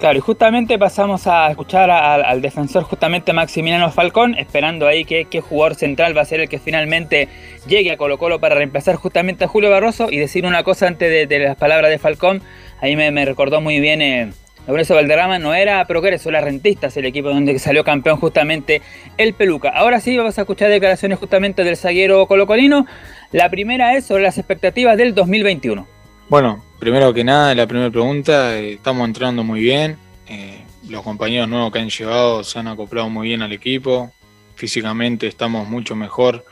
Claro, 0.04 0.18
y 0.18 0.22
justamente 0.22 0.78
pasamos 0.78 1.28
a 1.28 1.50
escuchar 1.50 1.90
al, 1.90 2.42
defensor 2.42 2.84
justamente 2.84 3.32
Maximiliano 3.32 3.90
Falcón, 3.90 4.38
esperando 4.38 4.86
ahí 4.86 5.06
que 5.06 5.28
qué 5.32 5.40
jugador 5.40 5.76
central 5.76 6.14
va 6.18 6.24
a 6.24 6.26
ser 6.26 6.42
el 6.42 6.50
que 6.50 6.60
finalmente 6.60 7.30
llegue 7.70 7.90
a 7.90 7.96
Colo 7.96 8.18
Colo 8.18 8.42
para 8.42 8.56
reemplazar 8.56 8.96
justamente 8.96 9.46
a 9.46 9.48
Julio 9.48 9.70
Barroso 9.70 10.10
y 10.12 10.18
decir 10.18 10.46
una 10.46 10.62
cosa 10.66 10.88
antes 10.88 11.30
de, 11.30 11.40
las 11.40 11.56
palabras 11.56 11.90
de 11.90 12.00
Falcón, 12.00 12.42
ahí 12.82 12.98
me, 12.98 13.12
me 13.12 13.24
recordó 13.24 13.62
muy 13.62 13.80
bien 13.80 14.02
eh, 14.02 14.34
Lorenzo 14.68 14.96
Valderrama, 14.96 15.40
no 15.40 15.54
era 15.54 15.86
Progreso, 15.86 16.28
era 16.28 16.42
Rentistas, 16.42 16.98
el 16.98 17.06
equipo 17.06 17.30
donde 17.30 17.58
salió 17.58 17.86
campeón 17.86 18.18
justamente 18.18 18.82
el 19.16 19.34
Peluca. 19.34 19.70
Ahora 19.70 20.02
sí 20.02 20.18
vamos 20.18 20.38
a 20.38 20.42
escuchar 20.42 20.70
declaraciones 20.70 21.18
justamente 21.18 21.64
del 21.64 21.78
zaguero 21.78 22.28
colocolino, 22.28 22.86
la 23.32 23.50
primera 23.50 23.96
es 23.96 24.04
sobre 24.04 24.24
las 24.24 24.38
expectativas 24.38 24.98
del 24.98 25.16
2021. 25.16 25.93
Bueno, 26.30 26.64
primero 26.80 27.14
que 27.14 27.24
nada, 27.24 27.54
la 27.54 27.68
primera 27.68 27.92
pregunta, 27.92 28.58
eh, 28.58 28.74
estamos 28.74 29.06
entrando 29.08 29.44
muy 29.44 29.60
bien. 29.62 29.98
eh, 30.28 30.64
los 30.90 31.02
compañeros 31.04 31.48
nuevos 31.48 31.72
que 31.72 31.80
han 31.80 31.90
llegado 31.90 32.44
se 32.44 32.60
han 32.60 32.68
acoplado 32.68 33.10
muy 33.10 33.30
bien 33.30 33.42
al 33.42 33.54
equipo. 33.54 34.12
Físicamente 34.56 35.28
estamos 35.28 35.68
mucho 35.68 35.96
mejor 35.96 36.46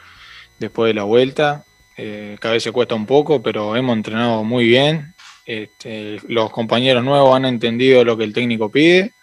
después 0.59 0.89
de 0.89 0.93
la 0.95 1.03
vuelta. 1.03 1.65
eh, 1.97 2.37
cada 2.39 2.53
vez 2.53 2.63
se 2.63 2.71
cuesta 2.71 2.95
un 2.95 3.05
poco, 3.05 3.41
pero 3.43 3.75
hemos 3.75 3.95
entrenado 3.95 4.43
muy 4.43 4.65
bien. 4.65 5.13
Este, 5.45 6.19
los 6.27 6.49
compañeros 6.51 7.03
nuevos 7.03 7.35
han 7.35 7.45
entendido 7.45 8.03
lo 8.05 8.17
que 8.17 8.23
el 8.23 8.33
técnico 8.33 8.71
pide. 8.71 9.13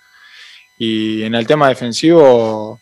Y 0.78 1.22
en 1.24 1.34
el 1.34 1.46
tema 1.46 1.68
defensivo, 1.68 2.80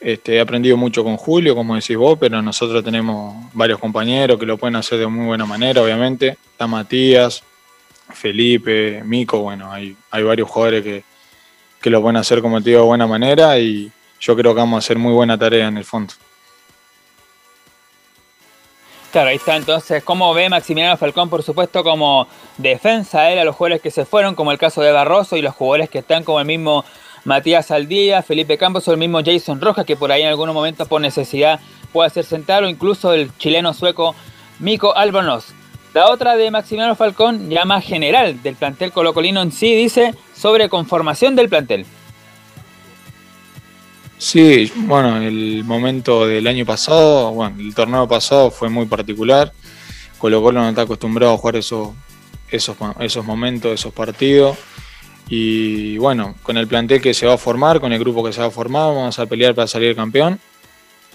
este, 0.00 0.36
he 0.36 0.40
aprendido 0.40 0.76
mucho 0.76 1.02
con 1.02 1.16
Julio, 1.16 1.54
como 1.54 1.74
decís 1.74 1.96
vos, 1.96 2.16
pero 2.18 2.40
nosotros 2.40 2.84
tenemos 2.84 3.52
varios 3.52 3.78
compañeros 3.78 4.38
que 4.38 4.46
lo 4.46 4.56
pueden 4.56 4.76
hacer 4.76 4.98
de 4.98 5.06
muy 5.06 5.26
buena 5.26 5.44
manera, 5.44 5.82
obviamente. 5.82 6.36
Está 6.52 6.66
Matías, 6.66 7.42
Felipe, 8.10 9.02
Mico, 9.04 9.40
bueno, 9.40 9.72
hay, 9.72 9.96
hay 10.10 10.22
varios 10.22 10.48
jugadores 10.48 10.82
que, 10.82 11.04
que 11.80 11.90
lo 11.90 12.00
pueden 12.00 12.16
hacer, 12.16 12.40
como 12.40 12.60
te 12.62 12.70
digo, 12.70 12.82
de 12.82 12.86
buena 12.86 13.06
manera 13.06 13.58
y 13.58 13.90
yo 14.20 14.36
creo 14.36 14.54
que 14.54 14.60
vamos 14.60 14.76
a 14.76 14.78
hacer 14.78 14.98
muy 14.98 15.12
buena 15.12 15.38
tarea 15.38 15.68
en 15.68 15.78
el 15.78 15.84
fondo. 15.84 16.14
Claro, 19.10 19.30
ahí 19.30 19.36
está 19.36 19.56
entonces 19.56 20.04
cómo 20.04 20.34
ve 20.34 20.50
Maximiliano 20.50 20.96
Falcón, 20.98 21.30
por 21.30 21.42
supuesto, 21.42 21.82
como 21.82 22.28
defensa 22.58 23.30
él 23.30 23.38
a 23.38 23.44
los 23.44 23.56
jugadores 23.56 23.80
que 23.80 23.90
se 23.90 24.04
fueron, 24.04 24.34
como 24.34 24.52
el 24.52 24.58
caso 24.58 24.82
de 24.82 24.92
Barroso 24.92 25.36
y 25.36 25.42
los 25.42 25.54
jugadores 25.54 25.88
que 25.88 26.00
están 26.00 26.24
como 26.24 26.40
el 26.40 26.46
mismo 26.46 26.84
Matías 27.24 27.70
Aldía, 27.70 28.22
Felipe 28.22 28.58
Campos 28.58 28.86
o 28.88 28.92
el 28.92 28.98
mismo 28.98 29.20
Jason 29.24 29.60
Rojas, 29.60 29.84
que 29.84 29.96
por 29.96 30.12
ahí 30.12 30.22
en 30.22 30.28
algunos 30.28 30.54
momentos 30.54 30.88
por 30.88 31.00
necesidad 31.00 31.60
puede 31.92 32.10
ser 32.10 32.24
central, 32.24 32.64
o 32.64 32.68
incluso 32.68 33.12
el 33.12 33.36
chileno 33.38 33.74
sueco 33.74 34.14
Mico 34.58 34.94
Albornoz. 34.96 35.46
La 35.94 36.10
otra 36.10 36.36
de 36.36 36.50
Maximiliano 36.50 36.94
Falcón, 36.94 37.50
ya 37.50 37.64
más 37.64 37.84
general 37.84 38.42
del 38.42 38.54
plantel 38.56 38.92
colocolino 38.92 39.42
en 39.42 39.52
sí, 39.52 39.74
dice 39.74 40.14
sobre 40.34 40.68
conformación 40.68 41.34
del 41.34 41.48
plantel. 41.48 41.86
Sí, 44.18 44.70
bueno, 44.74 45.16
el 45.18 45.62
momento 45.64 46.26
del 46.26 46.46
año 46.46 46.66
pasado, 46.66 47.30
bueno, 47.30 47.56
el 47.60 47.74
torneo 47.74 48.06
pasado 48.08 48.50
fue 48.50 48.68
muy 48.68 48.86
particular. 48.86 49.52
Colo 50.18 50.42
Colo 50.42 50.60
no 50.60 50.68
está 50.68 50.82
acostumbrado 50.82 51.34
a 51.34 51.38
jugar 51.38 51.56
esos, 51.56 51.90
esos, 52.50 52.76
esos 52.98 53.24
momentos, 53.24 53.72
esos 53.72 53.92
partidos. 53.92 54.58
Y 55.28 55.98
bueno, 55.98 56.34
con 56.42 56.56
el 56.56 56.66
plantel 56.66 57.00
que 57.02 57.12
se 57.12 57.26
va 57.26 57.34
a 57.34 57.38
formar, 57.38 57.80
con 57.80 57.92
el 57.92 57.98
grupo 57.98 58.24
que 58.24 58.32
se 58.32 58.40
va 58.40 58.46
a 58.46 58.50
formar, 58.50 58.94
vamos 58.94 59.18
a 59.18 59.26
pelear 59.26 59.54
para 59.54 59.66
salir 59.68 59.94
campeón. 59.94 60.40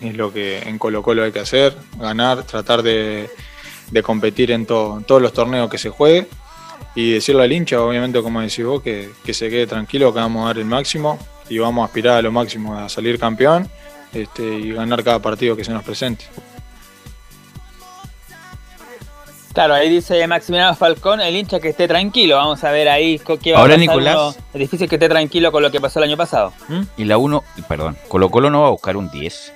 Es 0.01 0.15
lo 0.15 0.31
que 0.31 0.59
en 0.59 0.77
Colo 0.77 1.01
Colo 1.01 1.23
hay 1.23 1.31
que 1.31 1.39
hacer, 1.39 1.75
ganar, 1.97 2.43
tratar 2.43 2.83
de, 2.83 3.29
de 3.91 4.03
competir 4.03 4.51
en, 4.51 4.65
to- 4.65 4.97
en 4.97 5.03
todos 5.03 5.21
los 5.21 5.33
torneos 5.33 5.69
que 5.69 5.77
se 5.77 5.89
juegue. 5.89 6.27
Y 6.95 7.13
decirle 7.13 7.43
al 7.43 7.51
hincha, 7.51 7.81
obviamente, 7.81 8.21
como 8.21 8.39
decís 8.41 8.63
vos, 8.63 8.83
que, 8.83 9.09
que 9.25 9.33
se 9.33 9.49
quede 9.49 9.65
tranquilo, 9.65 10.13
que 10.13 10.19
vamos 10.19 10.43
a 10.43 10.47
dar 10.47 10.59
el 10.59 10.65
máximo 10.65 11.17
y 11.49 11.57
vamos 11.57 11.81
a 11.81 11.85
aspirar 11.85 12.17
a 12.17 12.21
lo 12.21 12.31
máximo, 12.31 12.77
a 12.77 12.87
salir 12.89 13.17
campeón 13.17 13.67
este, 14.13 14.43
y 14.43 14.73
ganar 14.73 15.03
cada 15.03 15.19
partido 15.19 15.55
que 15.55 15.63
se 15.63 15.71
nos 15.71 15.83
presente. 15.83 16.25
Claro, 19.53 19.75
ahí 19.75 19.87
dice 19.87 20.25
Maximiliano 20.27 20.73
Falcón, 20.75 21.21
el 21.21 21.35
hincha 21.35 21.59
que 21.59 21.69
esté 21.69 21.87
tranquilo. 21.87 22.37
Vamos 22.37 22.63
a 22.63 22.71
ver 22.71 22.89
ahí 22.89 23.19
qué 23.19 23.51
va 23.53 23.59
Ahora, 23.59 23.75
a 23.75 23.77
pasar. 23.77 23.79
Nicolás. 23.79 24.15
uno- 24.15 24.35
Es 24.53 24.59
difícil 24.59 24.89
que 24.89 24.95
esté 24.95 25.07
tranquilo 25.07 25.51
con 25.51 25.61
lo 25.61 25.69
que 25.71 25.79
pasó 25.79 25.99
el 25.99 26.05
año 26.05 26.17
pasado. 26.17 26.53
¿Mm? 26.69 26.81
Y 26.97 27.03
la 27.05 27.17
1, 27.19 27.43
perdón, 27.67 27.95
Colo 28.07 28.29
Colo 28.31 28.49
no 28.49 28.61
va 28.61 28.67
a 28.67 28.71
buscar 28.71 28.97
un 28.97 29.11
10. 29.11 29.53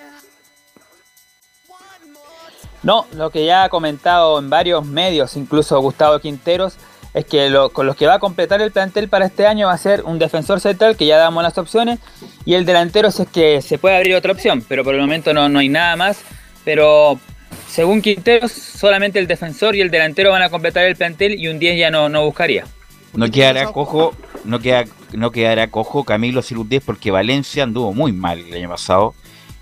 No, 2.84 3.08
lo 3.14 3.32
que 3.32 3.44
ya 3.46 3.64
ha 3.64 3.70
comentado 3.70 4.38
en 4.38 4.50
varios 4.52 4.86
medios, 4.86 5.36
incluso 5.36 5.80
Gustavo 5.82 6.20
Quinteros, 6.20 6.76
es 7.16 7.26
que 7.26 7.50
lo- 7.50 7.72
con 7.72 7.88
los 7.88 7.96
que 7.96 8.06
va 8.06 8.14
a 8.16 8.20
completar 8.20 8.62
el 8.62 8.72
plantel 8.72 9.10
para 9.10 9.26
este 9.26 9.48
año 9.48 9.66
va 9.68 9.74
a 9.74 9.78
ser 9.80 10.04
un 10.04 10.20
defensor 10.20 10.60
central, 10.60 10.96
que 10.96 11.08
ya 11.08 11.18
damos 11.18 11.42
las 11.42 11.58
opciones, 11.58 11.98
y 12.46 12.54
el 12.54 12.66
delantero 12.66 13.10
si 13.10 13.24
es 13.24 13.30
que 13.30 13.62
se 13.64 13.80
puede 13.80 13.98
abrir 13.98 14.16
otra 14.16 14.32
opción, 14.32 14.64
pero 14.70 14.84
por 14.84 14.94
el 14.94 15.02
momento 15.02 15.34
no, 15.34 15.50
no 15.50 15.58
hay 15.58 15.70
nada 15.70 15.96
más. 15.96 16.20
Pero 16.64 17.20
según 17.68 18.02
Quinteros, 18.02 18.52
solamente 18.52 19.20
el 19.20 19.28
defensor 19.28 19.76
y 19.76 19.82
el 19.82 19.92
delantero 19.92 20.32
van 20.32 20.42
a 20.42 20.50
completar 20.50 20.86
el 20.86 20.96
plantel 20.96 21.40
y 21.40 21.48
un 21.48 21.60
10 21.60 21.78
ya 21.78 21.92
no, 21.92 22.10
no 22.10 22.26
buscaría. 22.26 22.66
No 23.14 23.30
quedará 23.30 23.72
cojo, 23.72 24.16
no, 24.46 24.60
queda, 24.60 24.86
no 25.14 25.32
quedará 25.32 25.68
cojo 25.70 26.04
Camilo 26.04 26.42
Silus 26.42 26.68
10 26.70 26.84
porque 26.84 27.12
Valencia 27.12 27.64
anduvo 27.64 27.94
muy 27.94 28.12
mal 28.12 28.40
el 28.40 28.54
año 28.54 28.70
pasado. 28.70 29.14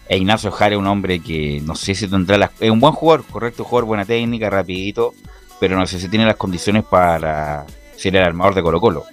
E 0.07 0.17
Ignacio 0.17 0.51
Jara 0.51 0.75
es 0.75 0.79
un 0.79 0.87
hombre 0.87 1.19
que 1.19 1.61
no 1.63 1.75
sé 1.75 1.95
si 1.95 2.07
tendrá 2.07 2.37
las... 2.37 2.51
Es 2.59 2.69
un 2.69 2.79
buen 2.79 2.93
jugador, 2.93 3.25
correcto 3.25 3.63
jugador, 3.63 3.85
buena 3.85 4.05
técnica, 4.05 4.49
rapidito, 4.49 5.13
pero 5.59 5.77
no 5.77 5.87
sé 5.87 5.99
si 5.99 6.09
tiene 6.09 6.25
las 6.25 6.35
condiciones 6.35 6.83
para 6.83 7.65
ser 7.95 8.15
el 8.15 8.23
armador 8.23 8.55
de 8.55 8.61
Colo 8.61 8.79
Colo. 8.79 9.05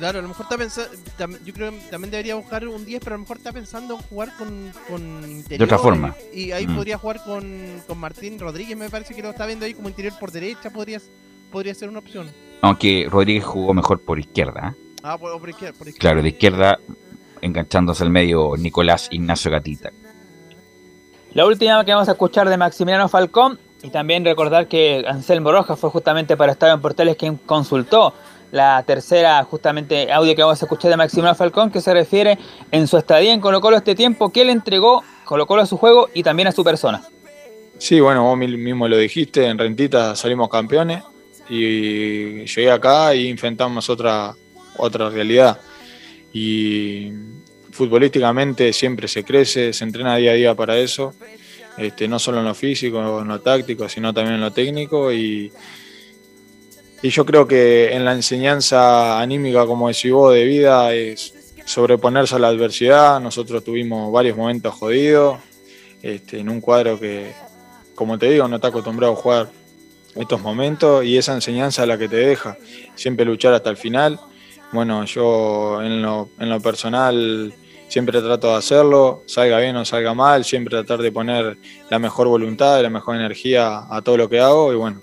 Claro, 0.00 0.18
a 0.18 0.22
lo 0.22 0.28
mejor 0.28 0.46
está 0.46 0.58
pensando. 0.58 1.38
Yo 1.44 1.52
creo 1.54 1.70
que 1.70 1.78
también 1.90 2.10
debería 2.10 2.34
buscar 2.34 2.66
un 2.66 2.84
10, 2.84 3.00
pero 3.04 3.14
a 3.14 3.18
lo 3.18 3.22
mejor 3.22 3.36
está 3.36 3.52
pensando 3.52 3.94
en 3.94 4.00
jugar 4.02 4.32
con, 4.36 4.72
con 4.88 5.30
interior. 5.30 5.66
otra 5.66 5.78
forma. 5.78 6.14
Y, 6.34 6.46
y 6.46 6.52
ahí 6.52 6.66
Mm. 6.66 6.74
podría 6.74 6.98
jugar 6.98 7.22
con, 7.22 7.82
con 7.86 7.98
Martín 7.98 8.38
Rodríguez, 8.40 8.76
me 8.76 8.90
parece 8.90 9.14
que 9.14 9.22
lo 9.22 9.30
está 9.30 9.46
viendo 9.46 9.64
ahí 9.66 9.74
como 9.74 9.88
interior 9.88 10.14
por 10.18 10.32
derecha, 10.32 10.70
podría, 10.70 11.00
podría 11.52 11.74
ser 11.74 11.88
una 11.88 12.00
opción. 12.00 12.28
Aunque 12.62 13.06
Rodríguez 13.08 13.44
jugó 13.44 13.72
mejor 13.74 14.00
por 14.00 14.18
izquierda. 14.18 14.74
¿eh? 14.74 14.94
Ah, 15.02 15.16
por, 15.16 15.38
por 15.38 15.48
izquierda, 15.48 15.78
por 15.78 15.86
izquierda. 15.88 16.00
Claro, 16.10 16.22
de 16.22 16.28
izquierda 16.30 16.78
enganchándose 17.42 18.02
al 18.02 18.10
medio 18.10 18.54
Nicolás 18.58 19.08
Ignacio 19.12 19.50
Gatita. 19.50 19.90
La 21.32 21.46
última 21.46 21.84
que 21.84 21.92
vamos 21.92 22.08
a 22.08 22.12
escuchar 22.12 22.48
de 22.48 22.56
Maximiliano 22.56 23.08
Falcón 23.08 23.58
y 23.82 23.90
también 23.90 24.24
recordar 24.24 24.66
que 24.68 25.04
Anselmo 25.06 25.52
Rojas 25.52 25.78
fue 25.78 25.88
justamente 25.90 26.36
para 26.36 26.52
Estadio 26.52 26.74
en 26.74 26.80
Portales 26.80 27.16
quien 27.16 27.36
consultó 27.36 28.14
la 28.52 28.82
tercera 28.86 29.42
justamente 29.44 30.12
audio 30.12 30.34
que 30.34 30.42
vamos 30.42 30.60
a 30.60 30.64
escuchar 30.64 30.90
de 30.90 30.96
Maximiliano 30.96 31.34
Falcón 31.36 31.70
que 31.70 31.80
se 31.80 31.92
refiere 31.92 32.38
en 32.70 32.86
su 32.88 32.96
estadía 32.96 33.32
en 33.32 33.40
Colo 33.40 33.60
Colo 33.60 33.76
este 33.76 33.94
tiempo 33.94 34.30
que 34.30 34.44
le 34.44 34.52
entregó 34.52 35.02
Colo 35.24 35.46
Colo 35.46 35.62
a 35.62 35.66
su 35.66 35.76
juego 35.76 36.08
y 36.14 36.22
también 36.22 36.48
a 36.48 36.52
su 36.52 36.64
persona. 36.64 37.02
Sí, 37.78 38.00
bueno, 38.00 38.24
vos 38.24 38.36
mi- 38.36 38.56
mismo 38.56 38.88
lo 38.88 38.96
dijiste, 38.98 39.46
en 39.46 39.56
Rentita 39.56 40.14
salimos 40.16 40.48
campeones 40.48 41.02
y 41.48 42.44
llegué 42.44 42.70
acá 42.70 43.14
y 43.14 43.28
enfrentamos 43.28 43.88
otra, 43.88 44.34
otra 44.76 45.08
realidad. 45.08 45.58
Y 46.32 47.10
futbolísticamente 47.70 48.72
siempre 48.72 49.08
se 49.08 49.24
crece, 49.24 49.72
se 49.72 49.84
entrena 49.84 50.16
día 50.16 50.32
a 50.32 50.34
día 50.34 50.54
para 50.54 50.76
eso, 50.76 51.14
este, 51.78 52.06
no 52.08 52.18
solo 52.18 52.38
en 52.40 52.44
lo 52.44 52.54
físico, 52.54 53.20
en 53.20 53.28
lo 53.28 53.40
táctico, 53.40 53.88
sino 53.88 54.12
también 54.12 54.34
en 54.36 54.40
lo 54.42 54.52
técnico. 54.52 55.12
Y, 55.12 55.50
y 57.02 57.08
yo 57.08 57.24
creo 57.24 57.46
que 57.46 57.94
en 57.94 58.04
la 58.04 58.12
enseñanza 58.12 59.20
anímica, 59.20 59.66
como 59.66 59.88
decís 59.88 60.12
vos, 60.12 60.34
de 60.34 60.44
vida, 60.44 60.92
es 60.94 61.34
sobreponerse 61.64 62.34
a 62.34 62.38
la 62.38 62.48
adversidad. 62.48 63.20
Nosotros 63.20 63.64
tuvimos 63.64 64.12
varios 64.12 64.36
momentos 64.36 64.74
jodidos, 64.74 65.38
este, 66.02 66.40
en 66.40 66.48
un 66.48 66.60
cuadro 66.60 66.98
que, 66.98 67.32
como 67.94 68.18
te 68.18 68.30
digo, 68.30 68.48
no 68.48 68.56
está 68.56 68.68
acostumbrado 68.68 69.14
a 69.14 69.16
jugar 69.16 69.50
estos 70.14 70.40
momentos 70.40 71.04
y 71.04 71.16
esa 71.16 71.34
enseñanza 71.34 71.86
la 71.86 71.96
que 71.96 72.08
te 72.08 72.16
deja, 72.16 72.58
siempre 72.94 73.24
luchar 73.24 73.54
hasta 73.54 73.70
el 73.70 73.76
final. 73.76 74.18
Bueno, 74.72 75.04
yo 75.04 75.82
en 75.82 76.02
lo, 76.02 76.28
en 76.38 76.50
lo 76.50 76.60
personal 76.60 77.54
siempre 77.88 78.20
trato 78.20 78.48
de 78.48 78.54
hacerlo, 78.54 79.22
salga 79.26 79.58
bien 79.58 79.74
o 79.76 79.84
salga 79.84 80.14
mal, 80.14 80.44
siempre 80.44 80.70
tratar 80.70 81.00
de 81.00 81.10
poner 81.10 81.56
la 81.88 81.98
mejor 81.98 82.28
voluntad 82.28 82.80
la 82.82 82.90
mejor 82.90 83.16
energía 83.16 83.84
a 83.90 84.00
todo 84.02 84.16
lo 84.16 84.28
que 84.28 84.38
hago 84.38 84.72
y 84.72 84.76
bueno, 84.76 85.00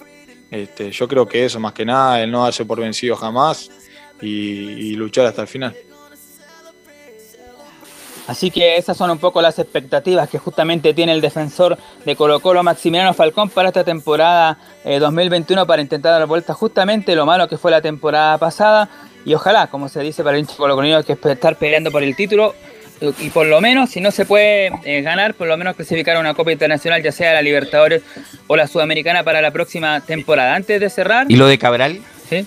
este, 0.51 0.91
yo 0.91 1.07
creo 1.07 1.27
que 1.27 1.45
eso 1.45 1.59
más 1.59 1.73
que 1.73 1.85
nada, 1.85 2.21
el 2.21 2.31
no 2.31 2.43
darse 2.43 2.65
por 2.65 2.79
vencido 2.79 3.15
jamás 3.15 3.69
y, 4.21 4.95
luchar 4.95 5.25
hasta 5.25 5.41
el 5.41 5.47
final. 5.47 5.75
Así 8.27 8.51
que 8.51 8.75
esas 8.75 8.97
son 8.97 9.09
un 9.09 9.19
poco 9.19 9.41
las 9.41 9.57
expectativas 9.57 10.27
que 10.29 10.37
justamente 10.37 10.93
tiene 10.93 11.13
el 11.13 11.21
defensor 11.21 11.77
de 12.03 12.15
Colo 12.17 12.41
Colo 12.41 12.61
Maximiliano 12.61 13.13
Falcón 13.13 13.49
para 13.49 13.69
esta 13.69 13.85
temporada 13.85 14.57
eh, 14.83 14.99
2021 14.99 15.65
para 15.65 15.81
intentar 15.81 16.11
dar 16.19 16.27
vuelta 16.27 16.53
justamente 16.53 17.15
lo 17.15 17.25
malo 17.25 17.47
que 17.47 17.57
fue 17.57 17.71
la 17.71 17.81
temporada 17.81 18.37
pasada 18.37 18.89
y 19.27 19.33
ojalá, 19.33 19.67
como 19.67 19.87
se 19.87 20.01
dice 20.01 20.23
para 20.23 20.37
el 20.37 20.43
hincha 20.43 20.55
colocolino, 20.55 21.03
que 21.03 21.13
es 21.13 21.25
estar 21.25 21.57
peleando 21.57 21.91
por 21.91 22.03
el 22.03 22.15
título 22.15 22.53
y 23.19 23.29
por 23.29 23.45
lo 23.45 23.61
menos, 23.61 23.89
si 23.89 24.01
no 24.01 24.11
se 24.11 24.25
puede 24.25 24.71
eh, 24.83 25.01
ganar, 25.01 25.33
por 25.33 25.47
lo 25.47 25.57
menos 25.57 25.75
clasificar 25.75 26.15
a 26.15 26.19
una 26.19 26.33
Copa 26.33 26.51
Internacional, 26.51 27.03
ya 27.03 27.11
sea 27.11 27.33
la 27.33 27.41
Libertadores 27.41 28.01
o 28.47 28.55
la 28.55 28.67
Sudamericana 28.67 29.23
para 29.23 29.41
la 29.41 29.51
próxima 29.51 30.01
temporada. 30.01 30.55
Antes 30.55 30.79
de 30.79 30.89
cerrar... 30.89 31.27
¿Y 31.29 31.35
lo 31.35 31.47
de 31.47 31.57
Cabral? 31.57 31.99
¿Sí? 32.29 32.45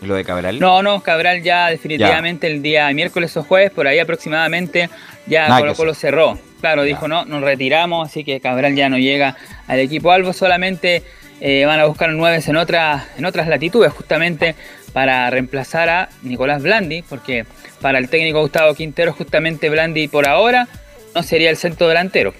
¿Y 0.00 0.06
lo 0.06 0.14
de 0.14 0.24
Cabral? 0.24 0.60
No, 0.60 0.82
no, 0.82 1.02
Cabral 1.02 1.42
ya 1.42 1.68
definitivamente 1.68 2.46
el 2.46 2.62
día 2.62 2.90
miércoles 2.92 3.36
o 3.36 3.42
jueves, 3.42 3.70
por 3.70 3.86
ahí 3.88 3.98
aproximadamente, 3.98 4.88
ya 5.26 5.48
Nada 5.48 5.60
Colo 5.60 5.74
Colo 5.74 5.94
cerró. 5.94 6.38
Claro, 6.60 6.82
dijo 6.82 7.06
no, 7.08 7.24
nos 7.24 7.42
retiramos, 7.42 8.08
así 8.08 8.24
que 8.24 8.40
Cabral 8.40 8.74
ya 8.74 8.88
no 8.88 8.98
llega 8.98 9.36
al 9.66 9.78
equipo 9.80 10.12
Albo, 10.12 10.32
solamente 10.32 11.02
eh, 11.40 11.64
van 11.66 11.78
a 11.78 11.84
buscar 11.84 12.10
nueves 12.10 12.48
en, 12.48 12.56
otras 12.56 13.06
en 13.16 13.24
otras 13.24 13.46
latitudes, 13.46 13.92
justamente 13.92 14.56
para 14.92 15.28
reemplazar 15.30 15.88
a 15.88 16.08
Nicolás 16.22 16.62
Blandi, 16.62 17.02
porque 17.02 17.44
para 17.80 17.98
el 17.98 18.08
técnico 18.08 18.40
Gustavo 18.40 18.74
Quintero, 18.74 19.12
justamente 19.12 19.70
Blandi 19.70 20.08
por 20.08 20.28
ahora 20.28 20.68
no 21.14 21.22
sería 21.22 21.50
el 21.50 21.56
centro 21.56 21.88
delantero. 21.88 22.34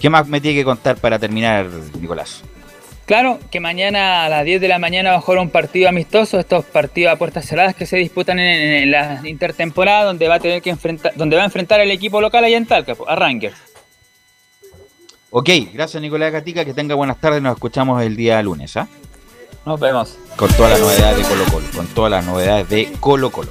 ¿Qué 0.00 0.08
más 0.08 0.26
me 0.26 0.40
tiene 0.40 0.58
que 0.58 0.64
contar 0.64 0.96
para 0.96 1.18
terminar, 1.18 1.66
Nicolás? 2.00 2.42
Claro 3.04 3.40
que 3.50 3.58
mañana 3.58 4.24
a 4.24 4.28
las 4.28 4.44
10 4.44 4.60
de 4.60 4.68
la 4.68 4.78
mañana 4.78 5.10
va 5.10 5.16
a 5.16 5.20
jugar 5.20 5.40
un 5.40 5.50
partido 5.50 5.88
amistoso, 5.88 6.38
estos 6.38 6.64
partidos 6.64 7.12
a 7.12 7.16
puertas 7.16 7.44
cerradas 7.44 7.74
que 7.74 7.84
se 7.84 7.96
disputan 7.96 8.38
en, 8.38 8.84
en 8.84 8.90
la 8.92 9.20
intertemporada, 9.24 10.04
donde 10.04 10.28
va 10.28 10.36
a 10.36 10.40
tener 10.40 10.62
que 10.62 10.70
enfrentar, 10.70 11.12
donde 11.16 11.34
va 11.36 11.42
a 11.42 11.46
enfrentar 11.46 11.80
al 11.80 11.90
equipo 11.90 12.20
local 12.20 12.44
allá 12.44 12.56
en 12.56 12.66
Talca, 12.66 12.94
a 13.08 13.16
Rangers. 13.16 13.56
Ok, 15.30 15.48
gracias 15.72 16.00
Nicolás 16.00 16.32
Gatica, 16.32 16.64
que 16.64 16.72
tenga 16.72 16.94
buenas 16.94 17.20
tardes, 17.20 17.42
nos 17.42 17.54
escuchamos 17.54 18.02
el 18.02 18.16
día 18.16 18.40
lunes, 18.42 18.76
¿ah? 18.76 18.88
Nos 19.66 19.78
vemos. 19.78 20.16
Con 20.36 20.48
todas 20.52 20.72
las 20.72 20.80
novedades 20.80 21.18
de 21.18 21.22
Colo 21.24 21.44
Colo, 21.52 21.66
con 21.76 21.86
todas 21.88 22.10
las 22.10 22.24
novedades 22.24 22.68
de 22.68 22.92
Colo 22.98 23.30
Colo. 23.30 23.50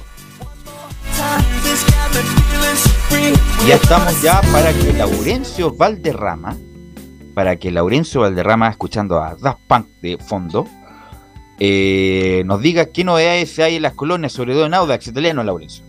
Ya 3.66 3.74
estamos 3.74 4.20
ya 4.22 4.40
para 4.52 4.72
que 4.72 4.92
Laurencio 4.92 5.72
Valderrama, 5.72 6.56
para 7.34 7.56
que 7.56 7.70
Laurencio 7.70 8.22
Valderrama, 8.22 8.68
escuchando 8.68 9.22
a 9.22 9.36
Daft 9.36 9.60
Punk 9.68 9.86
de 10.02 10.18
fondo, 10.18 10.66
eh, 11.58 12.42
nos 12.46 12.60
diga 12.60 12.86
qué 12.86 13.04
novedades 13.04 13.58
hay 13.58 13.76
en 13.76 13.82
las 13.82 13.94
colonias, 13.94 14.32
sobre 14.32 14.54
todo 14.54 14.66
en 14.66 14.74
Audax 14.74 15.06
italiano, 15.06 15.44
Laurencio. 15.44 15.84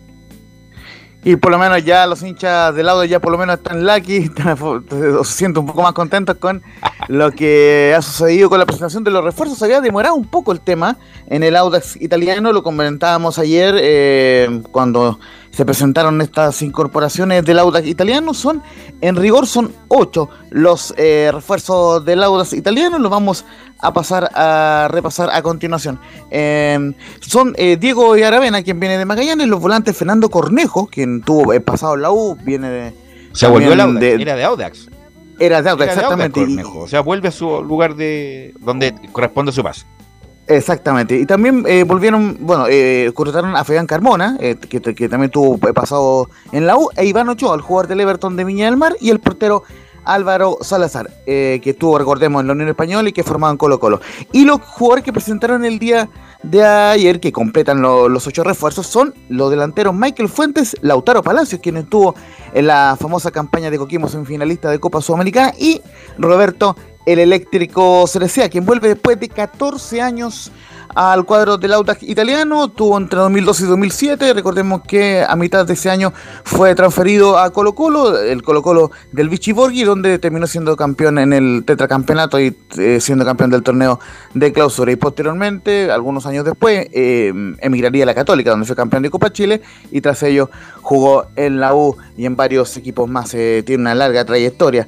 Y 1.24 1.36
por 1.36 1.52
lo 1.52 1.60
menos 1.60 1.84
ya 1.86 2.08
los 2.08 2.24
hinchas 2.24 2.74
del 2.74 2.88
lado 2.88 3.04
ya 3.06 3.20
por 3.20 3.32
lo 3.32 3.38
menos 3.38 3.58
están 3.58 3.86
lucky, 3.86 4.18
están- 4.36 4.58
se 4.58 5.24
siento 5.34 5.60
un 5.60 5.68
poco 5.68 5.84
más 5.84 5.94
contentos 5.94 6.36
con 6.38 6.64
lo 7.10 7.32
que 7.32 7.94
ha 7.96 8.02
sucedido 8.02 8.50
con 8.50 8.58
la 8.58 8.66
presentación 8.66 9.04
de 9.04 9.12
los 9.12 9.24
refuerzos. 9.24 9.62
Había 9.62 9.82
demorado 9.82 10.16
un 10.16 10.26
poco 10.26 10.52
el 10.52 10.62
tema 10.62 10.98
en 11.28 11.44
el 11.44 11.56
Audax 11.56 12.02
italiano, 12.02 12.52
lo 12.52 12.64
comentábamos 12.64 13.38
ayer 13.38 13.76
eh, 13.80 14.62
cuando 14.72 15.20
se 15.52 15.66
presentaron 15.66 16.22
estas 16.22 16.62
incorporaciones 16.62 17.44
del 17.46 17.60
Audax 17.60 17.86
italiano. 17.88 18.34
Son, 18.34 18.64
en 19.02 19.16
rigor, 19.16 19.46
son 19.48 19.72
ocho 19.90 20.30
los 20.50 20.94
eh, 20.98 21.30
refuerzos 21.34 22.04
del 22.06 22.24
Audax 22.24 22.54
italiano. 22.54 22.98
Los 23.00 23.12
vamos 23.12 23.46
a 23.80 23.94
pasar 23.94 24.30
a 24.34 24.88
repasar 24.92 25.30
a 25.32 25.42
continuación. 25.42 26.00
Eh, 26.30 26.94
son 27.20 27.54
eh, 27.58 27.78
Diego 27.80 28.16
Yaravena, 28.16 28.64
quien 28.64 28.80
viene 28.80 28.98
de 28.98 29.06
Magallanes, 29.06 29.48
los 29.48 29.60
volantes 29.60 29.98
Fernando 29.98 30.30
Cornejo, 30.30 30.88
quien 30.88 31.22
tuvo 31.22 31.52
eh, 31.54 31.60
pasado 31.60 31.96
en 31.96 32.02
la 32.04 32.12
U, 32.12 32.38
viene 32.44 32.70
de. 32.70 32.94
Se 33.34 33.48
volvió 33.48 33.74
el 33.74 33.80
Audax, 33.82 34.00
de- 34.00 34.22
era 34.22 34.36
de 34.36 34.44
Audax. 34.44 34.88
Era 35.40 35.62
de 35.62 35.70
Audax, 35.72 35.86
Era 35.92 35.96
de 35.96 36.02
exactamente. 36.02 36.40
Cornejo. 36.40 36.80
O 36.82 36.88
sea, 36.88 37.02
vuelve 37.02 37.30
a 37.30 37.32
su 37.32 37.64
lugar 37.64 37.96
de 37.96 38.54
donde 38.60 38.94
corresponde 39.12 39.52
su 39.52 39.64
pase. 39.64 39.86
Exactamente. 40.48 41.18
Y 41.18 41.26
también 41.26 41.64
eh, 41.68 41.84
volvieron, 41.84 42.38
bueno, 42.42 42.66
eh, 42.70 43.12
contrataron 43.14 43.56
a 43.56 43.64
Fabián 43.64 43.88
Carmona, 43.88 44.38
eh, 44.40 44.56
que, 44.58 44.80
también 45.08 45.32
tuvo 45.32 45.56
eh, 45.68 45.74
pasado 45.74 46.30
en 46.52 46.68
la 46.68 46.76
U, 46.78 46.90
e 46.96 47.06
Iván 47.06 47.30
Ochoa, 47.30 47.56
el 47.56 47.62
jugador 47.62 47.88
del 47.88 48.02
Everton 48.02 48.36
de 48.36 48.44
Viña 48.44 48.66
del 48.66 48.76
Mar, 48.76 48.96
y 49.00 49.12
el 49.12 49.20
portero 49.20 49.64
Álvaro 50.04 50.58
Salazar, 50.62 51.12
eh, 51.28 51.62
que 51.64 51.70
estuvo, 51.70 51.98
recordemos, 51.98 52.42
en 52.42 52.48
la 52.48 52.54
Unión 52.54 52.70
Española 52.70 53.08
y 53.08 53.14
que 53.14 53.24
formaban 53.24 53.56
Colo 53.56 53.80
Colo. 53.80 54.02
Y 54.32 54.46
los 54.46 54.60
jugadores 54.62 55.06
que 55.06 55.14
presentaron 55.14 55.64
el 55.64 55.78
día 55.80 56.10
de 56.44 56.66
ayer, 56.66 57.20
que 57.20 57.32
completan 57.32 57.82
lo- 57.84 58.10
los 58.10 58.26
ocho 58.26 58.44
refuerzos, 58.44 58.88
son 58.88 59.14
los 59.30 59.52
delanteros 59.52 59.94
Michael 59.94 60.28
Fuentes, 60.28 60.76
Lautaro 60.82 61.22
Palacios, 61.22 61.62
quien 61.62 61.78
estuvo 61.78 62.16
en 62.52 62.66
la 62.66 62.98
famosa 63.00 63.30
campaña 63.30 63.70
de 63.70 63.78
Coquimbo 63.78 64.10
semifinalista 64.10 64.72
de 64.72 64.80
Copa 64.80 65.02
Sudamericana, 65.02 65.54
y 65.58 65.82
Roberto 66.18 66.76
el 67.06 67.20
eléctrico 67.20 68.06
Cerecea, 68.08 68.50
quien 68.50 68.66
vuelve 68.66 68.90
después 68.90 69.20
de 69.20 69.30
14 69.30 70.02
años 70.02 70.52
al 70.96 71.26
cuadro 71.26 71.58
del 71.58 71.74
Audax 71.74 72.04
italiano, 72.04 72.68
tuvo 72.70 72.98
entre 72.98 73.20
2012 73.20 73.64
y 73.64 73.68
2007, 73.68 74.34
recordemos 74.34 74.82
que 74.82 75.24
a 75.28 75.36
mitad 75.36 75.66
de 75.66 75.74
ese 75.74 75.90
año 75.90 76.14
fue 76.44 76.76
transferido 76.76 77.38
a 77.38 77.52
Colo 77.52 77.74
Colo, 77.74 78.20
el 78.20 78.44
Colo 78.44 78.62
Colo 78.62 78.92
del 79.12 79.30
Vichy 79.30 79.52
Borghi, 79.52 79.84
donde 79.84 80.20
terminó 80.20 80.48
siendo 80.48 80.76
campeón 80.76 81.18
en 81.20 81.34
el 81.34 81.64
tetracampeonato 81.66 82.40
y 82.40 82.56
eh, 82.78 83.00
siendo 83.00 83.26
campeón 83.26 83.50
del 83.50 83.64
torneo 83.64 84.00
de 84.34 84.52
clausura. 84.52 84.92
Y 84.92 84.96
posteriormente, 84.96 85.92
algunos 85.92 86.26
años 86.26 86.46
después, 86.46 86.88
eh, 86.92 87.34
emigraría 87.60 88.04
a 88.04 88.08
la 88.08 88.16
Católica, 88.16 88.52
donde 88.52 88.66
fue 88.66 88.76
campeón 88.76 89.04
de 89.04 89.10
Copa 89.10 89.32
Chile, 89.32 89.62
y 89.92 90.02
tras 90.02 90.22
ello 90.24 90.50
jugó 90.82 91.28
en 91.36 91.60
la 91.60 91.74
U 91.74 91.96
y 92.18 92.26
en 92.26 92.36
varios 92.36 92.76
equipos 92.78 93.10
más, 93.10 93.34
eh, 93.34 93.64
tiene 93.66 93.82
una 93.82 93.96
larga 93.96 94.26
trayectoria. 94.26 94.88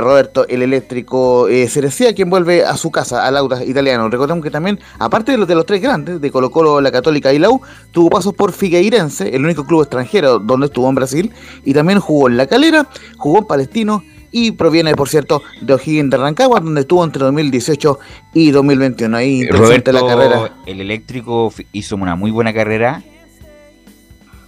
Roberto 0.00 0.46
el 0.48 0.62
eléctrico 0.62 1.46
Cerecea, 1.68 2.14
quien 2.14 2.30
vuelve 2.30 2.64
a 2.64 2.76
su 2.76 2.90
casa, 2.90 3.26
al 3.26 3.36
Audax 3.36 3.66
italiano. 3.66 4.08
Recordemos 4.08 4.42
que 4.42 4.50
también, 4.50 4.78
aparte 4.98 5.29
de 5.32 5.38
los 5.38 5.48
de 5.48 5.54
los 5.54 5.66
tres 5.66 5.80
grandes, 5.80 6.20
de 6.20 6.30
Colo 6.30 6.50
Colo, 6.50 6.80
la 6.80 6.90
Católica 6.90 7.32
y 7.32 7.38
la 7.38 7.50
U, 7.50 7.60
tuvo 7.90 8.10
pasos 8.10 8.34
por 8.34 8.52
Figueirense, 8.52 9.34
el 9.34 9.44
único 9.44 9.66
club 9.66 9.82
extranjero 9.82 10.38
donde 10.38 10.66
estuvo 10.66 10.88
en 10.88 10.94
Brasil, 10.94 11.30
y 11.64 11.74
también 11.74 12.00
jugó 12.00 12.28
en 12.28 12.36
La 12.36 12.46
Calera, 12.46 12.88
jugó 13.16 13.38
en 13.38 13.44
Palestino 13.44 14.02
y 14.32 14.52
proviene, 14.52 14.94
por 14.94 15.08
cierto, 15.08 15.42
de 15.60 15.74
O'Higgins 15.74 16.10
de 16.10 16.16
Rancagua, 16.16 16.60
donde 16.60 16.82
estuvo 16.82 17.04
entre 17.04 17.24
2018 17.24 17.98
y 18.34 18.50
2021. 18.50 19.16
Ahí 19.16 19.42
interesante 19.42 19.92
Roberto, 19.92 19.92
la 19.92 20.00
carrera. 20.00 20.52
el 20.66 20.80
eléctrico, 20.80 21.52
hizo 21.72 21.96
una 21.96 22.14
muy 22.14 22.30
buena 22.30 22.52
carrera, 22.52 23.02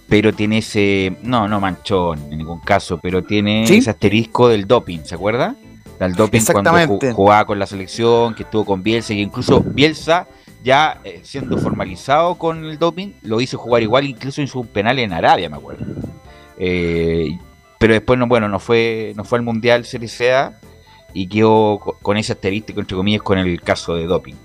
pero 0.07 0.33
tiene 0.33 0.59
ese, 0.59 1.17
no, 1.23 1.47
no 1.47 1.59
manchón 1.59 2.19
en 2.31 2.37
ningún 2.37 2.59
caso, 2.59 2.99
pero 3.01 3.23
tiene 3.23 3.67
¿Sí? 3.67 3.77
ese 3.77 3.89
asterisco 3.89 4.47
del 4.47 4.67
doping, 4.67 4.99
¿se 5.03 5.15
acuerda? 5.15 5.55
Del 5.99 6.13
doping 6.13 6.41
cuando 6.51 6.99
jugaba 7.13 7.45
con 7.45 7.59
la 7.59 7.65
selección, 7.65 8.33
que 8.35 8.43
estuvo 8.43 8.65
con 8.65 8.83
Bielsa, 8.83 9.13
y 9.13 9.21
incluso 9.21 9.61
Bielsa, 9.61 10.27
ya 10.63 11.01
eh, 11.03 11.19
siendo 11.23 11.57
formalizado 11.57 12.35
con 12.35 12.63
el 12.65 12.79
doping, 12.79 13.13
lo 13.21 13.41
hizo 13.41 13.57
jugar 13.57 13.83
igual, 13.83 14.05
incluso 14.05 14.41
en 14.41 14.47
su 14.47 14.65
penal 14.65 14.97
en 14.99 15.13
Arabia, 15.13 15.49
me 15.49 15.57
acuerdo. 15.57 15.85
Eh, 16.57 17.37
pero 17.77 17.93
después, 17.93 18.17
no, 18.17 18.27
bueno, 18.27 18.47
no 18.47 18.59
fue, 18.59 19.13
no 19.15 19.23
fue 19.25 19.39
al 19.39 19.43
Mundial 19.43 19.85
Serie 19.85 20.07
y 21.13 21.27
quedó 21.27 21.79
co- 21.79 21.97
con 22.01 22.17
ese 22.17 22.31
asterisco, 22.33 22.79
entre 22.79 22.95
comillas, 22.95 23.21
con 23.21 23.37
el 23.37 23.61
caso 23.61 23.95
de 23.95 24.05
doping. 24.05 24.35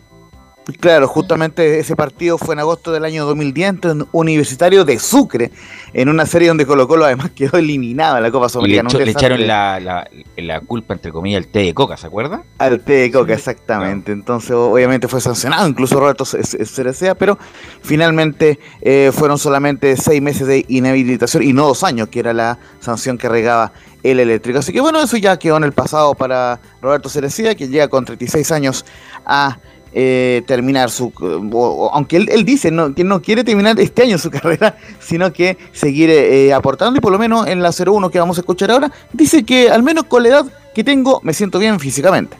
Claro, 0.81 1.09
justamente 1.09 1.79
ese 1.79 1.97
partido 1.97 2.37
fue 2.37 2.55
en 2.55 2.59
agosto 2.59 2.93
del 2.93 3.05
año 3.05 3.25
2010 3.25 3.69
entre 3.71 3.93
un 3.93 4.07
Universitario 4.13 4.85
de 4.85 4.99
Sucre, 4.99 5.51
en 5.95 6.11
una 6.11 6.27
serie 6.27 6.49
donde 6.49 6.67
Colo 6.67 6.87
Colo 6.87 7.07
además 7.07 7.31
quedó 7.35 7.57
eliminado 7.57 8.19
en 8.19 8.23
la 8.23 8.31
Copa 8.31 8.47
le, 8.47 8.51
Sudamericana. 8.51 9.05
le 9.05 9.11
echaron 9.11 9.47
la, 9.47 9.81
la, 9.81 10.09
la 10.37 10.61
culpa, 10.61 10.93
entre 10.93 11.11
comillas, 11.11 11.45
al 11.45 11.49
té 11.49 11.61
de 11.61 11.75
coca, 11.75 11.97
¿se 11.97 12.07
acuerda? 12.07 12.43
Al 12.59 12.81
té 12.81 12.93
de 12.95 13.11
coca, 13.11 13.33
exactamente. 13.33 14.13
Entonces, 14.13 14.51
obviamente 14.51 15.09
fue 15.09 15.23
sancionado, 15.23 15.67
incluso 15.67 15.99
Roberto 15.99 16.27
Cerecea, 16.27 17.15
pero 17.15 17.39
finalmente 17.81 18.59
eh, 18.83 19.11
fueron 19.15 19.39
solamente 19.39 19.97
seis 19.97 20.21
meses 20.21 20.47
de 20.47 20.67
inhabilitación 20.69 21.43
y 21.43 21.55
no 21.55 21.67
dos 21.67 21.83
años, 21.83 22.09
que 22.09 22.21
era 22.21 22.35
la 22.35 22.59
sanción 22.81 23.17
que 23.17 23.29
regaba 23.29 23.73
el 24.03 24.21
eléctrico. 24.21 24.59
Así 24.59 24.73
que 24.73 24.81
bueno, 24.81 25.01
eso 25.01 25.17
ya 25.17 25.39
quedó 25.39 25.57
en 25.57 25.65
el 25.65 25.73
pasado 25.73 26.15
para 26.15 26.61
Roberto 26.83 27.09
Cerecea, 27.09 27.55
que 27.55 27.69
llega 27.69 27.89
con 27.89 28.05
36 28.05 28.53
años 28.53 28.85
a 29.25 29.59
eh, 29.93 30.43
terminar 30.47 30.91
su... 30.91 31.13
o- 31.53 31.91
aunque 31.93 32.17
él, 32.17 32.29
él 32.31 32.45
dice 32.45 32.71
no, 32.71 32.95
que 32.95 33.05
no 33.05 33.21
quiere 33.23 33.45
terminar 33.45 33.79
este 33.81 34.03
año 34.03 34.19
su 34.19 34.31
carrera, 34.39 34.77
sino 35.01 35.33
que 35.33 35.57
seguir 35.73 36.11
eh, 36.11 36.53
aportando 36.53 36.99
y 36.99 37.01
por 37.01 37.13
lo 37.13 37.19
menos 37.19 37.47
en 37.47 37.63
la 37.63 37.71
01 37.73 38.11
que 38.11 38.19
vamos 38.19 38.39
a 38.39 38.41
escuchar 38.43 38.71
ahora, 38.71 38.91
dice 39.13 39.45
que 39.45 39.71
al 39.71 39.83
menos 39.83 40.05
con 40.05 40.23
la 40.23 40.29
edad 40.31 40.47
que 40.75 40.85
tengo 40.85 41.21
me 41.25 41.33
siento 41.33 41.59
bien 41.59 41.81
físicamente. 41.81 42.37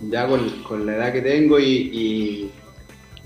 ya 0.00 0.26
con, 0.28 0.48
con 0.62 0.84
la 0.86 0.96
edad 0.96 1.12
que 1.12 1.22
tengo 1.22 1.58
y, 1.58 1.64
y 1.66 2.50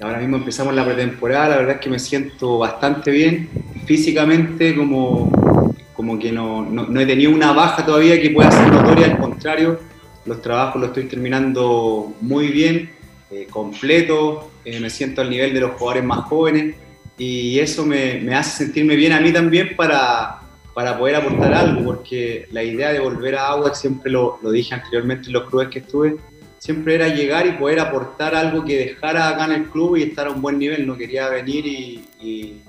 ahora 0.00 0.18
mismo 0.18 0.36
empezamos 0.36 0.74
la 0.74 0.84
pretemporada, 0.84 1.48
la 1.48 1.56
verdad 1.56 1.74
es 1.76 1.80
que 1.80 1.90
me 1.90 1.98
siento 1.98 2.58
bastante 2.58 3.10
bien 3.10 3.48
físicamente, 3.86 4.76
como, 4.76 5.72
como 5.94 6.18
que 6.18 6.30
no, 6.30 6.62
no- 6.64 6.86
no 6.86 7.00
he 7.00 7.06
tenido 7.06 7.32
una 7.32 7.52
baja 7.52 7.84
todavía 7.84 8.20
que 8.20 8.30
pueda 8.30 8.50
ser 8.52 8.70
notoria, 8.70 9.06
al 9.06 9.18
contrario, 9.18 9.80
los 10.26 10.40
trabajos 10.42 10.80
los 10.80 10.88
estoy 10.90 11.04
terminando 11.04 12.12
muy 12.20 12.48
bien, 12.48 12.90
eh, 13.30 13.46
completo, 13.50 14.50
eh, 14.64 14.80
me 14.80 14.90
siento 14.90 15.20
al 15.20 15.30
nivel 15.30 15.52
de 15.52 15.60
los 15.60 15.72
jugadores 15.72 16.04
más 16.04 16.20
jóvenes 16.20 16.76
y 17.18 17.58
eso 17.58 17.84
me, 17.84 18.34
hace 18.34 18.64
sentirme 18.64 18.96
bien 18.96 19.12
a 19.12 19.20
mí 19.20 19.32
también 19.32 19.76
para, 19.76 20.40
para 20.72 20.96
poder 20.96 21.16
aportar 21.16 21.52
algo, 21.52 21.84
porque 21.84 22.46
la 22.52 22.62
idea 22.62 22.92
de 22.92 23.00
volver 23.00 23.36
a 23.36 23.48
Audax, 23.48 23.80
siempre 23.80 24.10
lo, 24.10 24.38
dije 24.50 24.74
anteriormente 24.74 25.26
en 25.26 25.34
los 25.34 25.48
clubes 25.48 25.68
que 25.68 25.80
estuve, 25.80 26.16
siempre 26.58 26.94
era 26.94 27.08
llegar 27.08 27.46
y 27.46 27.52
poder 27.52 27.80
aportar 27.80 28.34
algo 28.34 28.64
que 28.64 28.78
dejara 28.78 29.28
acá 29.28 29.44
en 29.46 29.52
el 29.52 29.64
club 29.68 29.96
y 29.96 30.04
estar 30.04 30.26
a 30.26 30.30
un 30.30 30.40
buen 30.40 30.58
nivel. 30.58 30.86
No 30.86 30.96
quería 30.96 31.28
venir 31.28 31.66
y, 31.66 32.62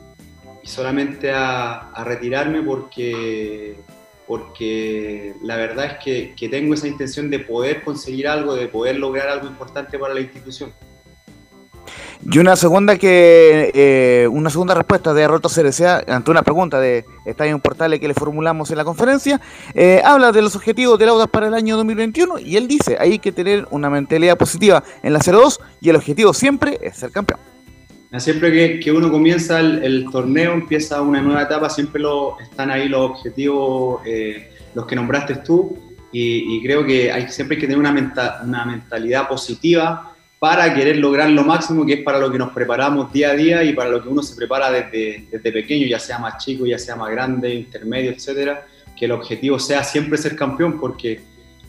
solamente 0.64 1.32
a 1.32 2.04
retirarme 2.06 2.62
porque, 2.62 3.76
porque 4.30 5.34
la 5.42 5.56
verdad 5.56 5.86
es 5.86 6.36
que, 6.38 6.50
tengo 6.50 6.76
esa 6.76 6.88
intención 6.88 7.32
de 7.32 7.40
poder 7.40 7.82
conseguir 7.82 8.28
algo, 8.28 8.54
de 8.54 8.68
poder 8.68 8.98
lograr 8.98 9.28
algo 9.28 9.48
importante 9.48 9.98
para 9.98 10.14
la 10.14 10.20
institución. 10.20 10.72
Y 12.32 12.38
una 12.38 12.56
segunda 12.56 12.96
que 12.96 13.72
eh, 13.74 14.28
una 14.28 14.52
segunda 14.52 14.76
respuesta 14.76 15.16
de 15.16 15.28
Roberto 15.28 15.50
Cerecea 15.50 16.04
ante 16.08 16.30
una 16.30 16.44
pregunta 16.44 16.80
de 16.80 17.06
Estadio 17.26 17.58
Portales 17.58 18.00
que 18.00 18.08
le 18.08 18.14
formulamos 18.14 18.70
en 18.70 18.78
la 18.78 18.86
conferencia, 18.86 19.42
eh, 19.74 20.00
habla 20.06 20.32
de 20.32 20.44
los 20.44 20.56
objetivos 20.56 21.00
del 21.00 21.10
Audax 21.10 21.32
para 21.32 21.48
el 21.48 21.56
año 21.56 21.76
2021 21.78 22.38
y 22.38 22.56
él 22.56 22.68
dice, 22.68 22.98
hay 23.00 23.18
que 23.18 23.32
tener 23.32 23.68
una 23.72 23.90
mentalidad 23.90 24.38
positiva 24.38 24.84
en 25.02 25.14
la 25.14 25.22
02 25.22 25.60
y 25.82 25.90
el 25.90 25.96
objetivo 25.96 26.36
siempre 26.36 26.78
es 26.84 26.98
ser 26.98 27.10
campeón. 27.10 27.40
Siempre 28.18 28.52
que, 28.52 28.80
que 28.80 28.92
uno 28.92 29.12
comienza 29.12 29.60
el, 29.60 29.84
el 29.84 30.06
torneo, 30.12 30.54
empieza 30.54 31.00
una 31.02 31.22
nueva 31.22 31.44
etapa, 31.44 31.70
siempre 31.70 32.02
lo, 32.02 32.40
están 32.40 32.72
ahí 32.72 32.90
los 32.90 33.12
objetivos, 33.12 34.02
eh, 34.06 34.52
los 34.74 34.88
que 34.88 34.96
nombraste 34.96 35.36
tú, 35.46 35.78
y, 36.12 36.56
y 36.58 36.64
creo 36.64 36.84
que 36.84 37.12
hay, 37.12 37.28
siempre 37.30 37.56
hay 37.56 37.62
que 37.62 37.68
tener 37.68 37.78
una, 37.78 37.92
menta- 37.92 38.42
una 38.44 38.66
mentalidad 38.66 39.28
positiva 39.28 40.16
para 40.40 40.74
querer 40.74 40.98
lograr 40.98 41.30
lo 41.30 41.44
máximo, 41.44 41.86
que 41.86 41.94
es 41.94 42.02
para 42.04 42.18
lo 42.18 42.32
que 42.32 42.40
nos 42.40 42.52
preparamos 42.52 43.14
día 43.14 43.30
a 43.30 43.36
día 43.36 43.64
y 43.64 43.74
para 43.74 43.92
lo 43.92 44.02
que 44.02 44.10
uno 44.10 44.24
se 44.24 44.36
prepara 44.36 44.72
desde, 44.72 45.28
desde 45.30 45.52
pequeño, 45.52 45.86
ya 45.86 46.00
sea 46.00 46.18
más 46.18 46.44
chico, 46.44 46.66
ya 46.66 46.80
sea 46.80 46.96
más 46.96 47.12
grande, 47.12 47.54
intermedio, 47.54 48.10
etcétera, 48.10 48.66
que 48.98 49.06
el 49.06 49.12
objetivo 49.12 49.60
sea 49.60 49.84
siempre 49.84 50.18
ser 50.18 50.36
campeón, 50.36 50.80
porque 50.80 51.22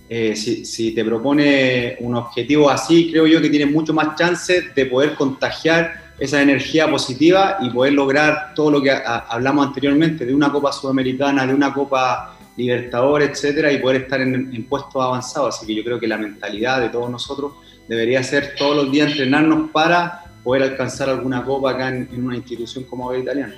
eh, 0.08 0.34
si, 0.34 0.64
si 0.64 0.92
te 0.92 1.04
propone 1.04 1.96
un 2.00 2.14
objetivo 2.14 2.70
así, 2.70 3.10
creo 3.10 3.26
yo 3.26 3.42
que 3.42 3.50
tienes 3.50 3.70
mucho 3.70 3.92
más 3.92 4.16
chance 4.16 4.62
de 4.74 4.86
poder 4.86 5.14
contagiar 5.16 6.09
esa 6.20 6.42
energía 6.42 6.88
positiva 6.88 7.56
y 7.60 7.70
poder 7.70 7.94
lograr 7.94 8.52
todo 8.54 8.70
lo 8.70 8.82
que 8.82 8.92
hablamos 8.92 9.66
anteriormente, 9.66 10.26
de 10.26 10.34
una 10.34 10.52
Copa 10.52 10.70
Sudamericana, 10.70 11.46
de 11.46 11.54
una 11.54 11.72
Copa 11.72 12.36
Libertadores, 12.56 13.30
etcétera, 13.30 13.72
y 13.72 13.78
poder 13.78 14.02
estar 14.02 14.20
en, 14.20 14.66
puestos 14.68 15.02
avanzados. 15.02 15.56
Así 15.56 15.66
que 15.66 15.74
yo 15.74 15.82
creo 15.82 15.98
que 15.98 16.06
la 16.06 16.18
mentalidad 16.18 16.78
de 16.78 16.90
todos 16.90 17.10
nosotros 17.10 17.54
debería 17.88 18.22
ser 18.22 18.54
todos 18.58 18.76
los 18.76 18.92
días 18.92 19.10
entrenarnos 19.10 19.70
para 19.70 20.24
poder 20.44 20.64
alcanzar 20.64 21.08
alguna 21.08 21.42
copa 21.42 21.70
acá 21.70 21.88
en, 21.88 22.08
una 22.22 22.36
institución 22.36 22.84
como 22.84 23.10
la 23.10 23.18
italiana. 23.18 23.54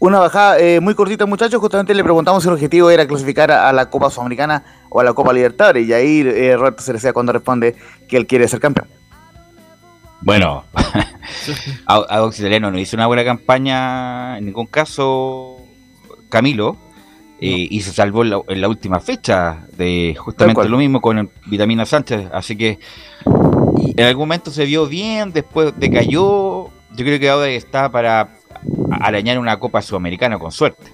Una 0.00 0.18
bajada 0.18 0.58
eh, 0.58 0.80
muy 0.80 0.96
cortita, 0.96 1.24
muchachos. 1.24 1.60
Justamente 1.60 1.94
le 1.94 2.02
preguntamos 2.02 2.42
si 2.42 2.48
el 2.48 2.54
objetivo 2.54 2.90
era 2.90 3.06
clasificar 3.06 3.52
a, 3.52 3.68
a 3.68 3.72
la 3.72 3.88
Copa 3.88 4.10
Sudamericana 4.10 4.64
o 4.90 4.98
a 4.98 5.04
la 5.04 5.14
Copa 5.14 5.32
Libertadores. 5.32 5.86
Y 5.86 5.92
ahí 5.92 6.20
eh, 6.26 6.56
Roberto 6.56 6.82
Cerecea 6.82 7.12
cuando 7.12 7.32
responde 7.32 7.76
que 8.08 8.16
él 8.16 8.26
quiere 8.26 8.48
ser 8.48 8.58
campeón. 8.58 8.88
Bueno, 10.22 10.64
Au- 11.86 12.06
Audax 12.08 12.38
Italiano 12.40 12.70
no 12.70 12.78
hizo 12.78 12.96
una 12.96 13.06
buena 13.06 13.24
campaña 13.24 14.38
en 14.38 14.46
ningún 14.46 14.66
caso, 14.66 15.58
Camilo, 16.28 16.76
eh, 17.40 17.66
y 17.70 17.80
se 17.80 17.92
salvó 17.92 18.22
en 18.22 18.30
la, 18.30 18.40
en 18.48 18.60
la 18.60 18.68
última 18.68 19.00
fecha 19.00 19.66
de 19.76 20.14
justamente 20.16 20.60
lo 20.70 20.78
mismo 20.78 21.00
con 21.00 21.18
el 21.18 21.28
Vitamina 21.46 21.84
Sánchez. 21.84 22.28
Así 22.32 22.56
que 22.56 22.78
en 23.96 24.04
algún 24.04 24.22
momento 24.28 24.50
se 24.52 24.64
vio 24.64 24.86
bien, 24.86 25.32
después 25.32 25.72
decayó. 25.76 26.68
Yo 26.94 27.04
creo 27.04 27.18
que 27.18 27.28
ahora 27.30 27.48
está 27.48 27.90
para 27.90 28.28
arañar 29.00 29.38
una 29.38 29.58
Copa 29.58 29.82
Sudamericana 29.82 30.38
con 30.38 30.52
suerte. 30.52 30.92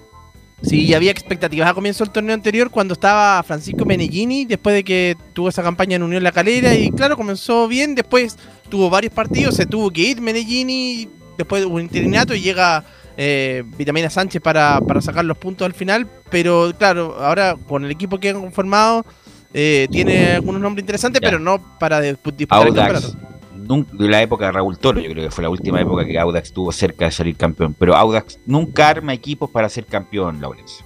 Sí, 0.61 0.93
había 0.93 1.11
expectativas 1.11 1.69
a 1.69 1.73
comienzo 1.73 2.03
del 2.03 2.11
torneo 2.11 2.33
anterior 2.33 2.69
cuando 2.69 2.93
estaba 2.93 3.41
Francisco 3.43 3.85
Menellini, 3.85 4.45
después 4.45 4.75
de 4.75 4.83
que 4.83 5.15
tuvo 5.33 5.49
esa 5.49 5.63
campaña 5.63 5.95
en 5.95 6.03
Unión 6.03 6.21
La 6.21 6.31
Calera, 6.33 6.75
y 6.75 6.91
claro, 6.91 7.15
comenzó 7.15 7.67
bien, 7.67 7.95
después 7.95 8.37
tuvo 8.69 8.89
varios 8.89 9.13
partidos, 9.13 9.55
se 9.55 9.65
tuvo 9.65 9.89
que 9.89 10.01
ir 10.01 10.21
Menellini, 10.21 11.07
después 11.37 11.63
hubo 11.65 11.75
un 11.75 11.81
interinato 11.81 12.35
y 12.35 12.41
llega 12.41 12.83
eh, 13.15 13.63
Vitamina 13.77 14.09
Sánchez 14.09 14.41
para, 14.41 14.81
para 14.81 14.99
sacar 15.01 15.23
los 15.23 15.37
puntos 15.37 15.65
al 15.65 15.73
final, 15.73 16.07
pero 16.29 16.73
claro, 16.77 17.15
ahora 17.21 17.55
con 17.67 17.85
el 17.85 17.91
equipo 17.91 18.19
que 18.19 18.29
han 18.29 18.41
conformado, 18.41 19.05
eh, 19.53 19.87
tiene 19.91 20.33
algunos 20.33 20.61
nombres 20.61 20.83
interesantes, 20.83 21.21
pero 21.21 21.39
no 21.39 21.79
para 21.79 22.01
dispu- 22.01 22.35
disputar 22.35 22.67
el 22.67 22.73
campeonato. 22.75 23.38
Nun- 23.69 23.87
de 23.93 24.07
la 24.09 24.21
época 24.21 24.47
de 24.47 24.51
Raúl 24.51 24.77
Toro, 24.77 24.99
yo 24.99 25.09
creo 25.11 25.23
que 25.23 25.31
fue 25.31 25.43
la 25.43 25.49
última 25.49 25.79
época 25.79 26.03
que 26.03 26.19
Audax 26.19 26.49
estuvo 26.49 26.71
cerca 26.73 27.05
de 27.05 27.11
salir 27.11 27.37
campeón. 27.37 27.73
Pero 27.79 27.95
Audax 27.95 28.39
nunca 28.45 28.89
arma 28.89 29.13
equipos 29.13 29.49
para 29.49 29.69
ser 29.69 29.85
campeón, 29.85 30.41
Laurencio. 30.41 30.83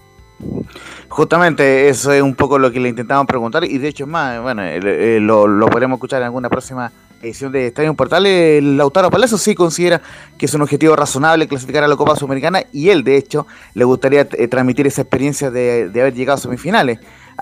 Justamente 1.09 1.87
eso 1.89 2.11
es 2.11 2.21
un 2.21 2.35
poco 2.35 2.57
lo 2.59 2.71
que 2.71 2.79
le 2.79 2.89
intentamos 2.89 3.25
preguntar 3.27 3.63
y 3.63 3.77
de 3.77 3.87
hecho 3.87 4.03
es 4.03 4.09
más, 4.09 4.41
bueno, 4.41 4.63
eh, 4.63 5.19
lo, 5.21 5.47
lo 5.47 5.67
podremos 5.67 5.97
escuchar 5.97 6.21
en 6.21 6.25
alguna 6.25 6.49
próxima 6.49 6.91
edición 7.21 7.51
de 7.51 7.67
Estadio 7.67 7.93
Portal. 7.93 8.25
El 8.25 8.75
Lautaro 8.77 9.09
Palacio 9.09 9.37
sí 9.37 9.55
considera 9.55 10.01
que 10.37 10.45
es 10.47 10.53
un 10.53 10.61
objetivo 10.61 10.95
razonable 10.95 11.47
clasificar 11.47 11.83
a 11.83 11.87
la 11.87 11.95
Copa 11.95 12.15
Sudamericana 12.15 12.63
y 12.73 12.89
él 12.89 13.03
de 13.03 13.15
hecho 13.15 13.47
le 13.73 13.85
gustaría 13.85 14.27
eh, 14.31 14.47
transmitir 14.47 14.87
esa 14.87 15.01
experiencia 15.03 15.49
de, 15.51 15.87
de 15.89 16.01
haber 16.01 16.13
llegado 16.13 16.35
a 16.35 16.41
semifinales 16.41 16.99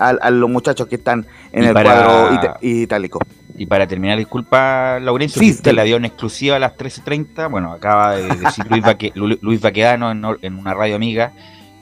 a, 0.08 0.10
a 0.20 0.30
los 0.30 0.48
muchachos 0.50 0.86
que 0.88 0.96
están 0.96 1.26
en 1.52 1.64
Y 1.64 1.66
el 1.68 1.72
para- 1.74 2.04
cuadro 2.04 2.58
itálico. 2.60 3.20
Y 3.56 3.66
para 3.66 3.86
terminar, 3.86 4.16
disculpa, 4.18 4.98
Laurencio, 5.00 5.40
Sí, 5.40 5.50
usted 5.50 5.74
la 5.74 5.82
dio 5.82 5.96
en 5.96 6.06
exclusiva 6.06 6.56
a 6.56 6.58
las 6.58 6.72
13.30. 6.76 7.50
Bueno, 7.50 7.72
acaba 7.72 8.16
de 8.16 8.28
decir 8.36 8.64
Luis, 8.70 8.82
Baque- 8.82 9.12
Lu- 9.14 9.38
Luis 9.42 9.60
Baquedano 9.60 10.10
en, 10.10 10.24
en 10.40 10.56
una 10.56 10.72
radio 10.72 10.96
amiga 10.96 11.32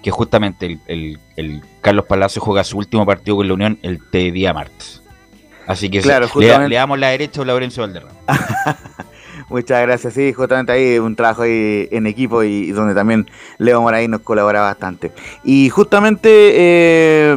que 0.03 0.11
justamente 0.11 0.67
el, 0.67 0.81
el- 0.87 1.19
el 1.37 1.63
Carlos 1.81 2.07
Palacio 2.07 2.43
juega 2.43 2.65
su 2.65 2.77
último 2.79 3.07
partido 3.07 3.37
con 3.37 3.47
la 3.47 3.55
Unión 3.55 3.79
el 3.83 4.01
T 4.11 4.33
día 4.33 4.53
martes. 4.53 5.01
Así 5.67 5.89
que 5.89 6.01
Claro, 6.01 6.25
le, 6.27 6.31
justamente. 6.33 6.69
le 6.71 6.75
damos 6.77 6.99
la 6.99 7.09
derecha 7.11 7.43
a 7.43 7.45
Laurencio 7.45 7.83
Valderrama. 7.85 8.15
Muchas 9.49 9.83
gracias, 9.83 10.15
sí, 10.15 10.33
justamente 10.33 10.71
ahí 10.73 10.99
un 10.99 11.17
trabajo 11.17 11.43
ahí 11.43 11.89
en 11.91 12.07
equipo 12.07 12.45
y, 12.45 12.49
y 12.49 12.71
donde 12.73 12.95
también 12.95 13.29
Leo 13.59 13.81
Moraí 13.83 14.07
nos 14.07 14.21
colabora 14.21 14.61
bastante. 14.61 15.11
Y 15.45 15.69
justamente 15.71 16.29
eh, 16.55 17.37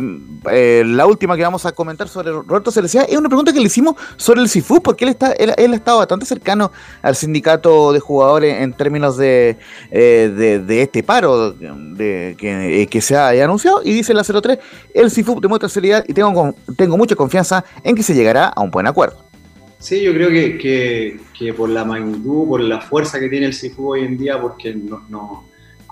eh, 0.52 0.84
la 0.86 1.06
última 1.06 1.36
que 1.36 1.44
vamos 1.44 1.66
a 1.66 1.72
comentar 1.72 2.08
sobre 2.08 2.32
Roberto 2.32 2.72
Cerecea 2.72 3.04
es 3.04 3.18
una 3.18 3.30
pregunta 3.30 3.54
que 3.54 3.60
le 3.60 3.66
hicimos 3.68 3.96
sobre 4.18 4.42
el 4.42 4.50
CIFU, 4.50 4.82
porque 4.82 5.06
él 5.06 5.10
está 5.12 5.32
él, 5.34 5.54
él 5.58 5.74
ha 5.74 5.76
estado 5.76 6.00
bastante 6.00 6.26
cercano 6.26 6.72
al 7.02 7.16
sindicato 7.16 7.94
de 7.94 8.00
jugadores 8.00 8.62
en 8.62 8.74
términos 8.74 9.18
de, 9.18 9.58
eh, 9.92 10.62
de, 10.66 10.82
este 10.82 11.04
paro 11.04 11.56
que, 11.58 12.36
eh, 12.42 12.88
que 12.88 13.02
se 13.02 13.16
ha 13.16 13.30
anunciado, 13.44 13.82
y 13.84 13.94
dice 13.94 14.14
la 14.14 14.24
03, 14.24 14.60
el 14.94 15.12
CIFU 15.12 15.40
demuestra 15.40 15.70
seriedad 15.70 16.04
y 16.08 16.14
tengo, 16.14 16.56
tengo 16.76 16.98
mucha 16.98 17.16
confianza 17.16 17.64
en 17.84 17.96
que 17.96 18.04
se 18.04 18.14
llegará 18.14 18.48
a 18.48 18.62
un 18.62 18.72
buen 18.72 18.88
acuerdo. 18.88 19.18
Sí, 19.80 20.02
yo 20.02 20.14
creo 20.14 20.30
que, 20.30 20.58
que- 20.58 21.20
por 21.58 21.68
la 21.68 21.84
magnitud, 21.84 22.48
por 22.48 22.62
la 22.62 22.80
fuerza 22.80 23.20
que 23.20 23.28
tiene 23.28 23.48
el 23.48 23.54
CIFU 23.54 23.90
hoy 23.92 24.06
en 24.06 24.18
día, 24.18 24.40
porque 24.42 24.74
no, 24.74 25.04
no- 25.10 25.44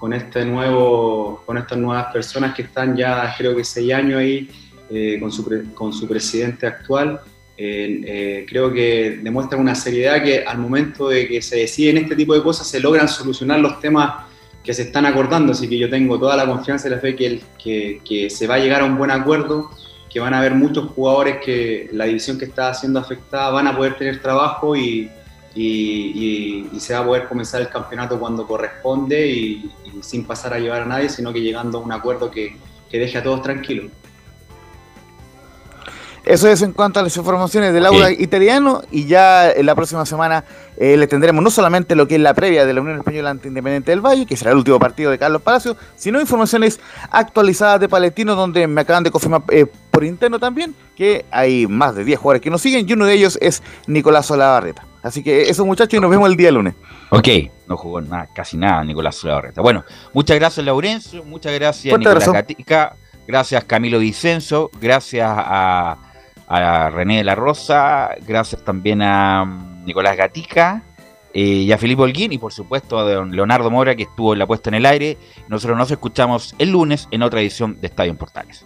con 0.02 0.14
este 0.14 0.44
nuevo, 0.44 1.44
con 1.46 1.60
estas 1.60 1.78
nuevas 1.78 2.12
personas 2.12 2.56
que 2.56 2.64
están 2.64 2.98
ya 2.98 3.36
creo 3.38 3.56
que 3.56 3.64
seis 3.64 3.94
años 3.94 4.20
ahí, 4.20 4.50
eh, 4.90 5.20
con, 5.20 5.32
su 5.32 5.48
con 5.76 5.94
su 5.94 6.08
presidente 6.08 6.66
actual, 6.66 7.22
eh, 7.56 8.02
eh, 8.04 8.46
creo 8.50 8.74
que 8.74 9.20
demuestran 9.22 9.62
una 9.62 9.76
seriedad 9.76 10.24
que 10.24 10.44
al 10.44 10.58
momento 10.58 11.08
de 11.10 11.28
que 11.28 11.40
se 11.44 11.58
deciden 11.58 11.98
este 12.00 12.16
tipo 12.16 12.34
de 12.34 12.42
cosas 12.42 12.66
se 12.68 12.80
logran 12.80 13.08
solucionar 13.08 13.60
los 13.60 13.80
temas 13.80 14.26
que 14.64 14.74
se 14.74 14.82
están 14.88 15.06
acordando, 15.06 15.52
así 15.52 15.70
que 15.70 15.78
yo 15.78 15.88
tengo 15.88 16.18
toda 16.18 16.36
la 16.36 16.48
confianza 16.48 16.88
y 16.88 16.92
la 16.92 16.98
fe 16.98 17.16
que, 17.16 17.26
el- 17.28 17.42
que, 17.64 18.02
que 18.04 18.32
se 18.32 18.48
va 18.48 18.56
a 18.56 18.60
llegar 18.60 18.82
a 18.82 18.86
un 18.86 18.98
buen 18.98 19.12
acuerdo 19.12 19.70
que 20.12 20.20
van 20.20 20.34
a 20.34 20.40
haber 20.40 20.56
muchos 20.56 20.90
jugadores 20.96 21.38
que 21.46 21.90
la 21.94 22.06
división 22.06 22.40
que 22.40 22.46
está 22.46 22.74
siendo 22.74 23.00
afectada 23.00 23.52
van 23.52 23.68
a 23.68 23.78
poder 23.78 24.00
tener 24.00 24.20
trabajo 24.20 24.76
y, 24.76 25.12
y- 25.56 25.62
y- 25.64 26.70
y 26.74 26.80
se 26.80 26.94
va 26.94 27.00
a 27.00 27.06
poder 27.06 27.28
comenzar 27.28 27.62
el 27.62 27.70
campeonato 27.70 28.20
cuando 28.20 28.48
corresponde 28.48 29.28
y, 29.28 29.72
y 29.86 30.02
sin 30.04 30.26
pasar 30.26 30.54
a 30.54 30.60
llevar 30.60 30.82
a 30.84 30.86
nadie, 30.86 31.10
sino 31.10 31.34
que 31.34 31.42
llegando 31.42 31.80
a 31.80 31.82
un 31.82 31.92
acuerdo 31.92 32.32
que, 32.32 32.56
que 32.90 33.00
deje 33.00 33.18
a 33.18 33.24
todos 33.24 33.42
tranquilos. 33.42 33.88
Eso 36.24 36.48
es 36.48 36.62
en 36.62 36.72
cuanto 36.72 37.00
a 37.00 37.04
las 37.04 37.18
informaciones 37.18 37.74
del 37.74 37.84
aula 37.84 38.12
italiano 38.12 38.84
y 38.92 39.06
ya 39.08 39.52
en 39.52 39.66
la 39.66 39.74
próxima 39.74 40.06
semana 40.06 40.44
eh, 40.78 40.96
les 40.96 41.10
tendremos 41.10 41.44
no 41.44 41.50
solamente 41.50 41.96
lo 41.96 42.08
que 42.08 42.14
es 42.16 42.22
la 42.22 42.36
previa 42.36 42.64
de 42.64 42.74
la 42.76 42.82
Unión 42.82 42.98
Española 43.00 43.32
ante 43.32 43.48
Independiente 43.48 43.90
del 43.90 44.02
Valle, 44.02 44.28
que 44.28 44.38
será 44.38 44.52
el 44.52 44.58
último 44.58 44.78
partido 44.78 45.10
de 45.10 45.18
Carlos 45.18 45.42
Palacio, 45.42 45.76
sino 45.96 46.22
informaciones 46.22 46.80
actualizadas 47.10 47.80
de 47.80 47.90
Palestino 47.90 48.36
donde 48.36 48.68
me 48.68 48.82
acaban 48.82 49.04
de 49.04 49.10
confirmar 49.10 49.42
eh, 49.50 49.66
por 49.90 50.04
interno 50.04 50.38
también 50.38 50.76
que 50.96 51.26
hay 51.32 51.66
más 51.66 51.96
de 51.96 52.06
10 52.06 52.20
jugadores 52.20 52.42
que 52.44 52.52
nos 52.52 52.62
siguen 52.62 52.88
y 52.88 52.94
uno 52.94 53.08
de 53.08 53.14
ellos 53.16 53.40
es 53.42 53.64
Nicolás 53.88 54.30
Olavarreta. 54.30 54.86
Así 55.02 55.24
que 55.24 55.50
eso 55.50 55.66
muchachos 55.66 55.96
y 55.96 56.00
nos 56.00 56.12
vemos 56.12 56.30
el 56.30 56.38
día 56.38 56.52
lunes. 56.52 56.76
Ok, 57.10 57.28
no 57.68 57.78
jugó 57.78 58.02
nada, 58.02 58.30
casi 58.34 58.58
nada 58.58 58.84
Nicolás 58.84 59.16
Solabarreta. 59.16 59.62
Bueno, 59.62 59.84
muchas 60.14 60.38
gracias 60.38 60.66
Laurencio, 60.66 61.24
muchas 61.24 61.54
gracias 61.54 61.92
Fuerte 61.92 62.10
Nicolás. 62.10 62.32
Gatica, 62.32 62.96
gracias 63.28 63.64
Camilo 63.66 64.00
Vicenzo, 64.00 64.70
gracias 64.80 65.30
a, 65.30 65.98
a 66.48 66.90
René 66.90 67.18
de 67.18 67.24
la 67.24 67.36
Rosa, 67.36 68.12
gracias 68.28 68.64
también 68.64 69.02
a 69.02 69.46
mm, 69.46 69.86
Nicolás 69.86 70.16
Gatica 70.16 70.84
eh, 71.34 71.42
y 71.42 71.72
a 71.72 71.78
Felipe 71.78 72.02
Holguín 72.02 72.34
y 72.34 72.38
por 72.38 72.52
supuesto 72.52 73.00
a 73.00 73.04
don 73.04 73.32
Leonardo 73.36 73.72
Mora 73.72 73.96
que 73.96 74.04
estuvo 74.04 74.34
en 74.34 74.40
la 74.40 74.48
puesta 74.48 74.70
en 74.70 74.76
el 74.76 74.86
aire. 74.86 75.18
Nosotros 75.48 75.78
nos 75.78 75.90
escuchamos 75.90 76.56
el 76.60 76.72
lunes 76.72 77.08
en 77.12 77.24
otra 77.24 77.42
edición 77.42 77.80
de 77.80 77.88
Estadio 77.88 78.12
en 78.12 78.18
Portales. 78.18 78.66